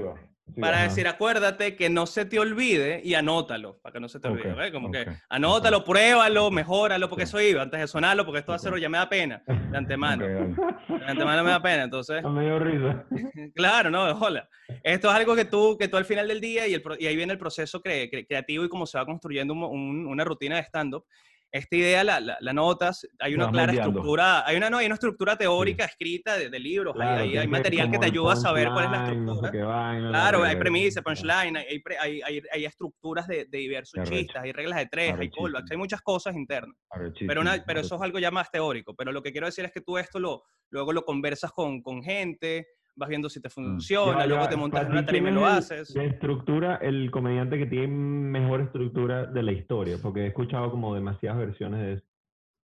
para 0.60 0.78
ajá. 0.78 0.84
decir, 0.86 1.08
acuérdate 1.08 1.76
que 1.76 1.90
no 1.90 2.06
se 2.06 2.26
te 2.26 2.40
olvide 2.40 3.02
y 3.04 3.14
anótalo, 3.14 3.80
para 3.82 3.94
que 3.94 4.00
no 4.00 4.10
se 4.10 4.20
te 4.20 4.28
olvide, 4.28 4.54
¿ves? 4.54 4.72
Como 4.72 4.88
ok, 4.90 4.94
que 4.94 5.08
anótalo, 5.30 5.84
pruébalo, 5.84 6.52
mejóralo, 6.52 7.08
porque 7.10 7.24
eso 7.24 7.40
iba, 7.42 7.62
antes 7.62 7.80
de 7.80 7.88
sonarlo, 7.88 8.26
porque 8.26 8.40
esto 8.40 8.54
a 8.54 8.56
Ok. 8.58 8.78
ya 8.78 8.90
me 8.90 8.98
da 8.98 9.08
pena, 9.10 9.44
de 9.46 9.78
antemano, 9.78 10.26
de 10.28 11.06
antemano 11.08 11.44
me 11.44 11.52
da 11.52 11.62
pena, 11.62 11.84
entonces, 11.84 12.24
Me 12.30 12.44
dio 12.46 12.60
risa. 12.60 13.06
claro, 13.56 13.90
no, 13.90 14.04
hola. 14.20 14.48
Esto 14.84 15.10
es 15.10 15.16
algo 15.16 15.36
que 15.36 15.46
tú, 15.46 15.78
que 15.78 15.88
tú 15.88 15.98
al 15.98 16.06
final 16.06 16.28
del 16.28 16.40
día, 16.42 16.68
y, 16.68 16.74
el, 16.74 16.84
y 17.00 17.08
ahí 17.08 17.16
viene 17.16 17.34
el 17.34 17.40
proceso 17.40 17.82
cre- 17.82 18.10
cre- 18.12 18.28
creativo 18.28 18.64
y 18.64 18.70
cómo 18.70 18.86
se 18.86 18.98
va 18.98 19.06
construyendo 19.06 19.54
un 19.54 19.64
un- 19.64 20.08
una 20.08 20.24
rutina 20.24 20.56
de 20.56 20.64
stand-up. 20.64 21.06
Esta 21.52 21.76
idea 21.76 22.04
la, 22.04 22.20
la, 22.20 22.38
la 22.42 22.54
notas, 22.54 23.08
hay 23.20 23.34
una 23.34 23.46
vas 23.46 23.54
clara 23.54 23.68
moldeando. 23.72 23.90
estructura, 23.90 24.48
hay 24.48 24.58
una, 24.58 24.70
no, 24.70 24.78
hay 24.78 24.86
una 24.86 24.94
estructura 24.96 25.36
teórica 25.36 25.86
escrita 25.86 26.38
de, 26.38 26.50
de 26.52 26.60
libros, 26.60 26.94
hay- 26.96 27.00
Claro, 27.02 27.22
hay, 27.24 27.38
hay 27.38 27.48
material 27.48 27.90
que 27.90 27.98
te 27.98 28.06
ayuda 28.06 28.34
a 28.34 28.36
saber 28.36 28.70
cuál 28.72 28.86
es 28.86 28.92
la 28.92 28.98
punchline, 29.06 29.26
no 29.26 29.34
sé 29.34 29.40
estructura. 29.48 29.66
vaina, 29.68 30.10
Claro, 30.10 30.44
hay 30.44 30.56
premisas, 30.58 31.04
punchline, 31.04 31.58
hay, 31.58 31.82
hay, 32.00 32.42
hay, 32.52 32.66
estructuras 32.66 33.26
de, 33.28 33.46
de 33.46 33.58
diversos 33.58 34.08
chistes, 34.08 34.36
hay 34.36 34.52
reglas 34.52 34.78
de 34.78 34.86
tres, 34.86 35.16
hay 35.20 35.30
callbacks, 35.32 35.72
hay 35.72 35.78
muchas 35.78 36.02
cosas 36.02 36.36
internas. 36.36 36.76
Arrechísimo, 36.92 37.28
Pero, 37.30 37.42
una, 37.42 37.64
pero 37.66 37.80
eso 37.80 37.96
es 37.96 38.02
algo 38.02 38.20
ya 38.20 38.30
más 38.30 38.52
teórico. 38.52 38.94
Pero 38.96 39.12
lo 39.12 39.24
que 39.24 39.32
quiero 39.32 39.48
decir 39.48 39.66
es 39.66 39.72
que 39.72 39.82
tú 39.82 39.98
esto 39.98 40.20
lo, 40.20 40.44
luego 40.70 40.94
lo 40.94 41.04
conversas 41.04 41.52
con, 41.52 41.82
con 41.82 42.04
gente, 42.04 42.68
vas 43.00 43.10
viendo 43.10 43.30
si 43.30 43.42
te 43.42 43.50
funciona, 43.50 44.18
Mm. 44.18 44.20
Ya, 44.20 44.26
luego 44.28 44.44
ya, 44.44 44.50
te 44.50 44.56
montas 44.58 44.86
en 44.86 44.92
una 44.92 45.06
tarima 45.06 45.30
y 45.30 45.32
¿quién 45.32 45.42
lo 45.42 45.48
haces. 45.48 45.94
De 45.94 46.06
estructura, 46.06 46.76
el 46.82 47.10
comediante 47.10 47.58
que 47.58 47.66
tiene 47.66 47.88
mejor 47.88 48.62
estructura 48.62 49.26
de 49.26 49.42
la 49.42 49.52
historia, 49.54 49.98
porque 50.02 50.22
he 50.22 50.28
escuchado 50.28 50.70
como 50.70 50.94
demasiadas 50.94 51.40
versiones 51.40 51.80
de 51.82 51.94
eso. 51.94 52.04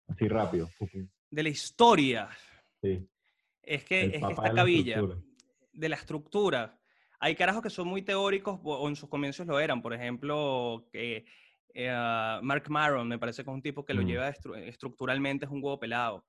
Así 0.09 0.27
rápido. 0.29 0.69
De 1.31 1.43
la 1.43 1.49
historia, 1.49 2.29
Sí. 2.83 3.07
es 3.63 3.85
que, 3.85 4.05
es 4.07 4.11
que 4.13 4.33
esta 4.33 4.55
cabilla 4.55 4.95
estructura. 4.95 5.21
de 5.73 5.89
la 5.89 5.97
estructura. 5.97 6.79
Hay 7.21 7.35
carajos 7.37 7.63
que 7.63 7.71
son 7.71 7.87
muy 7.87 8.03
teóricos, 8.03 8.59
o 8.65 8.89
en 8.89 8.97
sus 8.97 9.09
comienzos 9.09 9.47
lo 9.47 9.61
eran. 9.61 9.81
Por 9.81 9.95
ejemplo, 9.95 10.89
que, 10.93 11.25
eh, 11.73 12.39
Mark 12.43 12.65
Maron, 12.69 13.07
me 13.09 13.19
parece 13.19 13.45
que 13.45 13.51
es 13.51 13.55
un 13.55 13.63
tipo 13.63 13.85
que 13.85 13.95
lo 13.95 14.03
Mm. 14.03 14.07
lleva 14.07 14.29
estru- 14.31 14.57
estructuralmente, 14.59 15.45
es 15.47 15.51
un 15.53 15.63
huevo 15.63 15.79
pelado. 15.79 16.25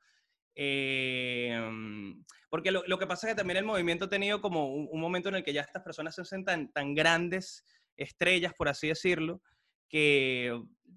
Eh, 0.56 2.14
porque 2.50 2.72
lo, 2.72 2.84
lo 2.88 3.00
que 3.00 3.08
pasa 3.08 3.28
es 3.28 3.34
que 3.34 3.38
también 3.38 3.58
el 3.58 3.66
movimiento 3.66 4.06
ha 4.06 4.10
tenido 4.10 4.42
como 4.42 4.74
un, 4.74 4.88
un 4.92 5.00
momento 5.02 5.30
en 5.30 5.36
el 5.36 5.44
que 5.44 5.54
ya 5.54 5.62
estas 5.62 5.82
personas 5.84 6.16
se 6.16 6.22
hacen 6.22 6.46
tan, 6.46 6.72
tan 6.72 6.94
grandes 6.94 7.66
estrellas, 7.98 8.54
por 8.58 8.70
así 8.70 8.88
decirlo, 8.88 9.42
que 9.90 10.48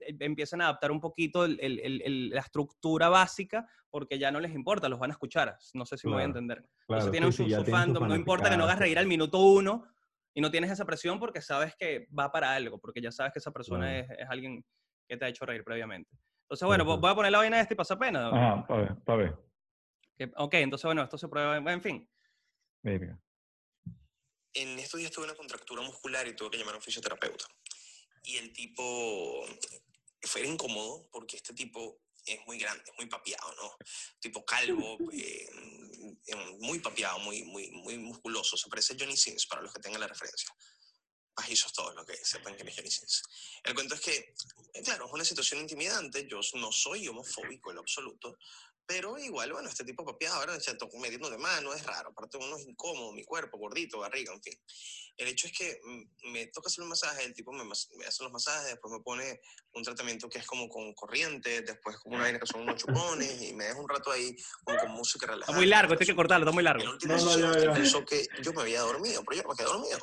eh, 0.01 0.17
empiezan 0.21 0.61
a 0.61 0.65
adaptar 0.65 0.91
un 0.93 1.01
poquito 1.01 1.45
el- 1.45 1.59
el- 1.61 2.03
el- 2.03 2.31
la 2.31 2.41
estructura 2.41 3.09
básica 3.09 3.67
porque 3.91 4.19
ya 4.19 4.31
no 4.31 4.41
les 4.41 4.55
importa, 4.55 4.89
los 4.89 4.99
van 4.99 5.11
a 5.11 5.15
escuchar. 5.15 5.57
No 5.75 5.87
sé 5.87 5.97
si 5.97 6.07
me 6.07 6.15
voy 6.15 6.23
a 6.23 6.27
Claro, 6.27 6.39
entender. 6.39 6.57
Claro, 6.59 7.03
Entonces 7.05 7.11
tienen 7.13 7.33
sí, 7.33 7.51
su, 7.55 7.65
fandom, 7.65 8.07
no 8.09 8.15
importa 8.17 8.51
que 8.51 8.57
no 8.57 8.65
hagas 8.65 8.79
reír 8.79 8.99
al 8.99 9.07
minuto 9.07 9.39
uno, 9.39 9.87
y 10.35 10.43
no 10.43 10.51
tienes 10.51 10.71
esa 10.71 10.85
presión 10.85 11.19
porque 11.19 11.41
sabes 11.41 11.75
que 11.77 12.09
va 12.17 12.31
para 12.31 12.55
algo, 12.55 12.79
porque 12.79 13.01
ya 13.01 13.11
sabes 13.11 13.33
que 13.33 13.39
esa 13.39 13.53
persona 13.53 13.87
Claro. 13.87 14.13
es, 14.13 14.21
es 14.21 14.27
alguien 14.29 14.63
que 15.09 15.17
te 15.17 15.25
ha 15.25 15.29
hecho 15.29 15.47
reír 15.47 15.65
previamente. 15.65 16.11
Entonces, 16.43 16.67
bueno, 16.67 16.85
voy 16.85 17.11
a 17.11 17.15
poner 17.15 17.33
la 17.33 17.39
vaina 17.39 17.57
de 17.57 17.63
este 17.63 17.73
y 17.75 17.77
pasa 17.77 17.99
pena. 17.99 18.29
Ajá, 18.29 18.67
para 18.67 18.81
ver, 18.83 18.95
para 19.05 19.19
ver. 19.19 19.46
Que- 20.17 20.33
ok, 20.37 20.55
entonces, 20.55 20.85
bueno, 20.85 21.03
esto 21.03 21.19
se 21.19 21.29
prueba, 21.29 21.57
en 21.57 21.83
fin. 21.83 22.11
Verga. 22.83 23.21
En 24.55 24.79
estos 24.79 24.99
días 24.99 25.13
tuve 25.13 25.25
una 25.27 25.35
contractura 25.35 25.83
muscular 25.83 26.27
y 26.27 26.35
tuve 26.35 26.51
que 26.51 26.59
llamar 26.59 26.75
a 26.75 26.79
un 26.79 26.83
fisioterapeuta. 26.83 27.45
Y 28.23 28.37
el 28.37 28.53
tipo 28.53 29.45
fue 30.23 30.47
incómodo 30.47 31.09
porque 31.13 31.37
este 31.37 31.53
tipo 31.53 32.01
es 32.25 32.45
muy 32.47 32.59
grande, 32.59 32.83
es 32.87 32.93
muy 32.97 33.07
papiado, 33.07 33.55
¿no? 33.55 33.77
Tipo 34.19 34.45
calvo, 34.45 34.99
eh, 35.13 35.49
eh, 36.27 36.37
muy 36.61 36.81
papiado, 36.81 37.19
muy, 37.21 37.45
muy, 37.45 37.71
muy 37.71 37.99
musculoso. 37.99 38.57
Se 38.57 38.69
parece 38.69 38.95
a 38.95 38.97
Johnny 38.99 39.17
Sins, 39.17 39.47
para 39.47 39.63
los 39.63 39.73
que 39.73 39.81
tengan 39.81 40.01
la 40.01 40.09
referencia. 40.09 40.49
Pajizos 41.35 41.73
todos 41.73 41.95
los 41.95 42.07
que 42.07 42.17
sepan 42.25 42.55
quién 42.55 42.67
es 42.69 42.75
Johnny 42.77 42.91
Sins. 42.91 43.23
El 43.63 43.75
cuento 43.75 43.95
es 43.95 44.01
que, 44.01 44.35
claro, 44.83 45.07
es 45.07 45.13
una 45.13 45.25
situación 45.25 45.61
intimidante. 45.61 46.27
Yo 46.27 46.41
no 46.55 46.73
soy 46.73 47.07
homofóbico 47.07 47.71
en 47.71 47.77
lo 47.77 47.83
absoluto. 47.83 48.39
Pero 48.89 49.19
igual, 49.19 49.53
bueno, 49.53 49.69
este 49.69 49.85
tipo 49.85 50.05
papiado, 50.05 50.37
ahora 50.37 50.61
se 50.61 50.75
tocó 50.77 50.97
metiendo 50.99 51.29
de 51.29 51.39
mano, 51.39 51.75
es 51.75 51.85
raro. 51.85 52.11
Aparte, 52.11 52.37
uno 52.39 52.57
es 52.57 52.67
incómodo, 52.67 53.13
mi 53.13 53.25
cuerpo, 53.25 53.59
gordito, 53.59 53.99
barriga, 53.99 54.33
en 54.33 54.41
fin. 54.41 54.55
El 55.17 55.27
hecho 55.29 55.49
es 55.49 55.53
que 55.59 55.81
mm, 55.85 56.31
me 56.33 56.47
toca 56.49 56.69
hacer 56.69 56.83
un 56.85 56.91
masaje, 56.91 57.25
el 57.25 57.35
tipo 57.35 57.53
me, 57.53 57.65
mas- 57.65 57.89
me 57.97 58.07
hace 58.07 58.23
los 58.23 58.31
masajes, 58.33 58.69
después 58.69 58.93
me 58.93 59.01
pone 59.01 59.41
un 59.73 59.83
tratamiento 59.83 60.29
que 60.29 60.39
es 60.39 60.47
como 60.47 60.69
con 60.69 60.95
corriente, 60.95 61.63
después 61.63 61.97
como 61.99 62.15
una 62.15 62.25
vaina 62.25 62.39
que 62.39 62.47
son 62.47 62.61
unos 62.61 62.77
chupones, 62.77 63.43
y 63.43 63.55
me 63.55 63.65
deja 63.65 63.81
un 63.81 63.89
rato 63.89 64.13
ahí 64.13 64.37
como 64.63 64.79
con 64.79 64.91
música 64.93 65.27
relajante. 65.27 65.51
Está 65.51 65.57
muy 65.57 65.67
largo, 65.67 65.93
hay 65.99 66.07
que 66.07 66.15
cortarlo, 66.15 66.45
está 66.45 66.55
muy 66.55 66.61
En 66.61 66.65
largo. 66.67 66.85
la 66.85 66.91
última 66.91 67.17
No, 67.17 67.37
no, 67.37 67.65
ya. 67.65 67.73
pensó 67.75 68.05
que 68.05 68.29
yo 68.41 68.53
me 68.53 68.63
había 68.63 68.83
dormido, 68.83 69.25
pero 69.25 69.37
yo 69.37 69.43
no 69.43 69.49
me 69.51 69.57
quedé 69.57 69.67
dormido. 69.67 69.99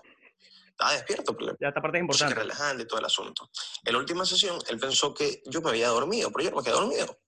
Estaba 0.71 0.91
despierto, 0.93 1.38
pero 1.38 1.55
Ya 1.61 1.67
esta 1.69 1.81
parte 1.81 1.99
es 1.99 2.01
importante. 2.01 2.34
relajante 2.36 2.84
y 2.84 2.88
todo 2.88 2.99
el 2.99 3.05
asunto. 3.05 3.49
En 3.86 3.93
la 3.93 3.99
última 3.99 4.25
sesión, 4.25 4.59
él 4.67 4.77
pensó 4.79 5.13
que 5.13 5.41
yo 5.45 5.61
me 5.61 5.69
había 5.69 5.88
dormido, 5.89 6.31
pero 6.31 6.43
yo 6.45 6.49
no 6.51 6.57
me 6.57 6.63
quedé 6.63 6.73
dormido. 6.73 7.19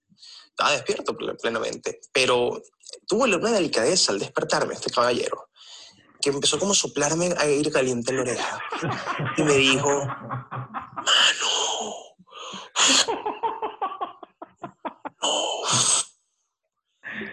Estaba 0.56 0.72
despierto 0.72 1.14
ple- 1.18 1.36
plenamente. 1.42 2.00
Pero 2.14 2.62
tuvo 3.06 3.26
una 3.26 3.52
delicadeza 3.52 4.14
al 4.14 4.20
despertarme, 4.20 4.74
este 4.74 4.90
caballero, 4.90 5.50
que 6.22 6.30
empezó 6.30 6.58
como 6.58 6.72
a 6.72 6.76
soplarme 6.76 7.34
aire 7.38 7.70
caliente 7.70 8.12
en 8.12 8.16
la 8.16 8.22
oreja. 8.24 8.60
Y 9.36 9.44
me 9.44 9.54
dijo, 9.56 9.90
mano, 9.90 11.46
no. 11.62 11.96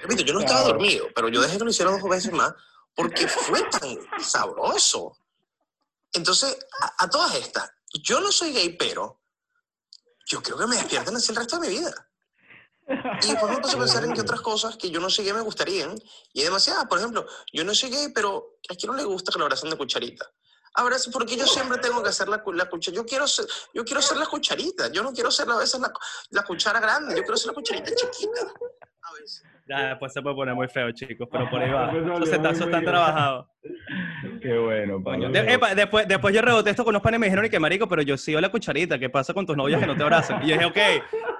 Repito, 0.03 0.23
yo 0.25 0.35
no 0.35 0.41
estaba 0.41 0.62
dormido, 0.62 1.07
pero 1.14 1.29
yo 1.29 1.41
dejé 1.41 1.59
que 1.59 1.64
lo 1.64 1.70
hiciera 1.70 1.91
dos 1.93 2.03
veces 2.03 2.33
más 2.33 2.53
porque 2.95 3.27
fue 3.29 3.62
tan 3.70 3.99
sabroso. 4.20 5.16
Entonces, 6.12 6.59
a, 6.81 7.05
a 7.05 7.09
todas 7.11 7.35
estas, 7.37 7.70
yo 8.03 8.20
no 8.20 8.31
soy 8.33 8.53
gay, 8.53 8.77
pero 8.77 9.20
yo 10.27 10.43
creo 10.43 10.59
que 10.59 10.66
me 10.66 10.77
despiertan 10.77 11.16
así 11.16 11.31
el 11.31 11.37
resto 11.37 11.59
de 11.59 11.68
mi 11.68 11.79
vida. 11.79 12.09
Y 12.89 13.30
después 13.30 13.51
me 13.53 13.59
puse 13.59 13.76
a 13.76 13.78
pensar 13.78 14.05
en 14.05 14.12
que 14.12 14.20
otras 14.20 14.41
cosas 14.41 14.76
que 14.76 14.91
yo 14.91 15.01
no 15.01 15.09
soy 15.09 15.24
gay 15.24 15.33
me 15.35 15.41
gustarían. 15.41 15.95
Y 16.33 16.41
hay 16.41 16.47
demasiadas. 16.47 16.87
Por 16.87 16.99
ejemplo, 16.99 17.26
yo 17.53 17.64
no 17.64 17.74
soy 17.74 17.91
gay, 17.91 18.09
pero 18.14 18.57
a 18.68 18.74
quién 18.74 18.91
no 18.91 18.97
le 18.97 19.05
gusta 19.05 19.30
que 19.33 19.39
lo 19.39 19.45
abrazan 19.45 19.70
de 19.70 19.76
cucharita. 19.76 20.26
Ahora, 20.74 20.97
porque 21.12 21.37
yo 21.37 21.47
siempre 21.47 21.78
tengo 21.78 22.03
que 22.03 22.09
hacer 22.09 22.28
la, 22.28 22.43
la 22.55 22.64
cucharita. 22.68 23.03
Yo 23.03 23.07
quiero 23.07 23.26
ser, 23.28 23.45
yo 23.74 23.85
quiero 23.85 24.03
ser 24.03 24.16
la 24.18 24.26
cucharita. 24.26 24.91
Yo 24.91 25.03
no 25.03 25.12
quiero 25.12 25.30
ser 25.30 25.49
a 25.51 25.57
veces 25.59 25.80
la, 25.80 25.93
la 26.30 26.43
cuchara 26.45 26.80
grande. 26.80 27.14
Yo 27.14 27.22
quiero 27.22 27.37
ser 27.37 27.49
la 27.49 27.55
cucharita 27.55 27.91
chiquita. 27.95 28.41
A 29.03 29.12
veces. 29.20 29.43
Ya 29.68 29.91
después 29.91 30.12
se 30.12 30.20
puede 30.20 30.35
poner 30.35 30.55
muy 30.57 30.66
feo, 30.68 30.91
chicos, 30.91 31.28
pero 31.30 31.49
por 31.49 31.62
ahí 31.62 31.70
va. 31.70 31.87
Volvió 31.93 32.26
setazos 32.26 32.62
están 32.66 32.85
trabajados. 32.85 33.47
Qué 34.43 34.59
bueno, 34.59 35.01
Pablo. 35.03 35.30
de- 35.30 35.53
epa, 35.55 35.72
después, 35.74 36.07
después 36.09 36.35
yo 36.35 36.43
reboté 36.43 36.70
esto 36.70 36.83
con 36.85 36.91
unos 36.93 37.03
panes 37.03 37.18
y 37.18 37.20
me 37.20 37.26
dijeron, 37.26 37.45
y 37.45 37.51
que 37.51 37.61
marico, 37.61 37.89
pero 37.89 38.03
yo 38.03 38.16
sigo 38.16 38.41
la 38.41 38.51
cucharita, 38.51 38.99
¿qué 38.99 39.09
pasa 39.09 39.33
con 39.33 39.47
tus 39.47 39.57
novias 39.57 39.80
que 39.80 39.87
no 39.87 39.97
te 39.97 40.03
abrazan? 40.03 40.43
Y 40.43 40.49
yo 40.49 40.55
dije, 40.55 40.64
ok, 40.66 40.78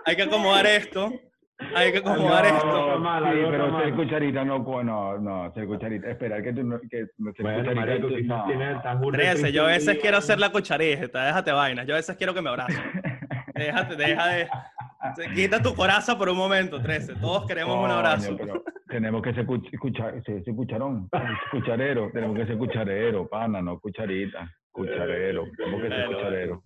hay 0.05 0.17
que 0.17 0.23
acomodar 0.23 0.67
esto, 0.67 1.11
hay 1.75 1.93
que 1.93 1.99
acomodar 1.99 2.45
No, 2.45 2.57
esto. 2.57 3.33
sí, 3.33 3.39
pero 3.51 3.81
ser 3.81 3.95
cucharita 3.95 4.45
no, 4.45 4.83
no, 4.83 5.19
no, 5.19 5.53
ser 5.55 5.67
cucharita. 5.67 6.11
Espera, 6.11 6.43
que 6.43 6.53
tú 6.53 6.63
no, 6.65 6.81
que 6.91 7.07
no 7.19 7.33
ser 7.33 7.43
Bueno, 7.43 7.59
cucharita. 7.61 7.81
marico, 7.87 8.09
tú- 8.09 8.15
no. 8.25 8.45
tiene- 8.47 8.73
estás 8.73 9.01
burda 9.01 9.19
de 9.19 9.25
13, 9.25 9.53
yo 9.53 9.65
a 9.65 9.69
veces 9.69 9.99
quiero 10.01 10.21
ser 10.21 10.39
la 10.39 10.51
cucharita, 10.51 11.25
déjate 11.27 11.53
vainas, 11.53 11.87
yo 11.87 11.95
a 11.95 11.97
veces 11.99 12.17
quiero 12.17 12.35
que 12.35 12.43
me 12.43 12.51
abracen. 12.51 12.77
Déjate, 13.55 13.97
deja 13.97 14.27
de... 14.29 14.49
se- 15.15 15.31
Quita 15.35 15.63
tu 15.63 15.75
coraza 15.75 16.17
por 16.19 16.29
un 16.29 16.37
momento, 16.37 16.81
13, 16.81 17.15
todos 17.17 17.47
queremos 17.47 17.77
un 17.85 17.91
abrazo. 17.91 18.35
pero 18.37 18.65
tenemos 18.89 19.23
que 19.23 19.35
ser, 19.35 19.47
cuch- 19.47 19.79
cucha- 19.79 20.21
ser- 20.23 20.43
ser 20.43 20.55
cucharón, 20.55 21.09
cucharero. 21.51 22.11
Tenemos 22.13 22.37
que 22.37 22.47
ser 22.47 22.57
cucharero, 22.59 23.29
pana, 23.29 23.61
no 23.63 23.79
cucharita. 23.79 24.51
Cucharero. 24.71 25.45
Tenemos 25.57 25.83
que 25.83 25.89
ser 25.89 26.07
cucharero. 26.07 26.63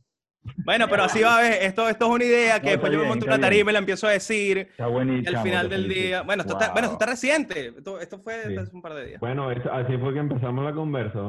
Bueno, 0.65 0.87
pero 0.89 1.05
así 1.05 1.23
va 1.23 1.39
a 1.39 1.43
ver, 1.43 1.53
esto, 1.63 1.89
esto 1.89 2.07
es 2.07 2.11
una 2.11 2.25
idea 2.25 2.59
que 2.61 2.67
No, 2.67 2.71
después 2.73 2.93
yo 2.93 2.99
me 2.99 3.05
bien, 3.05 3.09
monto 3.11 3.27
una 3.27 3.37
bien. 3.37 3.41
tarima 3.49 3.71
y 3.71 3.73
la 3.73 3.79
empiezo 3.79 4.07
a 4.07 4.11
decir, 4.11 4.59
Está 4.59 4.87
buenísimo. 4.87 5.39
al 5.39 5.45
final 5.45 5.69
del 5.69 5.89
día... 5.89 6.23
Bueno, 6.23 6.43
esto, 6.43 6.55
está, 6.59 6.73
bueno, 6.73 6.87
esto 6.87 6.99
está 6.99 7.07
reciente, 7.07 7.67
esto, 7.69 8.01
esto 8.01 8.19
fue 8.19 8.35
Sí. 8.49 8.57
hace 8.57 8.75
un 8.75 8.83
par 8.83 8.95
de 8.95 9.07
días. 9.07 9.21
Bueno, 9.21 9.49
así 9.51 9.97
fue 9.99 10.13
que 10.13 10.19
empezamos 10.21 10.65
la 10.65 10.73
conversa. 10.73 11.21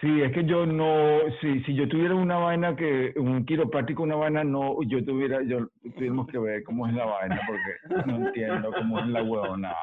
Sí, 0.00 0.22
es 0.22 0.32
que 0.32 0.44
yo 0.46 0.64
no, 0.64 1.18
si, 1.42 1.62
si 1.64 1.74
yo 1.74 1.86
tuviera 1.86 2.14
una 2.14 2.36
vaina 2.38 2.74
que, 2.74 3.12
un 3.16 3.44
quiropráctico, 3.44 4.02
una 4.02 4.16
vaina, 4.16 4.42
no, 4.44 4.76
yo 4.86 5.04
tuviera, 5.04 5.42
yo 5.42 5.68
tuviéramos 5.94 6.26
que 6.28 6.38
ver 6.38 6.62
cómo 6.64 6.86
es 6.86 6.94
la 6.94 7.04
vaina, 7.04 7.38
porque 7.46 8.06
no 8.06 8.26
entiendo 8.26 8.72
cómo 8.72 8.98
es 9.00 9.06
la 9.08 9.22
huevona, 9.22 9.74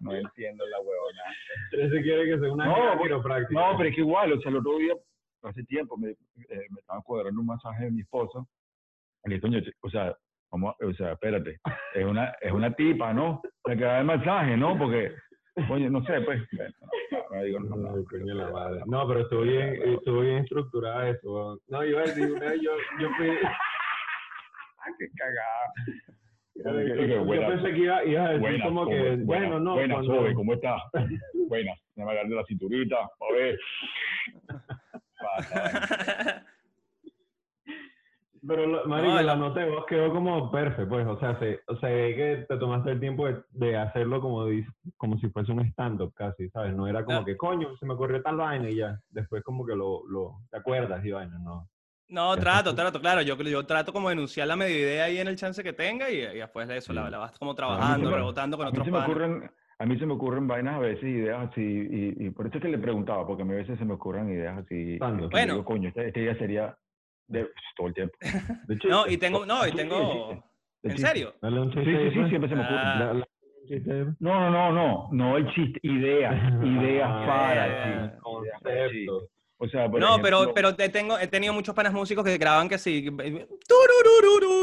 no 0.00 0.12
entiendo 0.14 0.66
la 0.66 0.78
huevona. 0.80 1.22
13 1.70 2.02
quiere 2.02 2.24
que 2.26 2.38
sea 2.40 2.52
una 2.52 2.66
No, 2.66 3.02
quiropráctica. 3.02 3.58
No, 3.58 3.76
pero 3.78 3.88
es 3.88 3.94
que 3.94 4.00
igual, 4.02 4.32
o 4.34 4.40
sea, 4.42 4.50
el 4.50 4.56
otro 4.58 4.76
día, 4.76 4.92
hace 5.48 5.64
tiempo, 5.64 5.96
me, 5.96 6.10
eh, 6.10 6.66
me 6.70 6.80
estaban 6.80 7.02
cuadrando 7.02 7.40
un 7.40 7.46
masaje 7.46 7.84
de 7.84 7.90
mi 7.90 8.00
esposo, 8.02 8.48
y 9.24 9.30
le 9.30 9.40
coño, 9.40 9.60
o 9.80 9.90
sea, 9.90 10.16
vamos, 10.50 10.74
o 10.82 10.92
sea, 10.94 11.12
espérate, 11.12 11.58
es 11.94 12.04
una, 12.04 12.34
es 12.40 12.52
una 12.52 12.74
tipa, 12.74 13.12
¿no? 13.12 13.40
La 13.64 13.76
que 13.76 13.84
da 13.84 13.98
el 14.00 14.04
masaje, 14.06 14.56
¿no? 14.56 14.76
Porque, 14.78 15.12
coño, 15.68 15.88
no 15.90 16.04
sé, 16.04 16.20
pues, 16.22 16.40
no, 18.86 19.08
pero 19.08 19.20
estuvo 19.20 19.40
bien, 19.42 19.82
estuvo 19.94 20.20
bien 20.20 20.36
estructurada 20.38 21.08
eso. 21.10 21.58
No, 21.68 21.84
iba 21.84 22.00
a 22.00 22.04
decir, 22.04 22.30
una 22.32 22.50
vez 22.50 22.60
yo, 22.60 22.70
yo 23.00 23.08
fui, 23.16 23.26
qué 24.98 25.08
cagada. 25.16 25.72
yo, 27.08 27.24
buena- 27.24 27.48
pensé 27.48 27.72
que 27.72 27.78
iba, 27.78 28.04
iba 28.04 28.24
a 28.24 28.28
decir 28.28 28.40
Buenas, 28.40 28.66
como 28.68 28.86
que, 28.86 28.96
Sobe, 28.98 29.08
bueno, 29.08 29.24
buenas, 29.24 29.60
no, 29.62 29.74
Buenas, 29.74 30.06
cuando- 30.06 30.34
¿cómo 30.34 30.52
estás? 30.54 30.82
Buenas, 31.48 31.78
me 31.96 32.02
agarré 32.04 32.28
la 32.30 32.44
cinturita, 32.44 32.96
a 32.98 33.32
ver. 33.32 33.58
Pasa, 35.24 36.44
Pero, 38.46 38.66
lo- 38.66 38.84
marico, 38.84 39.14
No, 39.14 39.22
la 39.22 39.36
nota 39.36 39.60
de 39.60 39.70
voz 39.70 39.86
quedó 39.86 40.12
como 40.12 40.50
perfecto, 40.50 40.88
pues, 40.90 41.06
o 41.06 41.18
sea, 41.18 41.38
se, 41.38 41.60
o 41.66 41.76
sea, 41.78 41.88
ve 41.88 42.14
que 42.14 42.44
te 42.46 42.58
tomaste 42.58 42.90
el 42.90 43.00
tiempo 43.00 43.26
de, 43.26 43.42
de 43.50 43.76
hacerlo 43.78 44.20
como, 44.20 44.44
como 44.98 45.18
si 45.18 45.30
fuese 45.30 45.50
un 45.52 45.60
stand-up 45.60 46.12
casi, 46.14 46.50
¿sabes? 46.50 46.74
No 46.74 46.86
era 46.86 47.06
como 47.06 47.24
que, 47.24 47.38
coño, 47.38 47.74
se 47.78 47.86
me 47.86 47.94
ocurrió 47.94 48.20
tal 48.22 48.36
vaina 48.36 48.68
y 48.68 48.76
ya, 48.76 49.00
después 49.08 49.42
como 49.42 49.64
que 49.64 49.74
lo, 49.74 50.06
lo 50.06 50.40
te 50.50 50.58
acuerdas 50.58 51.02
y 51.06 51.10
vaina, 51.12 51.38
¿no? 51.38 51.66
No, 52.08 52.34
Ya 52.34 52.40
trato, 52.42 52.74
trato, 52.74 53.00
claro. 53.00 53.22
Yo, 53.22 53.34
yo 53.36 53.64
trato 53.64 53.90
como 53.94 54.10
de 54.10 54.12
enunciar 54.12 54.46
la 54.46 54.56
media 54.56 54.76
idea 54.78 55.04
ahí 55.04 55.16
en 55.18 55.26
el 55.28 55.36
chance 55.36 55.62
que 55.64 55.72
tenga 55.72 56.10
y, 56.10 56.18
y 56.18 56.36
después 56.38 56.68
de 56.68 56.76
eso 56.76 56.92
la, 56.92 57.06
Sí. 57.06 57.10
la 57.12 57.18
vas 57.18 57.38
como 57.38 57.54
trabajando, 57.54 58.10
rebotando 58.14 58.58
con 58.58 58.66
otros 58.66 58.86
ocurren, 58.86 59.50
a 59.84 59.86
mí 59.86 59.98
se 59.98 60.06
me 60.06 60.14
ocurren 60.14 60.46
vainas 60.48 60.76
a 60.76 60.78
veces, 60.78 61.04
ideas 61.04 61.50
así, 61.50 61.60
y, 61.60 62.26
y 62.26 62.30
por 62.30 62.46
eso 62.46 62.56
es 62.56 62.62
que 62.62 62.70
le 62.70 62.78
preguntaba, 62.78 63.26
porque 63.26 63.42
a 63.42 63.44
mí 63.44 63.52
a 63.52 63.56
veces 63.56 63.78
se 63.78 63.84
me 63.84 63.92
ocurren 63.94 64.30
ideas 64.30 64.56
así. 64.58 64.96
¿Cuándo? 64.98 65.28
que 65.28 65.36
digo, 65.40 65.46
Bueno. 65.54 65.64
coño, 65.64 65.88
esta, 65.90 66.02
esta 66.02 66.20
idea 66.20 66.36
sería 66.38 66.76
de 67.28 67.48
todo 67.76 67.88
el 67.88 67.94
tiempo. 67.94 68.16
De 68.68 68.78
No, 68.88 69.06
y 69.06 69.16
tengo, 69.18 69.44
no, 69.44 69.66
y 69.66 69.72
tengo... 69.72 70.30
¿En 70.82 70.92
chiste. 70.92 71.06
serio? 71.08 71.34
Dale 71.40 71.60
un 71.60 71.70
Sí, 71.72 71.78
chiste. 71.84 71.92
sí, 71.98 72.08
sí, 72.10 72.16
pues. 72.16 72.28
siempre 72.30 72.48
se 72.50 72.56
me 72.56 72.62
ocurre. 72.62 72.78
Ah. 72.82 72.98
La- 72.98 73.14
la-. 73.14 73.26
No, 74.20 74.40
no, 74.40 74.50
no, 74.50 74.72
no, 74.72 75.08
no 75.12 75.36
el 75.38 75.46
chiste, 75.54 75.78
ideas, 75.82 76.34
ideas 76.62 77.08
Ah, 77.10 77.24
ideas 77.24 77.26
para 77.26 78.18
conceptos. 78.20 79.30
Chiste. 79.64 79.78
O 79.78 79.80
sea, 79.82 79.90
por 79.90 80.00
No, 80.00 80.20
pero, 80.22 80.36
ejemplo, 80.38 80.54
pero 80.54 80.74
te 80.76 80.88
tengo, 80.88 81.18
he 81.18 81.26
tenido 81.26 81.52
muchos 81.52 81.74
panas 81.74 81.92
músicos 81.92 82.24
que 82.24 82.36
graban 82.38 82.68
que 82.68 82.78
sí, 82.78 83.06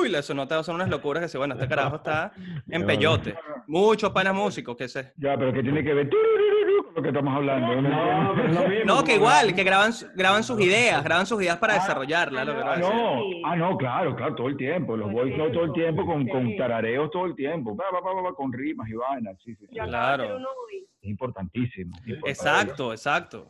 y 0.05 0.09
las 0.09 0.25
sonotas 0.25 0.65
son 0.65 0.75
unas 0.75 0.89
locuras 0.89 1.21
que 1.23 1.29
sí, 1.29 1.37
bueno, 1.37 1.53
este 1.53 1.67
carajo 1.67 1.97
está 1.97 2.31
en 2.69 2.85
peyote. 2.85 3.35
Muchos 3.67 4.11
panas 4.11 4.33
músicos 4.33 4.75
que 4.75 4.87
se... 4.87 5.13
Ya, 5.17 5.37
pero 5.37 5.53
que 5.53 5.61
tiene 5.61 5.83
que 5.83 5.93
ver 5.93 6.09
con 6.09 6.95
lo 6.95 7.01
que 7.01 7.07
estamos 7.09 7.35
hablando. 7.35 7.81
No, 7.81 8.33
pero 8.35 8.47
es 8.49 8.53
lo 8.55 8.61
mismo. 8.69 8.85
No, 8.85 9.03
que 9.03 9.15
igual, 9.15 9.55
que 9.55 9.63
graban, 9.63 9.91
graban 10.15 10.43
sus 10.43 10.59
ideas, 10.59 11.03
graban 11.03 11.25
sus 11.25 11.41
ideas 11.41 11.57
para 11.57 11.73
Ah, 11.75 11.79
desarrollarlas, 11.79 12.45
lo 12.45 12.53
que 12.55 12.61
Ah, 12.61 12.75
decir. 12.75 12.93
no, 12.93 13.21
ah, 13.45 13.55
no, 13.55 13.77
claro, 13.77 14.15
claro, 14.15 14.35
todo 14.35 14.47
el 14.47 14.57
tiempo. 14.57 14.97
Los 14.97 15.11
notes 15.11 15.53
todo 15.53 15.63
el 15.65 15.73
tiempo 15.73 16.05
con, 16.05 16.27
con 16.27 16.55
tarareos 16.57 17.09
todo 17.11 17.25
el 17.27 17.35
tiempo. 17.35 17.75
Va, 17.75 17.85
va, 17.93 18.01
va, 18.01 18.13
va, 18.13 18.21
va, 18.23 18.35
con 18.35 18.51
rimas 18.51 18.89
y 18.89 18.93
vainas. 18.93 19.37
Sí, 19.43 19.55
sí, 19.55 19.67
Claro. 19.67 20.23
Es 21.01 21.09
importantísimo. 21.09 21.95
importantísimo. 22.05 22.27
Exacto, 22.27 22.91
exacto. 22.91 23.49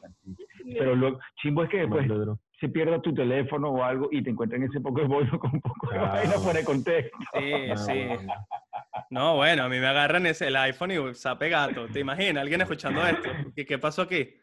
Pero 0.77 0.95
lo 0.95 1.19
chimbo 1.41 1.63
es 1.63 1.69
que 1.69 1.77
después 1.79 2.07
Pedro. 2.07 2.39
se 2.59 2.69
pierda 2.69 3.01
tu 3.01 3.13
teléfono 3.13 3.69
o 3.69 3.83
algo 3.83 4.09
y 4.11 4.21
te 4.23 4.29
encuentran 4.29 4.63
ese 4.63 4.79
poco 4.81 5.01
de 5.01 5.07
bollo 5.07 5.39
con 5.39 5.51
un 5.53 5.61
poco 5.61 5.87
de 5.89 5.97
Claro. 5.97 6.11
vaina 6.13 6.31
fuera 6.33 6.59
de 6.59 6.65
contexto. 6.65 7.17
Sí, 7.33 7.51
Ah, 7.71 7.77
sí. 7.77 8.05
bueno. 8.07 8.33
No, 9.09 9.35
bueno, 9.35 9.63
a 9.63 9.69
mí 9.69 9.79
me 9.79 9.87
agarran 9.87 10.25
ese, 10.25 10.47
el 10.47 10.55
iPhone 10.55 10.91
y 10.91 11.13
sape 11.15 11.49
gato. 11.49 11.87
¿Te 11.87 11.99
imaginas? 11.99 12.41
Alguien 12.41 12.61
escuchando 12.61 13.05
esto. 13.05 13.29
¿Qué, 13.55 13.65
qué 13.65 13.77
pasó 13.77 14.03
aquí? 14.03 14.35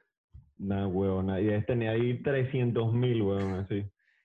Nah, 0.58 0.86
weón. 0.86 1.28
Y 1.42 1.48
es 1.50 1.64
tenía 1.66 1.92
ahí 1.92 2.20
300 2.22 2.92
mil, 2.92 3.22
weón, 3.22 3.54
así. 3.60 3.84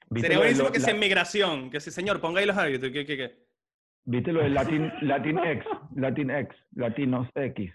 ¿Viste 0.10 0.28
Sería 0.28 0.38
lo 0.38 0.42
de 0.44 0.48
buenísimo 0.50 0.72
que 0.72 0.80
la- 0.80 0.86
sea 0.86 0.94
en 0.94 1.00
migración, 1.00 1.70
que 1.70 1.80
sí, 1.80 1.92
señor, 1.92 2.20
ponga 2.20 2.40
ahí 2.40 2.46
los 2.46 2.58
hábitos. 2.58 2.90
¿qué, 2.92 3.06
qué, 3.06 3.16
qué? 3.18 3.32
¿Viste 4.06 4.34
lo 4.34 4.42
de 4.42 4.50
Latin, 4.50 4.92
Latinx? 5.02 5.66
Latinx, 5.96 6.56
Latinos 6.76 7.28
X. 7.36 7.72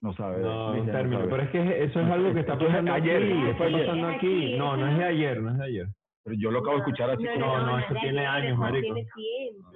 No 0.00 0.12
sabes. 0.14 0.40
No, 0.40 0.72
un 0.72 0.86
término. 0.86 1.28
Pero 1.28 1.42
es 1.42 1.50
que 1.50 1.84
eso 1.84 2.00
es 2.00 2.10
algo 2.10 2.32
que 2.32 2.40
está 2.40 2.56
pasando 2.58 2.92
ayer, 2.92 3.22
aquí. 3.22 3.56
fue 3.56 3.70
pasando 3.72 4.06
aquí. 4.08 4.16
aquí, 4.44 4.56
No, 4.58 4.76
no 4.76 4.86
es 4.88 4.98
de 4.98 5.04
ayer, 5.04 5.40
no 5.42 5.50
es 5.50 5.58
de 5.58 5.64
ayer. 5.64 5.86
Pero 6.24 6.36
yo 6.38 6.50
lo 6.50 6.58
acabo 6.60 6.74
de 6.76 6.78
escuchar 6.82 7.10
así. 7.10 7.24
como- 7.26 7.38
no, 7.58 7.66
no, 7.66 7.78
eso 7.78 7.94
de 7.94 8.00
tiene 8.00 8.26
años, 8.26 8.52
eso 8.52 8.60
marico. 8.60 8.94
Tiene 8.94 9.08
tiempo. 9.14 9.70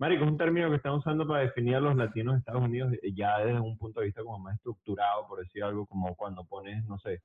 Marico, 0.00 0.24
es 0.24 0.30
un 0.30 0.38
término 0.38 0.70
que 0.70 0.76
están 0.76 0.92
usando 0.92 1.26
para 1.26 1.40
definir 1.40 1.74
a 1.76 1.80
los 1.80 1.96
latinos 1.96 2.34
de 2.34 2.38
Estados 2.38 2.62
Unidos 2.62 2.92
eh, 3.02 3.12
ya 3.14 3.38
desde 3.40 3.58
un 3.60 3.76
punto 3.76 3.98
de 4.00 4.06
vista 4.06 4.22
como 4.22 4.38
más 4.38 4.54
estructurado, 4.54 5.26
por 5.26 5.40
decir 5.40 5.64
algo, 5.64 5.86
como 5.86 6.14
cuando 6.14 6.44
pones, 6.44 6.84
no 6.86 6.98
sé, 7.00 7.20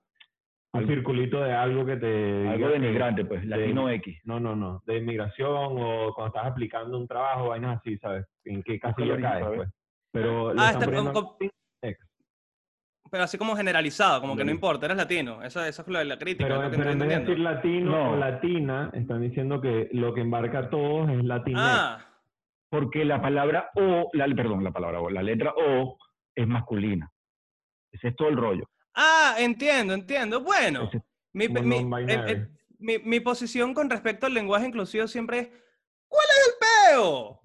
un 0.73 0.79
Algo- 0.81 0.91
circulito 0.91 1.39
de 1.39 1.53
algo 1.53 1.85
que 1.85 1.97
te... 1.97 2.47
Algo 2.47 2.57
diga 2.57 2.67
que- 2.73 2.79
denigrante, 2.79 3.25
pues, 3.25 3.45
Latino 3.45 3.87
de- 3.87 3.95
X. 3.97 4.19
No, 4.25 4.39
no, 4.39 4.55
no, 4.55 4.81
de 4.87 4.97
inmigración 4.97 5.51
o 5.79 6.13
cuando 6.15 6.35
estás 6.35 6.47
aplicando 6.51 6.97
un 6.97 7.07
trabajo, 7.07 7.49
vainas 7.49 7.77
así, 7.77 7.95
¿sabes? 7.99 8.25
En 8.43 8.63
qué 8.63 8.79
casilla 8.79 9.21
caes, 9.21 9.45
pues. 9.55 9.69
Pero 10.11 10.49
Ah, 10.49 10.51
están 10.53 10.67
está 10.73 10.85
poniendo 10.85 11.13
con- 11.13 11.23
con- 11.25 11.35
ex. 11.41 11.53
Pero 13.13 13.25
así 13.25 13.37
como 13.37 13.55
generalizado, 13.55 14.19
como 14.21 14.35
que 14.35 14.43
no 14.43 14.49
importa, 14.49 14.87
eres 14.87 14.97
latino. 14.97 15.43
Esa, 15.43 15.67
esa 15.67 15.83
es 15.83 15.87
la, 15.87 16.03
la 16.03 16.17
crítica. 16.17 16.45
Pero, 16.47 16.55
es 16.57 16.63
lo 16.63 16.71
que 16.71 16.77
pero 16.77 16.91
en 16.93 16.97
vez 16.97 17.09
de 17.09 17.19
decir 17.19 17.37
latino 17.39 17.91
No. 17.91 18.11
o 18.13 18.15
latina, 18.15 18.89
están 18.91 19.21
diciendo 19.21 19.61
que 19.61 19.87
lo 19.91 20.15
que 20.15 20.21
embarca 20.21 20.57
a 20.57 20.69
todos 20.71 21.07
es 21.11 21.23
latinx. 21.23 21.59
Ah, 21.61 21.99
Porque 22.71 23.05
la 23.05 23.21
palabra 23.21 23.69
O, 23.75 24.09
la, 24.13 24.25
perdón, 24.35 24.63
la 24.63 24.71
palabra 24.71 24.99
O, 24.99 25.11
la 25.11 25.21
letra 25.21 25.53
O 25.55 25.99
es 26.33 26.47
masculina. 26.47 27.11
Ese 27.91 28.07
es 28.07 28.15
todo 28.15 28.29
el 28.29 28.35
rollo. 28.35 28.67
ah, 28.95 29.35
entiendo, 29.37 29.93
entiendo. 29.93 30.41
Bueno, 30.41 30.89
mi, 31.33 31.47
mi- 31.49 31.83
non-binary. 31.83 32.13
el- 32.13 32.29
el- 32.35 32.49
mi- 32.79 32.97
mi 32.97 33.19
posición 33.19 33.75
con 33.75 33.91
respecto 33.91 34.25
al 34.25 34.33
lenguaje 34.33 34.65
inclusivo 34.65 35.05
siempre 35.07 35.37
es, 35.39 35.47
¿cuál 36.07 36.25
es 36.31 36.47
el 36.47 36.53
peo? 36.95 37.39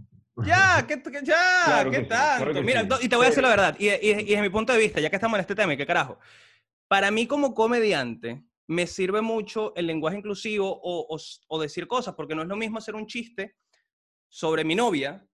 Ya, 0.47 0.84
¿qué, 0.89 1.03
qué- 1.03 1.20
ya, 1.24 1.36
Claro 1.64 1.91
¿qué 1.91 1.99
sí, 2.01 2.05
tanto? 2.09 2.45
claro 2.45 2.62
Mira, 2.64 2.82
sí. 2.99 3.07
y 3.07 3.09
te 3.09 3.16
voy 3.16 3.26
a 3.26 3.28
decir 3.28 3.43
la 3.43 3.49
verdad, 3.51 3.76
y, 3.78 3.89
y- 3.89 3.95
y 4.01 4.24
desde 4.24 4.43
mi 4.43 4.49
punto 4.51 4.72
de 4.72 4.78
vista, 4.78 5.01
ya 5.01 5.11
que 5.11 5.16
estamos 5.16 5.36
en 5.36 5.41
este 5.41 5.55
tema, 5.55 5.76
qué 5.76 5.86
carajo, 5.86 6.18
para 6.89 7.11
mí 7.11 7.26
como 7.26 7.55
comediante 7.55 8.45
me 8.68 8.86
sirve 8.86 9.22
mucho 9.22 9.74
el 9.76 9.86
lenguaje 9.86 10.18
inclusivo 10.18 10.68
o, 10.82 11.14
o 11.14 11.18
o 11.49 11.61
decir 11.61 11.86
cosas, 11.86 12.14
porque 12.14 12.34
no 12.34 12.43
es 12.43 12.49
lo 12.49 12.57
mismo 12.57 12.78
hacer 12.78 12.95
un 12.95 13.07
chiste 13.07 13.57
sobre 14.28 14.64
mi 14.64 14.74
novia, 14.74 15.26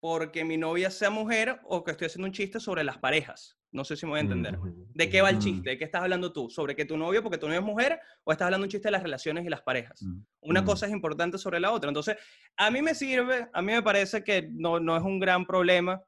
porque 0.00 0.44
mi 0.44 0.56
novia 0.56 0.90
sea 0.90 1.10
mujer, 1.10 1.60
o 1.64 1.82
que 1.84 1.90
estoy 1.90 2.06
haciendo 2.06 2.26
un 2.26 2.32
chiste 2.32 2.60
sobre 2.60 2.84
las 2.84 2.98
parejas. 2.98 3.57
No 3.70 3.84
sé 3.84 3.96
si 3.96 4.06
me 4.06 4.10
voy 4.10 4.18
a 4.18 4.22
entender. 4.22 4.58
¿De 4.94 5.10
qué 5.10 5.20
va 5.20 5.30
el 5.30 5.38
chiste? 5.38 5.70
¿De 5.70 5.78
qué 5.78 5.84
estás 5.84 6.02
hablando 6.02 6.32
tú? 6.32 6.48
¿Sobre 6.48 6.74
que 6.74 6.86
tu 6.86 6.96
novio, 6.96 7.22
porque 7.22 7.36
tu 7.38 7.46
novio 7.46 7.60
es 7.60 7.66
mujer, 7.66 7.98
o 8.24 8.32
estás 8.32 8.46
hablando 8.46 8.64
un 8.64 8.70
chiste 8.70 8.88
de 8.88 8.92
las 8.92 9.02
relaciones 9.02 9.44
y 9.44 9.48
las 9.50 9.60
parejas? 9.62 10.02
Mm. 10.02 10.20
Una 10.40 10.62
Mm. 10.62 10.64
cosa 10.64 10.86
es 10.86 10.92
importante 10.92 11.36
sobre 11.36 11.60
la 11.60 11.70
otra. 11.72 11.88
Entonces, 11.88 12.16
a 12.56 12.70
mí 12.70 12.80
me 12.80 12.94
sirve, 12.94 13.48
a 13.52 13.60
mí 13.60 13.72
me 13.72 13.82
parece 13.82 14.24
que 14.24 14.48
no, 14.50 14.80
no 14.80 14.96
es 14.96 15.02
un 15.02 15.20
gran 15.20 15.44
problema 15.44 16.00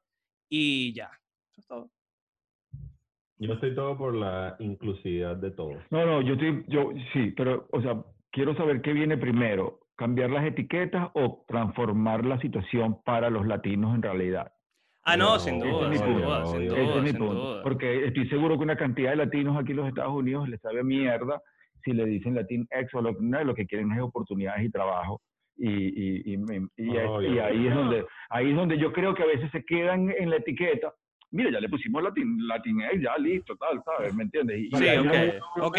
y 0.49 0.91
ya. 0.93 1.11
Eso 1.51 1.61
es 1.61 1.67
todo. 1.67 1.91
Yo 3.37 3.53
estoy 3.53 3.73
todo 3.75 3.97
por 3.97 4.13
la 4.15 4.55
inclusividad 4.59 5.35
de 5.35 5.51
todos. 5.51 5.81
No, 5.89 6.05
no, 6.05 6.21
yo 6.21 6.33
estoy, 6.33 6.63
yo 6.67 6.91
sí, 7.13 7.31
pero, 7.35 7.67
o 7.71 7.81
sea, 7.81 8.03
quiero 8.31 8.55
saber 8.55 8.81
qué 8.81 8.93
viene 8.93 9.17
primero, 9.17 9.79
cambiar 9.95 10.29
las 10.29 10.45
etiquetas 10.45 11.09
o 11.13 11.43
transformar 11.47 12.23
la 12.25 12.39
situación 12.39 13.01
para 13.03 13.29
los 13.29 13.45
latinos 13.47 13.95
en 13.95 14.01
realidad. 14.03 14.51
Ah, 15.03 15.17
no, 15.17 15.33
No, 15.33 15.39
sin 15.39 15.59
duda, 15.59 15.83
es 15.85 15.89
mi 15.89 15.97
sin 15.97 16.05
punto, 16.05 16.25
duda, 16.27 16.45
sin 16.45 16.67
duda, 16.67 16.79
es 16.97 17.01
mi 17.03 17.09
sin 17.09 17.17
punto. 17.19 17.33
duda. 17.33 17.63
Porque 17.63 18.05
estoy 18.05 18.27
seguro 18.29 18.57
que 18.57 18.63
una 18.63 18.75
cantidad 18.77 19.09
de 19.11 19.15
latinos 19.17 19.57
aquí 19.57 19.71
en 19.71 19.77
los 19.77 19.87
Estados 19.87 20.13
Unidos 20.13 20.47
les 20.47 20.61
sabe 20.61 20.83
mierda 20.83 21.41
si 21.83 21.93
le 21.93 22.05
dicen 22.05 22.35
Latinx 22.35 22.93
o 22.93 23.01
lo, 23.01 23.13
no, 23.19 23.43
lo 23.43 23.55
que 23.55 23.65
quieren 23.65 23.91
es 23.93 24.01
oportunidades 24.01 24.63
y 24.65 24.69
trabajo. 24.69 25.19
Y, 25.57 25.67
y, 25.69 26.33
y, 26.33 26.37
y- 26.77 26.97
ahí, 27.39 27.67
es 27.67 27.73
donde, 27.75 28.05
ahí 28.29 28.49
es 28.51 28.55
donde 28.55 28.77
yo 28.77 28.93
creo 28.93 29.13
que 29.15 29.23
a 29.23 29.27
veces 29.27 29.49
se 29.51 29.63
quedan 29.65 30.11
en 30.17 30.29
la 30.29 30.37
etiqueta. 30.37 30.93
Mira, 31.31 31.49
ya 31.49 31.59
le 31.61 31.69
pusimos 31.69 32.03
Latin, 32.03 32.45
Latinx, 32.47 33.01
ya 33.01 33.17
listo, 33.17 33.55
tal, 33.55 33.81
¿sabes? 33.85 34.13
¿Me 34.13 34.23
entiendes? 34.23 34.59
Y- 34.59 34.69
Sí, 34.69 34.85
ok, 34.97 35.05
no- 35.57 35.65
ok. 35.65 35.77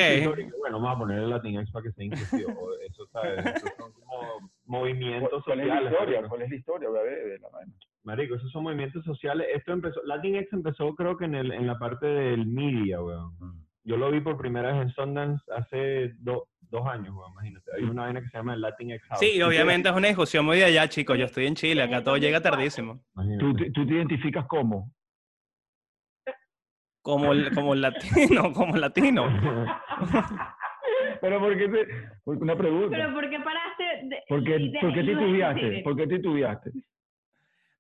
Bueno, 0.60 0.80
vamos 0.80 0.96
a 0.96 0.98
poner 0.98 1.18
el 1.18 1.30
latinx 1.30 1.70
para 1.70 1.82
que 1.84 1.92
sea 1.92 2.04
inclusivo. 2.04 2.50
o 2.58 2.74
Eso, 2.88 3.06
¿sabes? 3.12 3.60
Son 3.78 3.92
como 3.92 4.50
movimientos 4.66 5.44
¿Cuál 5.44 5.60
es 5.60 5.66
la 5.66 5.82
historia? 5.82 6.22
¿Cuál 6.28 6.42
es 6.42 6.50
la 6.50 6.56
historia? 6.56 6.88
de 6.90 7.38
la 7.38 7.48
vaina? 7.50 7.72
Marico, 8.04 8.34
esos 8.34 8.50
son 8.50 8.64
movimientos 8.64 9.04
sociales. 9.04 9.46
Esto 9.54 9.72
empezó, 9.72 10.00
Latinx 10.04 10.52
empezó 10.52 10.94
creo 10.96 11.16
que 11.16 11.24
en, 11.26 11.34
el, 11.36 11.52
en 11.52 11.66
la 11.66 11.78
parte 11.78 12.06
del 12.06 12.46
media, 12.46 13.00
weón. 13.00 13.32
Yo 13.84 13.96
lo 13.96 14.10
vi 14.10 14.20
por 14.20 14.36
primera 14.36 14.72
vez 14.72 14.82
en 14.82 14.90
Sundance 14.90 15.42
hace 15.56 16.12
do- 16.18 16.48
dos 16.60 16.86
años, 16.86 17.14
weón, 17.14 17.32
imagínate. 17.32 17.70
Hay 17.76 17.84
una 17.84 18.02
vaina 18.02 18.20
que 18.20 18.28
se 18.28 18.36
llama 18.38 18.54
el 18.54 18.60
Latinx 18.60 19.02
House. 19.04 19.20
Sí, 19.20 19.32
y 19.36 19.42
obviamente 19.42 19.88
es 19.88 19.94
una 19.94 20.08
discusión 20.08 20.44
muy 20.44 20.58
de 20.58 20.64
allá, 20.64 20.88
chicos. 20.88 21.16
Yo 21.18 21.26
estoy 21.26 21.46
en 21.46 21.54
Chile, 21.54 21.82
acá 21.82 22.02
todo 22.02 22.16
llega 22.16 22.40
tardísimo. 22.40 23.04
¿Tú, 23.38 23.54
te- 23.54 23.70
¿Tú 23.70 23.86
te 23.86 23.94
identificas 23.94 24.46
como? 24.46 24.92
Como, 27.02 27.32
el- 27.32 27.52
como 27.54 27.74
el 27.74 27.80
latino, 27.82 28.52
como 28.54 28.74
el 28.76 28.80
latino. 28.80 29.24
Pero 31.20 31.38
¿por 31.40 31.56
qué 31.56 31.68
te, 31.68 31.86
una 32.24 32.56
pregunta. 32.56 32.96
Pero 32.96 33.12
¿por 33.14 33.30
qué 33.30 33.38
paraste? 33.40 33.84
De, 34.04 34.22
¿Por 34.28 34.42
qué, 34.44 34.58
de- 34.58 34.78
por 34.80 34.92
qué 34.94 35.02
titubeaste? 35.02 35.80
¿Por 35.84 35.96
qué 35.96 36.06
titubeaste? 36.06 36.70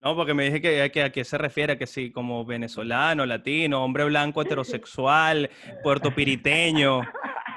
No, 0.02 0.16
porque 0.16 0.34
me 0.34 0.44
dije 0.44 0.60
que, 0.60 0.90
que 0.90 1.02
a 1.04 1.12
qué 1.12 1.24
se 1.24 1.38
refiere, 1.38 1.78
que 1.78 1.86
sí, 1.86 2.10
como 2.10 2.44
venezolano, 2.44 3.24
latino, 3.24 3.84
hombre 3.84 4.04
blanco 4.04 4.42
heterosexual, 4.42 5.48
puertopiriteño, 5.84 7.02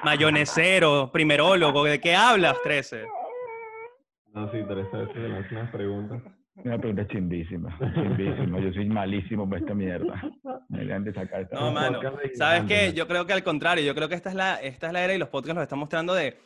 mayonesero, 0.04 1.10
primerólogo. 1.12 1.82
¿De 1.84 2.00
qué 2.00 2.14
hablas, 2.14 2.56
13? 2.62 3.04
No, 4.32 4.50
sí, 4.52 4.58
Teresa, 4.68 5.02
eso 5.02 5.12
me 5.14 5.58
unas 5.58 5.70
preguntas. 5.72 6.22
Una 6.64 6.78
pregunta 6.78 7.06
chimbísima, 7.08 7.76
chimbísima. 7.94 8.60
Yo 8.60 8.72
soy 8.72 8.86
malísimo 8.86 9.48
para 9.48 9.60
esta 9.60 9.74
mierda. 9.74 10.22
Me 10.68 10.84
dejan 10.84 11.04
de 11.04 11.12
sacar 11.12 11.42
esta 11.42 11.58
No, 11.58 11.72
mano. 11.72 12.00
¿Sabes 12.34 12.64
qué? 12.64 12.92
Yo 12.94 13.08
creo 13.08 13.26
que 13.26 13.32
al 13.32 13.42
contrario, 13.42 13.84
yo 13.84 13.94
creo 13.94 14.08
que 14.08 14.14
esta 14.14 14.30
es 14.30 14.36
la, 14.36 14.54
esta 14.56 14.86
es 14.86 14.92
la 14.92 15.02
era 15.02 15.14
y 15.14 15.18
los 15.18 15.28
podcasts 15.28 15.56
los 15.56 15.62
están 15.64 15.80
mostrando 15.80 16.14
de, 16.14 16.38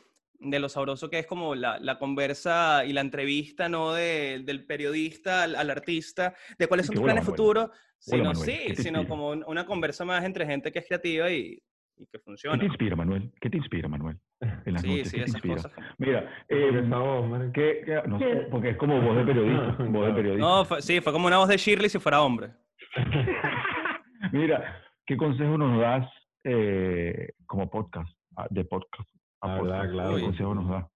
de 0.42 0.58
lo 0.58 0.68
sabroso 0.70 1.10
que 1.10 1.18
es 1.18 1.26
como 1.26 1.54
la, 1.54 1.78
la 1.78 1.98
conversa 1.98 2.84
y 2.86 2.92
la 2.94 3.02
entrevista, 3.02 3.68
¿no? 3.68 3.92
De- 3.92 4.40
del 4.44 4.64
periodista 4.66 5.42
al, 5.42 5.54
al 5.54 5.70
artista, 5.70 6.34
de 6.58 6.66
cuáles 6.66 6.86
son 6.86 6.94
Qué 6.94 7.00
tus 7.00 7.04
planes 7.04 7.24
futuros, 7.24 7.70
sino 7.98 8.24
Manuel. 8.32 8.46
¿Qué 8.46 8.74
sí, 8.76 8.82
sino 8.82 9.06
como 9.06 9.28
un- 9.30 9.44
una 9.46 9.66
conversa 9.66 10.04
más 10.04 10.24
entre 10.24 10.46
gente 10.46 10.72
que 10.72 10.78
es 10.78 10.86
creativa 10.86 11.30
y, 11.30 11.62
y 11.98 12.06
que 12.06 12.12
¿Qué 12.12 12.18
funciona. 12.20 12.58
te 12.58 12.64
inspira, 12.64 12.96
Manuel? 12.96 13.30
¿Qué 13.38 13.50
te 13.50 13.58
inspira, 13.58 13.86
Manuel? 13.88 14.16
En 14.64 14.72
las 14.72 14.80
Sí, 14.82 14.88
noches, 14.88 15.08
sí, 15.10 15.16
¿qué 15.18 15.22
te 15.24 15.28
esas 15.28 15.34
inspira? 15.44 15.54
cosas. 15.56 15.72
Mira, 15.98 16.44
eh, 16.48 16.70
voz. 16.88 17.52
¿qué- 17.52 17.82
qué- 17.84 18.02
no 18.08 18.18
sé, 18.18 18.46
porque 18.50 18.70
es 18.70 18.76
como 18.78 18.98
voz 19.02 19.16
de 19.18 19.24
periodista, 19.32 19.76
voz 19.84 20.06
de 20.06 20.12
periodista. 20.14 20.46
No, 20.48 20.64
fue- 20.64 20.80
sí, 20.80 21.00
fue 21.02 21.12
como 21.12 21.26
una 21.26 21.36
voz 21.36 21.48
de 21.48 21.58
Shirley 21.58 21.90
si 21.90 21.98
fuera 21.98 22.22
hombre. 22.22 22.50
Mira, 24.32 24.82
¿qué 25.06 25.16
consejo 25.16 25.58
nos 25.58 25.78
das 25.80 26.10
eh, 26.44 27.32
como 27.46 27.68
podcast, 27.70 28.10
ah, 28.36 28.46
de 28.50 28.64
podcast 28.64 29.08
a 29.40 29.52
Ah, 29.54 29.60
verdad, 29.62 29.90
claro. 29.90 30.16
¿Qué 30.16 30.22
consejo 30.22 30.54
nos 30.54 30.68
das? 30.68 30.86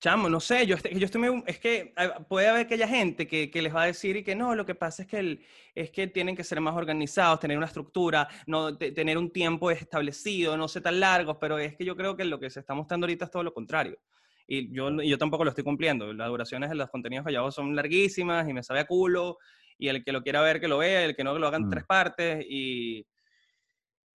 Chamo, 0.00 0.28
no 0.28 0.38
sé, 0.38 0.66
yo, 0.66 0.76
estoy- 0.76 0.98
yo 0.98 1.06
estoy 1.06 1.20
muy, 1.22 1.42
es 1.46 1.58
que 1.58 1.94
puede 2.28 2.48
haber 2.48 2.66
aquella 2.66 2.86
gente 2.86 3.26
que, 3.26 3.50
que 3.50 3.62
les 3.62 3.74
va 3.74 3.84
a 3.84 3.86
decir 3.86 4.16
y 4.16 4.22
que 4.22 4.34
no, 4.36 4.54
lo 4.54 4.66
que 4.66 4.74
pasa 4.74 5.02
es 5.02 5.08
que, 5.08 5.18
el- 5.18 5.42
es 5.74 5.90
que 5.90 6.06
tienen 6.08 6.36
que 6.36 6.44
ser 6.44 6.60
más 6.60 6.76
organizados, 6.76 7.40
tener 7.40 7.56
una 7.56 7.66
estructura, 7.66 8.28
no 8.46 8.76
te- 8.76 8.92
tener 8.92 9.16
un 9.16 9.30
tiempo 9.32 9.70
establecido, 9.70 10.58
no 10.58 10.68
sé 10.68 10.82
tan 10.82 11.00
largos, 11.00 11.38
pero 11.40 11.58
es 11.58 11.74
que 11.74 11.86
yo 11.86 11.96
creo 11.96 12.14
que 12.16 12.26
lo 12.26 12.38
que 12.38 12.50
se 12.50 12.60
está 12.60 12.74
mostrando 12.74 13.06
ahorita 13.06 13.24
es 13.24 13.30
todo 13.30 13.42
lo 13.44 13.54
contrario. 13.54 13.98
Y 14.46 14.70
yo, 14.74 14.90
yo 15.00 15.16
tampoco 15.16 15.42
lo 15.42 15.48
estoy 15.50 15.64
cumpliendo. 15.64 16.12
Las 16.12 16.28
duraciones 16.28 16.68
de 16.68 16.76
los 16.76 16.90
contenidos 16.90 17.26
hago 17.26 17.50
son 17.50 17.74
larguísimas 17.74 18.46
y 18.46 18.52
me 18.52 18.62
sabe 18.62 18.80
a 18.80 18.86
culo. 18.86 19.38
Y 19.78 19.88
el 19.88 20.04
que 20.04 20.12
lo 20.12 20.22
quiera 20.22 20.42
ver, 20.42 20.60
que 20.60 20.68
lo 20.68 20.76
vea, 20.76 21.02
el 21.02 21.16
que 21.16 21.24
no, 21.24 21.32
que 21.32 21.40
lo 21.40 21.46
haga 21.46 21.56
en 21.56 21.66
Mm. 21.68 21.70
tres 21.70 21.84
partes. 21.86 22.44
Y, 22.46 23.06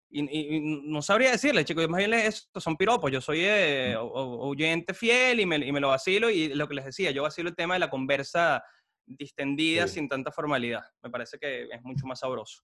y, 0.09 0.21
y- 0.57 0.81
no 0.85 1.01
sabría 1.01 1.31
decirle, 1.31 1.63
chicos, 1.65 1.87
más 1.89 1.99
bien 1.99 2.13
es- 2.13 2.49
son 2.55 2.75
piropos. 2.77 3.11
Yo 3.11 3.21
soy 3.21 3.39
eh, 3.41 3.95
oyente 3.99 4.93
fiel 4.93 5.39
y 5.41 5.45
me, 5.45 5.57
y 5.57 5.71
me 5.71 5.79
lo 5.79 5.89
vacilo. 5.89 6.29
Y 6.29 6.49
lo 6.55 6.67
que 6.67 6.75
les 6.75 6.85
decía, 6.85 7.11
yo 7.11 7.23
vacilo 7.23 7.49
el 7.49 7.55
tema 7.55 7.75
de 7.75 7.79
la 7.81 7.89
conversa 7.89 8.63
distendida 9.05 9.87
Sí. 9.87 9.95
sin 9.95 10.07
tanta 10.07 10.31
formalidad. 10.31 10.83
Me 11.03 11.09
parece 11.09 11.37
que 11.39 11.63
es 11.63 11.81
mucho 11.83 12.05
más 12.05 12.19
sabroso. 12.19 12.63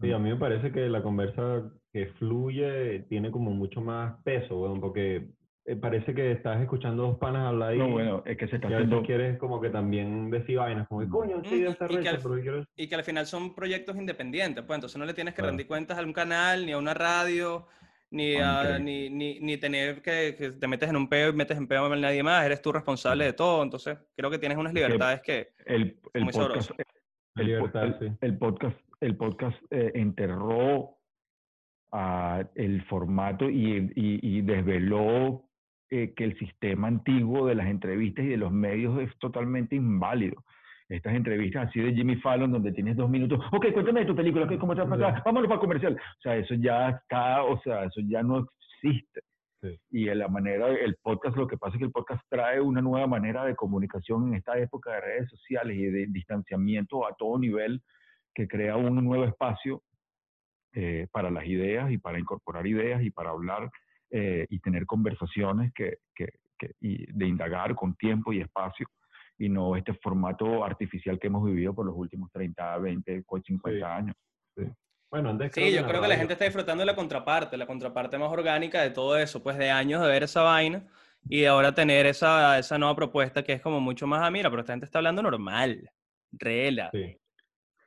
Sí, 0.00 0.12
a 0.12 0.18
mí 0.18 0.28
me 0.30 0.36
parece 0.36 0.70
que 0.72 0.88
la 0.88 1.02
conversa 1.02 1.72
que 1.92 2.06
fluye 2.18 3.00
tiene 3.08 3.30
como 3.30 3.50
mucho 3.50 3.80
más 3.80 4.22
peso, 4.24 4.58
weón, 4.60 4.80
porque 4.80 5.30
eh, 5.66 5.76
parece 5.76 6.14
que 6.14 6.32
estás 6.32 6.60
escuchando 6.62 7.02
dos 7.04 7.18
panas 7.18 7.46
hablar 7.48 7.70
ahí. 7.70 7.78
No, 7.78 7.90
bueno, 7.90 8.22
es 8.24 8.36
que 8.36 8.46
se 8.48 8.56
está 8.56 8.68
y 8.68 8.72
a 8.74 8.76
veces 8.78 8.86
haciendo... 8.92 9.06
quieres 9.06 9.38
como 9.38 9.60
que 9.60 9.70
también 9.70 10.30
decir 10.30 10.58
vainas, 10.58 10.86
como 10.88 11.00
que 11.00 11.06
Mm. 11.06 11.10
coño, 11.10 11.42
sí, 11.44 11.64
Mm, 11.64 11.92
y 11.92 11.98
que 12.02 12.08
al- 12.08 12.18
pero 12.18 12.36
yo 12.36 12.42
quiero... 12.42 12.64
Y 12.76 12.88
que 12.88 12.94
al 12.94 13.04
final 13.04 13.26
son 13.26 13.54
proyectos 13.54 13.96
independientes, 13.96 14.64
pues 14.64 14.76
entonces 14.76 14.98
no 14.98 15.04
le 15.04 15.14
tienes 15.14 15.34
que 15.34 15.38
Claro. 15.42 15.50
rendir 15.50 15.66
cuentas 15.66 15.98
a 15.98 16.02
un 16.02 16.12
canal, 16.12 16.64
ni 16.64 16.72
a 16.72 16.78
una 16.78 16.94
radio, 16.94 17.66
ni, 18.10 18.36
Ah, 18.36 18.76
a- 18.76 18.78
ni, 18.78 19.10
ni, 19.10 19.40
ni 19.40 19.56
tener 19.56 20.00
que, 20.02 20.36
que 20.38 20.52
te 20.52 20.66
metes 20.68 20.88
en 20.88 20.96
un 20.96 21.08
peo 21.08 21.30
y 21.30 21.32
metes 21.32 21.56
en 21.58 21.66
peo 21.66 21.84
a 21.86 21.96
nadie 21.96 22.22
más, 22.22 22.44
eres 22.46 22.62
tú 22.62 22.70
responsable 22.72 23.24
de 23.24 23.32
todo, 23.32 23.62
entonces 23.64 23.98
creo 24.16 24.30
que 24.30 24.38
tienes 24.38 24.56
unas 24.58 24.72
libertades 24.72 25.20
que... 25.22 25.48
el, 25.66 25.98
el 26.14 26.24
muy 26.24 26.32
podcast, 26.32 26.70
Libertad, 27.34 27.96
sí. 28.00 28.06
el 28.20 28.38
podcast, 28.38 28.78
el 29.00 29.16
podcast 29.16 29.58
eh, 29.70 29.90
enterró 29.94 30.96
a 31.92 32.44
el 32.54 32.82
formato 32.84 33.50
y, 33.50 33.90
y- 33.94 34.20
y 34.38 34.40
desveló 34.42 35.45
eh, 35.90 36.14
que 36.16 36.24
el 36.24 36.38
sistema 36.38 36.88
antiguo 36.88 37.46
de 37.46 37.54
las 37.54 37.68
entrevistas 37.68 38.24
y 38.24 38.28
de 38.28 38.36
los 38.36 38.50
medios 38.50 39.00
es 39.00 39.16
totalmente 39.18 39.76
inválido. 39.76 40.42
Estas 40.88 41.14
entrevistas 41.14 41.68
así 41.68 41.80
de 41.80 41.94
Jimmy 41.94 42.16
Fallon, 42.16 42.52
donde 42.52 42.72
tienes 42.72 42.96
dos 42.96 43.10
minutos, 43.10 43.40
ok, 43.52 43.72
cuéntame 43.72 44.00
de 44.00 44.06
tu 44.06 44.14
película, 44.14 44.46
¿cómo 44.58 44.74
te 44.74 44.82
va 44.82 44.86
a 44.86 44.90
pasar? 44.90 45.22
Vámonos 45.24 45.48
para 45.48 45.60
comercial. 45.60 45.94
O 45.94 46.20
sea, 46.20 46.36
eso 46.36 46.54
ya 46.54 46.90
está, 46.90 47.42
o 47.42 47.60
sea, 47.62 47.84
eso 47.84 48.00
ya 48.08 48.22
no 48.22 48.46
existe. 48.80 49.20
Sí. 49.62 49.80
Y 49.90 50.08
en 50.08 50.18
la 50.18 50.28
manera, 50.28 50.68
el 50.68 50.96
podcast, 51.02 51.36
lo 51.36 51.46
que 51.46 51.56
pasa 51.56 51.74
es 51.74 51.78
que 51.78 51.86
el 51.86 51.92
podcast 51.92 52.22
trae 52.28 52.60
una 52.60 52.82
nueva 52.82 53.06
manera 53.06 53.44
de 53.44 53.56
comunicación 53.56 54.28
en 54.28 54.34
esta 54.34 54.58
época 54.58 54.92
de 54.92 55.00
redes 55.00 55.30
sociales 55.30 55.76
y 55.76 55.86
de 55.86 56.06
distanciamiento 56.08 57.06
a 57.06 57.14
todo 57.16 57.38
nivel 57.38 57.82
que 58.34 58.46
crea 58.46 58.76
un 58.76 59.02
nuevo 59.04 59.24
espacio 59.24 59.82
eh, 60.72 61.08
para 61.10 61.30
las 61.30 61.46
ideas 61.46 61.90
y 61.90 61.98
para 61.98 62.18
incorporar 62.18 62.66
ideas 62.66 63.02
y 63.02 63.10
para 63.10 63.30
hablar 63.30 63.70
eh, 64.10 64.46
y 64.48 64.58
tener 64.60 64.86
conversaciones 64.86 65.72
que, 65.74 65.98
que, 66.14 66.28
que- 66.58 66.72
y 66.80 67.06
de 67.12 67.26
indagar 67.26 67.74
con 67.74 67.94
tiempo 67.96 68.32
y 68.32 68.40
espacio 68.40 68.86
y 69.38 69.48
no 69.48 69.76
este 69.76 69.92
formato 69.94 70.64
artificial 70.64 71.18
que 71.18 71.26
hemos 71.26 71.44
vivido 71.44 71.74
por 71.74 71.84
los 71.86 71.94
últimos 71.96 72.30
30, 72.32 72.78
20, 72.78 73.24
50 73.44 73.70
Sí. 73.70 73.82
años. 73.82 74.16
Bueno, 75.10 75.30
antes 75.30 75.52
Sí, 75.54 75.72
yo 75.72 75.82
la 75.82 75.88
creo 75.88 76.02
que 76.02 76.08
la 76.08 76.16
gente 76.16 76.32
está 76.32 76.44
disfrutando 76.44 76.80
de 76.82 76.86
la 76.86 76.96
contraparte, 76.96 77.56
la 77.56 77.66
contraparte 77.66 78.18
más 78.18 78.30
orgánica 78.32 78.82
de 78.82 78.90
todo 78.90 79.16
eso, 79.16 79.42
pues 79.42 79.56
de 79.56 79.70
años 79.70 80.00
de 80.02 80.08
ver 80.08 80.22
esa 80.24 80.42
vaina 80.42 80.84
y 81.28 81.40
de 81.42 81.48
ahora 81.48 81.74
tener 81.74 82.06
esa, 82.06 82.58
esa 82.58 82.78
nueva 82.78 82.96
propuesta 82.96 83.42
que 83.42 83.52
es 83.52 83.60
como 83.62 83.80
mucho 83.80 84.06
más, 84.06 84.22
ah, 84.22 84.30
mira, 84.30 84.50
pero 84.50 84.60
esta 84.60 84.72
gente 84.72 84.86
está 84.86 84.98
hablando 84.98 85.22
normal, 85.22 85.90
rela. 86.32 86.90
Sí, 86.92 87.16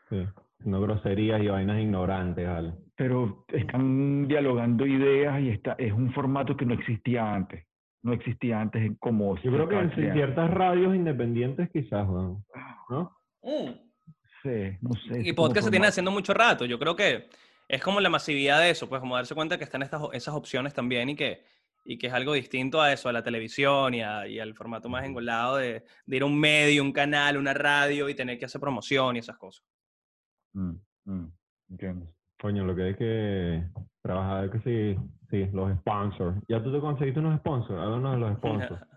sí. 0.09 0.27
No 0.59 0.81
groserías 0.81 1.41
y 1.41 1.47
vainas 1.47 1.79
ignorantes, 1.81 2.47
¿vale? 2.47 2.73
Pero 2.99 3.45
están 3.47 4.27
dialogando 4.27 4.85
ideas 4.85 5.39
y 5.39 5.47
está, 5.47 5.71
es 5.79 5.93
un 5.93 6.11
formato 6.11 6.57
que 6.57 6.65
no 6.65 6.73
existía 6.73 7.33
antes. 7.33 7.65
No 8.03 8.11
existía 8.11 8.59
antes 8.59 8.83
se 9.37 9.45
Yo 9.45 9.53
creo 9.53 9.69
que 9.69 9.75
en 9.79 10.13
ciertas 10.13 10.51
radios 10.51 10.93
independientes 10.93 11.69
quizás, 11.71 12.05
weón, 12.09 12.43
¿no? 12.89 13.17
Mm. 13.41 13.69
Sí, 14.43 14.77
no 14.81 14.91
sé. 14.95 15.21
Y 15.21 15.33
como 15.33 15.47
podcast 15.47 15.67
se 15.67 15.71
tiene 15.71 15.87
haciendo 15.87 16.11
mucho 16.11 16.33
rato. 16.33 16.65
Yo 16.65 16.77
creo 16.77 16.93
que 16.97 17.29
es 17.69 17.81
como 17.81 18.01
la 18.01 18.09
masividad 18.09 18.59
de 18.59 18.71
eso, 18.71 18.89
pues 18.89 18.99
como 18.99 19.15
darse 19.15 19.33
cuenta 19.33 19.57
que 19.57 19.63
están 19.63 19.81
estas, 19.81 20.01
esas 20.11 20.35
opciones 20.35 20.73
también 20.73 21.07
y 21.07 21.15
que, 21.15 21.45
y 21.85 21.97
que 21.97 22.07
es 22.07 22.13
algo 22.13 22.33
distinto 22.33 22.81
a 22.81 22.91
eso, 22.91 23.07
a 23.07 23.13
la 23.13 23.23
televisión 23.23 23.93
y, 23.93 24.01
a- 24.01 24.27
y 24.27 24.39
al 24.41 24.55
formato 24.55 24.89
más 24.89 25.05
engolado 25.05 25.55
de, 25.55 25.85
de 26.05 26.15
ir 26.17 26.23
a 26.23 26.25
un 26.25 26.37
medio, 26.37 26.83
un 26.83 26.91
canal, 26.91 27.37
una 27.37 27.53
radio 27.53 28.09
y 28.09 28.13
tener 28.13 28.37
que 28.37 28.43
hacer 28.43 28.59
promoción 28.59 29.15
y 29.15 29.19
esas 29.19 29.37
cosas. 29.37 29.65
Mm, 30.51 30.73
mm, 31.05 31.31
entiendo. 31.69 32.13
Coño, 32.41 32.63
lo 32.65 32.75
que 32.75 32.89
es 32.91 32.97
que 32.97 33.63
trabajar, 34.01 34.49
que 34.51 34.59
sí, 34.59 34.99
sí, 35.29 35.49
los 35.53 35.77
sponsors. 35.79 36.37
¿Ya 36.47 36.61
tú 36.63 36.71
te 36.71 36.79
conseguiste 36.79 37.19
unos 37.19 37.37
sponsors? 37.39 37.79
Háblanos 37.81 38.13
de 38.13 38.17
los 38.19 38.37
sponsors. 38.37 38.81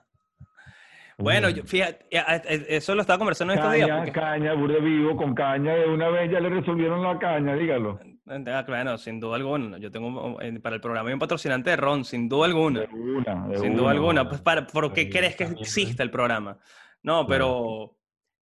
Bueno, 1.19 1.51
yo, 1.51 1.62
fíjate, 1.62 2.05
eh, 2.10 2.20
eh, 2.48 2.64
eso 2.70 2.94
lo 2.97 3.02
estaba 3.02 3.19
conversando 3.19 3.52
en 3.52 3.59
estos 3.60 3.73
días. 3.74 3.86
Caña, 3.86 3.98
porque- 4.05 4.12
caña, 4.20 4.55
burde 4.55 4.81
vivo, 4.81 5.16
con 5.16 5.35
caña, 5.35 5.74
de 5.74 5.86
una 5.89 6.09
vez 6.09 6.28
ya 6.32 6.40
le 6.40 6.48
resolvieron 6.48 7.02
la 7.02 7.16
caña, 7.19 7.55
dígalo. 7.55 8.01
Ah, 8.27 8.64
claro, 8.66 8.98
sin 8.98 9.20
duda 9.20 9.36
alguna. 9.36 9.78
Yo 9.78 9.93
tengo 9.93 10.40
eh, 10.40 10.59
para 10.59 10.77
el 10.77 10.81
programa 10.81 11.10
hay 11.10 11.12
un 11.12 11.20
patrocinante 11.20 11.70
de 11.70 11.77
Ron, 11.77 12.05
sin 12.05 12.28
duda 12.28 12.47
alguna. 12.47 12.81
De 12.81 12.86
una, 12.89 13.47
de 13.48 13.59
Sin 13.59 13.73
duda 13.74 13.82
una. 13.82 13.90
alguna. 13.93 14.28
Pues 14.28 14.40
para, 14.40 14.66
¿Por 14.66 14.93
qué 14.93 15.09
crees 15.10 15.36
que 15.36 15.44
existe 15.44 16.02
el 16.02 16.10
programa? 16.10 16.59
No, 17.02 17.27
pero, 17.27 17.94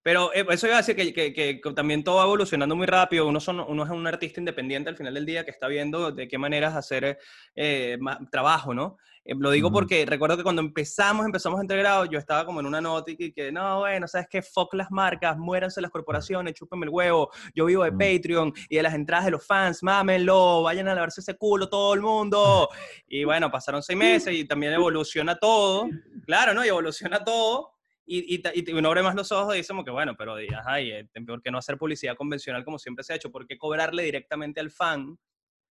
pero 0.02 0.32
eh, 0.34 0.46
eso 0.50 0.66
iba 0.66 0.76
a 0.76 0.78
decir 0.82 0.96
que, 0.96 1.12
que- 1.12 1.32
que 1.34 1.60
también 1.74 2.02
todo 2.04 2.16
va 2.16 2.24
evolucionando 2.24 2.74
muy 2.76 2.86
rápido. 2.86 3.26
Uno, 3.26 3.40
son, 3.40 3.60
uno 3.60 3.84
es 3.84 3.90
un 3.90 4.06
artista 4.06 4.40
independiente 4.40 4.88
al 4.88 4.96
final 4.96 5.14
del 5.14 5.26
día 5.26 5.44
que 5.44 5.50
está 5.50 5.66
viendo 5.68 6.10
de 6.12 6.26
qué 6.28 6.38
maneras 6.38 6.74
hacer 6.74 7.18
eh, 7.54 7.96
ma- 8.00 8.18
trabajo, 8.30 8.72
¿no? 8.74 8.96
Eh, 9.22 9.34
lo 9.38 9.50
digo 9.50 9.68
Ujú. 9.68 9.74
porque 9.74 10.06
recuerdo 10.06 10.38
que 10.38 10.42
cuando 10.42 10.62
empezamos, 10.62 11.26
empezamos 11.26 11.60
a 11.60 11.62
integrado, 11.62 12.06
yo 12.06 12.18
estaba 12.18 12.46
como 12.46 12.60
en 12.60 12.66
una 12.66 12.80
nota 12.80 13.10
y 13.10 13.30
que, 13.32 13.52
no, 13.52 13.80
bueno, 13.80 14.08
¿sabes 14.08 14.26
qué? 14.30 14.40
Fuck 14.40 14.72
las 14.72 14.90
marcas, 14.90 15.36
muéranse 15.36 15.82
las 15.82 15.90
corporaciones, 15.90 16.54
chúpenme 16.54 16.86
el 16.86 16.90
huevo. 16.90 17.30
Yo 17.54 17.66
vivo 17.66 17.84
de 17.84 17.90
Mm. 17.90 17.98
Patreon 17.98 18.52
y 18.70 18.76
de 18.76 18.82
las 18.82 18.94
entradas 18.94 19.26
de 19.26 19.32
los 19.32 19.46
fans, 19.46 19.82
mámenlo, 19.82 20.62
vayan 20.62 20.88
a 20.88 20.94
lavarse 20.94 21.20
ese 21.20 21.34
culo 21.36 21.68
todo 21.68 21.92
el 21.92 22.00
mundo. 22.00 22.70
Y 23.06 23.24
bueno, 23.24 23.50
pasaron 23.50 23.82
seis 23.82 23.98
meses 23.98 24.32
y 24.34 24.46
también 24.46 24.72
evoluciona 24.72 25.36
todo. 25.36 25.86
Claro, 26.24 26.54
¿no? 26.54 26.64
Y 26.64 26.68
evoluciona 26.68 27.22
todo. 27.22 27.74
Y, 28.12 28.34
y, 28.34 28.42
y 28.70 28.72
uno 28.72 28.88
abre 28.88 29.04
más 29.04 29.14
los 29.14 29.30
ojos 29.30 29.54
y 29.54 29.58
dice 29.58 29.68
como 29.68 29.84
que, 29.84 29.92
bueno, 29.92 30.16
pero 30.18 30.34
ajá, 30.58 30.80
y, 30.80 30.90
eh, 30.90 31.08
¿por 31.24 31.40
qué 31.40 31.52
no 31.52 31.58
hacer 31.58 31.78
publicidad 31.78 32.16
convencional 32.16 32.64
como 32.64 32.76
siempre 32.76 33.04
se 33.04 33.12
ha 33.12 33.16
hecho? 33.16 33.30
¿Por 33.30 33.46
qué 33.46 33.56
cobrarle 33.56 34.02
directamente 34.02 34.58
al 34.58 34.72
fan 34.72 35.16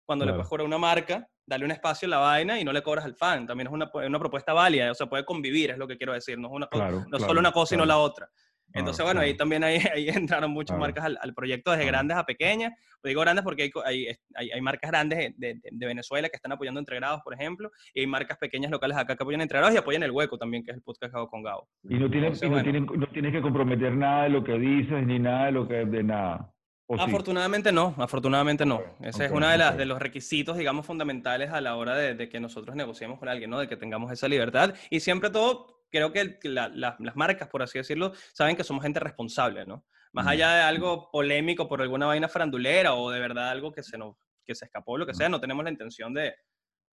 cuando 0.05 0.23
le 0.23 0.29
Claro. 0.31 0.37
puedes 0.41 0.49
cobrar 0.49 0.65
a 0.65 0.67
una 0.67 0.77
marca, 0.77 1.27
darle 1.47 1.65
un 1.65 1.71
espacio 1.71 2.05
en 2.05 2.11
la 2.11 2.19
vaina 2.19 2.59
y 2.59 2.63
no 2.63 2.71
le 2.71 2.83
cobras 2.83 3.05
al 3.05 3.15
fan? 3.15 3.47
También 3.47 3.67
es 3.69 3.73
una, 3.73 3.89
una 3.91 4.19
propuesta 4.19 4.53
válida, 4.53 4.91
o 4.91 4.93
sea, 4.93 5.07
puede 5.07 5.25
convivir, 5.25 5.71
es 5.71 5.79
lo 5.79 5.87
que 5.87 5.97
quiero 5.97 6.13
decir, 6.13 6.37
no 6.37 6.47
es 6.49 6.53
una 6.53 6.67
Claro, 6.67 6.99
no 6.99 7.09
claro, 7.09 7.25
solo 7.25 7.39
una 7.39 7.51
cosa 7.51 7.73
y 7.73 7.77
no 7.79 7.85
claro. 7.85 7.99
la 8.01 8.05
otra. 8.05 8.29
Entonces, 8.73 8.97
Claro, 9.03 9.17
bueno, 9.19 9.21
ahí 9.21 9.35
también 9.35 9.63
ahí, 9.63 9.77
ahí 9.95 10.09
entraron 10.09 10.51
muchas 10.51 10.75
Claro. 10.75 10.81
marcas 10.81 11.05
al, 11.05 11.17
al 11.21 11.33
proyecto, 11.33 11.71
desde 11.71 11.83
Claro. 11.83 11.93
grandes 11.97 12.17
a 12.17 12.25
pequeñas. 12.25 12.73
Digo 13.03 13.21
grandes 13.21 13.43
porque 13.45 13.71
hay, 13.85 14.07
hay, 14.35 14.51
hay, 14.51 14.61
marcas 14.61 14.91
grandes 14.91 15.17
de, 15.17 15.33
de- 15.37 15.59
de 15.71 15.85
Venezuela 15.85 16.27
que 16.27 16.35
están 16.35 16.51
apoyando 16.51 16.79
Entre 16.79 16.97
Grados, 16.97 17.21
por 17.23 17.33
ejemplo, 17.33 17.71
y 17.93 18.01
hay 18.01 18.07
marcas 18.07 18.37
pequeñas 18.37 18.69
locales 18.69 18.97
acá 18.97 19.15
que 19.15 19.23
apoyan 19.23 19.39
Entre 19.41 19.57
Grados 19.57 19.73
y 19.73 19.77
apoyan 19.77 20.03
El 20.03 20.11
Hueco 20.11 20.37
también, 20.37 20.63
que 20.63 20.71
es 20.71 20.77
el 20.77 20.83
podcast 20.83 21.13
que 21.13 21.17
hago 21.17 21.29
con 21.29 21.41
Gabo. 21.41 21.69
Y 21.87 21.95
no 21.95 22.09
tienes, 22.09 22.41
Entonces, 22.41 22.43
y 22.43 22.45
no, 22.47 22.51
bueno. 22.51 22.63
tienen- 22.63 22.99
no 22.99 23.07
tienes 23.07 23.31
que 23.31 23.41
comprometer 23.41 23.95
nada 23.95 24.23
de 24.23 24.29
lo 24.29 24.43
que 24.43 24.59
dices, 24.59 25.05
ni 25.05 25.19
nada 25.19 25.45
de 25.45 25.51
lo 25.53 25.67
que 25.67 25.85
de 25.85 26.03
nada. 26.03 26.51
¿O 26.89 26.95
sí? 26.97 27.03
Afortunadamente 27.03 27.71
no, 27.71 27.93
afortunadamente 27.97 28.65
no. 28.65 28.81
Ese 29.01 29.25
es 29.25 29.31
ok, 29.31 29.37
uno 29.37 29.47
de, 29.49 29.57
las, 29.57 29.71
ok. 29.73 29.77
de 29.77 29.85
los 29.85 29.99
requisitos, 29.99 30.57
digamos, 30.57 30.85
fundamentales 30.85 31.51
a 31.51 31.59
la 31.61 31.75
hora 31.75 31.95
de, 31.95 32.15
de 32.15 32.29
que 32.29 32.39
nosotros 32.39 32.75
negociemos 32.75 33.19
con 33.19 33.27
alguien, 33.29 33.49
¿no? 33.49 33.59
De 33.59 33.67
que 33.67 33.75
tengamos 33.77 34.11
esa 34.11 34.27
libertad. 34.29 34.73
Y 34.89 35.01
siempre 35.01 35.29
todo, 35.29 35.76
creo 35.91 36.11
que 36.11 36.37
que 36.39 36.49
la- 36.49 36.69
la- 36.69 36.95
las 36.99 37.15
marcas, 37.15 37.47
por 37.49 37.61
así 37.63 37.77
decirlo, 37.77 38.13
saben 38.33 38.55
que 38.55 38.63
somos 38.63 38.83
gente 38.83 38.99
responsable, 38.99 39.65
¿no? 39.65 39.85
Más 40.13 40.25
Mm. 40.25 40.29
allá 40.29 40.53
de 40.55 40.61
algo 40.63 41.09
polémico 41.11 41.67
por 41.67 41.81
alguna 41.81 42.05
vaina 42.07 42.27
farandulera 42.29 42.93
o 42.95 43.09
de 43.11 43.19
verdad 43.19 43.49
algo 43.49 43.71
que 43.71 43.83
se 43.83 43.97
nos 43.97 44.15
que 44.45 44.55
se 44.55 44.63
escapó, 44.63 44.97
lo 44.97 45.05
que 45.05 45.11
Mm. 45.11 45.15
sea, 45.15 45.29
no 45.29 45.41
tenemos 45.41 45.63
la 45.65 45.69
intención 45.71 46.13
de, 46.13 46.33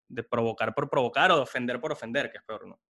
de 0.09 0.23
provocar 0.23 0.75
por 0.75 0.89
provocar 0.89 1.31
o 1.33 1.37
de 1.37 1.43
ofender 1.43 1.79
por 1.81 1.93
ofender, 1.93 2.31
que 2.31 2.39
es 2.39 2.45
peor, 2.45 2.67
¿no? 2.67 2.81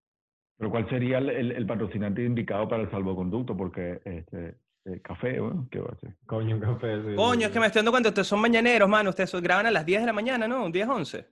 Pero 0.57 0.71
¿cuál 0.71 0.89
sería 0.89 1.19
el, 1.19 1.31
el- 1.31 1.51
el 1.53 1.67
patrocinante 1.67 2.23
indicado 2.25 2.69
para 2.69 2.83
el 2.85 2.91
salvoconducto? 2.93 3.57
Porque 3.57 4.01
este, 4.05 4.59
eh, 4.85 5.01
café, 5.03 5.41
bueno, 5.41 5.67
¿qué 5.69 5.81
va 5.81 5.89
a 5.91 5.95
hacer? 5.95 6.15
Coño, 6.27 6.55
un 6.55 6.61
café. 6.61 6.97
sí, 7.03 7.17
Coño, 7.17 7.39
sí, 7.41 7.45
es 7.45 7.49
que 7.49 7.55
sí. 7.55 7.59
me 7.61 7.67
estoy 7.67 7.81
dando 7.81 7.91
cuenta, 7.91 8.09
ustedes 8.11 8.29
son 8.29 8.41
mañaneros, 8.41 8.89
mano, 8.89 9.11
ustedes 9.11 9.33
graban 9.43 9.67
a 9.67 9.71
las 9.73 9.85
10 9.85 10.01
de 10.01 10.07
la 10.07 10.13
mañana, 10.13 10.47
¿no? 10.47 10.71
10, 10.71 10.89
11. 10.89 11.27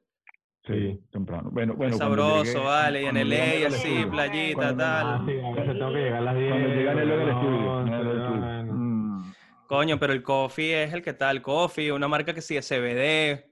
Sí, 0.74 1.00
temprano. 1.10 1.50
Bueno, 1.52 1.74
bueno, 1.74 1.96
sabroso, 1.96 2.64
vale, 2.64 3.02
y 3.02 3.06
en 3.06 3.16
el 3.16 3.32
al 3.32 3.66
así, 3.74 4.04
playita, 4.10 4.54
Cuando- 4.54 4.76
tal. 4.84 5.06
Ah, 5.06 5.22
sí, 5.26 5.32
a 5.38 5.50
veces 5.54 5.78
tengo 5.78 5.92
que 5.92 5.98
llegar 5.98 6.18
a 6.18 6.20
las 6.20 6.36
10. 6.36 6.50
Cuando 6.50 6.68
llegan 6.68 6.98
el 6.98 7.10
estudio. 7.10 7.84
no, 7.84 8.64
no. 8.64 8.72
Mm. 8.74 9.32
Coño, 9.66 9.98
pero 9.98 10.12
el 10.12 10.22
coffee 10.22 10.82
es 10.84 10.92
el 10.92 11.02
que 11.02 11.12
tal, 11.12 11.42
coffee, 11.42 11.92
una 11.92 12.08
marca 12.08 12.34
que 12.34 12.40
sí 12.40 12.56
es 12.56 12.66
CBD, 12.68 13.46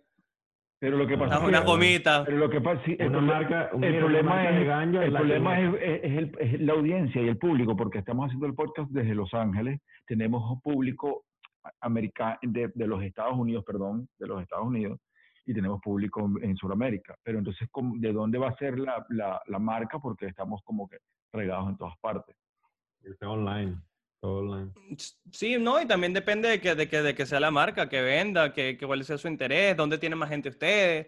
Pero 0.80 0.96
lo 0.96 1.06
que 1.08 1.16
pasa 1.18 1.36
es 1.38 1.42
unas 1.42 1.60
que- 1.62 1.66
gomitas. 1.66 2.24
Pero 2.24 2.36
lo 2.38 2.50
que 2.50 2.60
pasa, 2.60 2.80
sí, 2.84 2.96
el, 2.98 3.08
Una 3.08 3.20
marca, 3.20 3.70
un- 3.72 3.82
el 3.84 3.90
una 3.94 4.00
problema 4.00 4.30
marca 4.34 4.50
de 4.50 4.56
es, 4.58 5.04
el 5.08 5.12
problema 5.12 5.60
es- 5.60 5.74
es 6.04 6.18
el- 6.18 6.32
es 6.38 6.60
la 6.60 6.72
audiencia 6.72 7.20
y 7.22 7.28
el 7.28 7.36
público, 7.36 7.76
porque 7.76 7.98
estamos 7.98 8.26
haciendo 8.26 8.46
el 8.46 8.54
podcast 8.54 8.88
desde 8.90 9.14
Los 9.14 9.32
Ángeles, 9.34 9.80
tenemos 10.06 10.48
un 10.50 10.60
público 10.60 11.24
americano 11.80 12.38
de, 12.42 12.70
de 12.74 12.86
los 12.86 13.02
Estados 13.02 13.36
Unidos, 13.36 13.64
perdón, 13.66 14.08
de 14.18 14.26
los 14.26 14.40
Estados 14.42 14.66
Unidos, 14.66 14.98
y 15.48 15.54
tenemos 15.54 15.80
público 15.80 16.20
en, 16.26 16.50
en 16.50 16.56
Sudamérica. 16.56 17.16
Pero 17.22 17.38
entonces, 17.38 17.66
¿cómo- 17.70 17.94
¿de 17.98 18.12
dónde 18.12 18.36
va 18.38 18.48
a 18.50 18.56
ser 18.56 18.78
la, 18.78 19.04
la, 19.08 19.40
la 19.46 19.58
marca? 19.58 19.98
Porque 19.98 20.26
estamos 20.26 20.60
como 20.62 20.86
que 20.86 20.98
regados 21.32 21.70
en 21.70 21.76
todas 21.78 21.96
partes. 21.98 22.36
Está 23.02 23.28
online. 23.30 23.80
Todo 24.20 24.40
online. 24.40 24.72
Sí, 25.32 25.56
no, 25.58 25.80
y 25.80 25.86
también 25.86 26.12
depende 26.12 26.48
de 26.48 26.60
que, 26.60 26.74
de 26.74 26.88
que, 26.88 27.00
de 27.02 27.14
que 27.14 27.24
sea 27.24 27.40
la 27.40 27.50
marca, 27.50 27.88
que 27.88 28.02
venda, 28.02 28.52
que, 28.52 28.76
que 28.76 28.86
cuál 28.86 29.02
sea 29.04 29.16
su 29.16 29.28
interés, 29.28 29.76
dónde 29.76 29.96
tienen 29.96 30.18
más 30.18 30.28
gente 30.28 30.48
ustedes. 30.50 31.06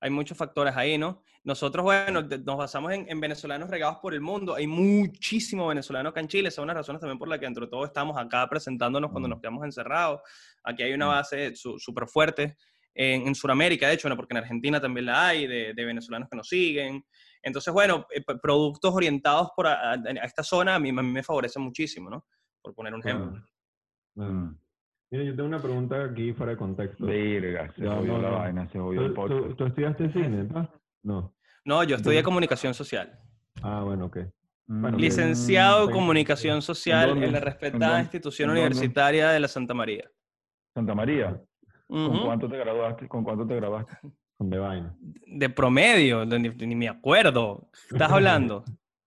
Hay 0.00 0.10
muchos 0.10 0.36
factores 0.36 0.76
ahí, 0.76 0.98
¿no? 0.98 1.22
Nosotros, 1.44 1.82
bueno, 1.84 2.22
de- 2.22 2.38
nos 2.38 2.56
basamos 2.58 2.92
en, 2.92 3.06
en 3.08 3.20
venezolanos 3.20 3.70
regados 3.70 3.98
por 3.98 4.14
el 4.14 4.20
mundo. 4.20 4.54
Hay 4.54 4.66
muchísimo 4.66 5.66
venezolano 5.68 6.10
acá 6.10 6.20
en 6.20 6.28
Chile. 6.28 6.48
Esa 6.48 6.60
es 6.60 6.64
una 6.64 6.72
de 6.72 6.78
las 6.78 6.82
razones 6.86 7.00
también 7.00 7.18
por 7.18 7.28
la 7.28 7.38
que 7.38 7.46
entre 7.46 7.66
todos 7.66 7.86
estamos 7.86 8.16
acá 8.16 8.46
presentándonos 8.48 9.10
cuando 9.10 9.28
Mm. 9.28 9.30
nos 9.30 9.40
quedamos 9.40 9.64
encerrados. 9.64 10.20
Aquí 10.62 10.82
hay 10.82 10.92
una 10.92 11.06
base 11.06 11.56
su- 11.56 11.78
súper 11.78 12.06
fuerte. 12.06 12.56
En, 12.94 13.26
en 13.26 13.34
Sudamérica, 13.34 13.88
de 13.88 13.94
hecho, 13.94 14.08
¿no? 14.08 14.16
porque 14.16 14.34
en 14.34 14.38
Argentina 14.38 14.80
también 14.80 15.06
la 15.06 15.28
hay, 15.28 15.46
de, 15.46 15.72
de 15.74 15.84
venezolanos 15.84 16.28
que 16.28 16.36
nos 16.36 16.48
siguen. 16.48 17.04
Entonces, 17.42 17.72
bueno, 17.72 18.06
eh, 18.14 18.22
productos 18.42 18.94
orientados 18.94 19.48
por 19.56 19.66
a, 19.66 19.92
a- 19.92 19.94
a 19.94 20.24
esta 20.24 20.42
zona 20.42 20.74
a 20.74 20.78
mí, 20.78 20.90
a 20.90 20.92
mí 20.92 21.02
me 21.02 21.22
favorecen 21.22 21.62
muchísimo, 21.62 22.10
¿no? 22.10 22.26
Por 22.60 22.74
poner 22.74 22.92
un 22.94 23.00
ejemplo. 23.00 23.42
Ah. 24.18 24.22
Mm. 24.24 24.58
Mira, 25.10 25.24
yo 25.24 25.30
tengo 25.36 25.48
una 25.48 25.60
pregunta 25.60 26.04
aquí 26.04 26.32
fuera 26.32 26.52
de 26.52 26.58
contexto. 26.58 27.04
Verga, 27.06 27.72
se 27.74 27.82
No, 27.82 27.96
jodió 27.96 28.12
no, 28.14 28.22
la 28.22 28.30
no. 28.30 28.38
vaina, 28.38 28.68
se 28.70 28.78
jodió 28.78 29.00
el 29.02 29.08
¿Tú, 29.08 29.14
podcast. 29.14 29.40
tú, 29.42 29.54
tú 29.56 29.64
estudiaste 29.66 30.08
cine, 30.12 30.44
¿no? 30.44 30.68
No. 31.02 31.34
No, 31.64 31.84
yo 31.84 31.96
estudié 31.96 32.22
comunicación 32.22 32.74
social. 32.74 33.18
Ah, 33.62 33.82
bueno, 33.84 34.06
ok. 34.06 34.18
Mm, 34.66 34.80
Bueno, 34.82 34.98
Licenciado 34.98 35.84
en 35.84 35.90
Mm, 35.90 35.92
comunicación 35.92 36.62
social 36.62 37.10
en 37.22 37.32
la 37.32 37.38
¿En 37.38 37.44
respetada 37.44 38.00
institución 38.00 38.50
universitaria 38.50 39.30
de 39.30 39.40
la 39.40 39.48
Santa 39.48 39.74
María. 39.74 40.10
Santa 40.74 40.94
María, 40.94 41.40
¿con 41.92 42.24
cuánto 42.24 42.48
te 42.48 42.56
graduaste? 42.56 43.08
¿Con 43.08 43.24
cuánto 43.24 43.46
te 43.46 43.56
graduaste? 43.56 43.92
De 44.38 44.58
vaina. 44.58 44.94
De 45.26 45.48
promedio, 45.50 46.24
ni, 46.24 46.48
ni 46.48 46.74
me 46.74 46.88
acuerdo. 46.88 47.68
¿Estás 47.90 48.10
hablando? 48.12 48.64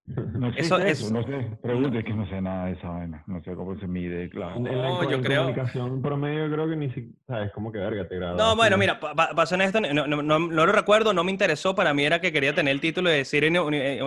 No 0.07 0.53
sé 0.53 0.60
Eso- 0.62 0.78
eso, 0.78 1.07
eso- 1.07 1.14
no 1.16 1.24
sé. 1.24 1.57
Pregunte, 1.64 1.98
es 1.98 2.06
que 2.06 2.14
no 2.14 2.30
sé 2.30 2.40
nada 2.40 2.68
de 2.68 2.74
esa 2.74 2.88
vaina. 2.90 3.24
No 3.26 3.41
sé 3.44 3.56
cómo 3.56 3.76
se 3.80 3.88
mide, 3.88 4.30
claro. 4.30 4.56
En 4.57 4.66
la 4.66 4.72
No, 4.72 5.02
en 5.03 5.10
yo 5.10 5.22
creo- 5.22 5.41
comunicación 5.45 5.99
promedio 6.03 6.48
creo 6.52 6.70
que 6.70 6.76
ni 6.76 6.88
siquiera, 6.90 7.18
¿sabes? 7.26 7.52
Como 7.53 7.72
que 7.72 7.80
verga, 7.80 8.07
te 8.07 8.16
graduaste. 8.16 8.44
No, 8.44 8.56
bueno, 8.56 8.78
mira, 8.78 8.99
pa- 8.99 9.16
pa- 9.16 9.30
para 9.30 9.45
ser 9.48 9.56
honesto, 9.60 9.82
no, 9.82 10.06
no- 10.06 10.22
no- 10.22 10.38
no 10.40 10.66
lo 10.68 10.72
recuerdo, 10.72 11.12
no 11.12 11.24
me 11.24 11.32
interesó. 11.32 11.74
Para 11.74 11.91
mí 11.95 12.06
era 12.06 12.22
que 12.22 12.32
quería 12.32 12.53
tener 12.53 12.72
el 12.72 12.82
título 12.82 13.10
de 13.10 13.18
decir 13.18 13.44
eh, 13.45 13.99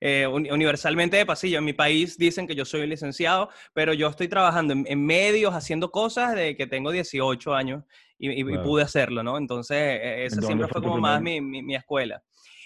eh, 0.00 0.26
uni- 0.26 0.50
universalmente 0.50 1.16
de 1.16 1.24
pasillo. 1.24 1.58
En 1.58 1.64
mi 1.64 1.72
país 1.72 2.18
dicen 2.18 2.48
que 2.48 2.56
yo 2.56 2.64
soy 2.64 2.84
licenciado, 2.88 3.48
pero 3.72 3.92
yo 3.94 4.08
estoy 4.08 4.26
trabajando 4.26 4.72
en, 4.72 4.84
en 4.88 5.06
medios, 5.06 5.54
haciendo 5.54 5.92
cosas 5.92 6.34
de 6.34 6.56
que 6.56 6.66
tengo 6.66 6.90
18 6.90 7.54
años 7.54 7.84
y, 8.18 8.30
y- 8.30 8.40
y 8.40 8.58
pude 8.58 8.82
hacerlo, 8.82 9.22
¿no? 9.22 9.36
Entonces, 9.38 9.76
eh, 9.78 10.24
esa 10.26 10.40
siempre 10.42 10.68
fue 10.68 10.80
como 10.82 10.98
más 10.98 11.20
mi, 11.20 11.40
mi- 11.40 11.62
mi 11.62 11.74
escuela. 11.74 12.22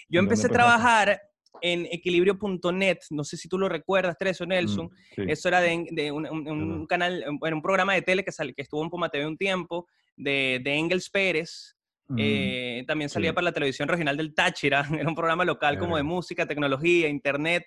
Yo 0.09 0.19
¿En 0.19 0.25
dónde 0.25 0.35
empecé 0.35 0.47
a 0.47 0.49
trabajar 0.51 1.21
en 1.61 1.87
equilibrio.net, 1.91 2.97
no 3.09 3.23
sé 3.23 3.35
si 3.35 3.49
tú 3.49 3.57
lo 3.57 3.67
recuerdas, 3.67 4.17
Treso 4.17 4.45
Nelson. 4.45 4.85
Mm, 4.85 4.89
sí. 5.15 5.21
Eso 5.27 5.47
era 5.49 5.59
de, 5.61 5.87
de 5.91 6.11
un, 6.11 6.25
un- 6.27 6.47
un 6.47 6.85
canal, 6.87 7.25
bueno, 7.39 7.57
un 7.57 7.61
programa 7.63 7.93
de 7.93 8.01
tele 8.01 8.23
que, 8.23 8.31
sal- 8.31 8.53
que 8.55 8.61
estuvo 8.61 8.83
en 8.83 8.89
Puma 8.89 9.09
TV 9.09 9.25
un 9.27 9.37
tiempo, 9.37 9.87
de, 10.15 10.59
de 10.63 10.73
Engels 10.75 11.09
Pérez. 11.09 11.75
Mm, 12.07 12.17
Eh, 12.19 12.83
también 12.87 13.09
salía 13.09 13.31
sí. 13.31 13.35
para 13.35 13.45
la 13.45 13.51
televisión 13.51 13.87
regional 13.87 14.17
del 14.17 14.33
Táchira. 14.33 14.81
Era 15.05 15.09
un 15.09 15.15
programa 15.15 15.43
local 15.45 15.77
como 15.77 15.97
de 15.97 16.03
música, 16.03 16.45
tecnología, 16.47 17.07
internet, 17.09 17.65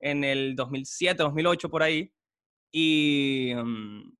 en 0.00 0.24
el 0.24 0.54
2007, 0.56 1.22
2008, 1.22 1.70
por 1.70 1.82
ahí. 1.82 2.12
Y 2.70 3.52
mm, 3.54 4.12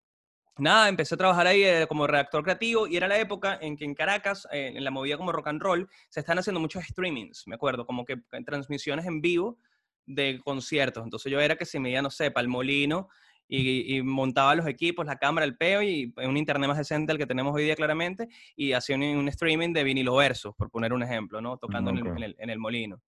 nada, 0.59 0.89
empecé 0.89 1.15
a 1.15 1.19
trabajar 1.19 1.47
ahí 1.47 1.63
eh, 1.65 1.87
como 1.89 2.07
redactor 2.07 2.43
creativo 2.43 2.87
y 2.87 2.97
era 2.97 3.09
la 3.09 3.19
época 3.19 3.59
en 3.61 3.77
que 3.77 3.85
en 3.85 3.95
Caracas, 3.95 4.47
eh, 4.53 4.73
en 4.75 4.85
la 4.85 4.91
movida 4.91 5.17
como 5.17 5.33
rock 5.33 5.49
and 5.49 5.63
roll, 5.63 5.89
se 6.09 6.21
están 6.21 6.39
haciendo 6.39 6.61
muchos 6.61 6.85
streamings, 6.85 7.47
me 7.47 7.55
acuerdo, 7.55 7.87
como 7.87 8.05
que 8.05 8.15
eh, 8.15 8.45
transmisiones 8.45 9.07
en 9.07 9.21
vivo 9.21 9.59
de 10.07 10.41
conciertos. 10.45 11.05
Entonces 11.05 11.31
yo 11.31 11.41
era 11.41 11.57
que 11.57 11.65
se 11.65 11.79
me 11.81 11.91
iba, 11.91 12.03
no 12.03 12.11
sé, 12.11 12.31
para 12.31 12.43
el 12.43 12.49
molino 12.49 13.09
y, 13.49 13.97
y 13.97 14.03
montaba 14.03 14.55
los 14.55 14.67
equipos, 14.67 15.05
la 15.05 15.17
cámara, 15.17 15.45
el 15.45 15.57
peo 15.57 15.83
y 15.83 16.13
un 16.17 16.37
internet 16.37 16.69
más 16.69 16.79
decente 16.79 17.13
al 17.13 17.19
que 17.19 17.27
tenemos 17.27 17.55
hoy 17.55 17.65
día 17.65 17.77
claramente 17.77 18.29
y 18.57 18.73
hacía 18.73 18.97
un, 18.97 19.03
un 19.03 19.29
streaming 19.29 19.73
de 19.73 19.85
vinilo 19.85 20.17
versos, 20.17 20.55
por 20.57 20.71
poner 20.71 20.93
un 20.93 21.03
ejemplo, 21.03 21.41
¿no? 21.41 21.59
Tocando 21.59 21.91
en, 21.91 21.99
el, 21.99 22.07
ok. 22.09 22.17
en 22.17 22.23
el- 22.23 22.37
en 22.39 22.51
el 22.51 22.59
molino. 22.59 23.03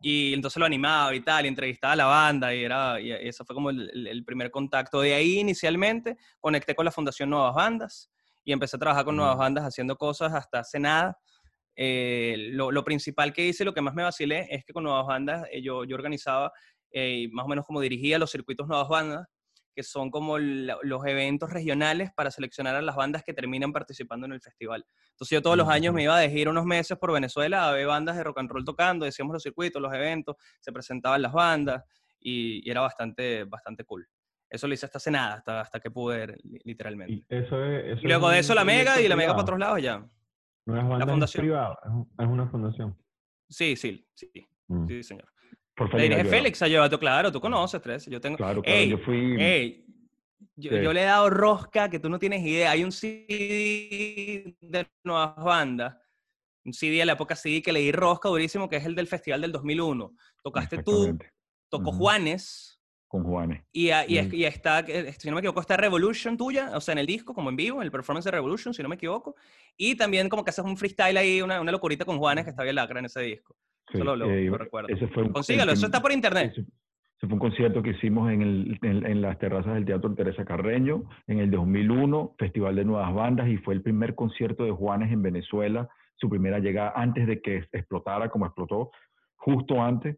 Y 0.00 0.32
entonces 0.34 0.58
lo 0.60 0.66
animaba 0.66 1.14
y 1.14 1.20
tal, 1.20 1.44
y 1.44 1.48
entrevistaba 1.48 1.94
a 1.94 1.96
la 1.96 2.06
banda, 2.06 2.54
y, 2.54 2.62
era, 2.62 3.00
y 3.00 3.10
eso 3.10 3.44
fue 3.44 3.54
como 3.54 3.70
el, 3.70 4.06
el- 4.06 4.24
primer 4.24 4.50
contacto. 4.50 5.00
De 5.00 5.14
ahí 5.14 5.38
inicialmente 5.40 6.16
conecté 6.40 6.74
con 6.74 6.84
la 6.84 6.92
Fundación 6.92 7.30
Nuevas 7.30 7.54
Bandas 7.54 8.10
y 8.44 8.52
empecé 8.52 8.76
a 8.76 8.78
trabajar 8.78 9.04
con 9.04 9.16
nuevas 9.16 9.36
Mm. 9.36 9.40
bandas 9.40 9.64
haciendo 9.64 9.96
cosas 9.96 10.32
hasta 10.34 10.60
hace 10.60 10.78
nada. 10.78 11.18
Eh, 11.76 12.48
lo, 12.52 12.70
lo 12.72 12.84
principal 12.84 13.32
que 13.32 13.46
hice, 13.46 13.64
lo 13.64 13.74
que 13.74 13.80
más 13.82 13.94
me 13.94 14.02
vacilé, 14.02 14.46
es 14.50 14.64
que 14.64 14.72
con 14.72 14.84
nuevas 14.84 15.06
bandas 15.06 15.46
eh, 15.52 15.62
yo, 15.62 15.84
yo 15.84 15.94
organizaba 15.96 16.52
eh, 16.90 17.28
más 17.32 17.44
o 17.44 17.48
menos 17.48 17.66
como 17.66 17.80
dirigía 17.80 18.18
los 18.18 18.30
circuitos 18.30 18.66
nuevas 18.68 18.88
bandas, 18.88 19.26
que 19.78 19.84
son 19.84 20.10
como 20.10 20.38
la- 20.40 20.76
los 20.82 21.06
eventos 21.06 21.52
regionales 21.52 22.10
para 22.12 22.32
seleccionar 22.32 22.74
a 22.74 22.82
las 22.82 22.96
bandas 22.96 23.22
que 23.22 23.32
terminan 23.32 23.72
participando 23.72 24.26
en 24.26 24.32
el 24.32 24.40
festival. 24.40 24.84
Entonces 25.10 25.36
yo 25.36 25.40
todos 25.40 25.56
los 25.56 25.68
años 25.68 25.94
me 25.94 26.02
iba 26.02 26.18
de 26.18 26.28
gira 26.28 26.50
unos 26.50 26.64
meses 26.64 26.98
por 26.98 27.12
Venezuela 27.12 27.68
a 27.68 27.72
ver 27.72 27.86
bandas 27.86 28.16
de 28.16 28.24
rock 28.24 28.40
and 28.40 28.50
roll 28.50 28.64
tocando, 28.64 29.04
decíamos 29.04 29.34
los 29.34 29.42
circuitos, 29.44 29.80
los 29.80 29.94
eventos, 29.94 30.34
se 30.58 30.72
presentaban 30.72 31.22
las 31.22 31.32
bandas 31.32 31.84
y, 32.18 32.60
y 32.66 32.70
era 32.72 32.80
bastante, 32.80 33.44
bastante 33.44 33.84
cool. 33.84 34.04
Eso 34.50 34.66
lo 34.66 34.74
hice 34.74 34.86
hasta 34.86 34.98
hace 34.98 35.12
nada, 35.12 35.34
hasta, 35.34 35.60
hasta 35.60 35.78
que 35.78 35.92
pude, 35.92 36.26
li- 36.42 36.60
literalmente. 36.64 37.12
Y 37.12 37.24
eso 37.28 37.64
es, 37.64 37.84
eso 37.98 38.00
Y 38.02 38.08
luego 38.08 38.30
de 38.30 38.40
eso 38.40 38.56
la 38.56 38.64
mega 38.64 39.00
y 39.00 39.06
la 39.06 39.14
mega 39.14 39.30
para 39.30 39.42
otros 39.42 39.60
lados 39.60 39.80
ya. 39.80 39.98
No 40.66 40.76
es 40.76 40.88
banda, 40.88 41.04
es 41.04 41.10
fundación. 41.12 41.40
privado, 41.42 41.78
es, 41.84 41.90
un- 41.92 42.10
es 42.18 42.26
una 42.26 42.48
fundación. 42.48 42.98
Sí, 43.48 43.76
sí, 43.76 44.04
sí, 44.12 44.28
Mm. 44.66 44.88
sí, 44.88 45.02
señor. 45.04 45.28
Por 45.78 45.96
dirige 45.96 46.20
ayuda. 46.20 46.30
Félix 46.30 46.60
llevado, 46.62 46.98
claro, 46.98 47.30
tú 47.32 47.40
conoces, 47.40 47.80
Tres. 47.80 48.06
Yo 48.06 48.20
tengo. 48.20 48.36
Claro, 48.36 48.60
claro, 48.62 48.78
Ey, 48.78 48.88
yo 48.90 48.98
fui... 48.98 49.40
ey, 49.40 49.84
yo, 50.56 50.92
le 50.92 51.00
he 51.02 51.04
dado 51.04 51.30
rosca 51.30 51.88
que 51.88 52.00
tú 52.00 52.08
no 52.10 52.18
tienes 52.18 52.44
idea. 52.44 52.72
Hay 52.72 52.82
un 52.84 52.90
CD 52.92 54.56
de 54.60 54.86
nuevas 55.04 55.36
bandas, 55.36 55.96
un 56.64 56.72
CD 56.72 56.98
de 56.98 57.06
la 57.06 57.12
época 57.12 57.36
CD 57.36 57.62
que 57.62 57.72
le 57.72 57.80
di 57.80 57.92
rosca 57.92 58.28
durísimo, 58.28 58.68
que 58.68 58.76
es 58.76 58.84
el 58.84 58.94
del 58.94 59.06
festival 59.06 59.40
del 59.40 59.52
2001. 59.52 60.12
Tocaste 60.42 60.82
tú, 60.82 61.16
tocó. 61.68 61.92
Juanes. 61.92 62.74
Con 63.06 63.24
Juanes. 63.24 63.62
Y, 63.72 63.88
a- 63.90 64.04
y, 64.06 64.18
y 64.36 64.44
está, 64.44 64.84
si 64.84 65.28
no 65.28 65.34
me 65.36 65.40
equivoco, 65.40 65.60
está 65.60 65.78
Revolution 65.78 66.36
tuya, 66.36 66.72
o 66.76 66.80
sea, 66.80 66.92
en 66.92 66.98
el 66.98 67.06
disco, 67.06 67.32
como 67.32 67.48
en 67.48 67.56
vivo, 67.56 67.78
en 67.80 67.84
el 67.84 67.90
performance 67.90 68.26
de 68.26 68.32
Revolution, 68.32 68.74
si 68.74 68.82
no 68.82 68.88
me 68.90 68.96
equivoco. 68.96 69.34
Y 69.78 69.94
también 69.94 70.28
como 70.28 70.44
que 70.44 70.50
haces 70.50 70.64
un 70.64 70.76
freestyle 70.76 71.16
ahí, 71.16 71.40
una, 71.40 71.58
una 71.60 71.72
locurita 71.72 72.04
con 72.04 72.18
Juanes, 72.18 72.44
que 72.44 72.50
está 72.50 72.64
bien 72.64 72.74
lacra 72.74 72.98
en 72.98 73.06
ese 73.06 73.20
disco. 73.22 73.56
Sí, 73.92 73.98
Solo 73.98 74.16
lo- 74.16 74.30
eh, 74.30 74.44
lo 74.46 74.58
recuerdo. 74.58 74.88
Ese 74.88 75.06
fue 75.08 75.22
un, 75.24 75.32
Consígalo, 75.32 75.72
el 75.72 75.76
eso 75.78 75.86
está 75.86 76.00
por 76.00 76.12
internet. 76.12 76.50
Ese, 76.52 76.60
ese 76.60 77.26
fue 77.26 77.32
un 77.32 77.38
concierto 77.38 77.82
que 77.82 77.90
hicimos 77.90 78.30
en, 78.30 78.42
el, 78.42 78.78
en, 78.82 79.06
en 79.06 79.20
las 79.22 79.38
terrazas 79.38 79.74
del 79.74 79.84
Teatro 79.84 80.14
Teresa 80.14 80.44
Carreño 80.44 81.04
en 81.26 81.38
el 81.40 81.50
2001, 81.50 82.34
Festival 82.38 82.76
de 82.76 82.84
Nuevas 82.84 83.12
Bandas, 83.14 83.48
y 83.48 83.56
fue 83.58 83.74
el 83.74 83.82
primer 83.82 84.14
concierto 84.14 84.64
de 84.64 84.70
Juanes 84.70 85.10
en 85.12 85.22
Venezuela, 85.22 85.88
su 86.16 86.28
primera 86.28 86.58
llegada 86.58 86.92
antes 86.94 87.26
de 87.26 87.40
que 87.40 87.64
explotara 87.72 88.28
como 88.28 88.46
explotó, 88.46 88.90
justo 89.36 89.82
antes, 89.82 90.16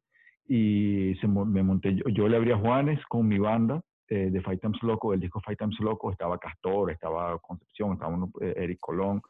y 0.49 1.15
se, 1.21 1.29
me 1.29 1.63
monté, 1.63 1.95
yo, 1.95 2.05
yo 2.09 2.29
le 2.29 2.37
abrí 2.37 2.51
a 2.53 2.57
Juanes 2.59 2.99
con 3.07 3.29
mi 3.29 3.39
banda 3.39 3.81
eh, 4.09 4.31
de 4.33 4.41
Fight 4.43 4.61
Times 4.61 4.83
Loco, 4.83 5.15
el 5.15 5.21
disco 5.21 5.41
Fight 5.41 5.59
Times 5.59 5.79
Loco, 5.79 6.11
estaba 6.11 6.39
Castor, 6.39 6.91
estaba 6.91 7.39
Concepción, 7.39 7.93
estaba 7.93 8.17
eh, 8.41 8.55
Eric 8.57 8.79
Colón, 8.81 9.23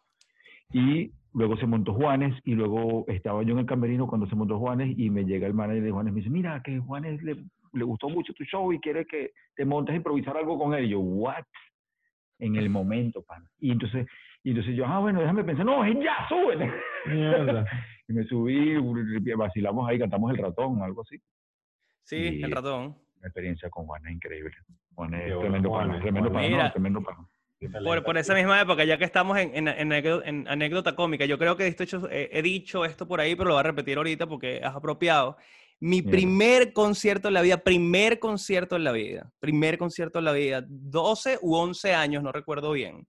y 0.72 1.12
luego 1.32 1.56
se 1.56 1.66
montó 1.66 1.94
Juanes 1.94 2.34
y 2.44 2.54
luego 2.54 3.04
estaba 3.08 3.42
yo 3.42 3.52
en 3.52 3.60
el 3.60 3.66
camerino 3.66 4.06
cuando 4.06 4.26
se 4.26 4.34
montó 4.34 4.58
Juanes 4.58 4.98
y 4.98 5.10
me 5.10 5.24
llega 5.24 5.46
el 5.46 5.54
manager 5.54 5.82
de 5.82 5.90
Juanes 5.90 6.10
y 6.10 6.14
me 6.14 6.20
dice, 6.20 6.30
mira, 6.30 6.62
que 6.62 6.78
Juanes 6.78 7.22
le, 7.22 7.36
le 7.72 7.84
gustó 7.84 8.08
mucho 8.08 8.32
tu 8.34 8.44
show 8.44 8.72
y 8.72 8.80
quiere 8.80 9.06
que 9.06 9.32
te 9.54 9.64
montes 9.64 9.92
a 9.92 9.96
improvisar 9.96 10.36
algo 10.36 10.58
con 10.58 10.74
él. 10.74 10.86
Y 10.86 10.90
yo, 10.90 11.00
what? 11.00 11.44
En 12.38 12.56
el 12.56 12.70
momento, 12.70 13.22
pan. 13.22 13.44
Y 13.58 13.70
entonces, 13.70 14.06
y 14.42 14.50
entonces 14.50 14.74
yo, 14.74 14.86
ah, 14.86 14.98
bueno, 14.98 15.20
déjame 15.20 15.44
pensar, 15.44 15.66
no, 15.66 15.84
es 15.84 15.94
ya, 15.98 16.26
súbete. 16.28 16.70
Y 18.08 18.12
me 18.12 18.24
subí, 18.24 18.74
vacilamos 19.36 19.88
ahí, 19.88 19.96
cantamos 19.96 20.32
el 20.32 20.38
ratón 20.38 20.80
o 20.80 20.84
algo 20.84 21.02
así. 21.02 21.16
Sí, 22.02 22.16
Y- 22.16 22.42
el 22.42 22.50
ratón. 22.50 22.96
Una 23.18 23.26
experiencia 23.28 23.70
con 23.70 23.86
Juanes 23.86 24.12
increíble. 24.12 24.50
Juanes 24.96 25.20
es 25.20 25.26
bueno, 25.26 25.40
tremendo 25.42 25.70
pana, 25.70 26.00
tremendo 26.00 26.32
pana, 26.32 26.72
tremendo 26.72 27.02
pana. 27.02 27.28
Por, 27.84 28.02
por 28.04 28.16
esa 28.16 28.34
misma 28.34 28.58
época, 28.60 28.84
ya 28.84 28.96
que 28.96 29.04
estamos 29.04 29.36
en, 29.38 29.54
en- 29.54 29.68
en 29.68 29.92
anécdota, 29.92 30.26
en 30.28 30.48
anécdota 30.48 30.96
cómica, 30.96 31.26
yo 31.26 31.38
creo 31.38 31.56
que 31.58 31.66
esto 31.66 31.82
hecho- 31.82 32.08
eh, 32.10 32.30
he 32.32 32.40
dicho 32.40 32.86
esto 32.86 33.06
por 33.06 33.20
ahí, 33.20 33.36
pero 33.36 33.48
lo 33.48 33.54
voy 33.54 33.60
a 33.60 33.64
repetir 33.64 33.98
ahorita 33.98 34.26
porque 34.26 34.56
es 34.56 34.64
apropiado. 34.64 35.36
Mi 35.78 36.00
Mierda. 36.00 36.10
primer 36.10 36.72
concierto 36.72 37.28
en 37.28 37.34
la 37.34 37.42
vida, 37.42 37.58
primer 37.58 38.18
concierto 38.18 38.76
en 38.76 38.84
la 38.84 38.92
vida, 38.92 39.30
primer 39.40 39.76
concierto 39.76 40.18
en 40.20 40.24
la 40.24 40.32
vida, 40.32 40.64
12 40.66 41.38
u 41.42 41.54
11 41.54 41.94
años, 41.94 42.22
no 42.22 42.32
recuerdo 42.32 42.72
bien, 42.72 43.06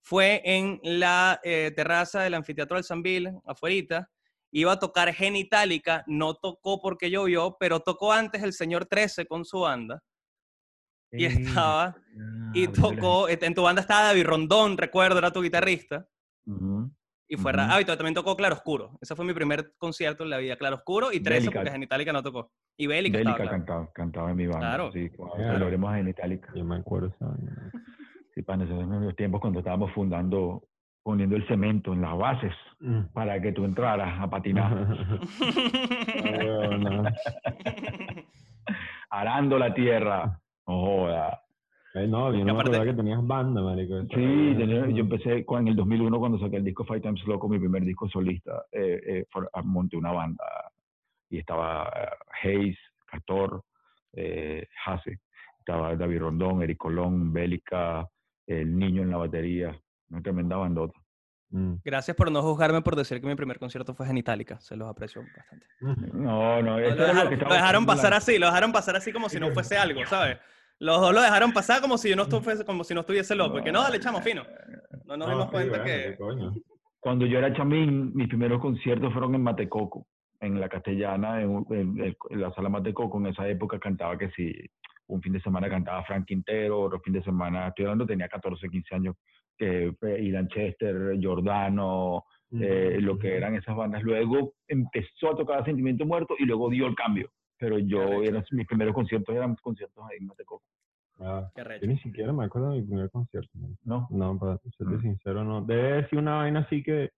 fue 0.00 0.40
en 0.44 0.80
la 0.82 1.38
eh, 1.42 1.70
terraza 1.76 2.22
del 2.22 2.34
anfiteatro 2.34 2.76
del 2.76 2.84
Sanville, 2.84 3.32
afuerita. 3.44 4.08
Iba 4.54 4.72
a 4.72 4.78
tocar 4.78 5.12
Genitalica, 5.14 6.02
no 6.06 6.34
tocó 6.34 6.80
porque 6.80 7.10
llovió, 7.10 7.56
pero 7.58 7.80
tocó 7.80 8.12
antes 8.12 8.42
el 8.42 8.52
señor 8.52 8.84
13 8.86 9.26
con 9.26 9.44
su 9.46 9.60
banda. 9.60 10.02
Y 11.12 11.26
estaba, 11.26 11.94
y 12.54 12.68
tocó, 12.68 13.28
este, 13.28 13.46
en 13.46 13.54
tu 13.54 13.62
banda 13.62 13.82
estaba 13.82 14.04
David 14.06 14.24
Rondón, 14.24 14.78
recuerdo, 14.78 15.18
era 15.18 15.30
tu 15.30 15.42
guitarrista. 15.42 16.06
Y 17.28 17.36
fue 17.36 17.52
Ujú. 17.52 17.60
ah, 17.62 17.80
y 17.80 17.84
también 17.84 18.14
tocó 18.14 18.36
Claro 18.36 18.54
Oscuro. 18.56 18.98
Ese 19.00 19.14
fue 19.14 19.24
mi 19.24 19.32
primer 19.32 19.74
concierto 19.78 20.24
en 20.24 20.30
la 20.30 20.38
vida. 20.38 20.56
Claro 20.56 20.76
Oscuro 20.76 21.12
y 21.12 21.20
13 21.20 21.40
Bélica. 21.46 21.58
porque 21.60 21.70
Genitalica 21.70 22.12
no 22.12 22.22
tocó. 22.22 22.50
Y 22.78 22.86
Bélica, 22.86 23.18
Bélica 23.18 23.30
estaba, 23.32 23.48
claro. 23.48 23.64
cantaba, 23.66 23.92
cantaba 23.92 24.30
en 24.30 24.36
mi 24.36 24.46
banda. 24.46 24.60
Claro. 24.68 24.92
Sí, 24.92 25.08
cuando 25.10 25.36
Claro. 25.36 25.52
celebremos 25.54 25.96
en 25.96 26.08
Itálica. 26.08 26.48
Yo 26.54 26.64
me 26.64 26.76
acuerdo 26.76 27.14
vaina. 27.20 27.70
Sí, 28.34 28.42
pana, 28.42 28.64
esos 28.64 28.76
eran 28.78 29.04
los 29.04 29.16
tiempos 29.16 29.40
cuando 29.40 29.58
estábamos 29.60 29.92
fundando, 29.92 30.62
poniendo 31.02 31.36
el 31.36 31.46
cemento 31.46 31.92
en 31.92 32.00
las 32.02 32.16
bases 32.16 32.52
Mm. 32.80 33.12
para 33.12 33.40
que 33.40 33.52
tú 33.52 33.64
entraras 33.64 34.20
a 34.20 34.28
patinar, 34.28 34.72
Ah, 36.24 37.12
arando 39.10 39.58
la 39.58 39.72
tierra. 39.74 40.38
No 40.66 40.80
joda. 40.80 41.42
Eh, 41.94 42.06
no, 42.06 42.32
yo 42.32 42.38
no 42.38 42.44
me 42.46 42.50
aparte- 42.52 42.70
acordaba 42.70 42.84
que 42.86 42.94
tenías 42.96 43.26
banda, 43.26 43.60
marico. 43.60 44.00
Sí, 44.02 44.08
tenía- 44.56 44.86
yo 44.88 45.00
empecé 45.02 45.44
con, 45.44 45.60
en 45.62 45.68
el 45.68 45.76
2001 45.76 46.18
cuando 46.18 46.38
saqué 46.38 46.56
el 46.56 46.64
disco 46.64 46.84
Five 46.84 47.00
Times 47.00 47.26
Loco, 47.26 47.48
mi 47.48 47.58
primer 47.58 47.84
disco 47.84 48.08
solista, 48.08 48.64
eh, 48.72 49.00
eh, 49.06 49.24
ah, 49.52 49.62
monté 49.62 49.96
una 49.96 50.12
banda 50.12 50.44
y 51.28 51.38
estaba 51.38 51.90
eh, 51.94 52.08
Hayes, 52.48 52.78
Castor, 53.06 53.62
eh, 54.14 54.66
Hase, 54.86 55.18
estaba 55.58 55.94
David 55.96 56.20
Rondón, 56.20 56.62
Eric 56.62 56.78
Colón, 56.78 57.30
Bélica, 57.32 58.08
El 58.46 58.76
Niño 58.78 59.02
en 59.02 59.10
la 59.10 59.18
batería, 59.18 59.78
una 60.10 60.22
tremenda 60.22 60.56
bandota. 60.56 60.98
Mm. 61.52 61.74
Gracias 61.84 62.16
por 62.16 62.32
no 62.32 62.40
juzgarme 62.42 62.80
por 62.80 62.96
decir 62.96 63.20
que 63.20 63.26
mi 63.26 63.34
primer 63.34 63.58
concierto 63.58 63.94
fue 63.94 64.06
Genitalica. 64.06 64.58
Se 64.60 64.74
los 64.74 64.88
aprecio 64.88 65.22
bastante. 65.36 65.66
No, 66.12 66.62
no, 66.62 66.78
Lo, 66.78 66.78
eso 66.78 66.94
era 67.04 67.12
lo 67.12 67.30
dejaron, 67.30 67.38
lo 67.48 67.54
dejaron 67.54 67.86
pasar 67.86 68.14
así, 68.14 68.38
lo 68.38 68.46
dejaron 68.46 68.72
pasar 68.72 68.96
así 68.96 69.12
como 69.12 69.28
si 69.28 69.38
no 69.38 69.50
fuese 69.52 69.76
algo, 69.76 70.04
¿sabes? 70.06 70.38
Los 70.78 71.00
dos 71.00 71.14
lo 71.14 71.20
dejaron 71.20 71.52
pasar 71.52 71.80
como 71.80 71.98
si 71.98 72.08
yo 72.08 72.16
no 72.16 72.22
estuviese, 72.22 72.64
como 72.64 72.82
si 72.84 72.94
no 72.94 73.00
estuviese 73.00 73.36
loco. 73.36 73.58
Y 73.58 73.62
que 73.62 73.70
no, 73.70 73.82
dale, 73.82 74.00
chamo, 74.00 74.20
fino. 74.22 74.42
No 75.04 75.16
nos 75.16 75.28
No, 75.28 75.34
dimos 75.34 75.50
cuenta 75.50 75.78
bueno, 75.78 75.84
que... 75.84 76.16
coño. 76.16 76.54
Cuando 76.98 77.26
yo 77.26 77.38
era 77.38 77.52
chamín, 77.52 78.12
mis 78.14 78.28
primeros 78.28 78.60
conciertos 78.60 79.12
fueron 79.12 79.34
en 79.34 79.42
Matecoco, 79.42 80.06
en 80.40 80.58
la 80.58 80.68
castellana, 80.68 81.42
en, 81.42 81.64
en 81.70 82.16
en 82.30 82.40
la 82.40 82.52
sala 82.54 82.68
Matecoco. 82.68 83.18
En 83.18 83.26
esa 83.26 83.46
época 83.46 83.78
cantaba 83.78 84.16
que 84.16 84.30
si 84.30 84.52
un 85.08 85.20
fin 85.20 85.32
de 85.34 85.40
semana 85.42 85.68
cantaba 85.68 86.02
Frank 86.04 86.24
Quintero, 86.26 86.80
otro 86.80 87.00
fin 87.00 87.12
de 87.12 87.22
semana, 87.22 87.68
estoy 87.68 87.84
hablando, 87.84 88.06
tenía 88.06 88.28
14, 88.28 88.68
15 88.68 88.94
años, 88.94 89.16
que 89.58 89.92
fue 90.00 90.20
Ilan 90.20 90.48
Chester, 90.48 91.16
Giordano, 91.18 92.24
eh, 92.52 92.98
lo 93.00 93.18
que 93.18 93.36
eran 93.36 93.54
esas 93.54 93.74
bandas. 93.76 94.02
Luego 94.02 94.54
empezó 94.68 95.30
a 95.32 95.36
tocar 95.36 95.64
Sentimiento 95.64 96.04
Muerto 96.04 96.34
y 96.38 96.44
luego 96.44 96.68
dio 96.70 96.86
el 96.86 96.94
cambio. 96.94 97.30
Pero 97.58 97.78
yo, 97.78 98.22
eran, 98.22 98.44
mis 98.50 98.66
primeros 98.66 98.94
conciertos 98.94 99.34
eran 99.34 99.54
conciertos 99.56 100.04
ahí 100.10 100.18
en 100.18 100.26
Matecoco, 100.26 100.62
Ah, 101.20 101.48
yo 101.80 101.86
ni 101.86 101.98
siquiera 101.98 102.32
me 102.32 102.44
acuerdo 102.44 102.72
de 102.72 102.80
mi 102.80 102.86
primer 102.86 103.08
concierto. 103.10 103.50
¿no? 103.84 104.08
No, 104.10 104.36
para 104.38 104.58
serte 104.58 104.96
Mm. 104.96 105.02
sincero, 105.02 105.44
no. 105.44 105.62
Debe 105.62 106.02
decir 106.02 106.18
una 106.18 106.36
vaina 106.38 106.60
así 106.60 106.82
que, 106.82 107.10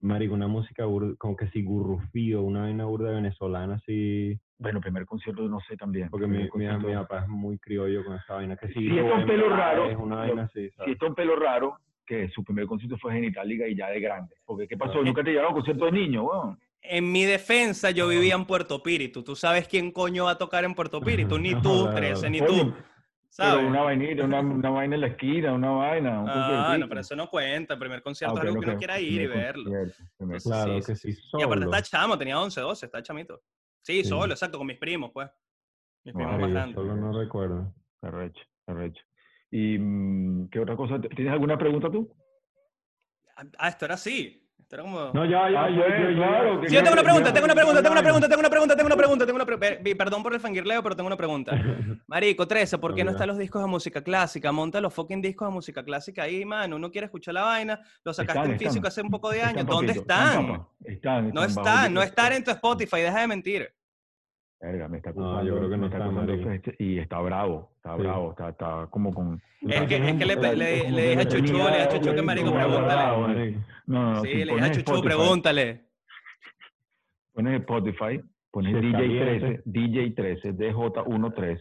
marico, 0.00 0.34
una 0.34 0.48
música 0.48 0.86
burda- 0.86 1.14
como 1.18 1.36
que 1.36 1.48
si 1.50 1.62
gurrufío, 1.62 2.42
una 2.42 2.62
vaina 2.62 2.86
burda 2.86 3.10
venezolana 3.10 3.74
así, 3.74 4.38
Bueno, 4.62 4.80
primer 4.80 5.04
concierto 5.06 5.42
no 5.42 5.60
sé 5.60 5.76
también. 5.76 6.08
porque 6.08 6.26
mi, 6.26 6.48
papá 6.94 7.20
es 7.22 7.28
muy 7.28 7.58
criollo 7.58 8.04
con 8.04 8.16
esa 8.16 8.34
vaina. 8.34 8.56
Que 8.56 8.68
si 8.68 8.74
Sí, 8.74 8.98
está 8.98 9.14
un 9.14 9.26
pelo 9.26 9.48
raro, 9.50 9.98
una 9.98 10.14
lo- 10.26 10.34
vaina 10.36 10.50
un 11.06 11.14
pelo 11.14 11.36
raro 11.36 11.78
que 12.06 12.28
su 12.30 12.44
primer 12.44 12.66
concierto 12.66 12.96
fue 12.98 13.12
Genitalica 13.14 13.66
y 13.66 13.76
ya 13.76 13.88
de 13.88 14.00
grande. 14.00 14.36
Porque, 14.44 14.68
¿qué 14.68 14.76
pasó? 14.76 15.02
Nunca 15.02 15.22
te 15.22 15.30
llevaron 15.30 15.52
a 15.52 15.54
concierto 15.54 15.86
de 15.86 15.92
niño, 15.92 16.24
weón. 16.24 16.58
En 16.80 17.12
mi 17.12 17.24
defensa, 17.24 17.90
yo 17.90 18.08
vivía 18.08 18.34
en 18.34 18.44
Puerto 18.44 18.82
Píritu. 18.82 19.22
¿Tú 19.22 19.36
sabes 19.36 19.68
quién 19.68 19.92
coño 19.92 20.24
va 20.24 20.32
a 20.32 20.38
tocar 20.38 20.64
en 20.64 20.74
Puerto 20.74 21.00
Píritu? 21.00 21.38
Ni 21.38 21.54
tú, 21.60 21.84
la 21.86 21.94
13, 21.94 22.30
ni 22.30 22.40
tú. 22.40 22.74
Pero 23.36 23.66
una 23.66 23.82
vainita, 23.82 24.24
una, 24.24 24.40
una 24.40 24.70
vaina 24.70 24.94
en 24.96 25.00
la 25.00 25.06
esquina, 25.06 25.54
una 25.54 25.70
vaina. 25.70 26.20
Un 26.20 26.28
Ah, 26.28 26.76
no, 26.78 26.88
pero 26.88 27.00
eso 27.00 27.16
no 27.16 27.28
cuenta. 27.28 27.74
El 27.74 27.80
primer 27.80 28.02
concierto 28.02 28.36
Ah, 28.36 28.42
es 28.42 28.48
algo 28.48 28.60
que 28.60 28.68
uno 28.70 28.78
quiera 28.78 29.00
ir 29.00 29.22
y 29.22 29.26
verlo. 29.26 29.70
Claro 30.42 30.80
sí, 30.80 30.86
que 30.86 30.96
sí, 30.96 31.12
sí, 31.12 31.22
Y 31.38 31.42
aparte 31.42 31.64
está 31.64 31.82
chamo, 31.82 32.18
tenía 32.18 32.38
11, 32.38 32.60
12, 32.60 32.86
está 32.86 33.02
chamito. 33.02 33.40
Sí, 33.82 34.02
Sí. 34.02 34.08
solo, 34.08 34.32
exacto, 34.32 34.58
con 34.58 34.66
mis 34.66 34.78
primos, 34.78 35.10
pues. 35.12 35.30
Mis 36.04 36.14
primos 36.14 36.34
Ah, 36.34 36.38
más 36.38 36.50
grandes. 36.50 36.74
solo 36.74 36.96
no 36.96 37.12
recuerdo. 37.18 37.74
Arrecho, 38.00 38.42
arrecho. 38.66 39.04
¿Y 39.50 39.78
mm, 39.78 40.48
qué 40.48 40.60
otra 40.60 40.76
cosa? 40.76 41.00
¿Tienes 41.00 41.32
alguna 41.32 41.58
pregunta 41.58 41.90
tú? 41.90 42.14
Ah, 43.58 43.68
esto 43.68 43.84
era 43.84 43.94
así. 43.94 44.41
Esto 44.72 44.80
era 44.80 44.90
como... 44.90 45.10
No, 45.12 45.26
ya, 45.26 45.50
ya, 45.50 45.64
Ah, 45.64 45.68
yo, 45.68 45.76
yo, 45.76 46.16
claro, 46.16 46.60
que 46.62 46.68
Sí, 46.70 46.74
yo 46.74 46.82
tengo 46.82 46.94
una 46.94 47.02
pregunta, 47.02 47.32
tengo 47.32 47.44
una 47.44 47.54
pregunta, 47.54 47.82
tengo 47.82 47.92
una 47.92 48.02
pregunta, 48.02 48.28
tengo 48.28 48.40
una 48.40 48.48
pregunta, 48.50 48.76
tengo 48.76 48.86
una 48.86 48.96
pregunta, 48.96 49.26
tengo 49.26 49.36
una 49.36 49.44
pregunta. 49.44 49.96
Perdón 49.98 50.22
por 50.22 50.32
el 50.32 50.40
fangirleo, 50.40 50.82
pero 50.82 50.96
tengo 50.96 51.06
una 51.08 51.16
pregunta. 51.16 51.52
Marico, 52.06 52.48
13, 52.48 52.78
¿por 52.78 52.94
qué 52.94 53.04
no 53.04 53.10
están 53.10 53.28
los 53.28 53.36
discos 53.36 53.60
de 53.60 53.68
música 53.68 54.02
clásica? 54.02 54.50
Monta 54.50 54.80
los 54.80 54.94
fucking 54.94 55.20
discos 55.20 55.48
de 55.48 55.52
música 55.52 55.84
clásica 55.84 56.22
ahí, 56.22 56.46
mano. 56.46 56.76
Uno 56.76 56.90
quiere 56.90 57.04
escuchar 57.04 57.34
la 57.34 57.42
vaina, 57.42 57.80
lo 58.02 58.14
sacaste 58.14 58.38
Están, 58.40 58.52
en 58.52 58.58
físico 58.58 58.76
están. 58.76 58.88
hace 58.88 59.02
un 59.02 59.10
poco 59.10 59.28
de 59.28 59.42
años. 59.42 59.58
Están, 59.58 59.66
¿Dónde 59.66 59.94
papito, 59.94 60.00
están? 60.00 60.66
Están, 60.84 61.30
No 61.34 61.44
están 61.44 61.92
no 61.92 62.02
están 62.02 62.32
en 62.32 62.44
tu 62.44 62.50
Spotify, 62.50 63.00
deja 63.02 63.20
de 63.20 63.26
mentir. 63.26 63.74
Verga, 64.62 64.86
me 64.86 64.98
está 64.98 65.10
No, 65.12 65.24
acusando, 65.24 65.44
yo 65.50 65.56
creo 65.58 65.70
que 65.70 65.76
no 65.76 65.86
está 65.86 66.54
este- 66.54 66.76
y 66.78 66.98
está 67.00 67.18
bravo, 67.18 67.72
está 67.76 67.96
Sí. 67.96 68.02
bravo, 68.02 68.30
está, 68.30 68.48
está 68.50 68.86
como 68.90 69.12
con... 69.12 69.42
Es 69.60 69.82
que, 69.88 69.96
es 69.96 70.14
que 70.16 70.24
le, 70.24 70.36
le, 70.36 70.90
le 70.90 71.08
dije 71.10 71.20
a 71.20 71.24
Chuchu, 71.28 71.52
le 71.54 71.58
dije 71.58 71.82
a 71.82 71.88
Chuchu 71.88 72.14
que 72.14 72.22
marico, 72.22 72.52
pregúntale. 72.54 73.56
No, 73.88 74.02
no, 74.02 74.12
no, 74.14 74.22
Sí, 74.22 74.28
si 74.28 74.44
le 74.44 74.52
dije 74.54 74.64
a 74.64 74.70
Chuchu, 74.70 74.92
Spotify- 74.94 75.04
pregúntale. 75.04 75.80
Pones 77.32 77.60
Spotify, 77.60 78.20
pones 78.52 78.80
Sí, 78.80 78.86
está 78.86 78.98
DJ13, 79.00 79.62
bien, 79.64 80.14
DJ13, 80.14 80.52
DJ13. 80.52 81.60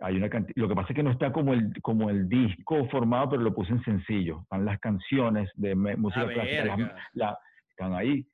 Hay 0.00 0.16
una 0.16 0.30
Lo 0.54 0.68
que 0.68 0.74
pasa 0.74 0.88
es 0.88 0.96
que 0.96 1.02
no 1.02 1.10
está 1.10 1.32
como 1.32 1.52
el, 1.52 1.70
como 1.82 2.08
el 2.08 2.28
disco 2.30 2.88
formado, 2.88 3.28
pero 3.30 3.42
lo 3.42 3.54
puse 3.54 3.72
en 3.72 3.82
sencillo. 3.84 4.40
Están 4.44 4.64
las 4.64 4.80
canciones 4.80 5.50
de 5.54 5.74
me- 5.74 5.96
música 5.96 6.22
Ah, 6.22 6.32
clásica, 6.32 6.96
la- 7.12 7.38
están 7.68 7.92
ahí. 7.94 8.26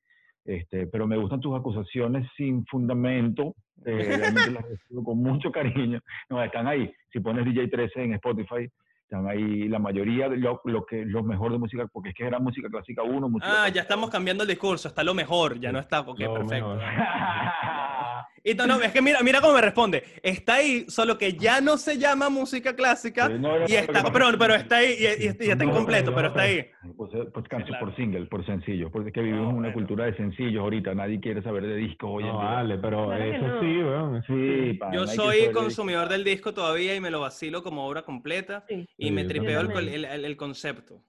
Este, 0.44 0.86
pero 0.86 1.06
me 1.08 1.16
gustan 1.16 1.40
tus 1.40 1.58
acusaciones 1.58 2.26
sin 2.36 2.64
fundamento. 2.66 3.54
Eh, 3.84 4.16
realmente 4.16 4.60
recibo 4.68 5.04
con 5.04 5.22
mucho 5.22 5.50
cariño. 5.50 6.00
No, 6.28 6.42
están 6.42 6.66
ahí. 6.66 6.92
Si 7.12 7.20
pones 7.20 7.44
DJ13 7.44 7.90
en 7.96 8.14
Spotify, 8.14 8.70
están 9.02 9.26
ahí 9.26 9.68
la 9.68 9.78
mayoría 9.78 10.28
de 10.28 10.36
lo, 10.36 10.60
lo 10.64 10.84
que 10.84 11.04
lo 11.04 11.22
mejor 11.22 11.52
de 11.52 11.58
música, 11.58 11.86
porque 11.90 12.10
es 12.10 12.14
que 12.14 12.26
era 12.26 12.38
música 12.38 12.68
clásica 12.68 13.02
1, 13.02 13.28
música 13.28 13.64
Ah, 13.64 13.68
ya 13.68 13.82
estamos 13.82 14.10
cambiando 14.10 14.42
el 14.42 14.48
discurso, 14.48 14.88
está 14.88 15.02
lo 15.02 15.14
mejor, 15.14 15.58
ya 15.58 15.72
no 15.72 15.78
está, 15.78 16.00
ok, 16.00 16.18
Lo 16.20 16.34
perfecto. 16.34 16.78
Y 18.50 18.54
no, 18.54 18.66
no, 18.66 18.80
es 18.80 18.92
que 18.92 19.02
mira, 19.02 19.20
mira 19.22 19.40
cómo 19.40 19.54
me 19.54 19.60
responde. 19.60 20.02
Está 20.22 20.54
ahí, 20.54 20.84
solo 20.88 21.18
que 21.18 21.34
ya 21.34 21.60
no 21.60 21.76
se 21.76 21.98
llama 21.98 22.28
música 22.30 22.74
clásica 22.74 23.26
Sí, 23.28 23.34
no, 23.38 23.60
y 23.68 23.74
está, 23.74 24.04
que 24.04 24.10
pero, 24.10 24.26
pero 24.38 24.54
está 24.54 24.76
ahí 24.78 24.94
y, 24.98 25.04
y- 25.24 25.46
y 25.46 25.50
está 25.50 25.64
No, 25.64 25.70
incompleto, 25.70 26.14
pero- 26.14 26.16
pero 26.16 26.28
está 26.28 26.42
ahí. 26.42 26.70
Pues, 26.96 27.10
pues 27.32 27.48
canso 27.48 27.66
claro. 27.68 27.86
por 27.86 27.96
single, 27.96 28.26
por 28.26 28.46
sencillo, 28.46 28.90
porque 28.90 29.08
es 29.08 29.14
que 29.14 29.20
vivimos 29.20 29.50
en 29.50 29.56
una 29.56 29.68
bueno. 29.68 29.74
cultura 29.74 30.04
de 30.06 30.16
sencillos 30.16 30.60
ahorita, 30.62 30.94
nadie 30.94 31.20
quiere 31.20 31.42
saber 31.42 31.64
de 31.66 31.76
discos 31.76 32.08
hoy 32.12 32.24
en 32.24 32.30
No, 32.30 32.40
día. 32.40 32.50
vale, 32.50 32.78
pero 32.78 33.06
Claro 33.06 33.22
que 33.24 33.36
eso 33.36 33.46
no. 33.46 33.60
sí, 33.60 33.66
weón. 33.82 34.16
eso 34.16 34.26
Sí, 34.34 34.72
pana, 34.78 34.94
Yo 34.96 35.04
que 35.04 35.08
soy 35.12 35.40
de 35.42 35.52
consumidor 35.52 36.08
del 36.08 36.24
disco 36.24 36.54
todavía 36.54 36.94
y 36.94 37.00
me 37.00 37.10
lo 37.10 37.20
vacilo 37.20 37.62
como 37.62 37.86
obra 37.86 38.02
completa 38.02 38.64
Sí. 38.68 38.86
y 38.96 39.06
Sí, 39.08 39.12
me 39.12 39.24
tripeo 39.24 39.60
el, 39.60 39.70
el- 39.88 40.04
el- 40.04 40.24
el 40.24 40.36
concepto. 40.36 41.02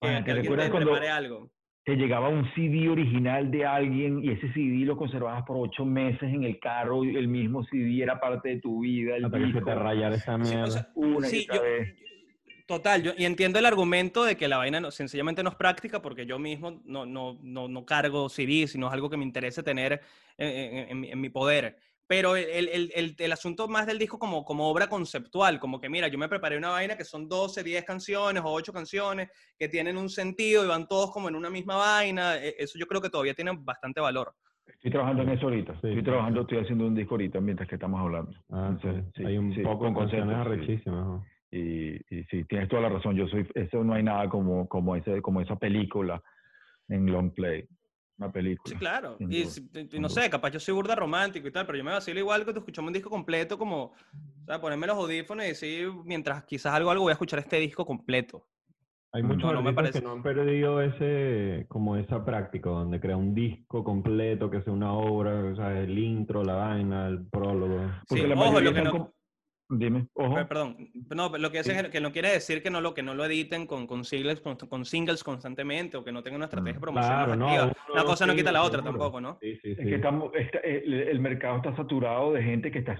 Que, 0.00 0.08
Ah, 0.08 0.18
que 0.18 0.24
¿te 0.26 0.30
alguien 0.30 0.34
te 0.56 0.62
recuerdas 0.64 0.70
cuando- 0.70 1.12
algo. 1.12 1.50
Te 1.88 1.96
llegaba 1.96 2.28
un 2.28 2.44
CD 2.54 2.90
original 2.90 3.50
de 3.50 3.64
alguien 3.64 4.22
y 4.22 4.28
ese 4.32 4.52
CD 4.52 4.84
lo 4.84 4.94
conservabas 4.98 5.42
por 5.46 5.56
ocho 5.56 5.86
meses 5.86 6.20
en 6.24 6.44
el 6.44 6.60
carro 6.60 7.02
y 7.02 7.16
el 7.16 7.28
mismo 7.28 7.64
CD 7.64 8.02
era 8.02 8.20
parte 8.20 8.50
de 8.50 8.60
tu 8.60 8.80
vida, 8.80 9.16
el 9.16 9.24
Hasta 9.24 9.38
que 9.38 9.44
se 9.44 9.52
disco, 9.52 9.64
te 9.64 9.74
rayara 9.74 10.14
esa 10.16 10.36
Sí, 10.36 10.42
mierda. 10.54 10.64
o 10.66 10.70
sea, 10.70 10.88
una 10.96 11.26
y 11.26 11.30
sí, 11.30 11.46
otra 11.48 11.56
yo- 11.56 11.62
vez. 11.62 11.88
Total, 12.66 13.02
yo, 13.02 13.12
y 13.16 13.24
entiendo 13.24 13.58
el 13.58 13.64
argumento 13.64 14.22
de 14.26 14.36
que 14.36 14.48
la 14.48 14.58
vaina 14.58 14.80
no, 14.80 14.90
sencillamente 14.90 15.42
no 15.42 15.48
es 15.48 15.54
práctica 15.56 16.02
porque 16.02 16.26
yo 16.26 16.38
mismo 16.38 16.82
no, 16.84 17.06
no, 17.06 17.38
no, 17.42 17.68
no 17.68 17.86
cargo 17.86 18.28
CD, 18.28 18.66
sino 18.66 18.88
es 18.88 18.92
algo 18.92 19.08
que 19.08 19.16
me 19.16 19.24
interesa 19.24 19.62
tener 19.62 20.02
en, 20.36 20.48
en- 20.48 20.90
en 20.90 21.00
mi- 21.00 21.10
en 21.10 21.18
mi 21.22 21.30
poder. 21.30 21.78
Pero 22.08 22.34
el, 22.36 22.68
el- 22.68 22.90
el- 22.94 23.14
el- 23.18 23.32
asunto 23.32 23.68
más 23.68 23.86
del 23.86 23.98
disco 23.98 24.18
como, 24.18 24.42
como 24.42 24.68
obra 24.68 24.88
conceptual, 24.88 25.60
como 25.60 25.78
que 25.78 25.90
mira, 25.90 26.08
yo 26.08 26.16
me 26.18 26.28
preparé 26.28 26.56
una 26.56 26.70
vaina 26.70 26.96
que 26.96 27.04
son 27.04 27.28
12, 27.28 27.62
10 27.62 27.84
canciones 27.84 28.42
o 28.42 28.50
8 28.50 28.72
canciones 28.72 29.28
que 29.58 29.68
tienen 29.68 29.98
un 29.98 30.08
sentido 30.08 30.64
y 30.64 30.68
van 30.68 30.88
todos 30.88 31.10
como 31.12 31.28
en 31.28 31.36
una 31.36 31.50
misma 31.50 31.76
vaina, 31.76 32.36
e- 32.38 32.54
eso 32.58 32.78
yo 32.78 32.86
creo 32.86 33.02
que 33.02 33.10
todavía 33.10 33.34
tiene 33.34 33.52
bastante 33.60 34.00
valor. 34.00 34.32
Estoy 34.66 34.90
trabajando 34.90 35.22
en 35.22 35.28
eso 35.30 35.44
ahorita, 35.46 35.72
Sí. 35.82 35.88
estoy 35.88 36.02
trabajando, 36.02 36.40
estoy 36.42 36.58
haciendo 36.58 36.86
un 36.86 36.94
disco 36.94 37.14
ahorita 37.14 37.40
mientras 37.40 37.68
que 37.68 37.74
estamos 37.74 38.00
hablando. 38.00 38.32
Ah, 38.50 38.74
sí. 38.80 38.88
Entonces, 38.88 39.12
sí, 39.14 39.24
Hay 39.26 39.36
un 39.38 39.54
sí, 39.54 39.60
poco 39.60 39.92
con 39.92 39.94
de 40.08 40.18
canciones. 40.18 40.80
Y, 41.50 41.96
y 42.14 42.24
sí, 42.30 42.44
tienes 42.44 42.68
toda 42.68 42.82
la 42.82 42.88
razón. 42.90 43.16
Yo 43.16 43.26
soy, 43.28 43.46
eso 43.54 43.82
no 43.84 43.92
hay 43.94 44.02
nada 44.02 44.28
como, 44.28 44.66
como, 44.68 44.96
ese, 44.96 45.20
como 45.22 45.40
esa 45.40 45.56
película 45.56 46.22
en 46.88 47.10
long 47.10 47.30
play. 47.32 47.66
Una 48.18 48.32
película. 48.32 48.72
Sí, 48.72 48.78
claro. 48.78 49.16
Y, 49.20 49.44
duda, 49.44 50.00
no 50.00 50.08
sé, 50.08 50.28
capaz 50.28 50.50
yo 50.50 50.58
soy 50.60 50.74
burda 50.74 50.94
romántico 50.96 51.46
y 51.46 51.52
tal, 51.52 51.64
pero 51.66 51.78
yo 51.78 51.84
me 51.84 51.92
vacilo 51.92 52.18
igual 52.18 52.44
que 52.44 52.52
tú 52.52 52.58
escuchamos 52.58 52.88
un 52.88 52.92
disco 52.94 53.10
completo, 53.10 53.56
como, 53.56 53.84
o 53.84 53.94
sea, 54.44 54.60
ponerme 54.60 54.86
los 54.88 54.96
audífonos 54.96 55.44
y 55.44 55.48
decir, 55.48 55.88
mientras 56.04 56.44
quizás 56.44 56.74
algo, 56.74 56.90
algo 56.90 57.04
voy 57.04 57.10
a 57.10 57.14
escuchar 57.14 57.38
este 57.38 57.58
disco 57.60 57.86
completo. 57.86 58.46
Hay 59.12 59.22
muchos 59.22 59.44
no 59.44 59.62
me 59.62 59.70
artistas 59.70 59.74
parece. 59.74 59.98
que 60.00 60.04
no 60.04 60.12
han 60.12 60.22
perdido 60.22 60.82
ese, 60.82 61.64
como 61.68 61.96
esa 61.96 62.24
práctica, 62.24 62.68
donde 62.70 63.00
crea 63.00 63.16
un 63.16 63.34
disco 63.34 63.82
completo, 63.82 64.50
que 64.50 64.60
sea 64.62 64.72
una 64.72 64.92
obra, 64.92 65.44
o 65.44 65.56
sea, 65.56 65.80
el 65.80 65.96
intro, 65.98 66.44
la 66.44 66.54
vaina, 66.54 67.06
el 67.06 67.24
prólogo. 67.26 67.90
Porque 68.06 68.22
Sí, 68.24 68.28
la 68.28 68.34
ojo, 68.34 68.60
lo 68.60 68.72
que 68.74 68.82
no- 68.82 69.14
Dime, 69.70 70.06
ojo. 70.14 70.34
Per- 70.34 70.48
Perdón, 70.48 70.76
no, 71.14 71.28
lo 71.36 71.50
que, 71.50 71.58
hace 71.58 71.78
es 71.78 71.88
que 71.90 72.00
no 72.00 72.10
quiere 72.10 72.30
decir 72.30 72.62
que 72.62 72.70
no 72.70 72.80
lo, 72.80 72.94
que 72.94 73.02
no 73.02 73.14
lo 73.14 73.24
editen 73.26 73.66
con, 73.66 73.86
con, 73.86 74.04
singles, 74.04 74.40
con, 74.40 74.56
con 74.56 74.84
singles 74.86 75.22
constantemente 75.22 75.96
o 75.98 76.04
que 76.04 76.10
no 76.12 76.22
tengan 76.22 76.38
una 76.38 76.46
estrategia 76.46 76.72
de 76.74 76.80
promoción 76.80 77.12
Claro, 77.12 77.36
no, 77.36 77.48
activa. 77.48 77.72
Una 77.92 78.04
cosa 78.04 78.26
no 78.26 78.32
sí, 78.32 78.38
quita 78.38 78.52
la 78.52 78.62
otra 78.62 78.78
seguro. 78.82 78.92
tampoco, 78.92 79.20
¿no? 79.20 79.38
Sí, 79.42 79.56
sí, 79.62 79.72
Es 79.72 79.76
sí. 79.78 79.84
que 79.84 79.94
estamos, 79.96 80.32
está- 80.34 80.58
el, 80.60 80.94
el 80.94 81.20
mercado 81.20 81.56
está 81.58 81.76
saturado 81.76 82.32
de 82.32 82.42
gente 82.42 82.70
que 82.70 82.78
está 82.78 82.98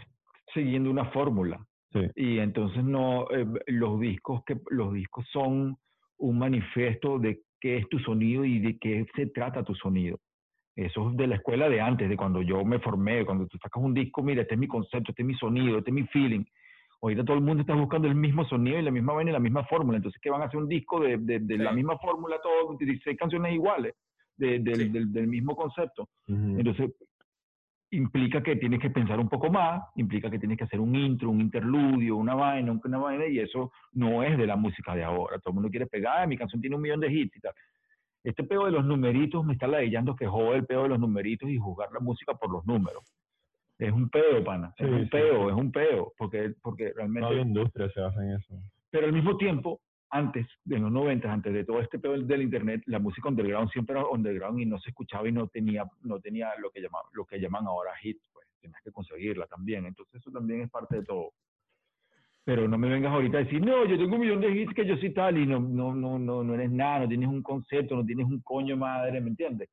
siguiendo 0.53 0.90
una 0.90 1.07
fórmula. 1.11 1.65
Sí. 1.93 2.01
Y 2.16 2.39
entonces 2.39 2.85
no, 2.85 3.23
eh, 3.31 3.47
los 3.69 3.99
discos 3.99 4.43
que 4.45 4.59
los 4.69 4.93
discos 4.93 5.24
son 5.32 5.78
un 6.19 6.39
manifiesto 6.39 7.19
de 7.19 7.40
qué 7.61 7.78
es 7.78 7.89
tu 7.89 7.99
sonido 8.01 8.45
y 8.45 8.59
de 8.59 8.77
qué 8.78 9.07
se 9.16 9.27
trata 9.27 9.65
tu 9.65 9.74
sonido. 9.74 10.19
Eso 10.78 11.10
es 11.10 11.16
de 11.16 11.26
la 11.26 11.34
escuela 11.34 11.68
de 11.68 11.80
antes, 11.80 12.09
de 12.09 12.16
cuando 12.16 12.40
yo 12.40 12.64
me 12.64 12.78
formé, 12.78 13.24
cuando 13.26 13.48
tú 13.48 13.59
sacas 13.59 13.82
un 13.82 13.92
disco, 13.94 14.22
mira, 14.22 14.42
este 14.42 14.55
es 14.55 14.60
mi 14.60 14.68
concepto, 14.68 15.10
este 15.10 15.22
es 15.22 15.26
mi 15.26 15.34
sonido, 15.34 15.78
este 15.78 15.90
es 15.90 15.94
mi 15.94 16.05
feeling. 16.06 16.44
Ahorita 17.02 17.24
todo 17.24 17.36
el 17.36 17.42
mundo 17.42 17.62
está 17.62 17.74
buscando 17.74 18.06
el 18.06 18.14
mismo 18.14 18.44
sonido 18.44 18.78
y 18.78 18.82
la 18.82 18.92
misma 18.92 19.12
vaina 19.12 19.30
y 19.30 19.32
la 19.32 19.40
misma 19.40 19.64
fórmula. 19.64 19.96
Entonces, 19.96 20.20
¿qué 20.22 20.30
van 20.30 20.42
a 20.42 20.44
hacer 20.44 20.60
un 20.60 20.68
disco 20.68 21.00
de, 21.00 21.16
de, 21.18 21.40
de 21.40 21.59
la 21.59 21.72
misma 21.72 21.98
fórmula, 21.98 22.36
todo, 22.40 22.76
16 22.78 23.18
canciones 23.18 23.55
iguales, 23.55 23.94
de- 24.36 24.60
del- 24.60 24.82
Sí. 24.82 24.88
del, 24.90 25.12
del 25.12 25.26
mismo 25.26 25.56
concepto? 25.56 26.09
Entonces, 26.60 26.92
implica 27.90 28.42
que 28.42 28.56
tienes 28.56 28.80
que 28.80 28.90
pensar 28.90 29.18
un 29.18 29.28
poco 29.28 29.50
más, 29.50 29.82
implica 29.96 30.30
que 30.30 30.38
tienes 30.38 30.59
que 30.59 30.64
hacer 30.64 30.78
un 30.78 30.94
intro, 30.94 31.30
un 31.30 31.40
interludio, 31.40 32.16
una 32.16 32.34
vaina, 32.34 32.70
un- 32.70 32.80
una 32.84 32.98
vaina, 32.98 33.26
y 33.26 33.38
eso 33.40 33.72
no 33.92 34.22
es 34.22 34.36
de 34.36 34.46
la 34.46 34.56
música 34.56 34.94
de 34.94 35.02
ahora. 35.05 35.38
Todo 35.38 35.50
el 35.50 35.55
mundo 35.55 35.70
quiere 35.70 35.86
pegar, 35.86 36.22
"Ah, 36.22 36.26
mi 36.26 36.36
canción 36.36 36.60
tiene 36.60 36.76
un 36.76 36.82
millón 36.82 37.00
de 37.00 37.10
hits 37.12 37.36
y 37.36 37.40
tal. 37.40 37.52
Este 38.24 38.45
peo 38.45 38.66
de 38.66 38.73
los 38.73 38.85
numeritos 38.85 39.45
me 39.45 39.53
está 39.55 39.66
ladillando 39.66 40.16
que 40.16 40.27
jode 40.27 40.57
el 40.57 40.66
peo 40.66 40.82
de 40.82 40.89
los 40.90 40.99
numeritos 40.99 41.49
y 41.49 41.57
juzgar 41.57 41.90
la 41.93 42.01
música 42.01 42.35
por 42.35 42.51
los 42.51 42.66
números. 42.66 43.05
Es 43.78 43.93
un 43.93 44.09
peo, 44.11 44.43
pana. 44.43 44.74
Es 44.77 44.89
un 44.89 45.05
sí, 45.05 45.11
peo, 45.11 45.45
sí. 45.45 45.49
es 45.51 45.55
un 45.55 45.73
peo. 45.73 46.12
Porque, 46.19 46.55
porque 46.62 46.93
realmente 46.95 47.28
Toda 47.28 47.36
la 47.36 47.43
industria 47.43 47.90
se 47.90 48.01
basa 48.01 48.24
en 48.24 48.32
eso. 48.32 48.55
pero 48.90 49.07
al 49.07 49.12
mismo 49.12 49.36
tiempo 49.36 49.81
antes, 50.11 50.47
de 50.65 50.78
los 50.78 50.90
90, 50.90 51.31
antes 51.31 51.53
de 51.53 51.65
todo 51.65 51.81
este 51.81 51.99
pedo 51.99 52.12
del, 52.12 52.27
del 52.27 52.43
internet, 52.43 52.82
la 52.86 52.99
música 52.99 53.28
underground 53.28 53.70
siempre 53.70 53.99
era 53.99 54.09
underground 54.09 54.59
y 54.59 54.66
no 54.66 54.78
se 54.78 54.90
escuchaba 54.90 55.28
y 55.28 55.32
no 55.32 55.49
tenía, 55.49 55.85
no 56.03 56.19
tenía 56.20 56.49
lo 56.59 56.70
que 56.70 56.81
llaman, 56.81 57.03
lo 57.12 57.24
que 57.24 57.39
llaman 57.39 57.66
ahora 57.66 57.93
hits, 58.03 58.23
pues 58.32 58.47
tenías 58.61 58.81
que 58.82 58.90
conseguirla 58.90 59.47
también. 59.47 59.86
Entonces 59.86 60.15
eso 60.16 60.31
también 60.31 60.62
es 60.62 60.70
parte 60.70 60.97
de 60.97 61.05
todo. 61.05 61.32
Pero 62.49 62.66
no 62.66 62.79
me 62.79 62.89
vengas 62.89 63.12
ahorita 63.12 63.37
a 63.37 63.45
decir, 63.45 63.61
no, 63.61 63.85
yo 63.85 63.99
tengo 63.99 64.15
un 64.15 64.20
millón 64.23 64.41
de 64.41 64.49
hits 64.49 64.73
que 64.73 64.87
yo 64.87 64.97
soy 64.97 65.12
tal 65.12 65.37
y 65.37 65.45
no, 65.45 65.61
no, 65.61 65.95
no, 65.95 66.19
no, 66.19 66.43
no 66.43 66.55
eres 66.55 66.70
nada, 66.70 67.01
no 67.01 67.09
tienes 67.09 67.29
un 67.29 67.43
concepto, 67.43 67.95
no 67.95 68.07
tienes 68.07 68.25
un 68.25 68.41
coño 68.41 68.75
madre, 68.75 69.20
¿me 69.20 69.29
entiendes? 69.29 69.69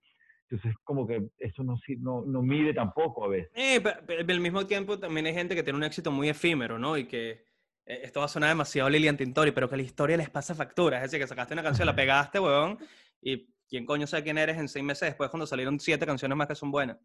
Entonces, 0.49 0.75
como 0.83 1.07
que 1.07 1.29
eso 1.37 1.63
no, 1.63 1.77
no, 1.99 2.25
no 2.25 2.41
mide 2.41 2.73
tampoco 2.73 3.23
a 3.23 3.29
veces. 3.29 3.49
Eh, 3.55 3.79
pe- 3.79 4.03
pe- 4.25 4.29
al 4.29 4.41
mismo 4.41 4.67
tiempo 4.67 4.99
también 4.99 5.25
hay 5.25 5.33
gente 5.33 5.55
que 5.55 5.63
tiene 5.63 5.77
un 5.77 5.85
éxito 5.85 6.11
muy 6.11 6.27
efímero, 6.27 6.77
¿no? 6.77 6.97
Y 6.97 7.05
que 7.05 7.45
eh, 7.85 8.01
esto 8.03 8.19
va 8.19 8.25
a 8.25 8.27
sonar 8.27 8.49
demasiado 8.49 8.89
Lilian 8.89 9.15
Tintori, 9.15 9.51
pero 9.53 9.69
que 9.69 9.77
la 9.77 9.83
historia 9.83 10.17
les 10.17 10.29
pasa 10.29 10.53
factura. 10.53 10.97
Es 10.97 11.03
decir, 11.03 11.21
que 11.21 11.27
sacaste 11.27 11.53
una 11.53 11.63
canción, 11.63 11.85
la 11.85 11.95
pegaste, 11.95 12.41
weón, 12.41 12.77
y 13.21 13.47
quién 13.69 13.85
coño 13.85 14.05
sabe 14.05 14.23
quién 14.23 14.37
eres 14.37 14.57
en 14.57 14.67
seis 14.67 14.83
meses 14.83 15.07
después 15.07 15.29
cuando 15.29 15.47
salieron 15.47 15.79
siete 15.79 16.05
canciones 16.05 16.37
más 16.37 16.47
que 16.49 16.55
son 16.55 16.71
buenas. 16.71 16.97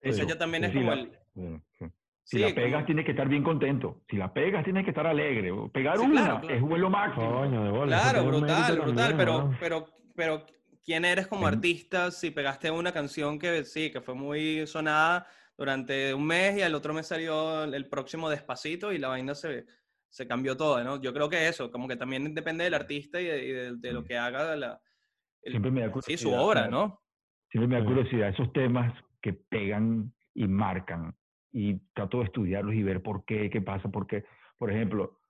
Eso, 0.00 0.26
ya 0.26 0.36
también 0.36 0.64
es 0.64 0.72
sí, 0.72 0.78
como 0.78 0.92
el... 0.92 1.12
sí, 1.34 1.60
sí. 1.78 1.84
Si 2.26 2.38
Sí, 2.38 2.42
la 2.42 2.54
pegas, 2.54 2.72
como- 2.72 2.86
tienes 2.86 3.04
que 3.04 3.10
estar 3.10 3.28
bien 3.28 3.42
contento. 3.42 4.00
Si 4.08 4.16
la 4.16 4.32
pegas, 4.32 4.64
tienes 4.64 4.84
que 4.84 4.90
estar 4.90 5.06
alegre. 5.06 5.50
Pegar 5.72 5.98
Sí, 5.98 6.04
una 6.06 6.22
claro, 6.24 6.40
claro. 6.40 6.54
es 6.74 6.80
lo 6.80 6.90
máximo. 6.90 7.32
Coño, 7.40 7.64
de 7.64 7.70
bola. 7.70 8.00
Claro, 8.00 8.24
brutal, 8.24 8.72
brutal, 8.78 8.94
también, 8.94 9.16
pero, 9.18 9.32
¿no? 9.42 9.56
pero, 9.60 9.86
pero, 10.16 10.46
¿quién 10.82 11.04
eres 11.04 11.26
como 11.26 11.46
Em- 11.46 11.54
artista 11.54 12.10
si 12.10 12.30
pegaste 12.30 12.70
una 12.70 12.92
canción 12.92 13.38
que 13.38 13.64
sí, 13.64 13.90
que 13.92 14.00
fue 14.00 14.14
muy 14.14 14.66
sonada 14.66 15.26
durante 15.58 16.14
un 16.14 16.26
mes 16.26 16.56
y 16.56 16.62
al 16.62 16.74
otro 16.74 16.94
mes 16.94 17.06
salió 17.06 17.64
el 17.64 17.86
próximo 17.88 18.30
Despacito 18.30 18.90
y 18.90 18.98
la 18.98 19.08
vaina 19.08 19.34
se, 19.34 19.66
se 20.08 20.26
cambió 20.26 20.56
toda, 20.56 20.82
¿no? 20.82 21.00
Yo 21.02 21.12
creo 21.12 21.28
que 21.28 21.46
eso, 21.46 21.70
como 21.70 21.86
que 21.88 21.96
también 21.96 22.32
depende 22.34 22.64
del 22.64 22.74
artista 22.74 23.20
y 23.20 23.24
de, 23.26 23.44
y 23.44 23.52
de- 23.52 23.76
de 23.76 23.92
lo 23.92 24.02
que 24.02 24.16
haga 24.16 24.56
la, 24.56 24.80
el- 25.42 25.52
Siempre 25.52 25.70
me 25.70 25.80
da 25.82 25.86
sí, 25.88 25.92
su 25.92 26.00
curiosidad, 26.30 26.40
obra. 26.40 26.68
¿no? 26.68 27.02
Siempre 27.50 27.68
me 27.68 27.74
da 27.76 27.80
Sí. 27.82 27.86
curiosidad 27.86 28.28
esos 28.30 28.50
temas 28.54 28.94
que 29.20 29.34
pegan 29.34 30.10
y 30.34 30.48
marcan. 30.48 31.14
Y 31.56 31.78
trato 31.94 32.18
de 32.18 32.24
estudiarlos 32.24 32.74
y 32.74 32.82
ver 32.82 33.00
por 33.00 33.24
qué, 33.24 33.48
qué 33.48 33.60
pasa. 33.62 33.88
Porque, 33.88 34.24
por 34.58 34.72
ejemplo, 34.72 35.20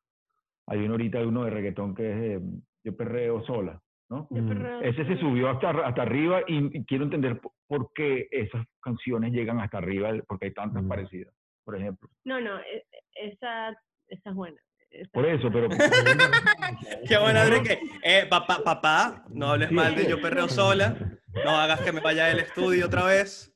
hay 0.66 0.78
uno 0.78 0.92
ahorita, 0.92 1.20
uno 1.20 1.44
de 1.44 1.50
reggaetón 1.50 1.94
que 1.94 2.10
es 2.10 2.16
eh, 2.16 2.40
Yo 2.82 2.96
Perreo 2.96 3.44
Sola, 3.44 3.78
¿no? 4.08 4.26
Yo 4.30 4.42
Mm. 4.42 4.48
perreo 4.48 4.80
Ese 4.80 5.04
se 5.04 5.18
subió 5.18 5.50
hasta, 5.50 5.68
hasta 5.86 6.00
arriba 6.00 6.40
y, 6.46 6.78
y 6.78 6.84
quiero 6.86 7.04
entender 7.04 7.38
por, 7.68 7.90
qué 7.94 8.26
esas 8.30 8.66
canciones 8.80 9.32
llegan 9.32 9.60
hasta 9.60 9.76
arriba, 9.78 10.12
porque 10.26 10.46
hay 10.46 10.54
tantas 10.54 10.82
Mm. 10.82 10.88
parecidas, 10.88 11.34
por 11.62 11.76
ejemplo. 11.76 12.08
No, 12.24 12.40
no, 12.40 12.58
e- 12.58 12.86
esa, 13.16 13.70
esa 14.08 14.30
es 14.30 14.34
buena. 14.34 14.58
Esa 14.90 15.10
Por 15.12 15.26
es 15.26 15.40
eso, 15.40 15.50
buena. 15.50 15.68
pero... 15.68 15.78
Qué 17.08 17.18
buena, 17.18 17.44
Enrique. 17.44 17.80
Eh, 18.02 18.26
papá, 18.30 18.58
papá, 18.64 19.24
no 19.30 19.48
hables 19.48 19.68
Sí, 19.68 19.74
mal 19.74 19.94
de. 19.94 20.08
Yo 20.08 20.20
Perreo 20.22 20.48
Sola, 20.48 20.96
no 21.44 21.50
hagas 21.50 21.82
que 21.82 21.92
me 21.92 22.00
vaya 22.00 22.26
del 22.26 22.38
estudio 22.40 22.86
otra 22.86 23.04
vez. 23.04 23.50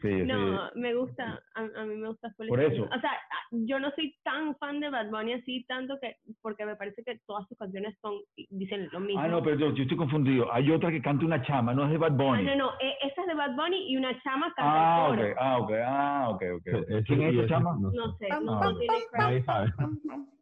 Sí, 0.00 0.08
sí. 0.08 0.22
No, 0.24 0.70
me 0.76 0.94
gusta, 0.94 1.42
a, 1.54 1.60
a 1.60 1.84
mí 1.84 1.94
me 1.96 2.08
gusta 2.08 2.32
Por 2.48 2.58
eso. 2.60 2.84
O 2.84 3.00
sea, 3.00 3.10
a- 3.10 3.46
yo 3.50 3.78
no 3.78 3.90
soy 3.90 4.16
tan 4.22 4.56
fan 4.56 4.80
de 4.80 4.88
Bad 4.88 5.10
Bunny 5.10 5.34
así 5.34 5.64
tanto 5.68 5.98
que, 6.00 6.16
porque 6.40 6.64
me 6.64 6.74
parece 6.76 7.02
que 7.04 7.18
todas 7.26 7.46
sus 7.48 7.58
canciones 7.58 7.94
son, 8.00 8.14
dicen 8.48 8.88
lo 8.92 9.00
mismo. 9.00 9.20
Ah, 9.20 9.28
no, 9.28 9.42
pero 9.42 9.56
yo, 9.58 9.74
yo 9.74 9.82
estoy 9.82 9.98
confundido. 9.98 10.50
Hay 10.52 10.70
otra 10.70 10.90
que 10.90 11.02
canta 11.02 11.26
una 11.26 11.42
chama, 11.42 11.74
no 11.74 11.84
es 11.84 11.90
de 11.90 11.98
Bad 11.98 12.12
Ah, 12.12 12.16
Bunny. 12.16 12.44
no, 12.44 12.56
no, 12.56 12.70
e- 12.80 12.96
esa 13.06 13.20
es 13.20 13.26
de 13.26 13.34
Bad 13.34 13.54
Bunny 13.56 13.92
y 13.92 13.96
una 13.98 14.18
chama 14.22 14.46
canta 14.54 14.62
Ah, 14.62 15.06
el 15.08 15.12
ok, 15.12 15.18
coro. 15.18 15.34
ah, 15.38 15.58
ok, 15.58 15.70
ah, 15.84 16.28
ok, 16.30 16.42
ok. 16.56 17.04
¿Quién 17.06 17.22
es 17.22 17.34
esa 17.34 17.46
chama? 17.48 17.76
no 17.78 17.90
sé. 17.90 17.96
No 17.98 18.16
sé, 18.16 18.28
Ah, 18.30 18.40
no, 18.40 18.52
ok. 18.58 18.62
no 18.64 18.78
tiene 18.78 18.94
Nadie 19.18 19.44
sabe. 19.44 19.72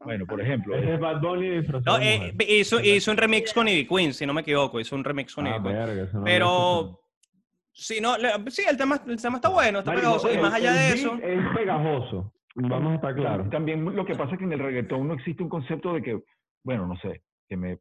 Bueno, 0.05 0.26
por 0.26 0.40
ejemplo, 0.40 0.76
Ese 0.76 0.94
es 0.94 1.01
Bad 1.01 1.20
Bunny 1.20 1.48
No, 1.85 1.98
de 1.98 2.28
eh, 2.28 2.32
hizo, 2.60 2.80
hizo 2.80 3.10
un 3.10 3.16
remix 3.16 3.52
con 3.52 3.66
Ivy 3.66 3.86
Queen, 3.86 4.14
si 4.14 4.24
no 4.24 4.32
me 4.32 4.43
equivoco, 4.43 4.78
hizo 4.78 4.94
un 4.94 5.02
remix 5.02 5.35
con 5.35 5.47
Ah, 5.47 5.56
Ivy 5.56 5.62
Queen. 5.64 5.76
verga, 5.76 6.02
eso 6.05 6.12
no 6.18 6.20
lo 6.20 6.26
había 6.26 6.36
escuchado. 6.36 6.85
Pero, 6.85 7.01
sí, 7.79 8.01
no, 8.01 8.17
le- 8.19 8.51
sí, 8.51 8.63
el 8.69 8.77
tema, 8.77 9.01
el 9.07 9.21
tema 9.21 9.37
está 9.37 9.49
bueno, 9.49 9.79
está 9.81 9.91
Marico, 9.93 10.13
pegajoso. 10.13 10.33
Y 10.35 10.39
más 10.39 10.55
allá 10.55 10.71
el 10.73 10.77
de 10.77 11.01
eso, 11.01 11.15
Es 11.23 11.57
pegajoso. 11.57 12.33
Vamos 12.57 12.93
a 12.93 12.95
estar 12.97 13.15
claros. 13.15 13.49
También 13.51 13.85
lo 13.95 14.05
que 14.05 14.15
pasa 14.17 14.33
es 14.33 14.39
que 14.39 14.45
en 14.45 14.53
el 14.53 14.59
reggaetón 14.59 15.07
no 15.07 15.15
existe 15.15 15.43
un 15.43 15.49
concepto 15.49 15.93
de 15.95 16.03
que, 16.03 16.21
bueno, 16.65 16.87
no 16.87 16.97
sé, 16.97 17.23
que 17.49 17.57
me, 17.57 17.79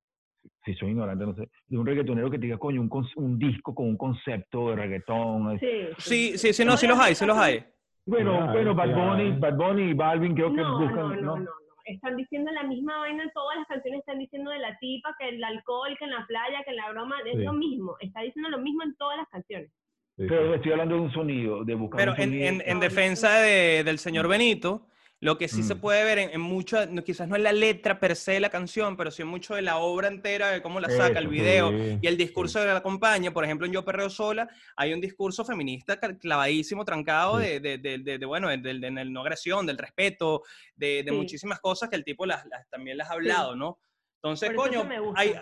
si 0.64 0.76
soy 0.76 0.90
ignorante, 0.91 1.26
no 1.26 1.34
sé, 1.34 1.49
de 1.68 1.78
un 1.78 1.86
reggaetonero 1.86 2.30
que 2.30 2.38
te 2.38 2.45
diga, 2.45 2.57
coño, 2.60 2.82
un, 2.82 3.07
un 3.15 3.40
disco 3.40 3.74
con 3.74 3.88
un 3.88 3.98
concepto 3.98 4.69
de 4.69 4.76
reggaetón. 4.76 5.60
Sí, 5.60 5.88
sí, 5.98 6.38
sí, 6.38 6.53
sí, 6.53 6.64
no, 6.65 6.78
sí 6.78 6.86
los 6.88 6.99
hay, 6.99 7.15
sí 7.15 7.26
los 7.26 7.38
hay. 7.38 7.65
Bueno, 8.06 8.52
bueno, 8.53 8.74
Bad 8.76 8.94
Bunny. 8.94 9.32
Bad 9.40 9.56
Bunny 9.57 9.90
y 9.90 9.94
Balvin 9.94 10.36
creo 10.36 10.52
que 10.53 10.61
No, 10.61 10.80
buscan, 10.80 10.95
no, 10.98 11.10
no, 11.10 11.15
¿no? 11.22 11.36
no, 11.38 11.44
no. 11.44 11.52
Están 11.86 12.15
diciendo 12.18 12.52
la 12.52 12.64
misma 12.64 12.98
vaina, 12.99 13.24
todas 13.34 13.57
las 13.57 13.68
canciones 13.68 13.99
están 14.02 14.19
diciendo 14.19 14.52
de 14.52 14.60
la 14.60 14.78
tipa, 14.78 15.15
que 15.18 15.30
el 15.30 15.44
alcohol, 15.44 15.95
que 15.98 16.03
en 16.06 16.11
la 16.11 16.26
playa, 16.28 16.61
que 16.65 16.72
en 16.72 16.76
la 16.78 16.91
broma, 16.91 17.15
es 17.26 17.38
Sí. 17.38 17.44
lo 17.44 17.53
mismo. 17.53 17.95
Está 18.02 18.22
diciendo 18.22 18.49
lo 18.49 18.60
mismo 18.60 18.84
en 18.84 18.95
todas 18.98 19.18
las 19.18 19.28
canciones. 19.30 19.72
Sí, 20.18 20.23
Pero 20.27 20.48
sí. 20.49 20.56
estoy 20.56 20.72
hablando 20.72 20.95
de 20.95 21.02
un 21.02 21.11
sonido, 21.14 21.64
de 21.64 21.76
buscar 21.76 21.99
Pero 21.99 22.14
un 22.14 22.19
en, 22.19 22.30
sonido. 22.30 22.48
en, 22.48 22.64
en 22.65 22.80
defensa 22.80 23.39
de- 23.39 23.84
del 23.84 23.99
señor 23.99 24.27
Benito, 24.27 24.88
lo 25.19 25.38
que 25.38 25.48
sí 25.48 25.61
se 25.61 25.76
Mm. 25.76 25.80
puede 25.80 26.03
ver 26.03 26.18
en, 26.18 26.30
en 26.31 26.41
mucho, 26.41 26.88
no, 26.88 27.03
quizás 27.03 27.27
no 27.27 27.35
es 27.35 27.41
la 27.44 27.52
letra 27.52 27.99
per 27.99 28.15
se 28.15 28.31
de 28.34 28.39
la 28.39 28.49
canción, 28.49 28.98
pero 28.98 29.11
sí 29.11 29.23
mucho 29.23 29.53
de 29.53 29.61
la 29.61 29.77
obra 29.77 30.07
entera, 30.07 30.49
de 30.49 30.61
cómo 30.64 30.80
la 30.80 30.89
saca, 30.89 31.19
el 31.19 31.26
Eso, 31.26 31.30
video 31.30 31.69
Sí, 31.69 31.99
y 32.02 32.07
el 32.07 32.18
discurso 32.18 32.60
que 32.60 32.65
la 32.65 32.77
acompaña. 32.77 33.31
Por 33.31 33.44
ejemplo, 33.45 33.68
en 33.68 33.73
Yo 33.73 33.85
Perreo 33.85 34.10
Sola 34.10 34.48
hay 34.76 34.91
un 34.91 35.02
discurso 35.02 35.45
feminista 35.45 35.98
clavadísimo, 35.99 36.84
trancado 36.84 37.39
Sí. 37.39 37.45
de, 37.48 37.60
de, 37.60 37.77
de, 37.77 37.98
de- 37.99 38.18
de, 38.18 38.26
bueno, 38.26 38.49
de, 38.49 38.57
de- 38.57 38.80
de 38.80 38.91
la 38.91 39.06
no 39.06 39.22
agresión, 39.22 39.68
del 39.68 39.77
respeto, 39.77 40.41
de, 40.76 41.03
de 41.03 41.11
Sí. 41.11 41.15
muchísimas 41.15 41.60
cosas 41.60 41.89
que 41.89 41.95
el 41.95 42.03
tipo 42.03 42.26
las, 42.26 42.44
las- 42.48 42.68
también 42.69 42.98
las 42.98 43.10
ha 43.11 43.14
hablado, 43.14 43.56
¿no? 43.56 43.77
Entonces, 44.15 44.52
coño, 44.56 44.81
que 44.81 44.88
me 44.88 44.99
gusta. 44.99 45.22
hay, 45.22 45.35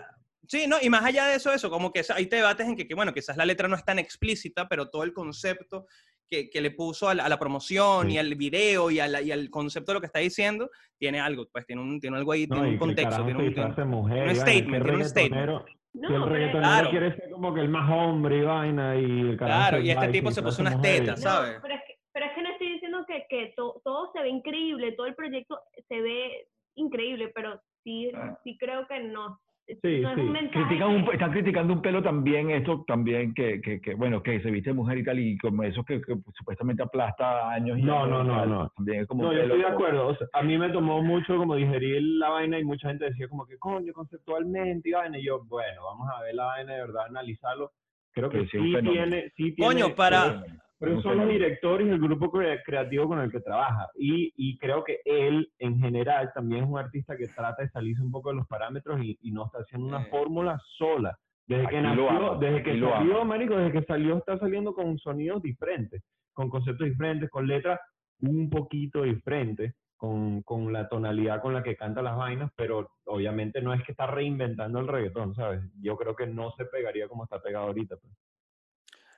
Sí, 0.47 0.65
no, 0.67 0.77
y 0.81 0.89
más 0.89 1.03
allá 1.05 1.27
de 1.27 1.35
eso, 1.35 1.51
eso, 1.53 1.69
como 1.69 1.91
que 1.91 2.01
hay 2.13 2.25
debates 2.25 2.67
en 2.67 2.75
que, 2.75 2.87
que, 2.87 2.95
bueno, 2.95 3.13
quizás 3.13 3.37
la 3.37 3.45
letra 3.45 3.67
no 3.67 3.75
es 3.75 3.83
tan 3.85 3.99
explícita, 3.99 4.67
pero 4.67 4.89
todo 4.89 5.03
el 5.03 5.13
concepto 5.13 5.85
que, 6.29 6.49
que 6.49 6.59
le 6.61 6.71
puso 6.71 7.07
a 7.07 7.13
la, 7.15 7.25
a 7.25 7.29
la 7.29 7.37
promoción 7.37 8.07
Sí. 8.07 8.13
y 8.13 8.17
al 8.17 8.33
video 8.35 8.89
y, 8.89 8.99
a 8.99 9.07
la- 9.07 9.21
y 9.21 9.31
al 9.31 9.49
concepto 9.49 9.91
de 9.91 9.93
lo 9.95 9.99
que 10.01 10.07
está 10.07 10.19
diciendo, 10.19 10.69
tiene 10.97 11.19
algo, 11.19 11.47
pues 11.51 11.65
tiene, 11.67 11.81
un, 11.83 11.99
tiene 11.99 12.17
algo 12.17 12.31
ahí, 12.31 12.47
No, 12.47 12.55
tiene 12.55 12.69
y 12.69 12.73
un 12.73 12.79
contexto, 12.79 13.23
tiene 13.23 13.47
un... 13.47 13.53
tiene- 13.53 13.85
mujer, 13.85 14.23
un 14.23 14.31
y 14.31 14.35
statement, 14.35 14.83
tiene 14.85 14.97
un 14.97 15.05
statement. 15.05 15.35
reggaetonero- 15.49 15.65
No, 15.93 16.07
que 16.09 16.15
el 16.15 16.25
reggaetonero 16.25 16.67
Claro. 16.69 16.89
quiere 16.89 17.15
ser 17.15 17.29
como 17.29 17.53
que 17.53 17.61
el 17.61 17.69
más 17.69 17.89
hombre 17.91 18.37
y 18.39 18.41
vaina 18.41 18.95
y 18.95 19.03
el 19.21 19.37
carajo 19.37 19.59
Claro, 19.69 19.79
y 19.83 19.91
este 19.91 20.07
tipo 20.09 20.31
se 20.31 20.41
puso 20.41 20.61
unas 20.61 20.75
y- 20.75 20.81
tetas, 20.81 21.23
No, 21.23 21.29
¿sabes? 21.29 21.59
pero 21.61 21.73
es 21.75 21.81
que, 21.87 21.95
pero 22.11 22.25
es 22.25 22.31
que 22.33 22.41
no 22.41 22.49
estoy 22.49 22.73
diciendo 22.73 23.05
que, 23.07 23.25
que 23.29 23.53
to- 23.55 23.81
todo 23.83 24.11
se 24.13 24.21
ve 24.21 24.29
increíble, 24.29 24.91
todo 24.93 25.05
el 25.07 25.15
proyecto 25.15 25.61
se 25.87 26.01
ve 26.01 26.47
increíble, 26.75 27.31
pero 27.35 27.61
sí, 27.83 28.11
Ah. 28.15 28.37
sí 28.43 28.57
creo 28.59 28.87
que 28.87 28.99
no. 28.99 29.39
Sí, 29.67 30.01
no 30.01 30.11
es 30.11 30.15
sí. 30.15 30.49
Critican 30.51 30.89
un, 30.89 31.11
están 31.11 31.31
criticando 31.31 31.73
un 31.73 31.81
pelo 31.81 32.03
también, 32.03 32.51
esto 32.51 32.83
también, 32.85 33.33
que, 33.33 33.59
que, 33.61 33.81
que, 33.81 33.95
bueno, 33.95 34.21
que 34.21 34.39
se 34.41 34.51
viste 34.51 34.73
mujer 34.73 34.99
y 34.99 35.03
tal, 35.03 35.19
y 35.19 35.37
como 35.39 35.63
eso 35.63 35.83
que, 35.83 36.01
que 36.01 36.15
supuestamente 36.37 36.83
aplasta 36.83 37.49
años. 37.49 37.79
y 37.79 37.81
No, 37.81 38.03
años 38.03 38.09
no, 38.09 38.23
no, 38.23 38.33
tal, 38.35 38.49
no. 38.49 38.69
También 38.75 39.01
es 39.01 39.07
como 39.07 39.23
No, 39.23 39.33
yo 39.33 39.41
estoy 39.41 39.59
de 39.59 39.67
acuerdo. 39.67 40.07
O 40.07 40.15
sea, 40.15 40.27
a 40.33 40.43
mí 40.43 40.57
me 40.57 40.69
tomó 40.69 41.01
mucho 41.01 41.37
como 41.37 41.55
digerir 41.55 42.01
la 42.01 42.29
vaina 42.29 42.59
y 42.59 42.63
mucha 42.63 42.89
gente 42.89 43.05
decía 43.05 43.27
como 43.27 43.47
que, 43.47 43.57
coño, 43.57 43.91
conceptualmente 43.93 44.89
y 44.89 44.91
vaina. 44.91 45.17
Y 45.17 45.25
yo, 45.25 45.43
bueno, 45.45 45.83
vamos 45.83 46.07
a 46.15 46.21
ver 46.21 46.35
la 46.35 46.45
vaina 46.45 46.73
de 46.73 46.79
verdad, 46.81 47.05
analizarlo. 47.09 47.71
Creo 48.11 48.29
que 48.29 48.45
sí, 48.47 48.57
un 48.57 48.65
sí 48.67 48.71
fenómeno. 48.71 48.91
tiene, 48.91 49.31
sí 49.35 49.55
tiene... 49.55 49.73
Coño, 49.73 49.95
para... 49.95 50.43
Pero 50.43 50.64
Un 50.81 51.01
son 51.01 51.17
los 51.17 51.27
directores 51.29 51.87
y 51.87 51.89
el 51.89 51.99
grupo 51.99 52.31
cre- 52.31 52.61
creativo 52.65 53.07
con 53.07 53.19
el 53.19 53.31
que 53.31 53.39
trabaja. 53.39 53.87
Y, 53.95 54.33
y 54.35 54.57
creo 54.57 54.83
que 54.83 54.99
él, 55.05 55.49
en 55.59 55.79
general, 55.79 56.31
también 56.35 56.63
es 56.65 56.69
un 56.69 56.77
artista 56.77 57.15
que 57.15 57.27
trata 57.27 57.63
de 57.63 57.69
salirse 57.69 58.01
un 58.03 58.11
poco 58.11 58.29
de 58.29 58.35
los 58.35 58.47
parámetros 58.47 59.01
y, 59.01 59.17
y 59.21 59.31
no 59.31 59.45
está 59.45 59.59
haciendo 59.59 59.87
una 59.87 60.01
Eh. 60.03 60.07
fórmula 60.09 60.59
sola. 60.77 61.17
Desde 61.47 61.67
que 61.69 61.77
Aquí 61.77 61.85
nació, 61.87 62.37
desde 62.39 62.63
que 62.63 62.73
lo 62.73 62.89
salió, 62.89 63.23
marico, 63.23 63.55
desde 63.55 63.71
que 63.79 63.85
salió 63.85 64.17
está 64.17 64.37
saliendo 64.39 64.73
con 64.73 64.97
sonidos 64.97 65.41
diferentes, 65.43 66.01
con 66.33 66.49
conceptos 66.49 66.87
diferentes, 66.87 67.29
con 67.29 67.45
letras 67.47 67.79
un 68.21 68.49
poquito 68.49 69.03
diferentes, 69.03 69.75
con, 69.95 70.41
con 70.41 70.73
la 70.73 70.89
tonalidad 70.89 71.41
con 71.41 71.53
la 71.53 71.61
que 71.63 71.75
canta 71.77 72.01
las 72.01 72.17
vainas, 72.17 72.51
pero 72.57 72.89
obviamente 73.05 73.61
no 73.61 73.73
es 73.73 73.81
que 73.83 73.91
está 73.93 74.07
reinventando 74.07 74.79
el 74.79 74.87
reggaetón, 74.87 75.35
¿sabes? 75.35 75.61
Yo 75.81 75.95
creo 75.97 76.15
que 76.15 76.25
no 76.27 76.51
se 76.57 76.65
pegaría 76.65 77.07
como 77.07 77.23
está 77.23 77.39
pegado 77.41 77.67
ahorita. 77.67 77.95
pues. 77.97 78.11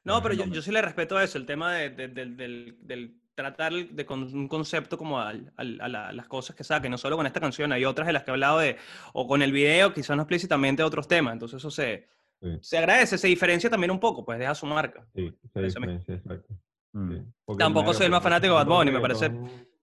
No, 0.07 0.21
pero 0.23 0.33
yo, 0.33 0.45
yo 0.45 0.61
sí 0.61 0.71
le 0.71 0.81
respeto 0.81 1.19
eso, 1.19 1.37
el 1.37 1.45
tema 1.45 1.73
de, 1.75 1.89
de- 1.91 2.07
del- 2.07 2.35
del, 2.37 2.77
del 2.81 3.13
tratar 3.35 3.71
de 3.73 4.05
con 4.05 4.23
un 4.23 4.47
concepto 4.47 4.97
como 4.97 5.19
al- 5.19 5.51
al- 5.57 5.79
a, 5.81 5.87
la- 5.87 6.11
las 6.13 6.27
cosas 6.27 6.55
que 6.55 6.63
saque, 6.63 6.89
no 6.89 6.97
solo 6.97 7.17
con 7.17 7.27
esta 7.27 7.39
canción, 7.39 7.71
hay 7.71 7.85
otras 7.85 8.07
de 8.07 8.13
las 8.13 8.23
que 8.23 8.31
he 8.31 8.33
hablado 8.33 8.57
de, 8.59 8.77
o 9.13 9.27
con 9.27 9.41
el 9.43 9.51
video, 9.51 9.93
quizás 9.93 10.15
no 10.17 10.23
explícitamente 10.23 10.81
otros 10.81 11.07
temas, 11.07 11.33
entonces 11.33 11.57
eso 11.57 11.69
se, 11.69 12.07
Sí. 12.41 12.47
se 12.61 12.77
agradece, 12.77 13.17
se 13.17 13.27
diferencia 13.27 13.69
también 13.69 13.89
un 13.91 13.99
poco, 13.99 14.23
pues 14.23 14.37
deja 14.39 14.53
su 14.55 14.65
marca. 14.67 15.05
Sí, 15.15 15.33
se 15.53 15.61
diferencia, 15.61 16.15
exacto. 16.15 16.53
Mm. 16.93 17.11
Sí. 17.11 17.21
Tampoco 17.57 17.93
soy 17.93 18.05
el 18.05 18.11
más 18.11 18.21
fanático 18.23 18.53
de 18.57 18.63
Bad 18.63 18.67
Bunny, 18.67 18.91
me 18.91 18.99
parece- 18.99 19.31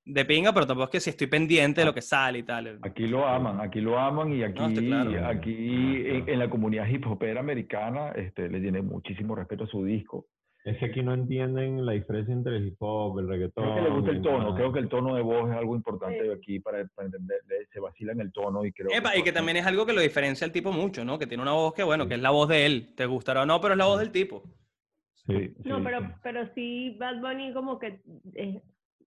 De 0.07 0.25
pinga, 0.27 0.53
pero 0.53 0.67
tampoco 0.67 0.85
es 0.85 0.91
que 0.91 1.01
si 1.01 1.11
estoy 1.11 1.27
pendiente 1.29 1.81
de 1.81 1.87
lo 1.87 1.95
que 1.95 2.03
sale 2.03 2.41
y 2.41 2.43
tal. 2.43 2.79
Aquí 2.83 3.07
lo 3.07 3.27
aman, 3.27 3.61
aquí 3.61 3.81
lo 3.81 3.99
aman 3.99 4.33
y 4.35 4.43
aquí, 4.43 4.61
No, 4.61 4.75
claro. 5.05 5.27
aquí 5.27 6.03
en, 6.07 6.29
en 6.29 6.39
la 6.39 6.51
comunidad 6.51 6.87
hip 6.89 7.07
hopera 7.07 7.41
americana 7.41 8.11
este, 8.11 8.49
le 8.51 8.61
tiene 8.61 8.83
muchísimo 8.83 9.35
respeto 9.35 9.65
a 9.65 9.67
su 9.67 9.83
disco. 9.85 10.27
Es 10.63 10.79
que 10.79 10.87
aquí 10.87 11.03
no 11.03 11.13
entienden 11.15 11.85
la 11.85 11.93
diferencia 11.93 12.33
entre 12.35 12.57
el 12.57 12.69
hip 12.69 12.77
hop, 12.81 13.19
el 13.19 13.29
reggaetón. 13.29 13.65
Creo 13.65 13.75
que 13.77 13.83
le 13.83 13.91
gusta 13.97 14.11
el 14.13 14.23
tono, 14.23 14.39
nada. 14.39 14.55
creo 14.57 14.73
que 14.73 14.79
el 14.81 14.89
tono 14.89 15.15
de 15.15 15.23
voz 15.23 15.51
es 15.51 15.57
algo 15.57 15.75
importante 15.77 16.23
Sí. 16.23 16.31
aquí 16.31 16.61
para, 16.61 16.87
para 16.95 17.07
entender, 17.07 17.39
se 17.73 17.81
vacila 17.81 18.13
en 18.13 18.21
el 18.21 18.33
tono 18.33 18.65
y 18.65 18.73
creo 18.73 18.91
Epa, 18.91 19.17
y 19.17 19.23
que 19.23 19.33
también 19.33 19.57
es 19.59 19.67
algo 19.67 19.85
que 19.87 19.93
lo 19.95 20.01
diferencia 20.01 20.47
al 20.47 20.53
tipo 20.53 20.71
mucho, 20.73 21.05
¿no? 21.05 21.19
Que 21.19 21.27
tiene 21.27 21.43
una 21.43 21.53
voz 21.53 21.73
que, 21.75 21.83
bueno, 21.83 22.09
que 22.09 22.15
es 22.15 22.21
la 22.21 22.31
voz 22.31 22.49
de 22.49 22.65
él. 22.67 22.95
Te 22.95 23.05
gustará 23.07 23.43
o 23.43 23.47
no, 23.47 23.61
pero 23.61 23.73
es 23.75 23.79
la 23.79 23.87
voz 23.87 23.99
del 24.01 24.11
tipo. 24.13 24.43
Sí, 25.27 25.55
No, 25.65 25.79
sí, 25.79 25.83
pero, 25.85 26.01
sí. 26.01 26.07
pero 26.23 26.49
sí, 26.55 26.97
Bad 26.99 27.21
Bunny 27.21 27.53
como 27.55 27.79
que 27.79 28.01
es 28.35 28.63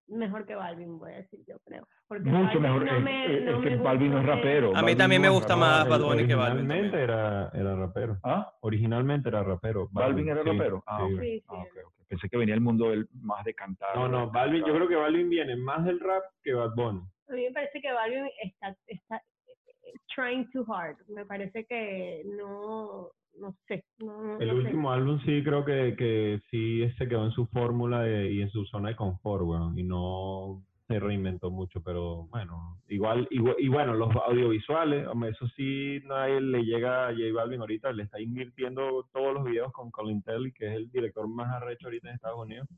mejor 0.07 0.45
que 0.45 0.55
Balvin, 0.55 0.97
voy 0.99 1.13
a 1.13 1.17
decir, 1.17 1.39
yo 1.47 1.57
creo. 1.65 1.87
Porque 2.07 2.23
Mucho 2.29 2.59
Balvin 2.59 2.61
mejor. 2.61 2.85
no 2.85 2.97
es- 2.97 3.03
me- 3.03 3.25
es, 3.37 3.43
no 3.43 3.51
es 3.57 3.63
que 3.63 3.69
me 3.71 3.77
Balvin 3.77 4.11
no 4.11 4.19
es 4.19 4.25
rapero. 4.25 4.67
A 4.67 4.71
mí 4.71 4.75
Balvin 4.75 4.97
también 4.97 5.21
me 5.21 5.29
gusta 5.29 5.53
rapero. 5.55 5.59
más 5.71 5.89
Bad 5.89 6.01
Bunny 6.01 6.27
que 6.27 6.35
Balvin 6.35 6.57
Originalmente 6.65 7.01
era, 7.03 7.49
era 7.53 7.75
rapero. 7.75 8.17
¿Ah? 8.23 8.53
Originalmente 8.61 9.29
era 9.29 9.43
rapero. 9.43 9.87
¿Balvin 9.91 10.29
era 10.29 10.43
sí, 10.43 10.49
rapero? 10.49 10.83
Ah, 10.87 11.07
sí. 11.19 11.43
Ah, 11.47 11.53
ok, 11.53 11.77
ok. 11.87 11.93
Pensé 12.07 12.29
que 12.29 12.37
venía 12.37 12.55
el 12.55 12.61
mundo 12.61 12.89
del, 12.91 13.07
más 13.21 13.43
de 13.43 13.53
cantar. 13.53 13.95
No, 13.95 14.07
no, 14.07 14.31
Balvin, 14.31 14.63
yo 14.65 14.73
creo 14.73 14.87
que 14.87 14.95
Balvin 14.95 15.29
viene 15.29 15.55
más 15.57 15.83
del 15.83 15.99
rap 15.99 16.23
que 16.41 16.53
Bad 16.53 16.73
Bunny. 16.75 17.01
A 17.29 17.33
mí 17.33 17.43
me 17.43 17.51
parece 17.51 17.81
que 17.81 17.91
Balvin 17.91 18.29
está, 18.41 18.75
está 18.87 19.17
eh, 19.17 19.21
trying 20.13 20.49
too 20.51 20.65
hard. 20.71 20.97
Me 21.07 21.25
parece 21.25 21.65
que 21.65 22.23
no, 22.25 23.09
no 23.39 23.55
sé. 23.67 23.83
No, 23.99 24.39
El 24.39 24.47
no 24.47 24.53
sé. 24.53 24.59
último 24.59 24.91
álbum 24.91 25.19
sí 25.25 25.43
creo 25.43 25.63
que, 25.65 25.95
que 25.97 26.41
sí 26.51 26.89
se 26.97 27.07
quedó 27.07 27.25
en 27.25 27.31
su 27.31 27.45
fórmula 27.47 28.01
de- 28.01 28.31
y 28.31 28.41
en 28.41 28.49
su 28.49 28.65
zona 28.65 28.89
de 28.89 28.95
confort, 28.95 29.43
weón, 29.43 29.77
y 29.77 29.83
no 29.83 30.63
se 30.87 30.99
reinventó 31.01 31.51
mucho, 31.51 31.81
pero 31.83 32.27
bueno, 32.27 32.77
igual, 32.87 33.27
igual 33.29 33.55
y 33.59 33.67
bueno, 33.67 33.93
los 33.93 34.09
audiovisuales, 34.15 35.05
eso 35.29 35.47
sí 35.57 35.99
nadie 36.05 36.39
le 36.39 36.63
llega 36.63 37.07
a 37.09 37.11
J 37.11 37.23
Balvin 37.33 37.59
ahorita, 37.59 37.91
le 37.91 38.03
está 38.03 38.21
invirtiendo 38.21 39.05
todos 39.11 39.33
los 39.33 39.43
videos 39.43 39.73
con 39.73 39.91
Colin 39.91 40.21
Telly, 40.23 40.53
que 40.53 40.65
es 40.67 40.75
el 40.77 40.89
director 40.89 41.27
más 41.27 41.51
arrecho 41.51 41.87
ahorita 41.87 42.07
en 42.07 42.15
Estados 42.15 42.39
Unidos, 42.39 42.69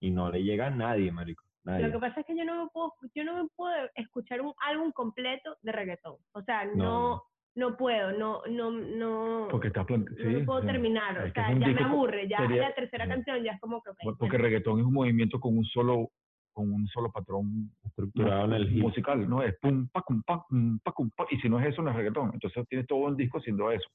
y 0.00 0.10
no 0.10 0.28
le 0.32 0.42
llega 0.42 0.66
a 0.66 0.70
nadie, 0.70 1.12
marico, 1.12 1.44
nadie. 1.64 1.86
Lo 1.86 1.92
que 1.92 1.98
pasa 1.98 2.20
es 2.20 2.26
que 2.26 2.36
yo 2.36 2.44
no 2.44 2.64
me 2.64 2.70
puedo, 2.70 2.92
yo 3.14 3.24
no 3.24 3.42
me 3.42 3.48
puedo 3.56 3.74
escuchar 3.94 4.40
un 4.40 4.52
álbum 4.58 4.92
completo 4.92 5.56
de 5.62 5.72
reggaetón. 5.72 6.16
O 6.32 6.42
sea, 6.42 6.64
no, 6.64 7.22
No, 7.54 7.76
puedo, 7.76 8.12
no, 8.12 8.40
no, 8.48 8.70
no, 8.70 9.48
Porque 9.50 9.68
estás 9.68 9.84
plant- 9.86 10.08
no 10.08 10.38
sí, 10.40 10.44
puedo 10.46 10.62
sí. 10.62 10.66
terminar. 10.68 11.18
Es 11.18 11.30
O 11.32 11.34
sea, 11.34 11.52
ya 11.52 11.68
me 11.68 11.82
aburre, 11.84 12.26
ya 12.26 12.38
sería- 12.38 12.62
la 12.70 12.74
tercera 12.74 13.04
sí. 13.04 13.10
canción 13.10 13.42
ya 13.44 13.52
es 13.52 13.60
como 13.60 13.82
que, 13.82 13.90
ok, 13.90 13.96
Porque 14.18 14.38
ya. 14.38 14.42
reggaetón 14.42 14.80
es 14.80 14.86
un 14.86 14.94
movimiento 14.94 15.38
con 15.38 15.58
un 15.58 15.64
solo 15.66 16.08
con 16.54 16.70
un 16.72 16.86
solo 16.88 17.10
patrón 17.10 17.70
Estructurado 17.82 18.44
en 18.46 18.52
el 18.52 18.68
hit. 18.68 18.82
musical, 18.82 19.26
¿no? 19.28 19.42
Es 19.42 19.54
pum, 19.58 19.86
pa, 19.88 20.02
cum, 20.02 20.22
pa, 20.22 20.44
cum, 20.48 20.78
pa, 20.80 20.92
cum, 20.92 21.10
pa. 21.16 21.26
Y 21.30 21.38
si 21.40 21.48
no 21.48 21.58
es 21.60 21.66
eso, 21.68 21.80
no 21.82 21.88
es 21.90 21.96
reggaetón. 21.96 22.30
Entonces 22.34 22.66
tienes 22.68 22.86
todo 22.86 22.98
un 23.06 23.16
disco 23.16 23.38
haciendo 23.38 23.70
eso. 23.70 23.88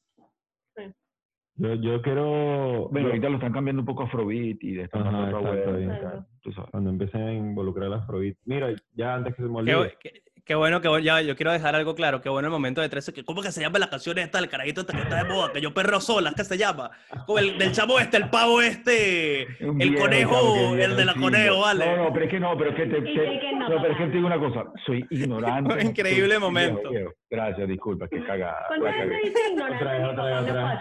Yo, 1.59 1.73
yo 1.75 2.01
quiero, 2.03 2.87
Bueno, 2.89 3.07
yo- 3.07 3.13
ahorita 3.13 3.29
lo 3.29 3.35
están 3.35 3.51
cambiando 3.53 3.81
un 3.81 3.85
poco 3.85 4.03
a 4.03 4.05
Afrobeat 4.05 4.57
y 4.61 4.73
de 4.75 4.83
esta 4.83 4.99
Ajá, 4.99 5.11
manera 5.11 5.37
otra 5.37 5.51
exacto, 5.51 5.71
vuelta, 5.71 6.25
cuando 6.71 6.89
empecé 6.91 7.17
a 7.17 7.33
involucrar 7.33 7.91
a 7.91 7.95
Afrobeat, 7.97 8.37
mira, 8.45 8.69
ya 8.93 9.15
antes 9.15 9.35
que 9.35 9.41
se 9.41 9.47
me 9.49 9.63
Qué, 9.65 9.73
olvide, 9.75 9.97
qué- 9.99 10.21
qué 10.45 10.55
bueno, 10.55 10.79
que 10.81 11.03
ya, 11.03 11.19
yo 11.21 11.35
quiero 11.35 11.51
dejar 11.51 11.75
algo 11.75 11.95
claro, 11.95 12.21
qué 12.21 12.29
bueno 12.29 12.47
el 12.47 12.51
momento 12.51 12.79
de 12.81 12.89
13, 12.89 13.11
que 13.11 13.25
¿cómo 13.25 13.41
que 13.41 13.51
se 13.51 13.59
llama 13.61 13.79
la 13.79 13.89
canción 13.89 14.17
esta, 14.19 14.37
el 14.39 14.47
carajito 14.49 14.81
este 14.81 14.93
que 14.93 15.01
está 15.01 15.17
de 15.17 15.25
moda, 15.25 15.51
que 15.51 15.59
yo 15.59 15.73
perro 15.73 15.99
sola, 15.99 16.31
¿qué 16.37 16.43
se 16.43 16.57
llama? 16.59 16.91
Como 17.25 17.39
el 17.39 17.57
del 17.57 17.71
chamo 17.71 17.99
este, 17.99 18.17
el 18.17 18.29
pavo 18.29 18.61
este, 18.61 19.41
el 19.59 19.71
viejo, 19.73 20.03
conejo, 20.03 20.75
el 20.75 20.95
de 20.95 21.05
la 21.05 21.13
conejo, 21.15 21.59
¿vale? 21.61 21.85
No, 21.85 22.03
no, 22.05 22.13
pero 22.13 22.25
es 22.25 22.31
que 22.31 22.39
no, 22.39 22.55
pero 22.57 22.69
es 22.69 22.75
que 22.75 22.85
te, 22.85 23.01
no, 23.01 23.81
pero 23.81 23.91
es 23.93 23.97
que 23.97 24.05
te 24.05 24.11
digo 24.11 24.27
una 24.27 24.39
cosa, 24.39 24.63
soy 24.85 25.03
ignorante. 25.09 25.73
Un 25.73 25.81
increíble 25.87 26.37
momento. 26.39 26.91
viejo, 26.91 26.91
viejo. 26.91 27.11
Gracias, 27.29 27.67
disculpa, 27.67 28.07
vez. 28.07 28.23
pasa? 28.25 28.55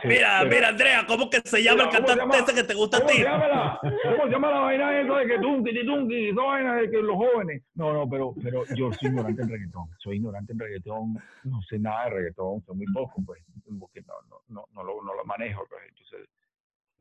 Mira, 0.04 0.44
mira, 0.44 0.68
Andrea, 0.68 1.04
¿cómo 1.06 1.28
que 1.28 1.40
se 1.44 1.60
llama 1.62 1.82
el 1.82 1.88
Mira, 1.88 1.98
¿cómo 1.98 2.08
se 2.08 2.16
cantante 2.18 2.38
ese 2.38 2.54
que 2.54 2.62
te 2.68 2.74
gusta 2.74 2.98
a 2.98 3.00
¿Cómo 3.00 3.10
ti? 3.10 3.16
se 3.18 3.24
llama 3.24 3.48
la, 3.48 3.78
¿Cómo 3.80 4.24
se 4.24 4.30
llama 4.30 4.50
la 4.50 4.60
vaina 4.60 5.00
esa 5.00 5.18
de 5.18 5.26
que 5.26 5.38
tunki, 5.40 5.74
titunki, 5.74 6.28
esa 6.28 6.42
vaina 6.42 6.76
de 6.76 6.90
que 6.90 7.02
los 7.02 7.16
jóvenes? 7.16 7.62
No, 7.74 7.92
no, 7.92 8.08
pero, 8.08 8.32
pero 8.42 8.62
yo 8.76 8.92
soy 8.92 9.08
ignorante 9.08 9.42
en 9.42 9.48
reggaetón. 9.48 9.88
Soy 9.98 10.16
ignorante 10.16 10.52
en 10.52 10.58
reggaetón, 10.60 11.14
no 11.44 11.62
sé 11.62 11.78
nada 11.80 12.04
de 12.04 12.10
reggaetón, 12.10 12.62
sé 12.64 12.72
muy 12.74 12.86
poco, 12.92 13.14
pues, 13.26 13.42
porque 13.80 14.00
no, 14.02 14.14
no, 14.30 14.36
no, 14.48 14.66
no, 14.72 14.84
lo, 14.84 15.02
no 15.02 15.14
lo 15.14 15.24
manejo, 15.24 15.66
pues, 15.68 15.82
entonces 15.88 16.28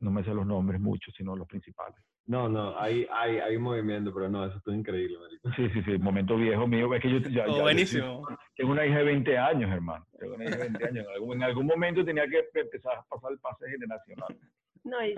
no 0.00 0.10
me 0.10 0.22
sé 0.24 0.30
los 0.34 0.46
nombres 0.46 0.80
mucho, 0.80 1.10
sino 1.12 1.34
los 1.36 1.46
principales. 1.48 1.96
no, 2.26 2.48
no, 2.48 2.76
hay, 2.78 3.06
hay, 3.12 3.38
hay 3.38 3.56
movimiento, 3.56 4.12
pero 4.12 4.28
no, 4.28 4.44
eso 4.44 4.56
estuvo 4.58 4.74
increíble, 4.74 5.16
marico. 5.18 5.48
Sí, 5.56 5.70
sí, 5.70 5.82
sí, 5.84 5.96
momento 5.98 6.36
viejo 6.36 6.66
mío, 6.66 6.92
es 6.94 7.00
que 7.02 7.10
yo 7.10 7.18
ya, 7.18 7.28
ya- 7.30 7.44
Oh, 7.46 7.56
yo 7.58 7.62
buenísimo. 7.62 8.26
tengo 8.56 8.72
una 8.72 8.84
hija 8.84 8.98
de 8.98 9.04
20 9.04 9.38
años, 9.38 9.70
hermano. 9.70 10.04
Tengo 10.18 10.34
una 10.34 10.44
hija 10.44 10.56
de 10.56 10.62
20 10.64 10.84
años. 10.88 11.06
En 11.06 11.12
algún, 11.14 11.36
en 11.36 11.42
algún 11.44 11.66
momento 11.66 12.04
tenía 12.04 12.26
que 12.26 12.42
empezar 12.60 12.94
a 12.98 13.02
pasar 13.04 13.30
el 13.32 13.38
pase 13.38 13.68
generacional. 13.70 14.36
No, 14.84 15.04
y, 15.06 15.14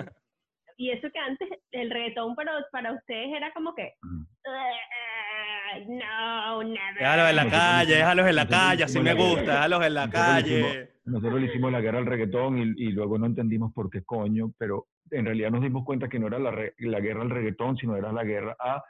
y 0.77 0.91
eso 0.91 1.09
que 1.11 1.19
antes 1.19 1.49
el 1.73 1.91
reggaetón 1.91 2.35
para, 2.37 2.53
para 2.71 2.93
ustedes 2.93 3.31
era 3.35 3.53
como 3.53 3.75
que 3.75 3.95
Ujú. 4.03 4.27
"Eh, 4.45 5.87
no, 5.89 6.63
never. 6.63 6.95
Déjalos 6.99 7.31
en 7.31 7.37
la 7.37 7.51
calle, 7.51 7.95
déjalos 7.95 8.27
en 8.29 8.37
la 8.37 8.49
calle, 8.49 8.85
así 8.85 9.01
me 9.01 9.15
gusta, 9.15 9.41
déjalos 9.53 9.87
en 9.87 9.95
la 9.95 10.11
calle. 10.11 10.91
Nosotros 11.09 11.41
le 11.41 11.47
hicimos 11.47 11.73
la 11.73 11.81
guerra 11.81 11.99
al 11.99 12.07
reggaetón 12.07 12.59
y, 12.59 12.63
y 12.77 12.93
luego 12.93 13.19
no 13.19 13.27
entendimos 13.27 13.73
por 13.73 13.91
qué 13.91 14.03
coño, 14.03 14.53
pero 14.59 14.87
en 15.11 15.25
realidad 15.25 15.51
nos 15.51 15.63
dimos 15.63 15.85
cuenta 15.85 16.09
que 16.09 16.19
no 16.19 16.27
era 16.27 16.39
la, 16.39 16.51
re- 16.51 16.75
la 16.79 17.01
guerra 17.01 17.23
al 17.23 17.31
reggaetón, 17.31 17.77
sino 17.77 17.97
era 17.97 18.13
la 18.13 18.25
guerra 18.25 18.57
a 18.61 18.83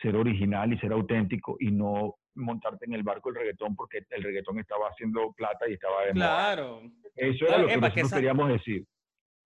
ser 0.00 0.16
original 0.16 0.72
y 0.72 0.78
ser 0.78 0.92
auténtico 0.92 1.56
y 1.60 1.70
no 1.70 2.16
montarte 2.34 2.84
en 2.86 2.94
el 2.94 3.02
barco 3.02 3.30
del 3.30 3.40
reggaetón 3.42 3.76
porque 3.76 4.04
el 4.10 4.22
reggaetón 4.22 4.58
estaba 4.58 4.88
haciendo 4.88 5.32
plata 5.36 5.68
y 5.68 5.74
estaba 5.74 6.04
de 6.06 6.14
moda. 6.14 6.26
Claro. 6.54 6.82
Eso 7.14 7.44
era 7.44 7.46
Claro, 7.46 7.62
lo 7.62 7.68
que 7.68 7.74
epa, 7.74 7.80
que 7.80 8.00
nosotros 8.02 8.06
esa- 8.06 8.16
queríamos 8.16 8.48
decir. 8.50 8.84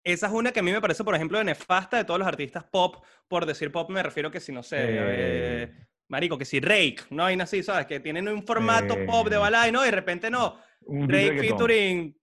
Esa 0.05 0.27
es 0.29 0.33
una 0.33 0.53
que 0.53 0.61
a 0.61 0.63
mí 0.63 0.73
me 0.73 0.81
parece, 0.81 1.05
por 1.05 1.15
ejemplo, 1.15 1.37
de 1.39 1.45
nefasta 1.45 1.99
de 1.99 2.05
todos 2.05 2.19
los 2.19 2.27
artistas 2.29 2.65
pop. 2.65 2.97
Por 3.29 3.45
decir 3.45 3.71
pop 3.71 3.91
me 3.91 4.03
refiero 4.03 4.31
que 4.31 4.41
si, 4.41 4.53
no 4.53 4.63
sé, 4.63 4.77
Eh. 4.79 4.89
eh, 4.99 5.73
marico, 6.09 6.39
que 6.39 6.47
si 6.47 6.61
Rake, 6.61 7.01
no 7.11 7.25
hay 7.25 7.39
así, 7.39 7.63
¿sabes? 7.63 7.85
Que 7.87 8.01
tienen 8.01 8.27
un 8.29 8.43
formato 8.43 8.95
Eh. 8.95 9.05
pop 9.07 9.29
de 9.29 9.37
balada 9.37 9.69
y 9.69 9.73
no, 9.73 9.83
y 9.83 9.87
de 9.87 9.91
repente 9.95 10.31
no. 10.31 10.57
Un 10.83 11.07
Drake 11.07 11.43
featuring, 11.43 12.15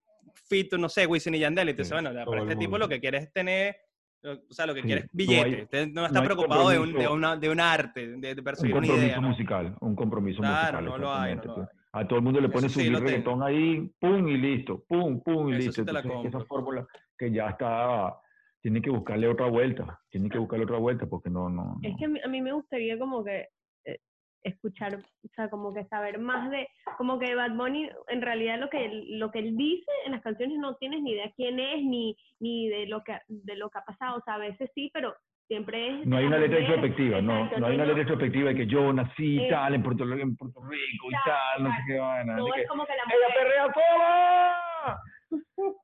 no 0.80 0.90
sé, 0.90 1.06
Wisin 1.08 1.36
y 1.36 1.40
Yandel. 1.40 1.70
Y 1.70 1.74
dices, 1.74 1.88
Sí, 1.88 1.94
bueno, 1.94 2.10
el 2.12 2.18
este 2.44 2.56
tipo 2.56 2.78
lo 2.78 2.88
que 2.88 3.00
quiere 3.00 3.18
es 3.20 3.32
tener, 3.34 3.76
o 4.24 4.54
sea, 4.54 4.66
lo 4.66 4.74
que 4.74 4.82
Sí, 4.82 4.88
quiere 4.88 5.02
es 5.02 5.06
no 5.08 5.12
billete. 5.14 5.56
hay- 5.56 5.62
Usted 5.64 5.88
no 5.90 6.06
está 6.06 6.20
no 6.20 6.26
preocupado 6.26 6.70
de 6.70 6.80
un, 6.80 6.86
de, 6.88 6.92
compromiso. 6.94 7.14
una, 7.14 7.36
de 7.38 7.50
un 7.50 7.60
arte, 7.60 8.08
de, 8.08 8.18
de 8.36 8.42
un 8.42 8.44
perseguir 8.44 8.76
una 8.76 8.82
compromiso 8.88 9.06
idea. 9.08 9.22
¿no? 9.22 9.28
musical, 9.30 9.76
un 9.82 9.96
compromiso 9.96 10.40
Claro, 10.40 10.82
musical. 10.82 10.86
no 10.86 10.98
lo 11.06 11.14
hay, 11.14 11.36
no 11.36 11.42
exactamente, 11.42 11.48
lo 11.48 11.56
pues. 11.56 11.68
hay. 11.94 12.02
A 12.04 12.08
todo 12.08 12.20
el 12.20 12.26
mundo 12.26 12.42
le 12.42 12.50
pone 12.50 12.68
su 12.70 12.80
sí 12.80 12.90
lo 12.90 12.98
tengo. 12.98 13.10
reggaetón 13.10 13.44
ahí, 13.44 13.90
pum 14.00 14.28
y 14.28 14.38
listo, 14.38 14.84
pum, 14.88 15.22
pum 15.22 15.48
y 15.50 15.52
Eso 15.54 15.58
listo. 15.60 15.72
sí 15.82 15.86
te 15.86 15.94
la 15.94 16.00
Entonces, 16.02 16.34
esa 16.36 16.46
fórmula 16.46 16.86
que 17.18 17.32
ya 17.32 17.50
está, 17.52 18.20
tiene 18.62 18.82
que 18.82 18.90
buscarle 18.90 19.28
otra 19.30 19.48
vuelta, 19.48 20.02
tiene 20.10 20.30
que 20.30 20.38
buscarle 20.38 20.66
otra 20.66 20.78
vuelta 20.78 21.06
porque 21.06 21.30
no, 21.30 21.50
no. 21.50 21.78
Es 21.84 21.96
que 21.98 22.06
a 22.06 22.10
mí, 22.10 22.20
a 22.22 22.28
mí 22.28 22.42
me 22.42 22.52
gustaría 22.52 23.00
como 23.00 23.24
que 23.24 23.48
escuchar, 24.46 24.96
o 24.96 25.28
sea, 25.36 25.50
como 25.50 25.74
que 25.74 25.84
saber 25.86 26.20
más 26.20 26.50
de, 26.52 26.68
como 26.98 27.20
que 27.20 27.36
Bad 27.36 27.52
Bunny, 27.56 27.90
en 28.08 28.22
realidad 28.22 28.60
lo 28.60 28.70
que, 28.70 28.86
él- 28.86 29.20
lo 29.20 29.32
que 29.32 29.40
él 29.40 29.58
dice 29.58 29.92
en 30.06 30.14
las 30.14 30.22
canciones 30.22 30.58
no 30.58 30.76
tienes 30.76 31.02
ni 31.02 31.12
idea 31.12 31.32
quién 31.36 31.60
es, 31.60 31.84
ni, 31.84 32.16
ni 32.40 32.70
de 32.70 32.86
lo 32.88 33.04
que 33.04 33.18
de 33.28 33.56
lo 33.58 33.70
que 33.70 33.80
ha 33.80 33.84
pasado, 33.86 34.18
o 34.18 34.22
sea, 34.24 34.36
a 34.36 34.38
veces 34.40 34.70
sí, 34.76 34.90
pero 34.94 35.14
siempre 35.48 35.88
es... 36.02 36.08
No 36.08 36.18
hay 36.18 36.26
una 36.26 36.38
letra 36.40 36.60
introspectiva, 36.60 37.22
no, 37.22 37.50
no 37.60 37.68
hay 37.68 37.76
una 37.76 37.86
letra 37.86 38.02
introspectiva 38.02 38.50
de 38.50 38.56
que 38.56 38.68
yo 38.68 38.92
nací 38.94 39.42
y 39.46 39.50
tal 39.50 39.76
en 39.76 39.84
Puerto, 39.84 40.04
en 40.04 40.36
Puerto 40.38 40.60
Rico 40.64 41.08
y 41.10 41.16
tal, 41.26 41.64
no 41.64 41.70
sé 41.70 41.82
qué 41.88 42.00
vaina. 42.00 42.36
no, 42.38 42.48
es 42.56 42.68
como 42.68 42.86
que 42.86 42.94
la 42.96 43.04
¡Ella 43.04 43.28
mujer... 43.28 43.44
perrea 43.44 43.74
sola! 43.74 45.00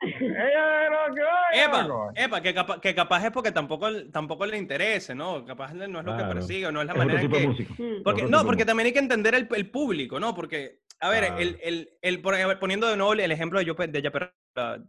¡Ella 0.02 0.86
era 0.86 1.06
que! 1.14 1.64
Epa, 1.64 1.84
No, 1.84 2.10
epa, 2.16 2.42
que, 2.42 2.54
capa- 2.54 2.80
que 2.82 2.96
capaz 2.96 3.26
es 3.26 3.32
porque 3.32 3.52
tampoco, 3.52 3.88
tampoco 4.12 4.46
le 4.46 4.58
interese, 4.58 5.14
¿no? 5.16 5.44
Capaz 5.46 5.74
no 5.74 5.84
es 6.00 6.06
lo 6.06 6.18
que 6.18 6.24
persigue, 6.24 6.72
no 6.72 6.82
es 6.82 6.88
la 6.88 6.94
es 6.94 6.98
manera 6.98 7.20
tipo 7.22 7.38
que... 7.38 7.48
Mm. 7.48 8.04
Porque, 8.04 8.22
otro 8.24 8.30
no, 8.30 8.38
tipo 8.38 8.40
de 8.40 8.46
porque 8.46 8.66
también 8.66 8.88
hay 8.88 8.94
que 8.94 9.00
entender 9.00 9.36
el, 9.36 9.48
el 9.56 9.70
público, 9.72 10.20
¿no? 10.20 10.34
Porque, 10.34 10.80
a 11.00 11.10
ver, 11.10 11.34
el, 11.38 11.60
el, 11.62 11.90
el, 12.02 12.22
por- 12.22 12.60
poniendo 12.60 12.88
de 12.88 12.98
nuevo 12.98 13.14
el 13.14 13.32
ejemplo 13.32 13.60
de 13.60 13.66
Yo, 13.66 13.74
de 13.74 14.02
Yo 14.02 14.12
Perro, 14.12 14.32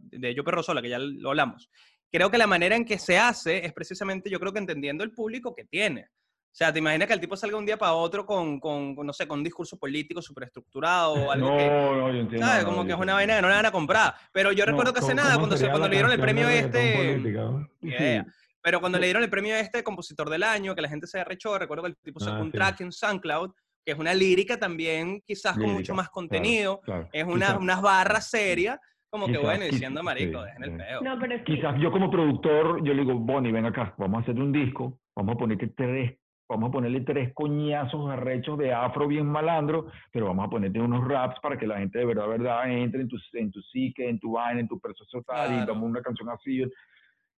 de 0.01 0.35
Yo 0.35 0.43
Perro 0.43 0.63
Sola, 0.63 0.81
que 0.81 0.89
ya 0.89 0.99
lo 0.99 1.29
hablamos, 1.29 1.69
creo 2.11 2.29
que 2.29 2.37
la 2.37 2.47
manera 2.47 2.75
en 2.75 2.85
que 2.85 2.97
se 2.99 3.17
hace 3.17 3.65
es 3.65 3.73
precisamente, 3.73 4.29
yo 4.29 4.39
creo 4.39 4.53
que 4.53 4.59
entendiendo 4.59 5.03
el 5.03 5.11
público 5.11 5.55
que 5.55 5.65
tiene. 5.65 6.07
O 6.53 6.55
sea, 6.55 6.71
te 6.71 6.77
imaginas 6.77 7.07
que 7.07 7.15
el 7.15 7.19
tipo 7.19 7.35
salga 7.35 7.57
un 7.57 7.65
día 7.65 7.77
para 7.77 7.93
otro 7.93 8.27
con, 8.27 8.59
con, 8.59 8.95
con, 8.95 9.07
no 9.07 9.11
sé, 9.11 9.27
con 9.27 9.39
un 9.39 9.43
discurso 9.43 9.75
político 9.79 10.21
súper 10.21 10.43
estructurado 10.43 11.13
o 11.13 11.31
algo 11.31 11.49
No, 11.49 11.57
que, 11.57 11.65
no, 11.67 12.11
yo 12.11 12.19
entiendo. 12.19 12.45
¿sabes? 12.45 12.63
no, 12.63 12.69
Como 12.69 12.85
que 12.85 12.91
es 12.93 12.99
una 12.99 13.13
vaina 13.15 13.35
que 13.37 13.41
no 13.41 13.49
le 13.49 13.55
van 13.55 13.65
a 13.65 13.71
comprar. 13.71 14.13
Pero 14.31 14.51
yo 14.51 14.63
No, 14.63 14.69
recuerdo 14.71 14.93
que 14.93 14.99
hace 14.99 15.07
¿Cómo- 15.15 15.23
nada, 15.23 15.37
cuando, 15.39 15.57
se, 15.57 15.67
cuando 15.69 15.87
la 15.87 15.87
le 15.89 15.95
dieron 15.95 16.11
el 16.11 16.19
premio 16.19 16.47
este... 16.49 16.95
política, 16.95 17.39
¿no? 17.41 17.67
ni 17.81 17.89
Sí. 17.89 17.95
idea. 17.97 18.25
Pero 18.61 18.79
cuando 18.79 18.99
le 18.99 19.07
dieron 19.07 19.23
el 19.23 19.31
premio 19.31 19.55
este 19.55 19.79
de 19.79 19.83
compositor 19.83 20.29
del 20.29 20.43
año, 20.43 20.75
que 20.75 20.81
la 20.83 20.89
gente 20.89 21.07
se 21.07 21.19
arrechó, 21.19 21.57
recuerdo 21.57 21.83
que 21.85 21.89
el 21.89 21.97
tipo 21.97 22.19
sacó 22.19 22.37
Ah, 22.37 22.41
un 22.43 22.51
sí. 22.51 22.57
track 22.57 22.81
en 22.81 22.91
SoundCloud, 22.91 23.51
que 23.83 23.91
es 23.93 23.97
una 23.97 24.13
lírica 24.13 24.59
también, 24.59 25.21
quizás 25.25 25.57
con 25.57 25.71
mucho 25.73 25.95
más 25.95 26.09
contenido, 26.09 26.81
Claro, 26.81 27.09
es 27.11 27.23
una, 27.25 27.57
unas 27.57 27.81
barras 27.81 28.29
serias, 28.29 28.79
como 29.09 29.25
que 29.25 29.37
bueno, 29.39 29.65
diciendo, 29.65 30.01
marico, 30.03 30.39
sí, 30.41 30.45
dejen 30.45 30.63
el 30.65 30.77
peo. 30.77 31.01
No, 31.01 31.19
pero 31.19 31.35
sí, 31.39 31.43
Quizás 31.45 31.75
yo 31.81 31.91
como 31.91 32.11
productor, 32.11 32.83
yo 32.85 32.93
le 32.93 33.01
digo, 33.01 33.15
Bonnie, 33.15 33.51
ven 33.51 33.65
acá, 33.65 33.95
vamos 33.97 34.19
a 34.19 34.21
hacer 34.21 34.35
un 34.39 34.51
disco, 34.51 34.99
vamos 35.15 35.35
a 35.35 35.37
ponerte 35.39 35.67
tres, 35.67 36.13
vamos 36.49 36.69
a 36.69 36.71
ponerle 36.71 37.01
tres 37.01 37.33
coñazos 37.33 38.09
arrechos 38.09 38.57
de 38.57 38.73
afro 38.73 39.07
bien 39.07 39.25
malandro, 39.25 39.87
pero 40.11 40.27
vamos 40.27 40.45
a 40.45 40.49
ponerte 40.49 40.79
unos 40.79 41.07
raps 41.07 41.39
para 41.41 41.57
que 41.57 41.65
la 41.67 41.79
gente 41.79 41.99
de 41.99 42.05
verdad, 42.05 42.27
verdad, 42.27 42.69
entre 42.69 43.01
en 43.01 43.07
tu, 43.07 43.17
en 43.33 43.51
tu 43.51 43.61
psique, 43.61 44.07
en 44.07 44.19
tu 44.19 44.33
vaina, 44.33 44.59
en 44.61 44.67
tu 44.67 44.79
proceso 44.79 45.21
tal, 45.23 45.51
y 45.51 45.55
Claro. 45.57 45.73
damos 45.73 45.89
una 45.89 46.01
canción 46.01 46.29
así. 46.29 46.63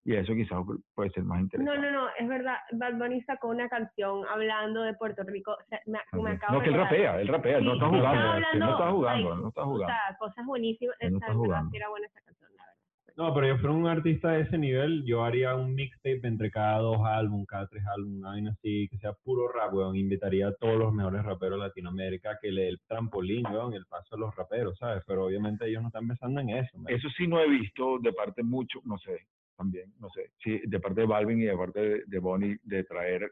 y 0.08 0.14
eso 0.16 0.34
quizás 0.36 0.60
puede 0.94 1.10
ser 1.10 1.24
más 1.24 1.38
No, 1.40 1.44
interesante. 1.46 1.82
no, 1.82 1.92
no, 1.92 2.08
es 2.20 2.28
verdad. 2.28 2.58
Bad 2.74 2.94
Bunny 3.00 3.22
sacó 3.24 3.48
una 3.48 3.68
canción 3.68 4.24
hablando 4.30 4.84
de 4.84 4.94
Puerto 4.94 5.24
Rico. 5.24 5.54
O 5.54 5.66
sea, 5.68 5.80
me, 5.88 5.94
me 5.94 6.00
También. 6.12 6.36
acabo 6.36 6.54
No, 6.54 6.60
de 6.60 6.64
que 6.66 6.70
él 6.70 6.78
rapea, 6.78 7.22
él 7.22 7.28
rapea, 7.28 7.58
él 7.58 7.66
no 7.66 7.72
Sí, 7.72 7.78
está 7.78 7.88
jugando, 7.90 8.12
él 8.12 8.20
no 8.20 8.46
hablando, 8.48 8.72
está 8.72 8.92
jugando, 8.92 9.34
él 9.34 9.42
no 9.42 9.48
está 9.50 9.62
O 9.62 9.66
jugando. 9.66 9.88
sea, 9.88 10.16
cosas 10.20 10.46
buenísimas. 10.46 10.96
No 11.02 11.08
está 11.18 11.34
jugando. 11.34 11.72
sí 11.72 11.78
era 11.78 11.90
buena 11.90 12.06
esa 12.06 12.22
canción, 12.22 12.52
la 12.56 12.64
verdad. 12.66 12.78
No, 13.18 13.34
pero 13.34 13.48
yo 13.48 13.58
fuera 13.60 13.74
un 13.74 13.88
artista 13.88 14.32
de 14.32 14.42
ese 14.42 14.58
nivel, 14.58 15.06
yo 15.06 15.24
haría 15.24 15.56
un 15.56 15.74
mixtape 15.74 16.20
entre 16.28 16.52
cada 16.52 16.80
dos 16.80 16.98
álbumes, 17.06 17.48
cada 17.48 17.66
tres 17.68 17.84
álbumes, 17.88 18.20
una 18.20 18.30
vaina 18.30 18.52
así, 18.52 18.90
que 18.90 18.98
sea 18.98 19.14
puro 19.14 19.48
rap, 19.48 19.74
weón. 19.74 19.96
Invitaría 19.96 20.50
a 20.50 20.54
todos 20.56 20.78
los 20.78 20.94
mejores 20.94 21.24
raperos 21.24 21.58
de 21.60 21.68
Latinoamérica 21.68 22.38
que 22.42 22.52
le 22.52 22.64
dé 22.64 22.68
el 22.70 22.80
trampolín, 22.88 23.46
weón, 23.48 23.74
el 23.74 23.86
paso 23.86 24.16
a 24.16 24.20
los 24.20 24.36
raperos, 24.36 24.78
¿sabes? 24.78 25.02
Pero 25.08 25.26
obviamente 25.26 25.66
ellos 25.66 25.82
no 25.82 25.88
están 25.88 26.08
pensando 26.10 26.42
en 26.42 26.50
eso, 26.50 26.78
man. 26.78 26.94
Eso 26.94 27.08
sí 27.18 27.26
no 27.26 27.40
he 27.40 27.50
visto 27.50 28.00
de 28.00 28.12
parte 28.12 28.44
mucho, 28.44 28.80
no 28.84 28.98
sé, 28.98 29.18
también, 29.56 29.94
no 30.02 30.10
sé, 30.10 30.32
sí, 30.44 30.60
de 30.66 30.80
parte 30.82 31.00
de 31.00 31.08
Balvin 31.08 31.40
y 31.40 31.46
de 31.46 31.56
parte 31.56 31.80
de, 31.80 32.04
de 32.08 32.20
Bonnie, 32.20 32.58
de 32.64 32.84
traer 32.84 33.32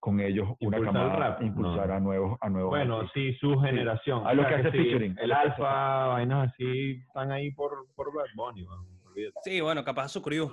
con 0.00 0.20
ellos 0.20 0.48
una 0.60 0.78
Impulsar 0.78 0.80
el 0.80 0.84
camada, 0.86 1.16
rap, 1.16 1.42
impulsar 1.42 1.88
no. 1.88 1.94
a 1.94 2.00
nuevos, 2.00 2.38
a 2.40 2.48
nuevos 2.48 2.70
Bueno, 2.70 3.00
artistas. 3.00 3.12
sí, 3.14 3.34
su 3.34 3.58
generación. 3.60 4.26
A 4.26 4.32
lo 4.32 4.42
O 4.42 4.46
sea, 4.46 4.62
que 4.62 4.68
hace 4.68 4.78
sí, 4.78 4.84
featuring, 4.84 5.18
a 5.18 5.22
El 5.22 5.28
lo 5.28 5.34
hace 5.36 5.46
alfa, 5.50 6.06
vainas 6.06 6.52
así, 6.54 6.90
están 7.06 7.30
ahí 7.32 7.50
por, 7.50 7.72
por 7.94 8.14
Bad 8.14 8.26
Bunny, 8.34 8.62
weón, 8.62 8.86
olvídate. 9.18 9.40
Sí, 9.44 9.60
bueno, 9.60 9.84
capaz 9.84 10.08
su 10.08 10.22
crew. 10.22 10.48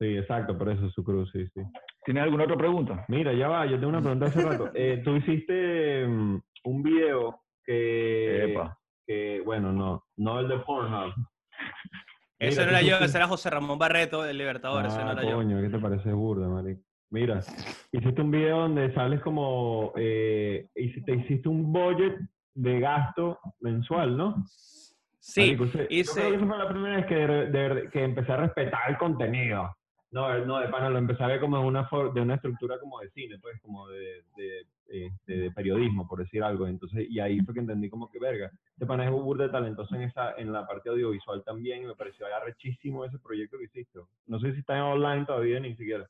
Sí, 0.00 0.16
exacto, 0.16 0.56
por 0.58 0.68
eso 0.70 0.86
es 0.86 0.92
su 0.92 1.04
cruz, 1.04 1.30
sí, 1.32 1.46
sí. 1.54 1.60
¿Tienes 2.04 2.24
alguna 2.24 2.44
otra 2.44 2.56
pregunta? 2.56 3.04
Mira, 3.08 3.32
ya 3.32 3.48
va, 3.48 3.64
yo 3.66 3.76
tengo 3.76 3.88
una 3.88 4.00
pregunta 4.02 4.26
hace 4.26 4.42
rato. 4.42 4.70
Eh, 4.74 5.00
Tú 5.04 5.16
hiciste 5.16 6.06
mm, 6.06 6.40
un 6.64 6.82
video 6.82 7.40
que, 7.64 8.44
Epa. 8.52 8.78
que, 9.06 9.40
bueno, 9.44 9.72
no, 9.72 10.04
no 10.16 10.40
el 10.40 10.48
de 10.48 10.58
Pornhub. 10.58 11.14
Ese 12.38 12.60
Mira, 12.60 12.64
no 12.72 12.78
era 12.78 12.82
yo, 12.82 13.04
ese 13.04 13.16
era 13.16 13.28
José 13.28 13.48
Ramón 13.48 13.78
Barreto, 13.78 14.24
el 14.24 14.36
Libertador, 14.36 14.84
ese 14.84 14.98
no 14.98 15.10
Ah, 15.10 15.22
yo. 15.22 15.36
coño, 15.36 15.62
¿qué 15.62 15.68
te 15.70 15.78
parece 15.78 16.12
burda, 16.12 16.48
marico? 16.48 16.82
Mira, 17.10 17.40
hiciste 17.92 18.20
un 18.20 18.30
video 18.32 18.58
donde 18.62 18.92
sales 18.92 19.20
como, 19.22 19.92
eh, 19.96 20.68
hiciste, 20.74 21.14
hiciste 21.14 21.48
un 21.48 21.72
budget 21.72 22.18
de 22.54 22.80
gasto 22.80 23.38
mensual, 23.60 24.16
¿no? 24.16 24.44
Sí, 25.26 25.40
Marico, 25.40 25.64
Yo 25.64 25.72
creo 25.72 25.88
que 25.88 26.34
esa 26.36 26.46
fue 26.46 26.58
la 26.58 26.68
primera 26.68 26.96
vez 26.96 27.06
que, 27.06 27.14
de- 27.14 27.46
de- 27.74 27.90
que 27.90 28.04
empecé 28.04 28.30
a 28.32 28.36
respetar 28.36 28.90
el 28.90 28.98
contenido. 28.98 29.74
No, 30.10 30.38
no, 30.44 30.58
de 30.60 30.68
pana 30.68 30.90
lo 30.90 30.98
empecé 30.98 31.24
a 31.24 31.28
ver 31.28 31.40
como 31.40 31.58
de 31.58 31.64
una, 31.64 31.88
de 32.14 32.20
una 32.20 32.34
estructura 32.34 32.78
como 32.78 33.00
de 33.00 33.08
cine, 33.10 33.38
pues, 33.40 33.58
como 33.62 33.88
de, 33.88 34.22
de, 34.36 34.66
este, 34.86 35.32
de 35.38 35.50
periodismo, 35.50 36.06
por 36.06 36.18
decir 36.18 36.42
algo. 36.42 36.68
Entonces, 36.68 37.06
y 37.08 37.20
ahí 37.20 37.40
fue 37.40 37.54
que 37.54 37.60
entendí 37.60 37.88
como 37.88 38.10
que, 38.10 38.18
verga, 38.20 38.50
este 38.74 38.84
pana 38.86 39.06
es 39.06 39.10
un 39.10 39.24
burda 39.24 39.44
de 39.44 39.50
talentoso 39.50 39.94
en, 39.96 40.02
esa, 40.02 40.34
en 40.36 40.52
la 40.52 40.66
parte 40.66 40.90
audiovisual 40.90 41.42
también, 41.42 41.82
y 41.82 41.86
me 41.86 41.94
pareció 41.96 42.26
arrechísimo 42.26 43.04
ese 43.06 43.18
proyecto 43.18 43.56
que 43.58 43.64
hiciste. 43.64 43.98
No 44.26 44.38
sé 44.38 44.52
si 44.52 44.60
está 44.60 44.76
en 44.76 44.82
online 44.82 45.24
todavía, 45.24 45.58
ni 45.58 45.74
siquiera. 45.74 46.06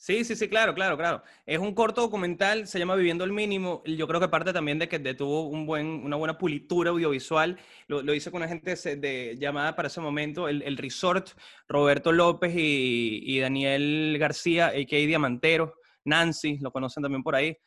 Sí, 0.00 0.24
sí, 0.24 0.36
sí, 0.36 0.48
claro, 0.48 0.74
claro, 0.76 0.96
claro. 0.96 1.24
Es 1.44 1.58
un 1.58 1.74
corto 1.74 2.02
documental, 2.02 2.68
se 2.68 2.78
llama 2.78 2.94
Viviendo 2.94 3.24
el 3.24 3.32
Mínimo. 3.32 3.82
Yo 3.84 4.06
creo 4.06 4.20
que 4.20 4.28
parte 4.28 4.52
también 4.52 4.78
de 4.78 4.88
que 4.88 5.00
tuvo 5.14 5.48
un 5.48 5.66
buen, 5.66 5.86
una 5.86 6.14
buena 6.14 6.38
pulitura 6.38 6.90
audiovisual. 6.90 7.58
Lo, 7.88 8.00
lo 8.02 8.14
hice 8.14 8.30
con 8.30 8.40
una 8.40 8.48
gente 8.48 8.76
de, 8.96 9.36
llamada 9.40 9.74
para 9.74 9.88
ese 9.88 10.00
momento, 10.00 10.48
el, 10.48 10.62
el 10.62 10.76
Resort, 10.76 11.30
Roberto 11.66 12.12
López 12.12 12.54
y, 12.54 13.22
y 13.24 13.40
Daniel 13.40 14.16
García, 14.20 14.68
a.k.a. 14.68 14.98
Diamantero, 15.00 15.74
Nancy, 16.04 16.58
lo 16.58 16.70
conocen 16.70 17.02
también 17.02 17.24
por 17.24 17.34
ahí. 17.34 17.58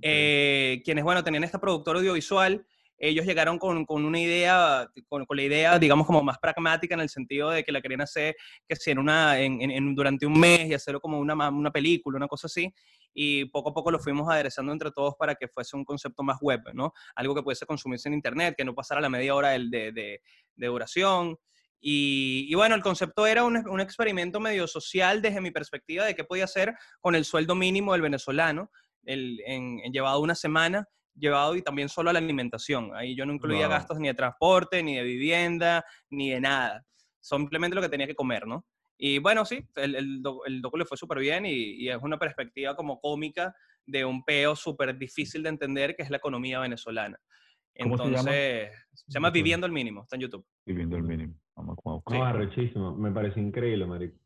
Eh, 0.00 0.82
quienes, 0.84 1.02
bueno, 1.02 1.24
tenían 1.24 1.42
esta 1.42 1.60
productora 1.60 1.98
audiovisual. 1.98 2.64
Ellos 3.02 3.24
llegaron 3.24 3.58
con, 3.58 3.86
con 3.86 4.04
una 4.04 4.20
idea, 4.20 4.86
con, 5.08 5.24
con 5.24 5.36
la 5.36 5.42
idea, 5.42 5.78
digamos, 5.78 6.06
como 6.06 6.22
más 6.22 6.38
pragmática 6.38 6.94
en 6.94 7.00
el 7.00 7.08
sentido 7.08 7.48
de 7.50 7.64
que 7.64 7.72
la 7.72 7.80
querían 7.80 8.02
hacer 8.02 8.36
que 8.68 8.76
si 8.76 8.90
en 8.90 8.98
una, 8.98 9.40
en, 9.40 9.60
en- 9.62 9.94
durante 9.94 10.26
un 10.26 10.38
mes 10.38 10.68
y 10.68 10.74
hacerlo 10.74 11.00
como 11.00 11.18
una, 11.18 11.48
una 11.48 11.70
película, 11.70 12.18
una 12.18 12.28
cosa 12.28 12.46
así, 12.46 12.72
y 13.14 13.46
poco 13.46 13.70
a 13.70 13.74
poco 13.74 13.90
lo 13.90 13.98
fuimos 13.98 14.28
aderezando 14.30 14.70
entre 14.72 14.90
todos 14.92 15.14
para 15.18 15.34
que 15.34 15.48
fuese 15.48 15.76
un 15.76 15.84
concepto 15.84 16.22
más 16.22 16.36
web, 16.42 16.60
¿no? 16.74 16.92
Algo 17.16 17.34
que 17.34 17.42
pudiese 17.42 17.64
consumirse 17.64 18.08
en 18.08 18.14
internet, 18.14 18.54
que 18.56 18.64
no 18.66 18.74
pasara 18.74 19.00
la 19.00 19.08
media 19.08 19.34
hora 19.34 19.48
del- 19.48 19.70
de, 19.70 19.92
de, 19.92 20.20
de 20.54 20.66
duración. 20.66 21.36
Y, 21.80 22.46
y 22.50 22.54
bueno, 22.54 22.74
el 22.74 22.82
concepto 22.82 23.26
era 23.26 23.42
un, 23.44 23.56
un 23.66 23.80
experimento 23.80 24.38
medio 24.40 24.66
social 24.66 25.22
desde 25.22 25.40
mi 25.40 25.50
perspectiva 25.50 26.04
de 26.04 26.14
qué 26.14 26.24
podía 26.24 26.44
hacer 26.44 26.74
con 27.00 27.14
el 27.14 27.24
sueldo 27.24 27.54
mínimo 27.54 27.92
del 27.92 28.02
venezolano, 28.02 28.70
el, 29.04 29.40
en, 29.46 29.80
en 29.82 29.90
llevado 29.90 30.20
una 30.20 30.34
semana, 30.34 30.86
llevado 31.20 31.54
y 31.54 31.62
también 31.62 31.88
solo 31.88 32.10
a 32.10 32.12
la 32.12 32.18
alimentación. 32.18 32.90
Ahí 32.94 33.14
yo 33.14 33.24
no 33.26 33.32
incluía 33.32 33.66
Wow. 33.66 33.70
gastos 33.70 34.00
ni 34.00 34.08
de 34.08 34.14
transporte, 34.14 34.82
ni 34.82 34.96
de 34.96 35.02
vivienda, 35.02 35.84
ni 36.10 36.30
de 36.30 36.40
nada. 36.40 36.84
Simplemente 37.20 37.76
lo 37.76 37.82
que 37.82 37.88
tenía 37.88 38.06
que 38.06 38.14
comer, 38.14 38.46
¿no? 38.46 38.64
Y 38.98 39.18
bueno, 39.18 39.44
sí, 39.44 39.64
el, 39.76 39.94
el, 39.94 40.22
el 40.46 40.60
docu 40.60 40.76
le 40.76 40.84
fue 40.84 40.96
súper 40.96 41.18
bien 41.18 41.46
y, 41.46 41.52
y 41.52 41.88
es 41.88 41.98
una 42.02 42.18
perspectiva 42.18 42.74
como 42.74 43.00
cómica 43.00 43.54
de 43.86 44.04
un 44.04 44.24
peo 44.24 44.54
súper 44.56 44.96
difícil 44.98 45.42
de 45.42 45.48
entender 45.48 45.96
que 45.96 46.02
es 46.02 46.10
la 46.10 46.18
economía 46.18 46.58
venezolana. 46.60 47.18
¿Cómo 47.80 47.96
se 47.96 48.04
llama? 48.04 48.18
Entonces, 48.18 48.70
se 48.92 49.12
llama. 49.12 49.30
Viviendo 49.30 49.66
el 49.66 49.72
Mínimo, 49.72 50.02
está 50.02 50.16
en 50.16 50.22
YouTube. 50.22 50.44
Viviendo 50.66 50.96
el 50.96 51.02
mínimo. 51.02 51.34
Vamos 51.56 51.78
a 51.84 51.90
buscar. 51.92 52.18
No, 52.18 52.24
arrechísimo. 52.24 52.94
Me 52.94 53.10
parece 53.10 53.40
increíble, 53.40 53.86
marico. 53.86 54.18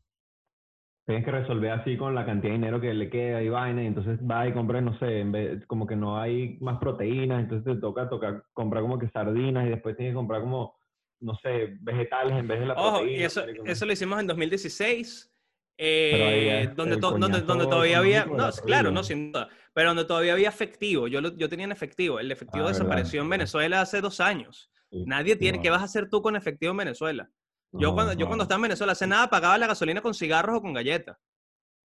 Tienes 1.05 1.23
que 1.23 1.31
resolver 1.31 1.69
así 1.69 1.97
con 1.97 2.15
la 2.15 2.25
cantidad 2.25 2.51
de 2.53 2.57
dinero 2.57 2.81
que 2.81 2.91
le 2.93 3.11
queda 3.11 3.41
y 3.43 3.49
vaina, 3.49 3.83
y 3.83 3.85
entonces 3.85 4.19
va 4.19 4.47
y 4.47 4.53
compras, 4.53 4.81
no 4.81 4.97
sé, 4.97 5.19
en 5.19 5.31
vez, 5.31 5.65
como 5.67 5.85
que 5.85 5.95
no 5.95 6.19
hay 6.19 6.57
más 6.61 6.79
proteínas, 6.79 7.43
entonces 7.43 7.75
te 7.75 7.79
toca, 7.79 8.09
tocar 8.09 8.43
comprar 8.53 8.81
como 8.81 8.97
que 8.97 9.07
sardinas 9.09 9.67
y 9.67 9.69
después 9.69 9.95
tienes 9.95 10.13
que 10.13 10.15
comprar 10.17 10.41
como, 10.41 10.75
no 11.19 11.35
sé, 11.43 11.77
vegetales 11.81 12.33
en 12.39 12.47
vez 12.47 12.59
de 12.59 12.65
la 12.65 12.73
Ojo, 12.73 13.01
proteína. 13.01 13.21
y 13.21 13.23
eso, 13.23 13.85
lo 13.85 13.91
hicimos 13.93 14.19
en 14.19 14.25
2016, 14.25 15.31
Pero 15.77 16.25
ahí 16.27 16.39
eh, 16.47 16.69
donde, 16.75 16.95
el 16.95 16.99
to- 17.01 17.11
donde, 17.11 17.27
coñazo 17.27 17.45
donde 17.45 17.65
todavía 17.67 17.99
había, 17.99 18.25
no, 18.25 18.49
claro, 18.65 18.89
no, 18.89 19.03
sin 19.03 19.31
duda, 19.31 19.49
pero 19.75 19.89
donde 19.89 20.05
todavía 20.05 20.33
había 20.33 20.49
efectivo, 20.49 21.07
yo, 21.07 21.21
lo- 21.21 21.37
yo 21.37 21.47
tenía 21.49 21.65
en 21.65 21.71
efectivo, 21.71 22.19
el 22.19 22.31
efectivo 22.31 22.63
Ah, 22.63 22.67
verdad, 22.69 22.79
desapareció 22.79 23.21
en. 23.21 23.29
Venezuela 23.29 23.81
hace 23.81 24.01
dos 24.01 24.19
años, 24.19 24.71
Sí. 24.89 25.03
nadie 25.05 25.35
tiene, 25.35 25.61
¿qué 25.61 25.69
vas 25.69 25.81
a 25.81 25.85
hacer 25.85 26.09
tú 26.09 26.23
con 26.23 26.35
efectivo 26.35 26.71
en 26.71 26.77
Venezuela? 26.77 27.29
Yo, 27.77 27.89
No, 27.89 27.93
cuando, 27.95 28.13
yo 28.13 28.27
cuando 28.27 28.43
estaba 28.43 28.57
en 28.57 28.61
Venezuela 28.63 28.93
hace 28.93 29.05
nada 29.07 29.29
pagaba 29.29 29.57
la 29.57 29.67
gasolina 29.67 30.01
con 30.01 30.13
cigarros 30.13 30.57
o 30.57 30.61
con 30.61 30.73
galletas. 30.73 31.17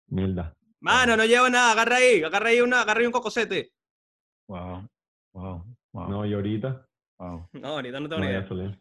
Mierda. 0.08 0.56
Mano, 0.82 1.16
no 1.16 1.26
llevo 1.26 1.50
nada, 1.50 1.72
agarra 1.72 1.98
ahí, 1.98 2.24
agarra 2.24 2.50
ahí, 2.50 2.62
una, 2.62 2.82
agarra 2.82 3.00
ahí 3.02 3.06
un 3.06 3.12
cocosete. 3.12 3.74
Wow, 4.48 4.88
wow, 5.34 5.66
wow, 5.94 6.10
No, 6.10 6.26
y 6.26 6.34
ahorita 6.34 6.86
wow. 7.18 7.50
No, 7.54 7.68
ahorita 7.70 8.00
no 8.00 8.04
no 8.04 8.10
tengo 8.10 8.22
ni 8.22 8.28
hay 8.28 8.32
idea. 8.34 8.42
gasolina. 8.42 8.80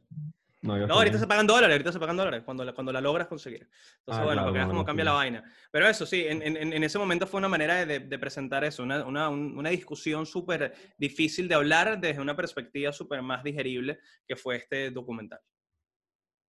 No, 0.63 0.75
hay 0.75 0.87
No, 0.87 0.95
ahorita 0.95 1.19
se 1.19 1.27
pagan 1.29 1.47
dólares, 1.47 1.71
ahorita 1.75 1.93
se 1.93 2.01
pagan 2.01 2.17
dólares, 2.17 2.43
cuando 2.45 2.65
la, 2.65 2.73
cuando 2.73 2.93
la 2.93 3.01
logras 3.01 3.29
conseguir. 3.29 3.69
Entonces, 3.99 4.21
Ah, 4.23 4.25
bueno, 4.25 4.43
claro, 4.43 4.47
porque 4.53 4.67
cómo 4.67 4.81
la 4.81 4.87
cambia 4.87 5.05
la 5.05 5.13
vaina. 5.13 5.53
Pero 5.71 5.87
eso 5.87 6.05
sí, 6.05 6.25
en, 6.27 6.43
en- 6.43 6.73
en 6.73 6.83
ese 6.85 6.99
momento 6.99 7.27
fue 7.29 7.39
una 7.39 7.49
manera 7.49 7.85
de, 7.87 8.01
de 8.01 8.19
presentar 8.19 8.65
eso, 8.65 8.83
una, 8.83 9.05
una, 9.05 9.29
un- 9.29 9.57
una 9.57 9.71
discusión 9.71 10.27
súper 10.27 10.75
difícil 10.99 11.47
de 11.47 11.55
hablar 11.55 12.01
desde 12.01 12.21
una 12.21 12.35
perspectiva 12.35 12.93
súper 12.93 13.23
más 13.23 13.45
digerible 13.45 14.01
que 14.27 14.35
fue 14.35 14.57
este 14.57 14.91
documental. 14.91 15.39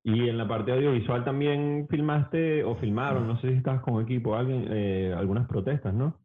Y 0.04 0.28
en 0.28 0.38
la 0.38 0.46
parte 0.46 0.72
audiovisual 0.72 1.24
también 1.24 1.86
filmaste 1.90 2.64
o 2.64 2.76
filmaron, 2.76 3.26
no 3.26 3.40
sé 3.40 3.48
si 3.50 3.56
estabas 3.56 3.82
con 3.82 4.02
equipo, 4.02 4.36
alguien, 4.36 4.66
eh, 4.70 5.14
algunas 5.16 5.46
protestas, 5.48 5.92
¿no? 5.92 6.18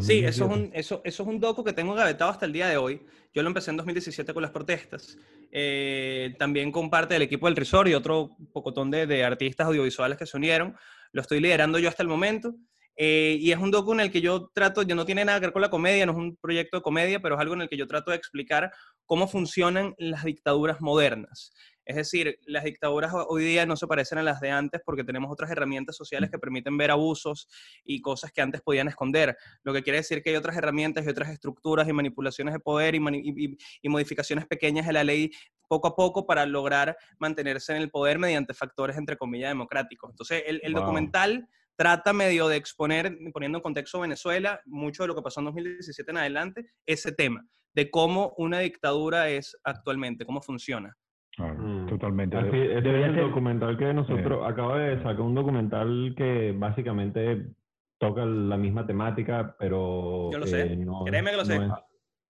Sí, 0.00 0.24
eso 0.24 0.28
es, 0.28 0.38
2017. 0.38 0.44
un, 0.44 0.70
eso, 0.72 1.02
eso 1.04 1.22
es 1.22 1.28
un 1.28 1.38
docu 1.38 1.62
que 1.62 1.72
tengo 1.72 1.94
gavetado 1.94 2.30
hasta 2.30 2.46
el 2.46 2.52
día 2.52 2.66
de 2.68 2.76
hoy. 2.76 3.02
Yo 3.34 3.42
lo 3.42 3.48
empecé 3.48 3.70
en 3.70 3.76
2017 3.76 4.32
con 4.32 4.42
las 4.42 4.50
protestas. 4.50 5.18
Eh, 5.52 6.34
también 6.38 6.72
con 6.72 6.90
parte 6.90 7.14
del 7.14 7.22
equipo 7.22 7.46
del 7.46 7.56
Resort 7.56 7.88
y 7.88 7.94
otro 7.94 8.36
pocotón 8.52 8.90
de, 8.90 9.06
de 9.06 9.22
artistas 9.22 9.66
audiovisuales 9.66 10.18
que 10.18 10.26
se 10.26 10.36
unieron. 10.36 10.74
Lo 11.12 11.20
estoy 11.20 11.40
liderando 11.40 11.78
yo 11.78 11.88
hasta 11.88 12.02
el 12.02 12.08
momento. 12.08 12.54
Eh, 12.96 13.36
y 13.38 13.52
es 13.52 13.58
un 13.58 13.70
docu 13.70 13.92
en 13.92 14.00
el 14.00 14.10
que 14.10 14.22
yo 14.22 14.50
trato, 14.54 14.82
ya 14.82 14.94
no 14.94 15.04
tiene 15.04 15.24
nada 15.24 15.38
que 15.38 15.46
ver 15.46 15.52
con 15.52 15.62
la 15.62 15.68
comedia, 15.68 16.06
no 16.06 16.12
es 16.12 16.18
un 16.18 16.36
proyecto 16.36 16.78
de 16.78 16.82
comedia, 16.82 17.20
pero 17.20 17.34
es 17.34 17.40
algo 17.40 17.54
en 17.54 17.60
el 17.62 17.68
que 17.68 17.76
yo 17.76 17.86
trato 17.86 18.10
de 18.10 18.16
explicar 18.16 18.72
cómo 19.04 19.28
funcionan 19.28 19.94
las 19.98 20.24
dictaduras 20.24 20.80
modernas. 20.80 21.52
Es 21.86 21.96
decir, 21.96 22.38
las 22.46 22.64
dictaduras 22.64 23.12
hoy 23.28 23.44
día 23.44 23.64
no 23.64 23.76
se 23.76 23.86
parecen 23.86 24.18
a 24.18 24.22
las 24.22 24.40
de 24.40 24.50
antes 24.50 24.80
porque 24.84 25.04
tenemos 25.04 25.30
otras 25.30 25.50
herramientas 25.50 25.96
sociales 25.96 26.30
que 26.30 26.38
permiten 26.38 26.76
ver 26.76 26.90
abusos 26.90 27.48
y 27.84 28.00
cosas 28.02 28.32
que 28.32 28.42
antes 28.42 28.60
podían 28.60 28.88
esconder. 28.88 29.36
Lo 29.62 29.72
que 29.72 29.82
quiere 29.82 29.98
decir 29.98 30.22
que 30.22 30.30
hay 30.30 30.36
otras 30.36 30.56
herramientas 30.56 31.06
y 31.06 31.08
otras 31.08 31.30
estructuras 31.30 31.88
y 31.88 31.92
manipulaciones 31.92 32.52
de 32.54 32.60
poder 32.60 32.96
y, 32.96 33.00
mani- 33.00 33.22
y- 33.24 33.44
y- 33.52 33.56
y 33.82 33.88
modificaciones 33.88 34.46
pequeñas 34.46 34.86
de 34.86 34.92
la 34.92 35.04
ley 35.04 35.30
poco 35.68 35.88
a 35.88 35.96
poco 35.96 36.26
para 36.26 36.44
lograr 36.44 36.96
mantenerse 37.18 37.74
en 37.74 37.82
el 37.82 37.90
poder 37.90 38.18
mediante 38.18 38.52
factores, 38.52 38.96
entre 38.96 39.16
comillas, 39.16 39.50
democráticos. 39.50 40.10
Entonces, 40.10 40.42
el, 40.46 40.60
el 40.64 40.72
Wow. 40.74 40.82
documental 40.82 41.48
trata 41.76 42.12
medio 42.12 42.48
de 42.48 42.56
exponer, 42.56 43.16
poniendo 43.32 43.58
en 43.58 43.62
contexto 43.62 44.00
Venezuela, 44.00 44.60
mucho 44.64 45.02
de 45.04 45.08
lo 45.08 45.14
que 45.14 45.22
pasó 45.22 45.40
en 45.40 45.46
2017 45.46 46.10
en 46.10 46.16
adelante, 46.18 46.66
ese 46.86 47.12
tema, 47.12 47.46
de 47.74 47.90
cómo 47.90 48.32
una 48.38 48.60
dictadura 48.60 49.28
es 49.28 49.56
actualmente, 49.62 50.24
cómo 50.24 50.40
funciona. 50.40 50.96
Claro, 51.36 51.54
Mm. 51.58 51.86
Totalmente. 51.86 52.36
Así, 52.36 52.50
debería 52.56 53.00
es 53.00 53.08
el 53.10 53.14
ser- 53.14 53.24
documental 53.24 53.76
que 53.76 53.92
nosotros, 53.92 54.42
acabo 54.48 54.74
de 54.76 54.96
sacar 54.98 55.20
un 55.20 55.34
documental 55.34 56.14
que 56.16 56.54
básicamente 56.56 57.46
toca 57.98 58.24
la 58.24 58.56
misma 58.56 58.86
temática, 58.86 59.54
pero... 59.58 60.30
Yo 60.32 60.38
lo 60.38 60.46
sé. 60.46 60.72
eh, 60.72 60.76
no- 60.76 61.04
Créeme 61.04 61.30
que 61.32 61.36
lo 61.36 61.44
sé. 61.44 61.56
es- 61.56 61.70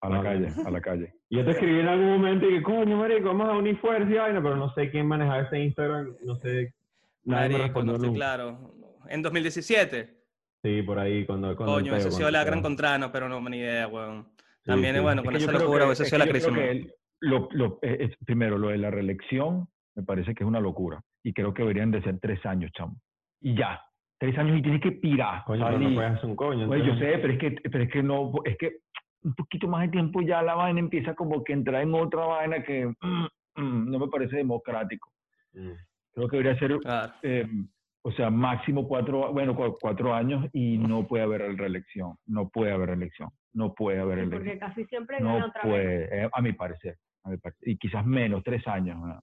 a 0.03 0.09
la 0.11 0.23
calle, 0.23 0.49
a 0.65 0.71
la 0.71 0.81
calle. 0.81 1.15
Y 1.31 1.37
yo 1.39 1.45
te 1.45 1.53
escribí 1.53 1.81
en 1.81 1.89
algún 1.89 2.09
momento 2.19 2.47
y 2.49 2.55
que, 2.57 2.63
coño, 2.63 2.97
marico, 2.99 3.29
vamos 3.29 3.49
a 3.49 3.53
unir 3.57 3.79
fuerza 3.79 4.11
y 4.11 4.15
vaina, 4.15 4.43
pero 4.43 4.57
no 4.57 4.73
sé 4.75 4.91
quién 4.91 5.07
manejaba 5.07 5.41
ese 5.43 5.59
Instagram, 5.61 6.17
no 6.25 6.35
sé 6.37 6.75
nadie 7.25 7.49
me 7.49 7.59
Marico, 7.59 7.59
respondió 7.63 7.93
no 7.93 7.97
estoy 7.97 8.09
nunca. 8.11 8.19
claro. 8.19 8.75
En 9.09 9.23
2017. 9.23 10.17
Sí, 10.63 10.83
por 10.83 10.99
ahí, 10.99 11.25
cuando, 11.27 11.55
Coño, 11.57 11.95
ese 11.97 12.09
ha 12.09 12.11
sido 12.11 12.31
la 12.31 12.43
gran 12.45 12.61
Contrano, 12.61 13.11
pero 13.13 13.29
no, 13.29 13.41
ni 13.49 13.59
idea, 13.59 13.87
weón. 13.89 14.27
También, 14.65 14.97
sí. 14.97 15.01
bueno, 15.01 15.23
Es 15.23 15.27
con 15.27 15.37
esa 15.37 15.53
locura, 15.53 15.91
esa 15.93 16.03
ha 16.03 16.07
sido 16.07 16.19
la 16.19 16.27
crisis. 16.27 16.49
Lo- 17.21 17.49
lo- 17.53 17.79
eh, 17.83 18.11
primero, 18.25 18.59
lo 18.59 18.69
de 18.69 18.79
la 18.79 18.91
reelección 18.91 19.67
me 19.95 20.03
parece 20.03 20.35
que 20.35 20.45
es 20.45 20.49
una 20.49 20.61
locura. 20.61 21.01
Y 21.23 21.33
creo 21.33 21.53
que 21.55 21.63
deberían 21.63 21.91
de 21.91 22.03
ser 22.03 22.19
tres 22.21 22.45
años, 22.47 22.71
chamo. 22.73 22.97
Y 23.41 23.57
ya. 23.57 23.81
Tres 24.19 24.37
años 24.39 24.59
y 24.59 24.63
tienes 24.63 24.81
que 24.81 24.93
pirar. 24.93 25.45
Coño, 25.45 25.71
no 25.79 25.95
puedes 25.95 26.13
hacer 26.13 26.31
un 26.31 26.37
coño. 26.37 26.69
Oye, 26.71 26.87
yo 26.87 26.95
sé, 26.97 27.19
pero 27.19 27.33
es 27.35 27.39
que, 27.39 27.51
pero 27.71 27.85
es 27.85 27.91
que 27.91 28.03
no, 28.03 28.33
es 28.45 28.57
que 28.57 28.77
un 29.25 29.35
poquito 29.35 29.69
más 29.69 29.83
de 29.83 29.89
tiempo 29.89 30.21
ya 30.23 30.41
la 30.43 30.55
vaina 30.55 30.81
empieza 30.81 31.15
como 31.15 31.43
que 31.45 31.53
entrar 31.53 31.83
en 31.83 31.93
otra 31.95 32.25
vaina 32.27 32.63
que 32.63 32.87
mm, 32.87 33.27
mm, 33.57 33.91
no 33.91 33.99
me 33.99 34.09
parece 34.09 34.37
democrático. 34.37 35.11
Mm. 35.53 35.73
Creo 36.13 36.29
que 36.29 36.37
debería 36.39 36.59
ser, 36.59 36.79
Claro. 36.79 37.13
eh, 37.23 37.47
o 38.03 38.13
sea, 38.13 38.31
máximo 38.31 38.87
cuatro, 38.87 39.33
bueno, 39.33 39.55
cu- 39.57 39.77
cuatro 39.81 40.15
años 40.15 40.47
y 40.53 40.79
no 40.79 41.07
puede 41.07 41.25
haber 41.25 41.57
reelección. 41.57 42.15
No 42.27 42.49
puede 42.49 42.73
haber 42.73 42.91
reelección. 42.91 43.31
No 43.53 43.75
puede 43.75 43.99
haber 43.99 44.19
reelección. 44.19 44.45
porque 44.45 44.59
casi 44.59 44.85
siempre 44.87 45.19
gana 45.19 45.39
No 45.41 45.47
otra 45.47 45.63
vez. 45.63 45.71
puede, 45.73 46.23
eh, 46.25 46.25
mi 46.25 46.29
parecer, 46.29 46.31
a 46.33 46.41
mi 46.43 46.53
parecer. 46.53 46.97
Y 47.63 47.77
quizás 47.77 48.05
menos, 48.07 48.43
tres 48.45 48.67
años, 48.67 48.99
¿no? 48.99 49.21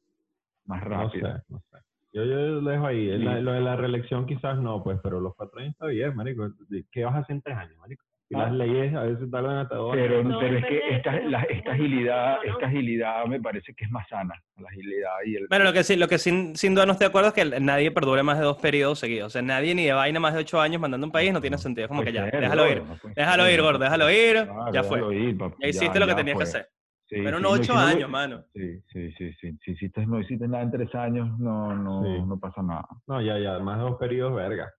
más 0.66 0.82
No 0.84 0.90
rápido. 0.90 1.28
sé, 1.36 1.42
no 1.50 1.60
sé. 1.60 1.78
Yo, 2.14 2.24
yo 2.26 2.36
lo 2.62 2.70
dejo 2.70 2.86
ahí. 2.86 3.10
Sí. 3.18 3.24
La- 3.24 3.40
lo 3.42 3.52
de 3.54 3.62
la 3.62 3.76
reelección 3.76 4.26
quizás 4.26 4.58
no, 4.60 4.82
pues, 4.84 5.00
pero 5.04 5.20
los 5.20 5.36
cuatro 5.36 5.60
años 5.60 5.72
está 5.74 5.88
bien, 5.88 6.16
marico. 6.16 6.48
¿Qué 6.92 7.04
vas 7.04 7.16
a 7.16 7.18
hacer 7.20 7.36
en 7.36 7.42
tres 7.42 7.58
años, 7.58 7.76
marico? 7.80 8.04
Si 8.30 8.36
Ah. 8.36 8.44
las 8.44 8.54
leyes 8.54 8.96
a 8.96 9.02
veces 9.02 9.30
tardan 9.30 9.58
hasta 9.58 9.76
dos 9.76 9.94
Pero, 9.94 10.20
años. 10.20 10.32
No, 10.32 10.40
pero 10.40 10.58
es 10.60 10.66
que 10.66 10.96
esta, 10.96 11.20
la- 11.22 11.42
esta 11.44 11.72
agilidad, 11.74 12.38
esta 12.46 12.68
agilidad 12.68 13.26
me 13.26 13.42
parece 13.42 13.74
que 13.74 13.84
es 13.86 13.92
más 13.92 14.08
sana, 14.08 14.34
la 14.58 14.70
agilidad 14.70 15.10
y 15.26 15.36
el... 15.36 15.48
Bueno, 15.50 15.66
lo 15.66 15.74
que 15.74 15.84
sí, 15.84 15.96
lo 15.98 16.08
que 16.08 16.18
sin, 16.18 16.56
sin 16.56 16.74
duda 16.76 16.86
no 16.86 16.94
estoy 16.94 17.06
de 17.06 17.10
acuerdo 17.10 17.30
es 17.30 17.34
que 17.34 17.60
nadie 17.60 17.92
perdure 17.92 18.24
más 18.24 18.38
de 18.40 18.46
dos 18.46 18.58
periodos 18.58 19.00
seguidos. 19.00 19.28
O 19.28 19.30
sea, 19.32 19.42
nadie 19.42 19.76
ni 19.76 19.84
de 19.86 19.94
vaina 19.94 20.20
más 20.22 20.34
de 20.34 20.40
ocho 20.40 20.62
años 20.62 20.80
mandando 20.80 21.06
un 21.06 21.12
país 21.12 21.34
no 21.34 21.42
tiene 21.42 21.58
sentido. 21.58 21.86
Es 21.86 21.90
como 21.90 22.04
que 22.04 22.14
ya, 22.14 22.30
ser, 22.30 22.40
déjalo 22.42 22.70
ir. 22.72 22.80
gordo, 22.80 23.10
Déjalo 23.16 23.50
ir, 23.50 23.62
gordo, 23.62 23.80
déjalo 23.80 24.10
ir. 24.12 24.34
Claro, 24.46 24.72
ya 24.72 24.84
fue. 24.84 24.98
déjalo 25.00 25.12
ir, 25.14 25.38
papi, 25.38 25.56
Ya 25.62 25.68
hiciste 25.68 26.00
lo 26.00 26.08
que 26.08 26.16
tenías 26.16 26.38
que 26.38 26.44
hacer. 26.44 26.68
Sí, 27.14 27.22
Pero 27.24 27.38
sí, 27.38 27.44
no 27.44 27.50
no, 27.50 27.56
ocho 27.56 27.64
si 27.64 27.70
no 27.70 27.76
lo- 27.76 27.82
años, 27.88 28.10
mano. 28.10 28.44
Sí, 28.54 28.80
sí, 28.92 29.12
sí, 29.14 29.34
sí. 29.40 29.58
Si 29.64 29.72
hiciste, 29.72 30.06
no 30.08 30.20
hiciste 30.20 30.48
nada 30.48 30.64
en 30.64 30.72
tres 30.72 30.94
años, 30.96 31.38
no, 31.40 31.76
no, 31.76 32.04
Sí. 32.04 32.22
no 32.26 32.40
pasa 32.40 32.62
nada. 32.64 32.88
No, 33.08 33.22
ya, 33.22 33.38
ya, 33.38 33.60
más 33.60 33.78
de 33.78 33.84
dos 33.84 33.98
periodos, 33.98 34.36
verga. 34.36 34.72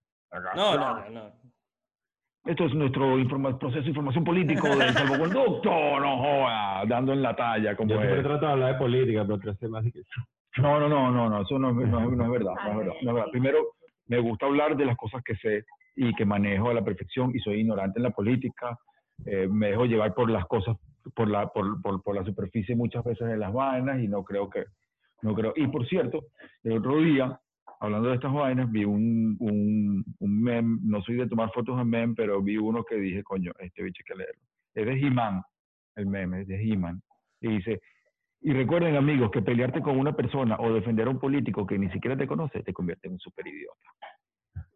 No, 0.55 0.75
no, 0.77 0.99
no, 0.99 1.09
no. 1.11 1.31
Esto 2.45 2.65
es 2.65 2.73
nuestro 2.75 3.17
informa- 3.17 3.57
proceso 3.57 3.81
de 3.83 3.89
información 3.89 4.23
político 4.23 4.67
del 4.77 4.93
salvoconducto, 4.97 5.69
no 5.99 6.17
joda, 6.17 6.83
dando 6.87 7.13
en 7.13 7.21
la 7.21 7.35
talla 7.35 7.75
como 7.75 7.89
Yo 7.89 7.95
siempre 7.97 8.19
es. 8.19 8.23
trato 8.25 8.45
de 8.45 8.51
hablar 8.51 8.73
de 8.73 8.79
política, 8.79 9.23
pero 9.25 9.39
tres 9.39 9.57
que... 9.57 9.67
No, 9.67 10.79
no, 10.79 10.87
no, 10.87 11.11
no, 11.11 11.29
no, 11.29 11.41
eso 11.41 11.57
no, 11.57 11.69
es- 11.69 11.87
no, 11.89 12.01
es- 12.11 12.17
no 12.17 12.25
es 12.25 12.31
verdad, 12.31 12.53
no 12.65 12.71
es 12.71 12.77
verdad, 12.77 12.93
no 13.01 13.09
es 13.09 13.15
verdad. 13.15 13.31
Primero, 13.31 13.59
me 14.07 14.19
gusta 14.19 14.45
hablar 14.45 14.75
de 14.77 14.85
las 14.85 14.95
cosas 14.97 15.23
que 15.23 15.35
sé 15.37 15.65
y 15.95 16.13
que 16.15 16.25
manejo 16.25 16.69
a 16.69 16.73
la 16.73 16.83
perfección 16.83 17.31
y 17.33 17.39
soy 17.39 17.61
ignorante 17.61 17.99
en 17.99 18.03
la 18.03 18.11
política. 18.11 18.77
eh, 19.25 19.47
me 19.49 19.67
dejo 19.69 19.85
llevar 19.85 20.13
por 20.13 20.29
las 20.29 20.45
cosas, 20.45 20.75
por 21.13 21.29
la, 21.29 21.47
por, 21.47 21.81
por, 21.81 22.01
por 22.01 22.15
la 22.15 22.23
superficie 22.23 22.75
muchas 22.75 23.03
veces 23.03 23.27
de 23.27 23.37
las 23.37 23.53
vainas 23.53 23.99
y 23.99 24.07
no 24.07 24.23
creo 24.23 24.49
que, 24.49 24.65
no 25.21 25.33
creo. 25.35 25.53
Y 25.55 25.67
por 25.67 25.87
cierto, 25.87 26.25
el 26.63 26.77
otro 26.77 27.01
día, 27.01 27.39
hablando 27.79 28.09
de 28.09 28.15
estas 28.15 28.33
vainas, 28.33 28.71
vi 28.71 28.85
un, 28.85 29.35
un, 29.39 30.03
un 30.19 30.41
meme, 30.41 30.79
no 30.83 31.01
soy 31.01 31.15
de 31.15 31.27
tomar 31.27 31.51
fotos 31.51 31.77
de 31.77 31.85
meme, 31.85 32.13
pero 32.15 32.41
vi 32.41 32.57
uno 32.57 32.83
que 32.83 32.95
dije, 32.95 33.23
coño, 33.23 33.51
este 33.59 33.83
bicho 33.83 34.01
hay 34.01 34.13
que 34.13 34.23
leerlo. 34.23 34.41
Es 34.73 34.85
de 34.85 35.07
He-Man, 35.07 35.41
el 35.95 36.05
meme, 36.07 36.41
es 36.41 36.47
de 36.47 36.61
He-Man. 36.61 37.01
Y 37.41 37.49
dice, 37.49 37.81
y 38.41 38.53
recuerden 38.53 38.95
amigos 38.95 39.31
que 39.31 39.41
pelearte 39.41 39.81
con 39.81 39.97
una 39.97 40.15
persona 40.15 40.57
o 40.59 40.71
defender 40.73 41.07
a 41.07 41.11
un 41.11 41.19
político 41.19 41.65
que 41.65 41.79
ni 41.79 41.89
siquiera 41.89 42.15
te 42.17 42.27
conoce 42.27 42.61
te 42.61 42.73
convierte 42.73 43.07
en 43.07 43.13
un 43.13 43.19
super 43.19 43.45
idiota. 43.47 43.89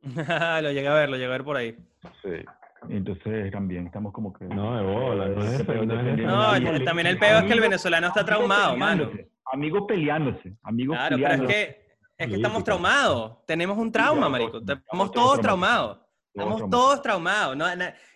lo 0.62 0.72
llegué 0.72 0.88
a 0.88 0.94
ver, 0.94 1.10
lo 1.10 1.18
llegué 1.18 1.28
a 1.28 1.30
ver 1.30 1.44
por 1.44 1.58
ahí. 1.58 1.76
Sí. 2.22 2.46
Entonces 2.88 3.52
también 3.52 3.88
estamos 3.88 4.14
como 4.14 4.32
que... 4.32 4.46
No, 4.46 4.78
de 4.78 4.84
bola, 4.84 5.28
no 5.28 5.44
es 5.44 5.68
no 5.68 6.00
es 6.00 6.18
No, 6.20 6.84
también 6.86 7.08
el 7.08 7.18
peor 7.20 7.44
es 7.44 7.48
que 7.48 7.54
el 7.54 7.62
venezolano 7.62 8.08
está 8.08 8.24
traumado, 8.26 8.78
mano. 8.78 9.10
peleándose, 9.10 9.32
Amigos 9.52 9.84
peleándose, 9.88 10.56
amigos 10.64 10.96
Claro, 10.96 11.16
pero 11.18 11.28
es 11.28 11.40
peleándose. 11.40 11.54
que, 11.54 12.24
es 12.24 12.28
que 12.30 12.36
estamos 12.36 12.64
traumados. 12.64 13.46
Tenemos 13.46 13.78
un 13.78 13.92
trauma, 13.92 14.30
marico. 14.30 14.58
estamos 14.60 14.80
Estamos 14.84 15.12
todos 15.12 15.42
traumados. 15.42 16.00
Estamos 16.34 16.70
todos 16.70 17.02
traumados. 17.02 17.58
¿no? 17.58 17.66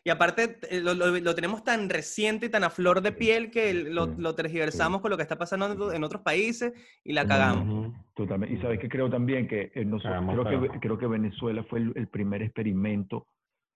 Y 0.06 0.10
aparte, 0.10 0.60
eh, 0.70 0.80
lo, 0.82 0.94
lo- 0.94 1.08
lo 1.20 1.36
tenemos 1.36 1.64
tan 1.64 1.90
reciente 1.90 2.46
y 2.46 2.50
tan 2.50 2.64
a 2.64 2.70
flor 2.70 3.02
de 3.02 3.12
piel 3.12 3.50
que 3.50 3.74
lo, 3.74 4.06
lo 4.06 4.36
tergiversamos 4.36 5.02
con 5.02 5.10
lo 5.10 5.18
que 5.18 5.24
está 5.24 5.38
pasando 5.38 5.92
en, 5.92 6.04
otros 6.04 6.22
países 6.22 6.74
y 7.04 7.14
la 7.14 7.26
cagamos. 7.26 7.94
Totalmente. 8.14 8.56
Y 8.56 8.62
sabes 8.62 8.80
que 8.80 8.88
creo 8.88 9.10
también 9.10 9.48
que 9.48 9.72
eh, 9.74 9.84
nosotros, 9.84 10.46
creo, 10.48 10.62
que, 10.72 10.80
creo 10.80 10.98
que 10.98 11.08
Venezuela 11.08 11.64
fue 11.64 11.80
el, 11.80 11.92
el 11.96 12.08
primer 12.08 12.44
experimento 12.44 13.28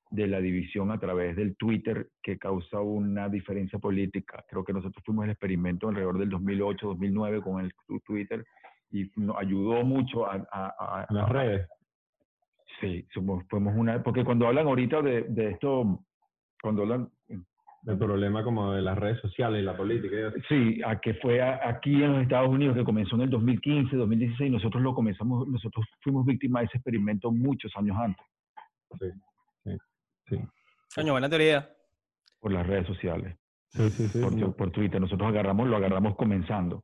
de 0.10 0.28
la 0.28 0.40
división 0.40 0.92
a 0.92 1.00
través 1.00 1.36
del 1.36 1.56
Twitter 1.58 2.08
que 2.24 2.38
causa 2.38 2.80
una 2.80 3.28
diferencia 3.30 3.78
política. 3.80 4.44
Creo 4.50 4.64
que 4.64 4.74
nosotros 4.74 5.04
fuimos 5.06 5.26
el 5.26 5.32
experimento 5.32 5.90
alrededor 5.90 6.18
del 6.18 6.30
2008, 6.30 6.88
2009 6.88 7.42
con 7.42 7.60
el 7.64 7.74
Twitter 8.06 8.46
y 8.92 9.10
nos 9.18 9.38
ayudó 9.38 9.84
mucho 9.84 10.26
a... 10.26 10.36
a- 10.52 11.08
las 11.10 11.30
redes. 11.30 11.68
Sí, 12.80 13.06
somos, 13.14 13.44
fuimos 13.50 13.74
una... 13.76 14.02
Porque 14.04 14.24
cuando 14.24 14.48
hablan 14.48 14.68
ahorita 14.68 15.02
de, 15.02 15.24
de 15.24 15.52
esto, 15.52 16.04
cuando 16.62 16.84
hablan... 16.84 17.10
El 17.86 17.98
problema 17.98 18.44
como 18.44 18.74
de 18.74 18.82
las 18.82 18.98
redes 18.98 19.20
sociales 19.22 19.62
y 19.62 19.64
la 19.66 19.78
política. 19.78 20.34
Sí, 20.50 20.82
a 20.86 21.00
que 21.00 21.14
fue 21.16 21.42
a- 21.42 21.70
aquí 21.70 22.04
en 22.04 22.14
los 22.14 22.22
Estados 22.24 22.50
Unidos 22.50 22.76
que 22.76 22.84
comenzó 22.84 23.16
en 23.16 23.22
el 23.22 23.30
2015, 23.30 23.96
2016, 23.96 24.52
nosotros 24.52 24.84
lo 24.84 24.94
comenzamos, 24.94 25.48
nosotros 25.48 25.86
fuimos 26.02 26.26
víctimas 26.26 26.62
de 26.62 26.66
ese 26.66 26.78
experimento 26.78 27.32
muchos 27.32 27.72
años 27.78 27.96
antes 27.98 28.26
Sí, 29.00 29.06
sí. 30.30 30.38
Coño, 30.96 31.12
buena 31.14 31.30
teoría. 31.30 31.70
por 32.40 32.52
las 32.52 32.66
redes 32.66 32.88
sociales, 32.88 33.36
Sí, 33.70 33.90
sí, 33.90 34.08
sí. 34.08 34.22
por, 34.22 34.72
Twitter. 34.72 35.00
Nosotros 35.02 35.28
agarramos, 35.30 35.68
lo 35.68 35.76
agarramos 35.78 36.16
comenzando. 36.16 36.84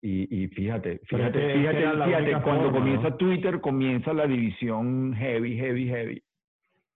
Y, 0.00 0.44
y 0.44 0.48
fíjate, 0.48 1.00
fíjate, 1.04 1.54
fíjate, 1.54 1.80
fíjate, 2.04 2.32
cuando 2.42 2.64
forma, 2.64 2.78
comienza 2.78 3.10
¿no? 3.10 3.16
Twitter, 3.16 3.60
comienza 3.60 4.12
la 4.12 4.26
división 4.26 5.14
heavy, 5.14 5.56
heavy, 5.56 5.88
heavy. 5.88 6.22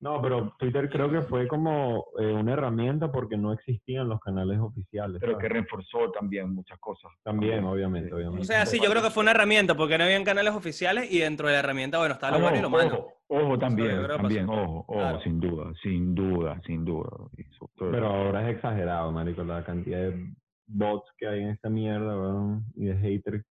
No, 0.06 0.22
pero 0.22 0.54
Twitter 0.56 0.88
creo 0.88 1.10
que 1.10 1.22
fue 1.22 1.48
como 1.48 2.04
eh, 2.18 2.32
una 2.32 2.52
herramienta 2.52 3.10
porque 3.10 3.36
no 3.36 3.52
existían 3.52 4.08
los 4.08 4.20
canales 4.20 4.58
oficiales. 4.60 5.18
Pero 5.20 5.36
que 5.36 5.48
reforzó 5.48 6.12
también 6.12 6.54
muchas 6.54 6.78
cosas. 6.78 7.10
También, 7.24 7.64
obviamente, 7.64 8.10
Sí. 8.10 8.14
obviamente. 8.14 8.42
O 8.42 8.44
sea, 8.44 8.64
sí, 8.66 8.78
yo 8.80 8.88
creo 8.88 9.02
que 9.02 9.10
fue 9.10 9.22
una 9.24 9.32
herramienta 9.32 9.74
porque 9.76 9.98
no 9.98 10.04
habían 10.04 10.22
canales 10.22 10.54
oficiales 10.54 11.10
y 11.12 11.18
dentro 11.18 11.48
de 11.48 11.54
la 11.54 11.58
herramienta, 11.58 11.98
bueno, 11.98 12.14
está 12.14 12.30
lo 12.30 12.36
Ah, 12.36 12.40
bueno 12.40 12.56
y 12.58 12.62
lo 12.62 12.70
malo. 12.70 12.94
ojo, 12.94 13.12
ojo 13.46 13.58
también, 13.58 14.06
también, 14.06 14.46
pasó. 14.46 14.60
ojo, 14.62 14.78
ojo, 14.86 14.92
Claro. 14.92 15.20
sin 15.22 15.40
duda, 15.40 15.72
sin 15.82 16.14
duda, 16.14 16.60
sin 16.66 16.84
duda. 16.84 17.10
Eso, 17.36 17.68
todo- 17.74 17.90
Pero 17.90 18.06
ahora 18.06 18.48
es 18.48 18.54
exagerado, 18.56 19.10
marico, 19.10 19.42
la 19.42 19.64
cantidad 19.64 19.98
de 19.98 20.32
bots 20.68 21.10
que 21.18 21.26
hay 21.26 21.42
en 21.42 21.48
esta 21.48 21.68
mierda, 21.68 22.16
weón, 22.16 22.64
y 22.76 22.84
de 22.84 22.96
haters. 22.96 23.44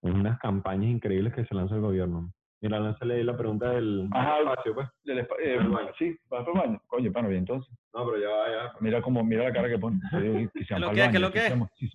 Es 0.00 0.14
unas 0.14 0.38
campañas 0.38 0.90
increíbles 0.90 1.34
que 1.34 1.44
se 1.44 1.54
lanza 1.54 1.74
el 1.74 1.82
gobierno. 1.82 2.32
Mira, 2.60 2.80
lánzale 2.80 3.14
ahí 3.14 3.22
la 3.22 3.36
pregunta 3.36 3.70
del 3.70 4.08
Ajá. 4.12 4.38
espacio, 4.40 4.74
pues. 4.74 4.88
Del 5.04 5.18
espa- 5.20 5.36
eh, 5.40 5.58
baño. 5.58 5.90
sí, 5.96 6.16
vas 6.28 6.44
para 6.44 6.52
el 6.52 6.58
baño. 6.68 6.82
Coño, 6.88 7.12
pana, 7.12 7.28
bien, 7.28 7.40
entonces. 7.40 7.72
No, 7.94 8.04
pero 8.04 8.18
ya 8.20 8.28
va, 8.28 8.48
ya. 8.48 8.72
Mira 8.80 9.00
cómo, 9.00 9.22
mira 9.22 9.44
la 9.44 9.52
cara 9.52 9.68
que 9.68 9.78
pone. 9.78 10.00
Sean 10.68 10.80
lo 10.80 10.90
que 10.90 11.04
es? 11.04 11.08
¿Qué 11.10 11.18
lo 11.20 11.30
que 11.30 11.46
es? 11.46 11.52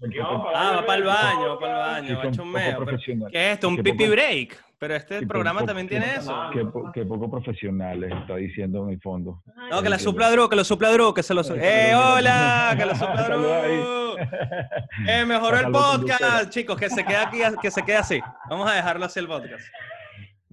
¿Qué 0.09 0.21
Ah, 0.21 0.73
va 0.77 0.85
para 0.85 0.97
el 0.99 1.03
baño, 1.03 1.49
va 1.49 1.59
para 1.59 1.73
el 1.99 2.05
baño, 2.15 2.17
va 2.23 2.29
a 2.29 2.33
son 2.33 2.49
meo. 2.51 2.85
pero-. 2.85 2.97
¿Qué 3.29 3.47
es 3.47 3.53
esto? 3.55 3.67
¿Un 3.67 3.77
pipi 3.77 4.07
break? 4.07 4.57
Pero 4.79 4.95
este 4.95 5.19
Sí, 5.19 5.25
programa 5.25 5.59
poco- 5.61 5.67
también 5.67 5.87
tiene 5.87 6.15
eso. 6.15 6.49
Que, 6.53 6.65
po- 6.65 6.91
que 6.93 7.05
poco 7.05 7.29
profesionales, 7.31 8.11
está 8.21 8.35
diciendo 8.37 8.83
en 8.85 8.89
el 8.93 9.01
fondo. 9.01 9.41
Ay, 9.57 9.69
No, 9.71 9.81
que 9.81 9.89
la 9.89 9.97
supla 9.99 10.29
Drew, 10.29 10.49
que 10.49 10.55
lo 10.57 10.63
supla 10.65 10.91
Drew, 10.91 11.13
que 11.13 11.23
se 11.23 11.33
lo... 11.33 11.41
Ay, 11.41 11.59
¡Eh, 11.61 11.95
hola! 11.95 12.73
¡Que 12.77 12.85
lo 12.85 12.95
supla 12.95 13.17
Saludos 13.27 13.63
ahí. 13.63 13.77
Drew! 13.77 15.07
¡Eh, 15.07 15.25
mejoró 15.25 15.57
el 15.59 15.71
podcast! 15.71 16.49
Chicos, 16.49 16.77
que 16.77 16.89
se 16.89 17.03
quede 17.05 17.15
aquí, 17.17 17.39
que 17.61 17.71
se 17.71 17.81
quede 17.83 17.97
así. 17.97 18.19
Vamos 18.49 18.69
a 18.69 18.75
dejarlo 18.75 19.05
así 19.05 19.19
el 19.19 19.27
podcast. 19.27 19.65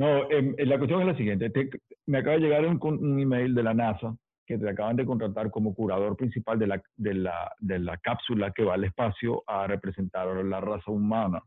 No, 0.01 0.31
em, 0.31 0.55
la 0.57 0.79
cuestión 0.79 1.03
es 1.03 1.07
la 1.09 1.15
siguiente. 1.17 1.51
Te- 1.51 1.69
me 2.07 2.19
acaba 2.19 2.37
de 2.37 2.41
llegar 2.41 2.65
un, 2.65 2.79
un 2.83 3.21
email 3.21 3.55
de 3.55 3.63
la 3.63 3.75
NASA 3.75 4.17
que 4.47 4.57
te 4.57 4.67
acaban 4.67 4.97
de 4.97 5.05
contratar 5.05 5.51
como 5.51 5.75
curador 5.75 6.17
principal 6.17 6.59
de 6.59 6.67
la, 6.69 6.83
de, 6.97 7.13
la, 7.15 7.53
de 7.59 7.79
la 7.79 7.99
cápsula 7.99 8.51
que 8.51 8.65
va 8.65 8.75
al 8.75 8.85
espacio 8.85 9.45
a 9.47 9.67
representar 9.67 10.27
a 10.27 10.43
la 10.43 10.59
raza 10.59 10.91
humana 10.91 11.43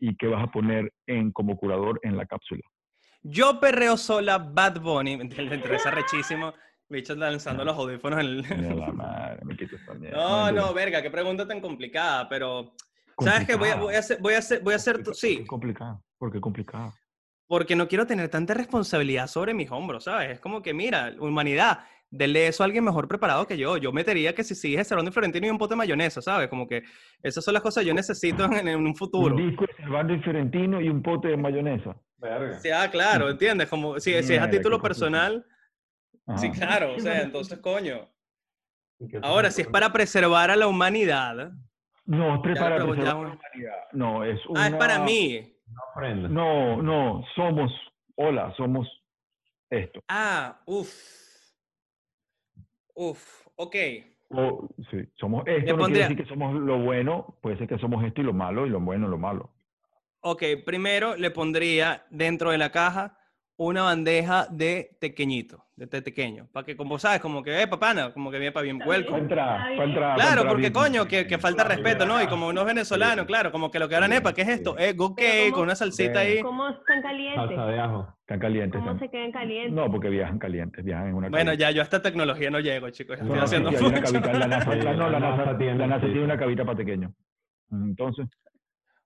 y 0.00 0.16
que 0.16 0.28
vas 0.28 0.42
a 0.42 0.50
poner 0.50 0.90
en, 1.06 1.30
como 1.30 1.58
curador 1.58 2.00
en 2.04 2.16
la 2.16 2.24
cápsula. 2.24 2.62
Yo 3.22 3.60
perreo 3.60 3.98
sola 3.98 4.38
Bad 4.38 4.80
Bunny. 4.80 5.16
Me 5.18 5.24
interesa 5.24 5.90
rechísimo. 5.90 6.54
Bicho 6.88 7.14
lanzando 7.16 7.66
los 7.66 7.76
audífonos 7.76 8.20
en 8.20 8.26
el... 8.26 8.78
La 8.80 8.90
madre, 8.92 9.44
me 9.44 9.54
quito 9.58 9.76
esta 9.76 9.92
mierda. 9.92 10.16
No, 10.16 10.50
no, 10.52 10.72
verga, 10.72 11.02
qué 11.02 11.10
pregunta 11.10 11.46
tan 11.46 11.60
complicada, 11.60 12.26
pero... 12.30 12.72
¿Sabes 13.18 13.46
qué? 13.46 13.56
Voy 13.56 13.68
a, 13.68 13.76
voy 13.76 13.94
a 13.94 13.98
hacer, 13.98 14.18
voy 14.22 14.32
a 14.32 14.38
hacer, 14.38 14.62
voy 14.62 14.72
a 14.72 14.76
hacer, 14.76 15.04
sí, 15.12 15.40
Es 15.42 15.46
complicado, 15.46 16.02
porque 16.16 16.38
es 16.38 16.42
complicado. 16.42 16.94
Porque 17.48 17.74
no 17.74 17.88
quiero 17.88 18.06
tener 18.06 18.28
tanta 18.28 18.54
responsabilidad 18.54 19.26
sobre 19.26 19.54
mis 19.54 19.70
hombros, 19.70 20.04
¿sabes? 20.04 20.32
Es 20.32 20.40
como 20.40 20.62
que, 20.62 20.74
mira, 20.74 21.14
humanidad, 21.18 21.80
denle 22.10 22.46
eso 22.46 22.62
a 22.62 22.66
alguien 22.66 22.84
mejor 22.84 23.08
preparado 23.08 23.46
que 23.46 23.56
yo. 23.56 23.78
Yo 23.78 23.90
metería 23.90 24.34
que 24.34 24.44
si 24.44 24.54
sigues 24.54 24.86
Cerrando 24.86 25.10
y 25.10 25.12
Florentino 25.14 25.46
y 25.46 25.50
un 25.50 25.58
pote 25.58 25.72
de 25.72 25.78
mayonesa, 25.78 26.20
¿sabes? 26.20 26.48
Como 26.48 26.68
que 26.68 26.84
esas 27.22 27.42
son 27.42 27.54
las 27.54 27.62
cosas 27.62 27.82
que 27.82 27.88
yo 27.88 27.94
necesito 27.94 28.44
en, 28.44 28.68
en 28.68 28.86
un 28.86 28.94
futuro. 28.94 29.34
Un 29.34 29.48
disco 29.48 29.64
de 29.66 29.74
Servando 29.82 30.14
y 30.14 30.20
Fiorentino 30.20 30.80
y 30.80 30.90
un 30.90 31.02
pote 31.02 31.28
de 31.28 31.36
mayonesa. 31.38 31.96
Verga. 32.18 32.58
Sí, 32.60 32.68
ah, 32.70 32.90
claro, 32.90 33.30
¿entiendes? 33.30 33.68
Como 33.68 33.98
si, 33.98 34.22
si 34.22 34.34
es 34.34 34.40
a 34.40 34.50
título 34.50 34.80
personal, 34.80 35.46
Ajá. 36.26 36.38
sí, 36.38 36.50
claro, 36.50 36.96
o 36.96 37.00
sea, 37.00 37.22
entonces, 37.22 37.58
coño. 37.60 38.10
¿Y 38.98 39.08
qué 39.08 39.20
te 39.20 39.26
Ahora, 39.26 39.50
si 39.50 39.62
es 39.62 39.68
para 39.68 39.90
preservar 39.90 40.50
a 40.50 40.56
la 40.56 40.66
humanidad, 40.66 41.52
No, 42.04 42.34
es 42.34 42.40
para 42.40 42.42
preservar 42.42 42.78
la 42.78 42.84
humanidad. 42.84 43.34
No, 43.92 44.24
es 44.24 44.44
una... 44.46 44.64
ah, 44.64 44.68
es 44.68 44.74
para 44.74 44.98
mí. 44.98 45.57
No, 46.30 46.82
no, 46.82 47.24
somos, 47.34 47.72
hola, 48.16 48.54
somos 48.56 48.88
esto. 49.70 50.00
Ah, 50.08 50.60
uff. 50.66 50.92
Uff, 52.94 53.46
ok. 53.56 53.76
O, 54.30 54.68
sí, 54.90 54.98
somos 55.14 55.44
esto, 55.46 55.72
no 55.72 55.78
pondría- 55.78 56.06
quiere 56.06 56.14
decir 56.14 56.16
que 56.16 56.28
somos 56.28 56.54
lo 56.54 56.78
bueno, 56.80 57.38
puede 57.40 57.56
ser 57.58 57.68
que 57.68 57.78
somos 57.78 58.04
esto 58.04 58.20
y 58.20 58.24
lo 58.24 58.32
malo, 58.32 58.66
y 58.66 58.70
lo 58.70 58.80
bueno 58.80 59.08
lo 59.08 59.18
malo. 59.18 59.52
Ok, 60.20 60.42
primero 60.66 61.16
le 61.16 61.30
pondría 61.30 62.04
dentro 62.10 62.50
de 62.50 62.58
la 62.58 62.70
caja 62.70 63.17
una 63.60 63.82
bandeja 63.82 64.46
de 64.50 64.96
tequeñito, 65.00 65.64
de 65.74 65.88
té 65.88 66.00
pequeño, 66.00 66.46
para 66.52 66.64
que, 66.64 66.76
como 66.76 66.96
sabes, 66.98 67.20
como 67.20 67.42
que, 67.42 67.60
eh, 67.60 67.66
papana, 67.66 68.12
como 68.12 68.30
que 68.30 68.38
bien 68.38 68.52
para 68.52 68.62
bien 68.62 68.78
vuelco. 68.78 69.16
Claro, 69.26 70.44
porque 70.46 70.60
bien. 70.70 70.72
coño, 70.72 71.06
que, 71.06 71.26
que 71.26 71.38
falta 71.38 71.64
respeto, 71.64 72.06
¿no? 72.06 72.22
Y 72.22 72.28
como 72.28 72.46
uno 72.48 72.60
es 72.60 72.66
venezolano, 72.68 73.22
Sí. 73.22 73.26
claro, 73.26 73.50
como 73.50 73.70
que 73.70 73.78
lo 73.80 73.88
que 73.88 73.96
era 73.96 74.06
nepa, 74.06 74.32
¿qué 74.32 74.42
es 74.42 74.48
esto? 74.48 74.78
Eh, 74.78 74.92
go 74.92 75.14
Pero 75.14 75.28
cake 75.28 75.42
¿cómo- 75.46 75.54
con 75.56 75.62
una 75.64 75.74
salsita 75.74 76.20
ahí. 76.20 76.40
¿Cómo 76.40 76.68
están 76.68 77.02
calientes? 77.02 77.46
Salsa 77.48 77.66
de 77.66 77.80
ajo. 77.80 78.14
Están 78.20 78.38
calientes. 78.38 78.78
¿Cómo 78.80 78.92
están- 78.92 79.08
se 79.08 79.10
quedan 79.10 79.32
calientes? 79.32 79.72
No, 79.72 79.90
porque 79.90 80.08
viajan 80.08 80.38
calientes, 80.38 80.84
viajan 80.84 81.08
en 81.08 81.14
una 81.14 81.28
Bueno, 81.28 81.52
ya 81.54 81.70
yo 81.72 81.80
a 81.80 81.84
esta 81.84 82.00
tecnología 82.00 82.50
no 82.50 82.60
llego, 82.60 82.88
chicos. 82.90 83.18
Estoy 83.20 83.36
No, 83.36 83.42
haciendo 83.42 83.70
sí, 83.72 83.84
una 83.84 84.00
mucho. 84.00 84.12
cabita, 84.12 84.32
la 84.38 84.46
NASA, 84.46 84.72
Sí, 84.72 84.78
la- 84.82 84.92
no, 84.94 85.10
la 85.10 85.18
NASA, 85.20 85.36
la 85.36 85.86
NASA 85.86 86.00
sí, 86.00 86.06
tiene 86.06 86.12
sí. 86.12 86.18
una 86.24 86.38
cabita 86.38 86.64
para 86.64 86.76
pequeños. 86.78 87.12
Entonces, 87.72 88.26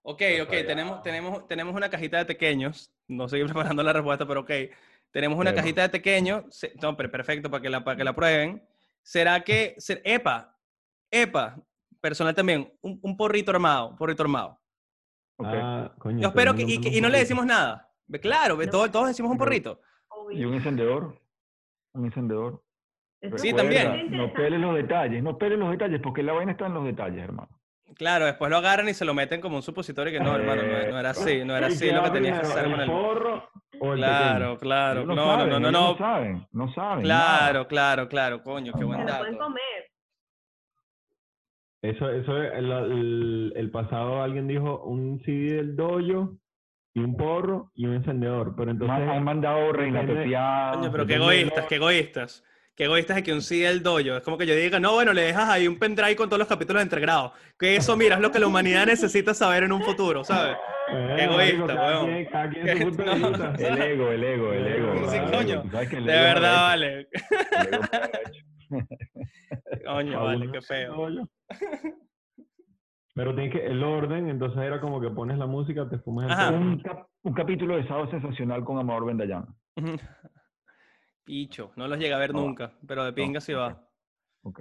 Ok, 0.05 0.21
ok, 0.43 0.51
tenemos, 0.67 1.03
tenemos, 1.03 1.47
tenemos 1.47 1.75
una 1.75 1.89
cajita 1.89 2.19
de 2.19 2.25
pequeños. 2.25 2.93
No 3.09 3.25
estoy 3.27 3.45
preparando 3.45 3.83
la 3.83 3.93
respuesta, 3.93 4.27
pero 4.27 4.41
ok. 4.41 4.51
Tenemos 5.11 5.39
una 5.39 5.55
cajita 5.55 5.83
de 5.83 5.89
pequeños. 5.91 6.45
Se- 6.51 6.73
No, 6.83 6.97
pero 6.97 7.11
perfecto, 7.11 7.51
para 7.51 7.63
que 7.63 7.71
la, 7.71 7.85
para 7.85 7.97
que 7.97 8.05
la 8.05 8.15
prueben. 8.15 8.67
¿Será 9.03 9.41
que, 9.43 9.77
epa, 10.05 10.57
epa, 11.11 11.57
personal 12.01 12.35
también, 12.35 12.73
un, 12.81 12.99
un 13.03 13.17
porrito 13.17 13.51
armado, 13.51 13.89
un 13.91 13.97
porrito 13.97 14.23
armado? 14.23 14.59
ok. 15.37 15.47
Ah, 15.51 15.93
coño. 15.99 16.21
Yo 16.21 16.29
espero 16.29 16.55
que, 16.55 16.63
y, 16.63 16.81
que- 16.81 16.89
y 16.89 17.01
no 17.01 17.09
le 17.09 17.19
decimos 17.19 17.45
nada. 17.47 17.89
Claro, 18.21 18.57
No. 18.57 18.71
todos, 18.71 18.91
todos 18.91 19.09
decimos 19.09 19.31
un 19.33 19.39
porrito. 19.39 19.81
Y 20.31 20.45
un 20.45 20.55
encendedor. 20.55 21.19
Un 21.95 22.07
encendedor. 22.07 22.63
Sí, 23.37 23.53
también. 23.53 24.11
No 24.11 24.33
peles 24.33 24.59
los 24.61 24.75
detalles, 24.75 25.23
no 25.23 25.37
peles 25.39 25.59
los 25.59 25.71
detalles, 25.71 26.01
porque 26.03 26.23
la 26.23 26.33
vaina 26.33 26.53
está 26.53 26.67
en 26.67 26.75
los 26.75 26.85
detalles, 26.85 27.23
hermano. 27.23 27.49
Claro, 27.97 28.27
después 28.27 28.51
lo 28.51 28.57
agarran 28.59 28.89
y 28.89 28.95
se 28.95 29.05
lo 29.05 29.15
meten 29.15 29.41
como 29.41 29.57
un 29.57 29.63
supositorio 29.63 30.13
que 30.13 30.21
no, 30.21 30.35
hermano, 30.35 30.63
no, 30.63 30.91
no 30.91 30.99
era 30.99 31.11
así, 31.11 31.45
no 31.45 31.57
era 31.57 31.69
¿Y 31.69 31.73
así 31.73 31.91
lo 31.91 32.03
que 32.05 32.11
tenías 32.11 32.41
que 32.41 32.47
hacer 32.47 32.65
con 32.65 32.75
¿El 32.75 32.81
el... 32.81 32.87
porro 32.87 33.49
o 33.81 33.93
el 33.93 33.99
Claro, 33.99 34.59
claro, 34.59 35.05
no, 35.05 35.17
saben, 35.17 35.49
no, 35.51 35.61
no, 35.61 35.71
no, 35.71 35.81
No 35.93 35.99
saben, 35.99 36.47
no 36.53 36.73
saben. 36.75 37.05
claro, 37.05 37.67
claro, 37.69 38.09
claro, 38.09 38.43
coño, 38.43 38.73
qué 38.77 38.85
buen 38.85 39.01
lo 39.01 39.07
pueden 39.07 39.33
dato. 39.35 39.39
comer. 39.45 39.61
Eso, 41.83 42.09
eso, 42.11 42.37
el, 42.37 42.71
el, 42.71 43.53
el 43.57 43.71
pasado 43.73 44.23
alguien 44.23 44.47
dijo 44.47 44.83
un 44.85 45.21
CD 45.25 45.57
del 45.57 45.75
dojo 45.75 46.37
y 46.95 47.01
un 47.01 47.17
porro 47.17 47.73
y 47.75 47.87
un 47.87 47.95
encendedor. 47.95 48.55
Pero 48.57 48.71
entonces, 48.71 49.05
Ma- 49.05 49.15
han 49.17 49.25
mandado 49.25 49.73
reina. 49.73 50.01
Coño, 50.07 50.93
pero 50.93 51.07
qué 51.07 51.15
egoístas, 51.17 51.67
qué 51.67 51.75
egoístas. 51.77 52.45
Qué 52.75 52.85
egoístas 52.85 53.17
de 53.17 53.23
que 53.23 53.33
un 53.35 53.43
CD 53.43 53.67
del 53.69 53.83
dojo. 53.83 53.99
Es 54.17 54.23
como 54.23 54.39
que 54.39 54.47
yo 54.47 54.55
diga, 54.55 54.81
no, 54.81 54.95
bueno, 54.95 55.13
le 55.13 55.23
dejas 55.23 55.49
ahí 55.49 55.69
un 55.69 55.79
pendrive 55.79 56.17
con 56.17 56.29
todos 56.29 56.39
los 56.39 56.49
capítulos 56.49 56.81
de 56.81 56.85
entregrado. 56.85 57.33
Que 57.59 57.77
eso, 57.77 57.97
mira, 57.97 58.15
es 58.17 58.21
lo 58.23 58.31
que 58.33 58.39
la 58.39 58.47
humanidad 58.47 58.87
necesita 58.87 59.35
saber 59.35 59.65
en 59.65 59.73
un 59.73 59.83
futuro, 59.83 60.25
¿sabes? 60.25 60.57
Bueno, 60.91 61.17
egoísta, 61.19 61.75
weón. 61.75 62.11
no. 62.97 63.55
El 63.59 63.83
ego, 63.83 64.09
el 64.11 64.25
ego, 64.25 64.53
el 64.53 64.67
ego. 64.67 65.11
Sí, 65.11 65.17
el 65.17 65.31
coño, 65.31 65.63
el 65.63 66.05
De 66.07 66.13
verdad, 66.13 66.63
vale. 66.63 66.99
el. 67.01 67.09
Coño, 69.85 70.25
vale, 70.25 70.51
qué 70.51 70.57
el 70.59 70.63
feo. 70.65 71.29
Pero 73.15 73.35
tiene 73.35 73.51
que 73.51 73.67
el 73.67 73.83
orden, 73.83 74.29
entonces 74.31 74.59
era 74.63 74.81
como 74.81 74.99
que 75.01 75.11
pones 75.11 75.37
la 75.37 75.47
música, 75.47 75.87
te 75.89 75.99
fumas 75.99 76.49
el. 76.49 76.55
Un, 76.55 76.81
cap- 76.81 77.07
un 77.23 77.35
capítulo 77.35 77.77
de 77.77 77.87
Sábado 77.87 78.11
Sensacional 78.11 78.65
con 78.65 78.79
Amador 78.79 79.05
Bendayán. 79.07 79.47
Picho, 81.25 81.73
no 81.77 81.87
los 81.89 81.99
llegué 81.99 82.13
a 82.15 82.19
ver 82.19 82.33
No 82.33 82.41
va. 82.41 82.47
nunca, 82.47 82.73
pero 82.87 83.05
de 83.05 83.13
pinga 83.13 83.41
sí 83.41 83.53
ok. 83.55 83.61
va. 83.61 83.89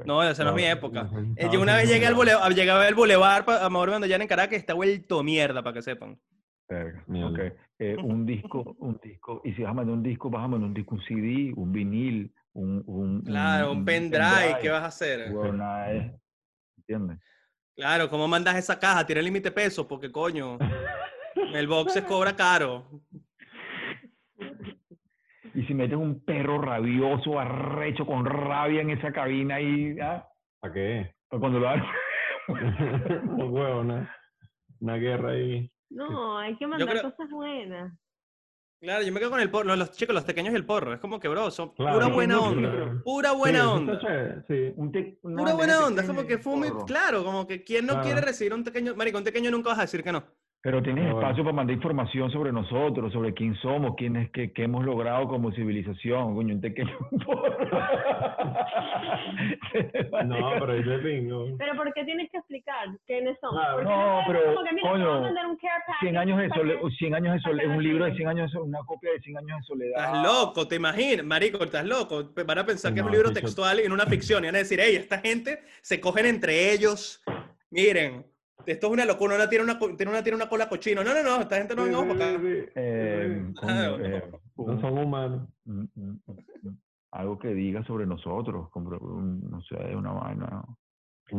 No, 0.06 0.22
esa 0.24 0.44
no 0.44 0.52
es 0.52 0.56
mi 0.56 0.62
No, 0.64 0.68
época. 0.70 1.04
no, 1.04 1.20
Eh, 1.36 1.46
no, 1.46 1.54
yo 1.54 1.62
una 1.62 1.72
no, 1.74 1.78
vez 1.80 1.88
no, 1.90 1.94
llegué 1.94 2.06
al 2.06 2.14
no. 2.14 2.20
bulevar, 2.20 2.54
llegué 2.54 2.70
a 2.72 2.78
ver 2.78 2.90
el 2.90 2.96
bulevar 2.96 3.46
a 3.48 3.70
Mauro 3.70 3.92
Bandallán 3.94 4.22
en 4.22 4.28
Caracas 4.28 4.58
está 4.58 4.74
vuelto 4.76 5.24
mierda, 5.24 5.64
para 5.64 5.74
que 5.74 5.82
sepan. 5.82 6.20
Verga, 6.70 7.04
Mierda. 7.08 7.30
ok. 7.30 7.54
Eh, 7.80 7.98
un 8.04 8.26
disco, 8.26 8.76
un 8.80 9.00
disco, 9.04 9.42
y 9.44 9.54
si 9.54 9.64
vas 9.64 9.72
a 9.72 9.74
mandar 9.74 9.96
un 9.96 10.04
disco, 10.04 10.30
vas 10.30 10.44
a 10.44 10.48
mandar 10.48 10.68
un 10.68 10.74
disco, 10.76 10.96
un 10.96 11.02
CD, 11.02 11.52
un 11.56 11.72
vinil, 11.74 12.32
un, 12.54 12.84
un 12.86 13.22
Claro, 13.24 13.72
un 13.72 13.84
pendrive, 13.84 14.58
¿qué 14.62 14.70
vas 14.70 14.84
a 14.84 14.88
hacer? 14.88 15.32
Bueno, 15.32 15.66
¿Entiendes? 16.78 17.18
Claro, 17.76 18.10
¿cómo 18.10 18.28
mandas 18.28 18.56
esa 18.58 18.78
caja? 18.78 19.06
Tiene 19.06 19.24
límite 19.24 19.50
de 19.50 19.56
peso, 19.56 19.88
porque 19.88 20.12
coño, 20.12 20.60
el 21.56 21.68
box 21.68 21.94
se 21.94 22.04
cobra 22.04 22.36
caro. 22.36 23.02
Y 25.54 25.64
si 25.66 25.74
metes 25.74 25.98
un 25.98 26.24
perro 26.24 26.62
rabioso, 26.62 27.40
arrecho, 27.40 28.06
con 28.06 28.26
rabia 28.26 28.82
en 28.82 28.92
esa 28.92 29.12
cabina 29.12 29.56
ahí, 29.56 29.98
¿ah? 30.02 30.26
¿Para 30.62 30.74
qué? 30.74 31.16
Pues 31.30 31.40
cuando 31.40 31.60
lo 31.60 31.70
hagan, 31.70 31.86
Un 32.48 33.52
huevo, 33.54 33.82
una, 33.82 34.16
una 34.80 34.96
guerra 34.98 35.32
ahí. 35.32 35.72
No, 35.90 36.38
hay 36.38 36.56
que 36.58 36.68
mandar 36.68 36.90
creo- 36.90 37.04
cosas 37.12 37.30
buenas. 37.30 37.94
Claro, 38.82 39.04
yo 39.04 39.14
me 39.14 39.20
quedo 39.20 39.30
con 39.30 39.40
el 39.40 39.52
porro, 39.52 39.66
los, 39.66 39.78
los 39.78 39.92
chicos, 39.92 40.16
los 40.16 40.24
pequeños 40.24 40.54
y 40.54 40.56
el 40.56 40.66
porro. 40.66 40.92
Es 40.94 41.00
como 41.00 41.20
que, 41.20 41.28
bro, 41.28 41.52
son 41.52 41.70
Claro, 41.76 42.00
pura 42.00 42.08
buena 42.08 42.40
onda. 42.40 42.72
claro. 42.72 43.02
Pura 43.04 43.32
buena 43.34 43.72
onda. 43.74 44.00
chévere, 44.00 44.42
sí. 44.48 44.74
un 44.76 44.92
te- 44.92 45.20
una 45.22 45.38
Pura 45.44 45.54
buena 45.54 45.86
onda. 45.86 46.02
Es 46.02 46.08
como 46.08 46.26
que 46.26 46.40
fume, 46.40 46.72
claro, 46.88 47.24
como 47.24 47.46
que 47.46 47.64
quien 47.64 47.86
no 47.86 47.94
Claro. 47.94 48.06
quiere 48.08 48.22
recibir 48.22 48.54
un 48.56 48.64
pequeño, 48.64 48.96
marico, 48.96 49.20
un 49.20 49.24
pequeño 49.24 49.52
nunca 49.52 49.70
vas 49.70 49.78
a 49.80 49.82
decir 49.84 50.04
que 50.04 50.12
no. 50.12 50.24
Pero 50.64 50.84
tienes 50.84 51.06
Ah, 51.06 51.14
bueno. 51.14 51.22
espacio 51.28 51.44
para 51.44 51.56
mandar 51.56 51.76
información 51.76 52.30
sobre 52.32 52.52
nosotros, 52.52 53.12
sobre 53.12 53.34
quién 53.34 53.56
somos, 53.56 53.96
quién 53.98 54.16
es 54.16 54.30
que, 54.30 54.54
qué 54.54 54.66
hemos 54.66 54.86
logrado 54.86 55.28
como 55.28 55.52
civilización, 55.54 56.36
coño, 56.36 56.54
un 56.54 56.62
pequeño 56.62 56.96
No, 60.26 60.52
pero 60.60 60.74
es 60.74 60.86
de. 60.86 61.56
Pero 61.58 61.76
¿por 61.76 61.94
qué 61.94 62.04
tienes 62.06 62.30
que 62.32 62.38
explicar 62.38 62.88
quiénes. 63.08 63.38
¿Por 63.40 63.52
qué 63.52 63.84
No, 63.84 64.22
pero, 64.28 64.46
como 64.54 64.64
que, 64.64 64.74
mira, 64.74 64.90
coño, 64.92 65.22
un 65.22 65.58
care 65.58 65.84
package 65.88 66.00
100 66.02 66.18
años 66.18 66.38
de 66.40 66.48
que- 66.50 66.60
soledad, 66.60 66.80
100 66.98 67.16
años 67.16 67.34
de 67.34 67.40
soledad, 67.42 67.70
que 67.72 67.78
un 67.78 67.84
libro 67.84 68.06
de 68.06 68.12
tengan. 68.12 68.18
100 68.18 68.30
años 68.30 68.52
de 68.52 68.58
soledad, 68.58 68.70
una 68.70 68.80
copia 68.86 69.12
de 69.14 69.20
100 69.20 69.38
años 69.38 69.58
de 69.58 69.64
soledad. 69.64 70.06
Estás 70.06 70.24
loco, 70.24 70.68
¿te 70.68 70.76
imaginas? 70.76 71.26
Marico, 71.26 71.64
estás 71.64 71.86
loco. 71.86 72.24
Van 72.46 72.58
a 72.60 72.66
pensar 72.66 72.94
que 72.94 73.00
es 73.00 73.06
un 73.06 73.12
libro 73.12 73.32
textual 73.34 73.80
y 73.80 73.84
en 73.84 73.92
una 73.92 74.06
ficción. 74.06 74.44
Y 74.44 74.48
van 74.48 74.56
a 74.56 74.60
decir, 74.60 74.80
hey, 74.82 74.96
esta 74.96 75.18
gente 75.20 75.60
se 75.82 76.00
cogen 76.00 76.26
entre 76.28 76.72
ellos. 76.74 77.22
Miren, 77.72 78.26
esto 78.66 78.88
es 78.88 78.94
una 78.94 79.06
locura. 79.06 79.36
Una 79.36 79.50
tiene 79.50 79.64
una, 79.66 79.80
tiene 79.80 80.12
una, 80.12 80.24
tiene 80.24 80.36
una 80.36 80.50
cola 80.50 80.70
cochino. 80.70 81.04
No, 81.04 81.14
no, 81.14 81.24
no, 81.24 81.42
esta 81.42 81.58
gente 81.58 81.76
no 81.76 81.84
venga 81.84 82.00
para 82.02 82.14
acá. 82.14 82.40
Eh, 82.76 83.52
eh, 83.64 84.24
No 84.58 84.82
son 84.82 84.98
humanos. 84.98 85.48
algo 87.12 87.40
que 87.40 87.50
diga 87.54 87.84
sobre 87.84 88.06
nosotros, 88.06 88.70
como, 88.72 88.92
no 88.92 89.62
sé, 89.64 89.76
una 89.96 90.12
vaina. 90.14 90.64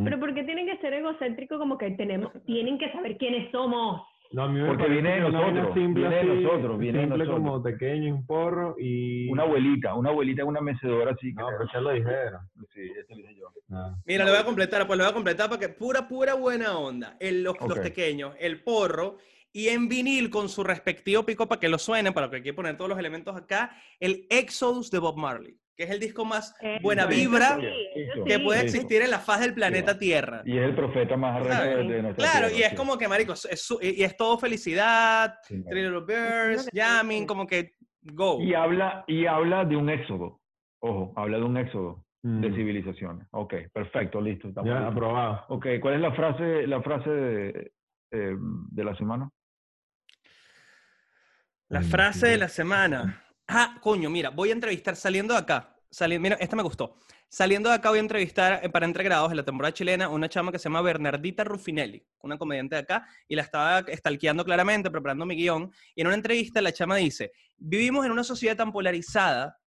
Pero 0.04 0.18
¿por 0.18 0.34
qué 0.34 0.44
tienen 0.44 0.66
que 0.66 0.78
ser 0.78 0.94
egocéntricos 0.94 1.58
como 1.58 1.76
que 1.76 1.90
tenemos, 1.92 2.32
tienen 2.46 2.78
que 2.78 2.90
saber 2.92 3.16
quiénes 3.18 3.50
somos? 3.50 4.02
No, 4.32 4.44
a 4.44 4.48
mí 4.48 4.58
me 4.60 4.66
Porque 4.68 4.88
viene 4.88 5.16
de 5.16 5.20
nosotros, 5.20 5.74
simple 5.74 6.08
viene 6.08 6.16
de 6.16 6.24
nosotros, 6.42 6.78
viene 6.78 6.98
de 7.00 7.04
simple 7.04 7.18
nosotros. 7.26 7.50
como 7.50 7.62
pequeño, 7.62 8.14
un 8.14 8.26
porro 8.26 8.74
y... 8.78 9.28
Una 9.30 9.42
abuelita, 9.42 9.94
una 9.94 10.08
abuelita 10.08 10.40
en 10.40 10.48
una 10.48 10.62
mecedora 10.62 11.10
así. 11.12 11.34
No, 11.34 11.46
que 11.48 11.54
pero 11.58 11.70
ya 11.70 11.80
lo 11.82 11.90
dijeron. 11.90 12.40
Sí, 12.72 12.80
eso 12.80 13.14
lo 13.14 13.16
dije 13.16 13.34
yo. 13.38 13.48
Ah. 13.72 13.94
Mira, 14.04 14.24
lo 14.24 14.30
voy 14.32 14.40
a 14.40 14.44
completar, 14.44 14.86
pues 14.86 14.98
lo 14.98 15.04
voy 15.04 15.10
a 15.10 15.14
completar 15.14 15.48
para 15.48 15.60
que 15.60 15.68
pura, 15.68 16.06
pura 16.06 16.34
buena 16.34 16.76
onda. 16.78 17.16
El, 17.20 17.42
los, 17.42 17.58
los 17.60 17.78
Ok. 17.78 17.82
pequeños, 17.82 18.34
el 18.38 18.62
porro 18.62 19.16
y 19.52 19.68
en 19.68 19.88
vinil 19.88 20.30
con 20.30 20.48
su 20.48 20.62
respectivo 20.64 21.24
pico 21.24 21.46
para 21.48 21.60
que 21.60 21.68
lo 21.68 21.78
suenen, 21.78 22.12
para 22.14 22.28
que 22.30 22.36
hay 22.36 22.42
que 22.42 22.54
poner 22.54 22.76
todos 22.76 22.88
los 22.90 22.98
elementos 22.98 23.36
acá, 23.36 23.70
el 24.00 24.26
Exodus 24.30 24.90
de 24.90 24.98
Bob 24.98 25.16
Marley, 25.18 25.58
que 25.76 25.84
es 25.84 25.90
el 25.90 26.00
disco 26.00 26.24
más 26.24 26.54
Eh, 26.62 26.78
buena 26.82 27.04
vibra 27.06 27.58
sí, 27.60 28.22
que 28.26 28.36
sí. 28.36 28.42
puede 28.42 28.62
existir 28.62 29.02
en 29.02 29.10
la 29.10 29.18
faz 29.18 29.40
del 29.40 29.52
planeta 29.52 29.92
Sí. 29.92 29.98
Tierra. 30.00 30.42
Y 30.46 30.56
es 30.56 30.64
el 30.64 30.74
profeta 30.74 31.16
más 31.18 31.46
¿Sabes? 31.46 31.76
de, 31.76 31.94
de 31.94 32.02
nuestra 32.02 32.14
Claro, 32.24 32.46
tierra, 32.48 32.58
y 32.60 32.62
es 32.62 32.70
sí. 32.70 32.76
como 32.76 32.96
que, 32.96 33.08
marico, 33.08 33.32
es 33.34 33.62
su- 33.62 33.78
y 33.82 34.02
es 34.02 34.16
todo 34.16 34.38
felicidad. 34.38 35.34
Three 35.46 35.62
Little 35.70 36.00
Birds, 36.00 36.68
jamming, 36.74 37.26
como 37.26 37.46
que 37.46 37.74
go. 38.00 38.40
Y 38.40 38.54
habla, 38.54 39.04
y 39.06 39.26
habla 39.26 39.64
de 39.66 39.76
un 39.76 39.90
éxodo. 39.90 40.40
Ojo, 40.80 41.12
habla 41.14 41.36
de 41.38 41.44
un 41.44 41.56
éxodo 41.58 42.04
de 42.22 42.50
Mm. 42.50 42.54
civilizaciones. 42.54 43.26
Ok, 43.32 43.54
perfecto, 43.72 44.20
listo. 44.20 44.48
estamos 44.48 44.68
Ya, 44.68 44.76
listos. 44.76 44.92
aprobado. 44.92 45.44
Ok, 45.48 45.66
¿cuál 45.80 45.94
es 45.94 46.00
la 46.00 46.12
frase, 46.12 46.66
la 46.68 46.80
frase 46.82 47.10
de, 47.10 47.72
eh, 48.12 48.36
de 48.38 48.84
la 48.84 48.94
semana? 48.96 49.28
La 51.68 51.80
Coño, 51.80 51.90
frase 51.90 52.26
de 52.28 52.36
la 52.38 52.48
semana. 52.48 53.24
Ah, 53.48 53.76
coño, 53.80 54.08
mira, 54.10 54.30
voy 54.30 54.50
a 54.50 54.52
entrevistar 54.52 54.94
saliendo 54.96 55.34
de 55.34 55.40
acá. 55.40 55.68
sali- 55.90 56.18
mira, 56.18 56.36
esta 56.36 56.56
me 56.56 56.62
gustó. 56.62 56.96
Saliendo 57.28 57.68
de 57.68 57.74
acá 57.74 57.90
voy 57.90 57.98
a 57.98 58.02
entrevistar 58.02 58.60
eh, 58.64 58.70
para 58.70 58.86
entregrados 58.86 59.30
en 59.30 59.36
la 59.36 59.42
temporada 59.44 59.74
chilena 59.74 60.08
una 60.08 60.26
chama 60.28 60.50
que 60.52 60.58
se 60.58 60.64
llama 60.64 60.80
Bernardita 60.80 61.44
Ruffinelli, 61.44 62.02
una 62.22 62.38
comediante 62.38 62.76
de 62.76 62.80
acá, 62.82 63.06
y 63.28 63.36
la 63.36 63.42
estaba 63.42 63.80
estalqueando 63.80 64.42
claramente, 64.42 64.90
preparando 64.90 65.26
mi 65.26 65.34
guion. 65.36 65.70
Y 65.94 66.00
en 66.00 66.06
una 66.06 66.16
entrevista 66.16 66.62
la 66.62 66.72
chama 66.72 66.96
dice, 66.96 67.32
vivimos 67.58 68.06
en 68.06 68.12
una 68.12 68.24
sociedad 68.24 68.56
tan 68.56 68.72
polarizada 68.72 69.58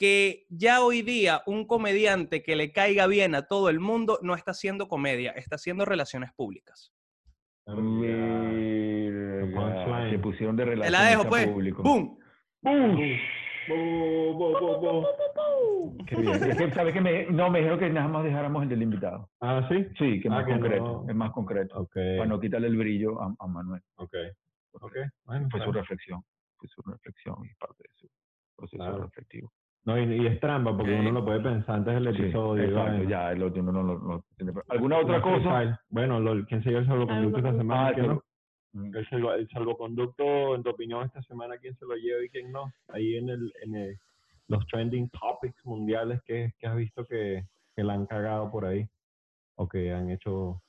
que 0.00 0.46
ya 0.48 0.80
hoy 0.82 1.02
día 1.02 1.42
un 1.44 1.66
comediante 1.66 2.42
que 2.42 2.56
le 2.56 2.72
caiga 2.72 3.06
bien 3.06 3.34
a 3.34 3.42
todo 3.42 3.68
el 3.68 3.80
mundo 3.80 4.18
no 4.22 4.34
está 4.34 4.52
haciendo 4.52 4.88
comedia, 4.88 5.32
está 5.32 5.56
haciendo 5.56 5.84
relaciones 5.84 6.32
públicas. 6.32 6.90
Punchline. 7.66 9.50
Se 10.10 10.18
pusieron 10.18 10.56
de 10.56 10.64
Te 10.64 10.70
relación 10.70 10.92
la 10.92 11.10
dejo, 11.10 11.24
pues. 11.28 11.46
¡Bum! 11.82 12.16
Qué 16.06 16.16
bien. 16.16 16.34
Es 16.34 16.56
que, 16.56 16.70
¿sabes 16.72 16.94
qué? 16.94 17.00
Me, 17.02 17.26
no, 17.26 17.50
me 17.50 17.58
dijeron 17.58 17.78
que 17.78 17.90
nada 17.90 18.08
más 18.08 18.24
dejáramos 18.24 18.62
el 18.62 18.70
del 18.70 18.80
invitado. 18.82 19.28
Ah, 19.40 19.66
sí. 19.68 19.86
Sí, 19.98 20.18
que 20.20 20.28
Ah, 20.28 20.32
más 20.32 20.46
que 20.46 20.52
concreto. 20.52 21.02
no. 21.04 21.10
Es 21.10 21.14
más 21.14 21.30
concreto. 21.32 21.78
Ok. 21.78 21.92
Para 22.16 22.26
no 22.26 22.40
quitarle 22.40 22.68
el 22.68 22.76
brillo 22.78 23.20
a, 23.20 23.34
a 23.38 23.46
Manuel. 23.46 23.82
Ok. 23.96 24.14
Ok. 24.80 24.96
Bueno, 25.24 25.46
Fue 25.50 25.62
su 25.62 25.72
reflexión. 25.72 26.22
Fue 26.56 26.68
su 26.70 26.80
reflexión 26.90 27.34
y 27.44 27.52
parte 27.54 27.82
de 27.82 27.90
su 27.96 28.08
proceso 28.56 28.82
Claro. 28.82 29.02
reflectivo. 29.04 29.52
No, 29.84 29.98
y, 29.98 30.22
y 30.22 30.26
es 30.26 30.38
trampa 30.40 30.76
porque 30.76 30.92
Ok. 30.94 31.00
uno 31.00 31.10
lo 31.12 31.24
puede 31.24 31.40
pensar 31.40 31.76
antes 31.76 31.94
del 31.94 32.14
Sí, 32.14 32.22
episodio. 32.22 32.64
exacto, 32.64 33.02
ya, 33.08 33.32
el 33.32 33.42
otro 33.42 33.62
uno 33.62 33.72
no 33.72 33.82
lo- 33.82 33.98
no 33.98 34.24
tiene- 34.36 34.52
¿Alguna 34.68 34.98
otra 34.98 35.16
No, 35.18 35.22
cosa? 35.22 35.36
freestyle. 35.40 35.78
Bueno, 35.88 36.20
lo, 36.20 36.44
¿quién 36.46 36.62
se 36.62 36.68
dio 36.68 36.78
el 36.80 36.86
salvoconducto 36.86 37.38
esta 37.38 37.56
semana? 37.56 37.88
Ah, 37.88 37.92
¿Quién 37.94 38.06
no? 38.08 38.22
El, 38.74 39.08
salvo- 39.08 39.32
el 39.34 39.48
salvoconducto, 39.48 40.54
en 40.54 40.62
tu 40.62 40.70
opinión, 40.70 41.04
esta 41.06 41.22
semana, 41.22 41.56
¿quién 41.58 41.74
se 41.76 41.86
lo 41.86 41.94
lleva 41.96 42.22
y 42.24 42.28
quién 42.28 42.52
no? 42.52 42.70
Ahí 42.88 43.16
en, 43.16 43.28
el, 43.30 43.52
en 43.62 43.74
el- 43.74 43.98
los 44.48 44.66
trending 44.66 45.08
topics 45.10 45.64
mundiales 45.64 46.20
que, 46.22 46.52
que 46.58 46.66
has 46.66 46.76
visto 46.76 47.06
que, 47.06 47.44
que 47.74 47.82
la 47.82 47.94
han 47.94 48.06
cagado 48.06 48.50
por 48.50 48.64
ahí 48.66 48.86
o 49.56 49.66
que 49.68 49.92
han 49.92 50.10
hecho... 50.10 50.60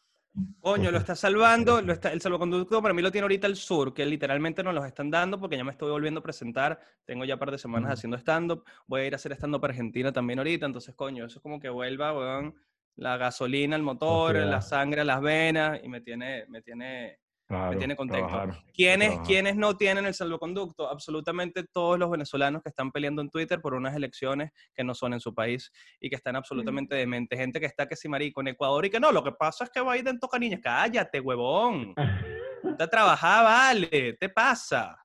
Coño, 0.62 0.92
lo 0.92 0.98
está 0.98 1.14
salvando, 1.14 1.82
lo 1.82 1.92
está, 1.92 2.14
el 2.14 2.22
salvoconducto 2.22 2.82
para 2.82 2.94
mí 2.94 3.02
lo 3.02 3.12
tiene 3.12 3.24
ahorita 3.24 3.48
el 3.48 3.58
sur, 3.58 3.94
que 3.94 4.06
literalmente 4.06 4.64
nos 4.64 4.74
los 4.74 4.86
están 4.86 5.12
dando 5.12 5.38
porque 5.38 5.58
ya 5.58 5.64
me 5.66 5.72
estoy 5.72 5.92
volviendo 5.92 6.22
a 6.22 6.24
presentar, 6.24 6.80
tengo 7.06 7.26
ya 7.26 7.34
un 7.34 7.40
par 7.40 7.52
de 7.52 7.58
semanas 7.58 7.92
haciendo 7.92 8.18
stand-up, 8.18 8.64
voy 8.88 9.02
a 9.02 9.08
ir 9.08 9.14
a 9.14 9.18
hacer 9.18 9.34
stand-up 9.34 9.60
para 9.60 9.72
Argentina 9.72 10.14
también 10.14 10.40
ahorita, 10.40 10.66
entonces 10.66 10.96
coño, 10.96 11.26
eso 11.26 11.40
es 11.40 11.44
como 11.44 11.60
que 11.60 11.68
vuelva, 11.68 12.14
weón, 12.14 12.56
la 12.96 13.18
gasolina 13.18 13.76
al 13.76 13.82
motor, 13.82 14.36
la 14.36 14.62
sangre 14.62 15.02
a 15.02 15.04
las 15.06 15.22
venas 15.22 15.82
y 15.84 15.90
me 15.90 16.00
tiene, 16.00 16.46
me 16.48 16.62
tiene, 16.62 17.20
Claro, 17.52 17.78
tiene 17.78 17.96
trabajar, 17.98 18.64
¿Quiénes. 18.74 19.20
¿Quiénes 19.28 19.58
no 19.58 19.76
tienen 19.76 20.06
el 20.06 20.14
salvoconducto? 20.14 20.90
Absolutamente 20.90 21.66
todos 21.66 22.00
los 22.00 22.10
venezolanos 22.10 22.64
que 22.64 22.70
están 22.70 22.94
peleando 22.94 23.22
en 23.22 23.30
Twitter 23.30 23.60
por 23.60 23.74
unas 23.74 23.94
elecciones 23.94 24.52
que 24.74 24.86
no 24.86 24.96
son 24.96 25.12
en 25.12 25.20
su 25.20 25.36
país 25.36 25.70
y 26.00 26.10
que 26.10 26.16
están 26.16 26.38
absolutamente 26.38 26.96
dementes. 26.96 27.38
Gente 27.38 27.60
que 27.60 27.66
está 27.66 27.90
que 27.90 27.98
si 27.98 28.08
marico 28.08 28.40
en 28.40 28.48
Ecuador 28.48 28.86
y 28.86 28.90
que 28.90 29.02
no, 29.02 29.12
lo 29.12 29.22
que 29.22 29.34
pasa 29.34 29.66
es 29.66 29.70
que 29.70 29.82
Biden 29.82 30.18
toca 30.18 30.40
niñas. 30.40 30.62
Cállate, 30.64 31.20
huevón. 31.20 31.94
Te 32.78 32.88
trabajar, 32.88 33.44
vale. 33.44 34.14
¿Te 34.18 34.30
pasa? 34.30 34.98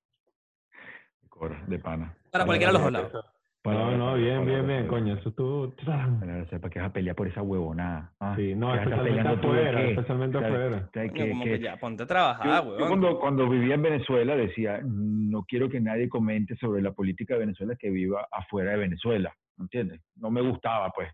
De 1.66 1.80
pana. 1.80 2.16
Para 2.30 2.44
cualquiera 2.44 2.72
de 2.72 2.78
los 2.78 2.82
dos 2.84 2.92
lados. 2.92 3.26
No, 3.74 3.96
no, 3.96 4.14
bien, 4.16 4.38
Para- 4.38 4.44
bien, 4.50 4.66
bien, 4.66 4.78
para- 4.86 4.88
coño, 4.88 5.14
eso 5.14 5.28
estuvo... 5.30 5.74
Para 5.84 6.46
sepa 6.46 6.70
que 6.70 6.78
vas 6.78 6.88
a 6.90 6.92
pelear 6.92 7.16
por 7.16 7.26
esa 7.28 7.42
huevonada. 7.42 8.12
ah. 8.20 8.34
Sí, 8.36 8.54
no, 8.54 8.72
¿Qué 8.72 8.78
especialmente 8.78 9.22
tú 9.40 9.48
afuera, 9.48 9.80
qué? 9.80 9.90
especialmente 9.90 10.38
afuera. 10.38 10.66
o 10.66 10.90
sea, 10.92 11.02
Coño, 11.08 11.12
que- 11.12 11.28
como 11.30 11.44
que- 11.44 11.50
que 11.50 11.58
ya, 11.60 11.76
ponte 11.76 12.02
a 12.02 12.06
trabajar, 12.06 12.64
yo 12.64 12.86
cuando, 12.88 13.18
cuando 13.18 13.48
vivía 13.48 13.74
en 13.74 13.82
Venezuela 13.82 14.36
decía, 14.36 14.80
no 14.84 15.42
quiero 15.44 15.68
que 15.68 15.80
nadie 15.80 16.08
comente 16.08 16.56
sobre 16.56 16.82
la 16.82 16.92
política 16.92 17.34
de 17.34 17.40
Venezuela 17.40 17.74
que 17.78 17.90
viva 17.90 18.26
afuera 18.30 18.72
de 18.72 18.78
Venezuela, 18.78 19.32
¿entiendes? 19.58 20.00
No 20.16 20.30
me 20.30 20.40
gustaba, 20.40 20.90
pues. 20.90 21.08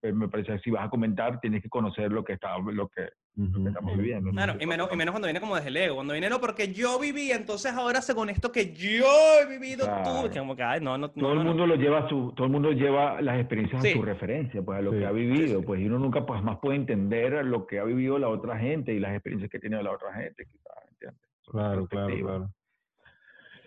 Pero 0.00 0.14
me 0.16 0.28
parecía 0.28 0.56
que 0.56 0.60
si 0.62 0.70
vas 0.70 0.84
a 0.84 0.90
comentar, 0.90 1.40
tienes 1.40 1.62
que 1.62 1.68
conocer 1.70 2.12
lo 2.12 2.22
que 2.24 2.34
está, 2.34 2.58
lo 2.58 2.88
que 2.88 3.08
Estamos 3.36 3.96
viviendo. 3.96 4.28
ujú. 4.28 4.36
Claro, 4.36 4.54
y 4.60 4.66
menos, 4.66 4.88
y 4.92 4.96
menos 4.96 5.12
cuando 5.12 5.26
viene 5.26 5.40
como 5.40 5.56
desde 5.56 5.68
el 5.68 5.76
ego. 5.76 5.96
Cuando 5.96 6.12
viene, 6.12 6.30
no, 6.30 6.40
porque 6.40 6.72
yo 6.72 7.00
viví, 7.00 7.32
entonces 7.32 7.72
ahora 7.72 8.00
según 8.00 8.30
esto 8.30 8.52
que 8.52 8.72
yo 8.72 9.04
he 9.42 9.48
vivido 9.48 9.86
Claro. 9.86 10.22
tú. 10.22 10.30
Que 10.30 10.38
como 10.38 10.54
que, 10.54 10.62
ay, 10.62 10.80
no, 10.80 10.96
no, 10.96 11.10
todo 11.10 11.34
no, 11.34 11.40
el 11.40 11.46
mundo 11.46 11.66
lo 11.66 11.74
lleva 11.74 12.00
a 12.00 12.08
su, 12.08 12.32
todo 12.36 12.46
el 12.46 12.52
mundo 12.52 12.70
lleva 12.70 13.20
las 13.20 13.38
experiencias 13.40 13.82
Sí. 13.82 13.90
a 13.90 13.92
su 13.94 14.02
referencia, 14.02 14.62
pues 14.62 14.78
a 14.78 14.82
lo 14.82 14.92
Sí. 14.92 14.98
que 14.98 15.06
ha 15.06 15.10
vivido, 15.12 15.58
sí. 15.60 15.66
pues 15.66 15.80
y 15.80 15.86
uno 15.86 15.98
nunca 15.98 16.24
pues 16.24 16.42
más 16.44 16.58
puede 16.58 16.76
entender 16.76 17.44
lo 17.44 17.66
que 17.66 17.80
ha 17.80 17.84
vivido 17.84 18.18
la 18.18 18.28
otra 18.28 18.56
gente 18.58 18.94
y 18.94 19.00
las 19.00 19.12
experiencias 19.14 19.50
que 19.50 19.58
tiene 19.58 19.82
la 19.82 19.90
otra 19.90 20.12
gente, 20.14 20.46
quizás, 20.46 20.72
¿entiendes? 20.92 21.20
Son 21.42 21.52
Claro, 21.52 21.86
claro, 21.86 22.06
perspectivas. 22.06 22.36
claro. 22.36 22.50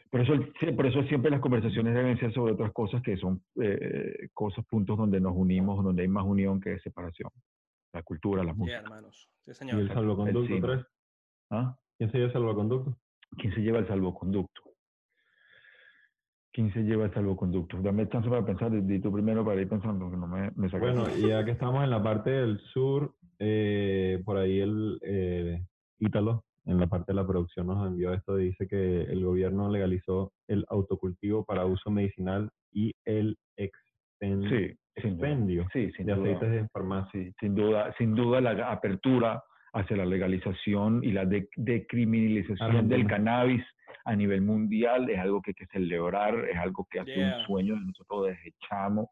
Por 0.10 0.22
eso, 0.22 0.34
por 0.77 0.85
eso 0.85 1.03
siempre 1.03 1.30
las 1.30 1.41
conversaciones 1.41 1.94
deben 1.94 2.18
ser 2.18 2.34
sobre 2.34 2.53
otras 2.53 2.72
cosas 2.72 3.02
que 3.03 3.18
son 3.18 3.41
eh, 3.61 4.30
cosas, 4.34 4.64
puntos 4.65 4.98
donde 4.98 5.19
nos 5.19 5.34
unimos, 5.35 5.84
donde 5.84 6.03
hay 6.03 6.07
más 6.07 6.23
unión 6.23 6.61
que 6.61 6.80
separación. 6.80 7.30
La 7.93 8.03
cultura, 8.03 8.43
la 8.43 8.53
Sí, 8.53 8.57
música. 8.59 8.80
hermanos. 8.80 9.30
Sí, 9.45 9.51
¿Y 9.65 9.69
el 9.69 9.88
salvoconducto, 9.93 10.59
tres? 10.61 10.85
¿Ah? 11.49 11.77
¿Quién 11.97 12.11
se 12.11 12.18
dio 12.18 12.27
el 12.27 12.34
salvoconducto? 12.34 12.97
¿Quién 13.38 13.53
se 13.53 13.61
lleva 13.61 13.80
el 13.80 13.88
salvoconducto? 13.88 14.61
¿Quién 16.51 16.73
se 16.73 16.81
lleva 16.84 17.05
el 17.05 17.14
salvoconducto? 17.14 17.81
Dame 17.81 18.09
chance 18.09 18.30
para 18.30 18.45
pensar, 18.45 18.72
di 18.72 18.81
di 18.81 18.99
tú 18.99 19.11
primero 19.11 19.45
para 19.45 19.61
ir 19.61 19.69
pensando, 19.69 20.09
que 20.09 20.18
no 20.18 20.27
me, 20.27 20.51
me 20.55 20.69
saques. 20.69 20.80
Bueno, 20.95 21.05
y 21.15 21.27
ya 21.30 21.45
que 21.45 21.51
estamos 21.51 21.84
en 21.84 21.89
la 21.91 22.01
parte 22.01 22.31
del 22.31 22.59
sur, 22.73 23.15
eh, 23.39 24.22
por 24.26 24.38
ahí 24.38 24.59
el 24.59 24.99
eh, 25.03 25.65
Ítalo, 25.99 26.45
en 26.65 26.80
la 26.80 26.88
parte 26.88 27.11
de 27.11 27.15
la 27.15 27.27
producción, 27.27 27.68
nos 27.68 27.88
envió 27.88 28.11
esto. 28.14 28.35
Dice 28.35 28.68
que 28.68 29.03
el 29.03 29.23
gobierno 29.23 29.69
legalizó 29.69 30.34
el 30.47 30.65
autocultivo 30.69 31.45
para 31.45 31.65
uso 31.65 31.91
medicinal 31.91 32.49
y 32.72 32.93
el 33.05 33.38
expen- 33.55 34.49
sí. 34.49 34.77
Expendio 34.98 35.68
Sí, 35.74 35.91
sin 35.91 36.06
de 36.07 36.15
duda. 36.15 36.32
aceites 36.32 36.52
de 36.52 36.68
farmacia. 36.69 37.32
Sin 37.40 37.56
duda, 37.56 37.94
sin 37.98 38.15
duda 38.15 38.41
la 38.41 38.72
apertura 38.72 39.44
hacia 39.74 39.98
la 39.98 40.06
legalización 40.06 41.03
y 41.03 41.11
la 41.11 41.26
de- 41.26 41.49
decriminalización 41.56 42.88
del 42.90 43.06
cannabis 43.07 43.64
a 44.06 44.15
nivel 44.15 44.41
mundial 44.41 45.10
es 45.10 45.19
algo 45.19 45.41
que 45.41 45.52
hay 45.52 45.56
que 45.56 45.65
celebrar, 45.68 46.34
es 46.49 46.57
algo 46.57 46.88
que 46.90 46.99
ha 46.99 47.03
sido 47.06 47.15
Yeah. 47.18 47.38
un 47.40 47.45
sueño 47.45 47.76
de 47.76 47.82
nosotros 47.86 48.28
desde 48.28 48.53
chamo, 48.68 49.11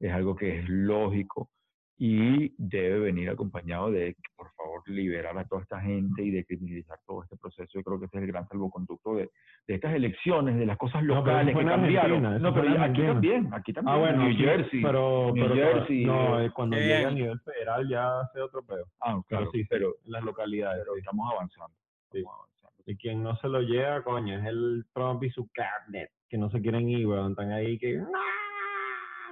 es 0.00 0.12
algo 0.12 0.34
que 0.34 0.58
es 0.58 0.68
lógico 0.68 1.48
y 1.96 2.52
debe 2.58 2.98
venir 2.98 3.30
acompañado 3.30 3.90
de, 3.90 4.16
por 4.36 4.52
favor, 4.54 4.82
liberar 4.88 5.38
a 5.38 5.44
toda 5.46 5.62
esta 5.62 5.80
gente 5.80 6.22
y 6.24 6.30
decriminalizar 6.32 6.98
todo 7.06 7.22
este 7.22 7.36
proceso. 7.36 7.70
Yo 7.72 7.82
creo 7.84 8.00
que 8.00 8.06
ese 8.06 8.16
es 8.16 8.22
el 8.24 8.28
gran 8.32 8.48
salvoconducto 8.48 9.14
de, 9.14 9.30
de 9.68 9.74
estas 9.76 9.94
elecciones, 9.94 10.56
de 10.58 10.66
las 10.66 10.76
cosas 10.76 11.04
No, 11.04 11.14
locales 11.16 11.54
fue 11.54 11.62
que 11.62 11.70
cambiaron. 11.70 12.26
Argentina, 12.26 12.38
No, 12.50 12.54
pero 12.54 12.68
aquí 12.68 12.78
Argentina. 12.80 13.12
también, 13.12 13.54
aquí 13.54 13.72
también. 13.72 13.94
Ah, 13.94 13.98
bueno, 14.00 14.24
New 14.24 14.36
Jersey. 14.36 14.82
pero, 14.82 15.32
New 15.32 15.44
pero 15.48 15.54
Jersey, 15.54 16.04
no, 16.04 16.40
eh, 16.40 16.46
eh, 16.46 16.50
cuando 16.52 16.76
qué 16.76 16.82
llega 16.82 17.08
a 17.08 17.12
nivel 17.12 17.40
federal 17.40 17.88
ya 17.88 18.20
hace 18.20 18.40
otro 18.40 18.62
pedo. 18.64 18.86
Ah, 19.00 19.20
claro, 19.28 19.46
Pero 19.46 19.50
sí, 19.52 19.64
pero, 19.70 19.94
en 20.04 20.12
las 20.12 20.24
localidades. 20.24 20.80
pero 20.82 20.94
sí. 20.94 20.98
estamos 21.00 21.32
avanzando. 21.32 21.76
Sí. 22.10 22.18
estamos 22.18 22.38
avanzando. 22.40 22.82
Y 22.86 22.96
quien 22.96 23.22
no 23.22 23.36
se 23.36 23.48
lo 23.48 23.60
lleva, 23.60 24.02
coño, 24.02 24.36
es 24.38 24.44
el 24.46 24.84
Trump 24.92 25.22
y 25.22 25.30
su 25.30 25.48
cabinet, 25.54 26.10
que 26.28 26.36
no 26.38 26.50
se 26.50 26.60
quieren 26.60 26.88
ir, 26.88 27.06
weón. 27.06 27.30
Están 27.30 27.52
ahí 27.52 27.78
que 27.78 27.98
"No", 27.98 28.08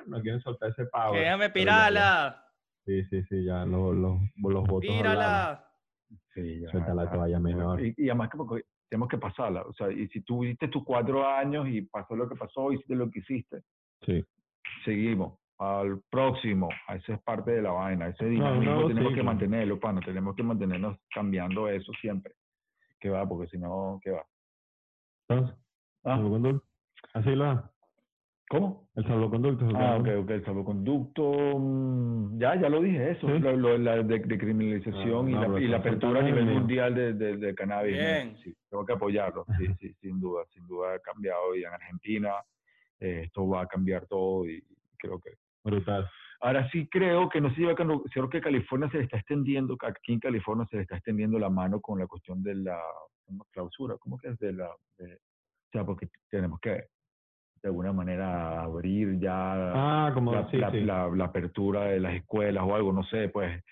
no 0.07 0.21
quieren 0.23 0.41
soltar 0.41 0.71
ese 0.71 0.87
pavo. 0.87 1.15
Déjame 1.15 1.51
pirala. 1.51 2.42
Sí, 2.85 3.05
sí, 3.05 3.23
sí, 3.25 3.45
ya 3.45 3.65
los, 3.65 3.95
los, 3.95 4.21
los 4.37 4.67
votos 4.67 4.91
hablaron. 4.91 5.03
Pírala. 5.03 5.69
Sí, 6.35 6.61
ya, 6.61 6.69
Suelta 6.71 6.95
la 6.95 7.11
toalla 7.11 7.39
menor. 7.39 7.85
Y, 7.85 7.95
y 7.97 8.09
además 8.09 8.31
que 8.31 8.37
porque 8.37 8.65
tenemos 8.89 9.09
que 9.09 9.19
pasarla. 9.19 9.63
O 9.63 9.73
sea, 9.73 9.91
y 9.91 10.09
si 10.09 10.21
tú 10.23 10.41
viviste 10.41 10.69
tus 10.69 10.85
cuatro 10.85 11.27
años 11.27 11.67
y 11.69 11.83
pasó 11.83 12.17
lo 12.17 12.29
que 12.29 12.37
pasó, 12.37 12.73
hiciste 12.73 12.95
lo 12.95 13.11
que 13.11 13.21
hiciste, 13.21 13.63
Sí. 14.05 14.25
seguimos. 14.85 15.39
Al 15.59 16.03
próximo, 16.11 16.69
a 16.89 16.97
esa 16.97 17.15
es 17.15 17.23
parte 17.23 17.53
de 17.53 17.63
la 17.63 17.71
vaina, 17.71 18.09
ese 18.09 18.25
dinamismo 18.27 18.75
no, 18.83 18.89
tenemos 18.89 19.11
sí, 19.11 19.15
que 19.15 19.23
mantenerlo, 19.23 19.79
pana, 19.79 20.01
tenemos 20.01 20.35
que 20.35 20.43
mantenernos 20.43 20.99
cambiando 21.15 21.69
eso 21.69 21.93
siempre. 22.01 22.35
¿Qué 22.99 23.09
va? 23.11 23.29
Porque 23.29 23.49
si 23.49 23.59
no, 23.59 24.01
¿qué 24.03 24.11
va? 24.11 24.27
Entonces, 25.29 25.57
Ah, 26.05 26.17
salvoconducto. 26.17 26.67
Así 27.15 27.31
lo 27.31 27.45
da. 27.45 27.72
¿Cómo? 28.53 28.87
El 28.97 29.05
salvoconducto. 29.07 29.67
Ah, 29.75 29.97
ok, 29.97 30.09
ok, 30.25 30.31
el 30.31 30.45
salvoconducto, 30.45 31.59
mm, 31.59 32.39
ya, 32.39 32.55
ya 32.61 32.69
lo 32.69 32.83
dije 32.83 33.13
eso, 33.13 33.27
Sí. 33.27 33.39
lo, 33.39 33.57
lo- 33.57 33.79
la 33.79 34.03
de- 34.03 34.19
decriminalización 34.19 35.27
Ah, 35.27 35.31
y, 35.31 35.33
no, 35.33 35.49
la, 35.49 35.61
y 35.61 35.73
apertura 35.73 36.21
a 36.21 36.23
nivel 36.23 36.45
mundial 36.45 36.95
de, 36.95 37.15
de, 37.15 37.37
de 37.39 37.55
cannabis. 37.55 37.97
¿no? 37.97 38.03
Bien. 38.03 38.37
Sí, 38.45 38.55
tengo 38.69 38.85
que 38.85 38.93
apoyarlo, 38.93 39.47
sí, 39.57 39.67
sí, 39.81 39.95
sin 40.03 40.21
duda, 40.21 40.45
sin 40.53 40.67
duda 40.67 40.95
ha 40.97 40.99
cambiado 40.99 41.57
y 41.57 41.65
en 41.65 41.73
Argentina 41.73 42.33
eh, 43.01 43.23
esto 43.25 43.49
va 43.49 43.63
a 43.63 43.67
cambiar 43.67 44.07
todo 44.07 44.47
y 44.47 44.63
creo 44.99 45.19
que... 45.19 45.31
Brutal. 45.65 46.07
Ahora 46.43 46.69
sí 46.71 46.87
creo 46.91 47.31
que 47.31 47.41
no 47.41 47.49
se 47.55 47.61
lleva, 47.63 47.75
creo 47.75 48.29
que 48.29 48.41
California 48.43 48.91
se 48.91 48.99
le 48.99 49.05
está 49.05 49.17
extendiendo, 49.17 49.79
aquí 49.81 50.13
en 50.13 50.21
California 50.21 50.67
se 50.71 50.77
le 50.77 50.83
está 50.83 50.97
extendiendo 50.97 51.39
la 51.39 51.49
mano 51.49 51.81
con 51.81 51.99
la 51.99 52.07
cuestión 52.07 52.43
de 52.43 52.55
la 52.57 52.79
clausura, 53.53 53.97
¿cómo 53.99 54.19
que 54.19 54.29
es? 54.29 54.39
De 54.39 54.53
la, 54.53 54.69
de- 54.99 55.15
o 55.15 55.71
sea, 55.73 55.87
porque 55.87 56.09
tenemos 56.29 56.61
que 56.61 56.85
de 57.63 57.69
alguna 57.69 57.93
manera 57.93 58.63
abrir 58.63 59.19
ya 59.21 59.73
Ah, 59.75 60.11
como 60.15 60.35
la, 60.35 60.51
sí, 60.51 60.57
la- 60.57 60.71
sí. 60.71 60.81
la- 60.81 61.09
la 61.15 61.25
apertura 61.27 61.85
de 61.85 62.01
las 62.01 62.15
escuelas 62.15 62.65
o 62.67 62.75
algo, 62.75 62.93
no 62.93 63.05
sé, 63.05 63.29
pues. 63.29 63.63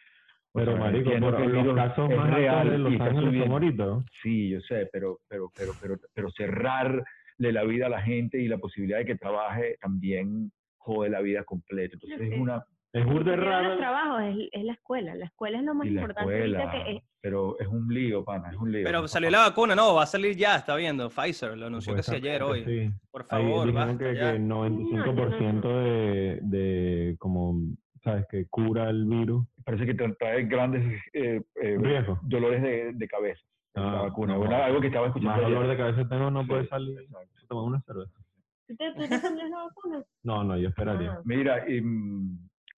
o 0.52 0.58
Pero, 0.58 0.72
sea, 0.72 0.80
marico, 0.80 1.10
que 1.10 1.16
el 1.16 1.52
los 1.52 1.74
casos 1.76 2.10
es 2.10 2.16
más 2.16 2.30
real 2.30 2.70
de 2.70 2.78
Los 2.78 3.00
Ángeles 3.00 3.42
son 3.42 3.52
ahorita. 3.52 4.04
Sí, 4.22 4.50
yo 4.50 4.60
sé, 4.60 4.88
pero, 4.92 5.18
pero, 5.28 5.52
pero, 5.56 5.74
pero, 5.80 5.96
pero 6.14 6.30
cerrarle 6.30 7.04
la 7.38 7.64
vida 7.64 7.86
a 7.86 7.88
la 7.88 8.02
gente 8.02 8.38
y 8.40 8.48
la 8.48 8.58
posibilidad 8.58 8.98
de 8.98 9.04
que 9.06 9.16
trabaje 9.16 9.76
también 9.80 10.50
jode 10.78 11.10
la 11.10 11.20
vida 11.20 11.44
completa. 11.44 11.94
Entonces 11.94 12.18
Sí. 12.20 12.34
es 12.34 12.40
una... 12.40 12.64
Es 12.92 13.04
burda 13.06 13.36
raro. 13.36 13.68
los 13.68 13.78
trabajos 13.78 14.22
es, 14.22 14.48
es 14.52 14.64
la 14.64 14.72
escuela. 14.72 15.14
La 15.14 15.26
escuela 15.26 15.58
es 15.58 15.64
lo 15.64 15.74
más 15.74 15.86
Y 15.86 15.90
la 15.90 16.00
importante 16.00 16.34
escuela, 16.34 16.70
que 16.72 16.92
es, 16.96 17.02
pero 17.20 17.58
es 17.60 17.68
un 17.68 17.86
lío, 17.92 18.24
pana, 18.24 18.50
es 18.50 18.56
un 18.56 18.72
lío. 18.72 18.82
Pero 18.84 19.06
salió 19.06 19.30
la 19.30 19.40
vacuna, 19.48 19.74
no, 19.76 19.94
va 19.94 20.02
a 20.02 20.06
salir 20.06 20.36
ya, 20.36 20.56
está 20.56 20.74
viendo. 20.74 21.08
Pfizer 21.08 21.56
lo 21.56 21.66
anunció 21.66 21.94
que 21.94 22.02
sí 22.02 22.16
ayer, 22.16 22.42
hoy. 22.42 22.64
Sí. 22.64 22.90
Por 23.10 23.26
Ahí 23.28 23.44
favor, 23.44 23.66
dijeron 23.68 23.74
basta 23.98 24.04
que, 24.04 24.14
ya. 24.16 24.32
que 24.32 24.38
95% 24.40 25.82
de, 25.84 26.38
de 26.42 27.16
como, 27.18 27.60
¿sabes? 28.02 28.26
Que 28.28 28.46
cura 28.48 28.90
el 28.90 29.04
virus. 29.04 29.46
Parece 29.64 29.86
que 29.86 29.94
trae 29.94 30.44
grandes 30.46 30.82
eh, 31.12 31.42
eh, 31.62 31.78
dolores 32.22 32.62
de, 32.62 32.92
de 32.94 33.08
cabeza. 33.08 33.40
Ah, 33.76 33.80
la 33.82 34.02
vacuna. 34.02 34.32
no. 34.32 34.38
Bueno, 34.40 34.56
algo 34.56 34.80
que 34.80 34.88
estaba 34.88 35.06
escuchando. 35.06 35.30
Más 35.30 35.38
ayer. 35.44 35.54
dolor 35.54 35.68
de 35.70 35.76
cabeza 35.76 36.08
tengo, 36.08 36.30
no 36.30 36.42
Sí, 36.42 36.48
puede 36.48 36.66
salir. 36.66 36.98
exacto. 37.00 37.46
Tomar 37.48 37.64
una 37.64 37.80
cerveza. 37.82 38.18
¿Tú 38.66 38.76
te, 38.76 38.92
tú 38.92 38.98
te 39.08 39.48
la 39.48 39.64
vacuna? 39.64 40.04
No, 40.24 40.42
no, 40.44 40.56
yo 40.56 40.68
esperaría. 40.68 41.12
Ah. 41.12 41.20
Mira, 41.24 41.68
y, 41.68 41.80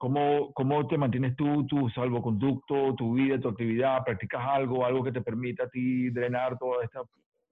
¿cómo, 0.03 0.53
¿cómo 0.53 0.85
te 0.89 0.99
mantienes 0.99 1.37
tú, 1.37 1.65
tu 1.65 1.89
salvoconducto, 1.91 2.93
tu 2.97 3.15
vida, 3.15 3.39
tu 3.39 3.51
actividad? 3.51 4.03
¿Practicas 4.05 4.43
algo, 4.45 4.85
algo 4.85 5.05
que 5.05 5.12
te 5.12 5.23
permita 5.23 5.62
a 5.62 5.69
ti 5.69 6.11
drenar 6.11 6.59
toda 6.59 6.83
esta 6.85 7.03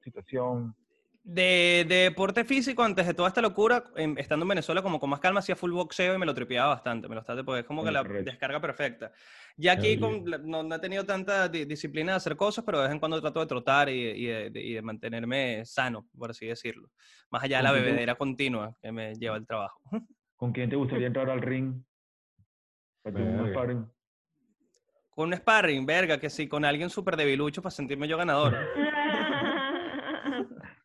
situación? 0.03 0.75
De, 1.23 1.85
de 1.89 1.95
deporte 2.11 2.45
físico, 2.45 2.83
antes 2.83 3.07
de 3.07 3.15
toda 3.15 3.29
esta 3.29 3.41
locura, 3.41 3.85
em, 3.95 4.17
estando 4.19 4.43
en 4.45 4.49
Venezuela 4.49 4.83
como 4.83 4.99
con 4.99 5.11
más 5.11 5.21
calma, 5.21 5.39
hacía 5.39 5.55
full 5.55 5.71
boxeo 5.71 6.13
y 6.17 6.19
me 6.19 6.27
lo 6.27 6.35
tripeaba 6.35 6.71
bastante. 6.75 7.09
Me 7.09 7.15
lo 7.15 7.21
está, 7.21 7.41
porque 7.45 7.61
es 7.61 7.67
como 7.67 7.85
que 7.85 7.93
Coño, 7.93 8.03
la 8.03 8.21
descarga 8.25 8.61
perfecta. 8.61 9.13
Ya 9.57 9.73
aquí 9.75 9.97
con, 10.01 10.25
no, 10.51 10.65
no 10.65 10.75
he 10.75 10.79
tenido 10.81 11.05
tanta 11.05 11.49
di- 11.49 11.67
disciplina 11.67 12.13
de 12.13 12.17
hacer 12.17 12.35
cosas, 12.37 12.65
pero 12.65 12.79
de 12.79 12.85
vez 12.87 12.93
en 12.93 12.99
cuando 12.99 13.21
trato 13.21 13.39
de 13.39 13.47
trotar 13.47 13.89
y, 13.91 13.93
y 13.93 14.27
de, 14.27 14.61
y 14.61 14.73
de 14.73 14.83
mantenerme 14.83 15.65
sano, 15.67 16.09
por 16.19 16.31
así 16.31 16.47
decirlo. 16.49 16.89
Más 17.31 17.45
allá 17.45 17.59
de 17.59 17.63
la 17.63 17.71
¿Con 17.71 17.79
qué 17.79 17.85
te- 17.85 17.91
bebedera 17.91 18.15
continua 18.17 18.77
que 18.83 18.91
me 18.91 19.15
lleva 19.15 19.37
el 19.37 19.47
trabajo. 19.47 19.81
¿Con 20.35 20.51
quién 20.51 20.69
te 20.69 20.75
gustaría 20.75 21.07
entrar 21.07 21.31
al 21.31 21.43
ring? 21.43 21.85
Para 23.03 23.17
tener 23.17 23.41
un 23.41 23.51
sparring. 23.51 23.87
Con 25.11 25.29
un 25.29 25.35
sparring, 25.35 25.85
verga, 25.87 26.19
que 26.19 26.31
sí, 26.31 26.49
con 26.49 26.65
alguien 26.65 26.89
súper 26.91 27.17
debilucho 27.17 27.61
para 27.63 27.71
sentirme 27.71 28.07
yo 28.09 28.17
ganador. 28.17 28.57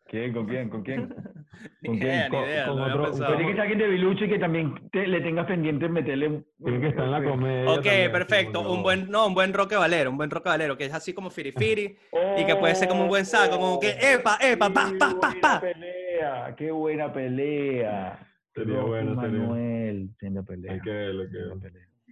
¿Quién? 0.07 0.33
¿Con 0.33 0.45
quién? 0.47 0.69
¿Con 0.69 0.83
quién? 0.83 1.07
¿Con 1.85 1.95
idea, 1.95 2.27
quién? 2.29 2.31
ni 2.31 2.37
Con- 2.37 2.43
idea. 2.49 2.67
con 2.67 2.77
no 2.77 2.85
otro-. 2.85 3.11
Tiene 3.27 3.45
que 3.47 3.51
ser 3.53 3.61
alguien 3.61 3.79
debilucho 3.79 4.25
y 4.25 4.29
que 4.29 4.39
también 4.39 4.89
te- 4.91 5.07
le 5.07 5.21
tengas 5.21 5.45
pendiente 5.47 5.89
meterle. 5.89 6.43
Tiene 6.63 6.79
que 6.81 6.87
estar 6.89 7.05
en 7.05 7.11
la 7.11 7.23
comedia. 7.23 7.71
Ok, 7.71 7.83
también, 7.83 8.11
perfecto. 8.11 8.71
Un 8.71 8.83
buen, 8.83 9.09
no, 9.09 9.27
un 9.27 9.33
buen 9.33 9.53
roque 9.53 9.75
valero, 9.75 10.11
un 10.11 10.17
buen 10.17 10.29
roque 10.29 10.49
valero, 10.49 10.77
que 10.77 10.85
es 10.85 10.93
así 10.93 11.13
como 11.13 11.29
firifiri. 11.29 11.97
Oh, 12.11 12.35
Y 12.39 12.45
que 12.45 12.55
puede 12.55 12.75
ser 12.75 12.87
como 12.87 13.03
un 13.03 13.07
buen 13.09 13.25
saco, 13.25 13.57
como 13.57 13.79
que, 13.79 13.91
epa, 14.01 14.37
epa, 14.41 14.69
pa, 14.69 14.91
qué 14.91 14.97
pa, 14.97 15.09
pa, 15.19 15.27
buena 15.29 15.41
pa. 15.41 15.61
pelea! 15.61 16.55
¡Qué 16.55 16.71
buena 16.71 17.11
pelea! 17.13 18.19
Sería 18.53 18.79
bueno, 18.81 19.21
sería. 19.21 19.39
Manuel, 19.39 20.09
tiene 20.19 20.43
pelea. 20.43 20.73
Hay 20.73 20.81
que 20.81 20.89
verlo, 20.91 21.23
hay 21.23 21.29
que 21.29 21.37
verlo. 21.37 21.55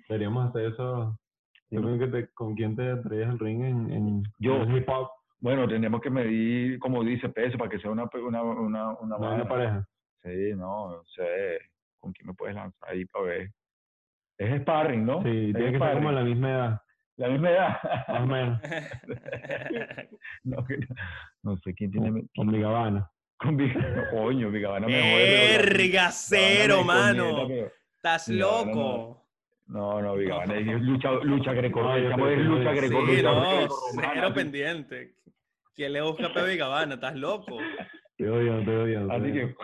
Deberíamos 0.09 0.49
hacer 0.49 0.65
eso. 0.73 1.17
Yo 1.69 1.81
creo 1.81 1.97
que 1.99 2.07
te, 2.07 2.27
¿Con 2.33 2.55
quién 2.55 2.75
te 2.75 2.95
traes 2.97 3.27
al 3.29 3.39
ring 3.39 3.63
en, 3.63 3.91
en 3.91 4.23
Yo. 4.39 4.57
en 4.63 4.75
hip 4.77 4.87
hop? 4.89 5.09
Bueno, 5.39 5.67
tenemos 5.67 6.01
que 6.01 6.09
medir, 6.09 6.79
como 6.79 7.03
dice, 7.03 7.29
peso 7.29 7.57
para 7.57 7.69
que 7.69 7.79
sea 7.79 7.91
una, 7.91 8.03
una, 8.13 8.43
una, 8.43 8.89
una, 8.99 9.15
No, 9.17 9.19
vaina. 9.19 9.35
una 9.35 9.47
pareja. 9.47 9.87
Sí, 10.23 10.51
no, 10.55 10.91
no 10.91 11.03
sé. 11.05 11.59
¿Con 11.99 12.13
quién 12.13 12.27
me 12.27 12.33
puedes 12.33 12.55
lanzar 12.55 12.89
ahí 12.89 13.05
para 13.05 13.25
ver? 13.25 13.51
Es 14.37 14.61
sparring, 14.61 15.05
¿no? 15.05 15.21
Sí, 15.23 15.29
Es 15.49 15.55
tiene 15.55 15.71
que 15.71 15.79
ser 15.79 15.79
como 15.79 15.85
sparring. 16.09 16.15
la 16.15 16.23
misma 16.23 16.49
edad, 16.51 16.81
La 17.17 17.27
misma 17.29 17.49
edad. 17.51 17.77
más 18.07 18.21
o 18.21 18.25
menos. 18.25 18.61
no, 20.43 20.63
que- 20.65 20.79
no 21.43 21.57
sé 21.57 21.73
quién 21.73 21.91
tiene. 21.91 22.09
Con 22.11 22.27
quién- 22.33 22.51
Vigavana. 22.51 23.09
Con 23.37 23.57
Vigavana. 23.57 24.09
Coño, 24.11 24.49
Vigavana 24.51 24.87
me 24.87 24.93
Verga, 24.93 26.09
cero, 26.11 26.77
me 26.81 26.85
mano. 26.85 27.47
Estás 27.97 28.27
loco. 28.29 29.22
No, 29.67 30.01
no, 30.01 30.15
es 30.19 30.81
lucha, 30.81 31.11
lucha 31.23 31.53
greco 31.53 31.81
No, 31.81 31.97
yo 31.97 32.03
estamos 32.05 32.27
creo 32.27 32.37
en 32.37 32.37
que 32.39 32.43
lucha 32.49 32.63
no, 32.63 32.75
greco 32.75 33.05
Sí, 33.07 33.21
no, 33.23 33.41
grecorromana, 33.41 34.11
cero 34.13 34.33
pendiente. 34.33 35.15
¿Quién 35.75 35.93
le 35.93 36.01
busca 36.01 36.27
a 36.27 36.55
Gabana? 36.55 36.93
¿Estás 36.95 37.15
loco? 37.15 37.57
Te 38.15 38.29
odio, 38.29 38.63
te 38.63 38.75
odio. 38.77 39.11
Así 39.11 39.33
que, 39.33 39.55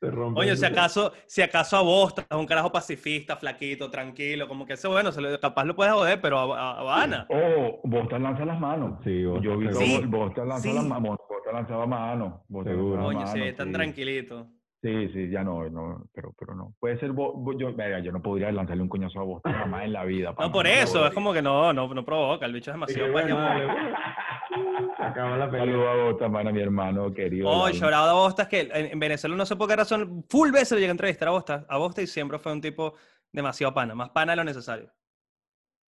te 0.00 0.10
rompe 0.10 0.40
Oye, 0.40 0.56
si 0.56 0.64
acaso, 0.64 1.12
si 1.26 1.42
acaso 1.42 1.76
a 1.76 1.82
vos 1.82 2.08
estás 2.08 2.36
un 2.36 2.44
carajo 2.46 2.72
pacifista, 2.72 3.36
flaquito, 3.36 3.88
tranquilo, 3.88 4.48
como 4.48 4.66
que 4.66 4.72
ese 4.72 4.88
bueno, 4.88 5.12
se 5.12 5.20
lo- 5.20 5.38
capaz 5.38 5.64
lo 5.64 5.76
puedes 5.76 5.92
joder, 5.92 6.20
pero 6.20 6.38
a, 6.38 6.58
a- 6.58 6.72
a 6.72 6.80
Habana. 6.80 7.26
oh, 7.28 7.80
Bostas 7.84 8.20
lanza 8.20 8.44
las 8.44 8.58
manos. 8.58 8.98
Sí, 9.04 9.24
vos 9.24 9.40
Yo 9.42 9.56
vi 9.58 9.72
Sí. 9.72 10.00
Bostas 10.06 10.46
lanza 10.48 10.68
sí. 10.68 10.74
las 10.74 10.84
manos. 10.84 11.18
Bostas 11.28 11.52
lanzaba 11.54 11.86
manos. 11.86 12.40
Seguro. 12.64 13.02
Coño, 13.04 13.26
sí, 13.28 13.38
manos, 13.38 13.56
tan 13.56 13.66
sí. 13.68 13.72
tranquilito. 13.74 14.48
Sí, 14.82 15.08
sí, 15.12 15.30
ya 15.30 15.44
no, 15.44 15.70
no, 15.70 16.06
pero, 16.12 16.34
pero 16.36 16.56
no. 16.56 16.74
Puede 16.80 16.98
ser, 16.98 17.12
Bo- 17.12 17.34
Bo- 17.34 17.56
yo, 17.56 17.70
yo 17.70 18.10
no 18.12 18.20
podría 18.20 18.50
lanzarle 18.50 18.82
un 18.82 18.88
coñazo 18.88 19.20
a 19.20 19.22
Boston 19.22 19.52
jamás 19.52 19.84
en 19.84 19.92
la 19.92 20.04
vida. 20.04 20.34
No, 20.36 20.50
por 20.50 20.66
eso, 20.66 21.06
es 21.06 21.14
como 21.14 21.32
que 21.32 21.40
no, 21.40 21.72
no, 21.72 21.86
no 21.94 22.04
provoca, 22.04 22.46
el 22.46 22.52
bicho 22.52 22.72
es 22.72 22.74
demasiado 22.74 23.06
que 23.06 23.12
bueno, 23.12 23.38
acabó 24.98 25.36
la 25.36 25.48
pelea. 25.48 25.66
Saludos 25.66 25.88
a 25.88 26.02
Boston, 26.04 26.32
pana, 26.32 26.50
mi 26.50 26.60
hermano 26.60 27.14
querido. 27.14 27.48
Oh, 27.48 27.68
llorado 27.70 28.10
a 28.10 28.14
Bostas, 28.14 28.48
que 28.48 28.62
en, 28.62 28.86
en 28.86 28.98
Venezuela 28.98 29.36
no 29.36 29.46
sé 29.46 29.54
por 29.54 29.68
qué 29.68 29.76
razón, 29.76 30.24
full 30.28 30.50
veces 30.50 30.72
le 30.72 30.78
llegué 30.80 30.90
a 30.90 30.92
entrevistar 30.92 31.28
a 31.28 31.32
Bostas, 31.32 31.64
a 31.68 31.78
Bostas 31.78 32.02
y 32.04 32.06
siempre 32.08 32.40
fue 32.40 32.52
un 32.52 32.60
tipo 32.60 32.94
demasiado 33.30 33.72
pana, 33.72 33.94
más 33.94 34.10
pana 34.10 34.32
de 34.32 34.36
lo 34.36 34.44
necesario. 34.44 34.90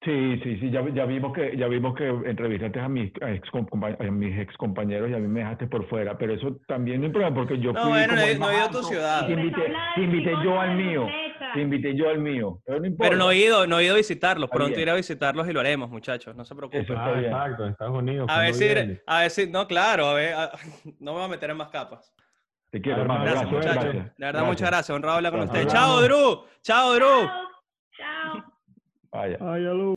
Sí, 0.05 0.39
sí, 0.43 0.59
sí, 0.61 0.71
ya, 0.71 0.85
ya 0.93 1.07
vimos 1.07 1.33
que 1.33 1.57
ya 1.57 1.67
vimos 1.67 1.95
que 1.95 2.07
entrevistaste 2.07 2.79
a 2.79 2.89
mis 2.91 3.11
a 3.23 3.31
ex, 3.33 3.49
compa- 3.51 3.97
a 3.99 4.11
mis 4.11 4.39
ex 4.39 4.55
compañeros 4.59 5.09
y 5.11 5.15
a 5.15 5.19
mí 5.19 5.27
me 5.27 5.41
dejaste 5.41 5.67
por 5.67 5.89
fuera, 5.89 6.19
pero 6.19 6.35
eso 6.35 6.59
también 6.69 7.01
no 7.01 7.07
hay 7.07 7.13
problema 7.13 7.35
porque 7.35 7.59
yo 7.59 7.73
No, 7.73 7.81
fui 7.81 7.91
bueno, 7.91 8.09
como 8.15 8.21
no 8.21 8.27
he- 8.27 8.39
no 8.39 8.53
ido 8.53 8.65
a 8.65 8.71
tu 8.71 8.83
ciudad. 8.83 9.27
Te 9.27 9.33
invité, 9.33 9.73
te 9.95 10.01
invité 10.03 10.31
yo 10.45 10.61
al 10.61 10.77
mío, 10.77 11.07
te 11.55 11.61
invité 11.63 11.95
yo 11.97 12.11
al 12.11 12.19
mío, 12.19 12.61
pero 12.67 12.81
no 12.81 12.87
importa. 12.87 13.11
Pero 13.11 13.25
no 13.25 13.31
he 13.31 13.37
ido, 13.39 13.67
no 13.67 13.79
he 13.79 13.85
ido 13.85 13.95
a 13.95 13.97
visitarlos, 13.97 14.51
pronto 14.51 14.69
bien. 14.69 14.81
iré 14.81 14.91
a 14.91 14.95
visitarlos 14.95 15.49
y 15.49 15.53
lo 15.55 15.61
haremos, 15.61 15.89
muchachos, 15.89 16.37
no 16.37 16.45
se 16.45 16.55
preocupen. 16.55 16.83
Eso 16.83 16.93
está 16.93 17.07
Ah, 17.07 17.13
bien. 17.13 17.25
exacto, 17.33 17.65
en 17.65 17.71
Estados 17.73 17.99
Unidos. 17.99 18.27
A 18.31 18.39
ver 18.41 18.51
¿cuándo 18.51 18.59
si, 18.59 18.75
viene? 18.75 19.01
a 19.07 19.21
ver 19.21 19.31
si, 19.31 19.47
no, 19.51 19.67
claro, 19.67 20.07
a 20.07 20.15
ver, 20.15 20.35
a- 20.35 20.53
no 21.01 21.13
me 21.13 21.19
voy 21.19 21.25
a 21.25 21.29
meter 21.29 21.49
en 21.49 21.57
más 21.57 21.69
capas. 21.71 22.15
Te 22.71 22.83
quiero, 22.83 23.01
Hermano. 23.03 23.25
Gracias, 23.25 23.51
Gracias, 23.51 23.67
muchachos. 23.73 23.93
gracias. 23.95 24.17
De 24.19 24.27
verdad, 24.27 24.45
muchas 24.45 24.69
gracias, 24.69 24.91
honrado 24.91 25.17
hablar 25.17 25.33
con 25.33 25.41
ustedes. 25.43 25.67
Chao, 25.69 26.03
Drew. 26.03 26.45
Chao, 26.63 26.93
Drew. 26.95 27.54
Chao. 29.15 29.23
Vaya. 29.23 29.39
Ay, 29.41 29.67
aló. 29.67 29.95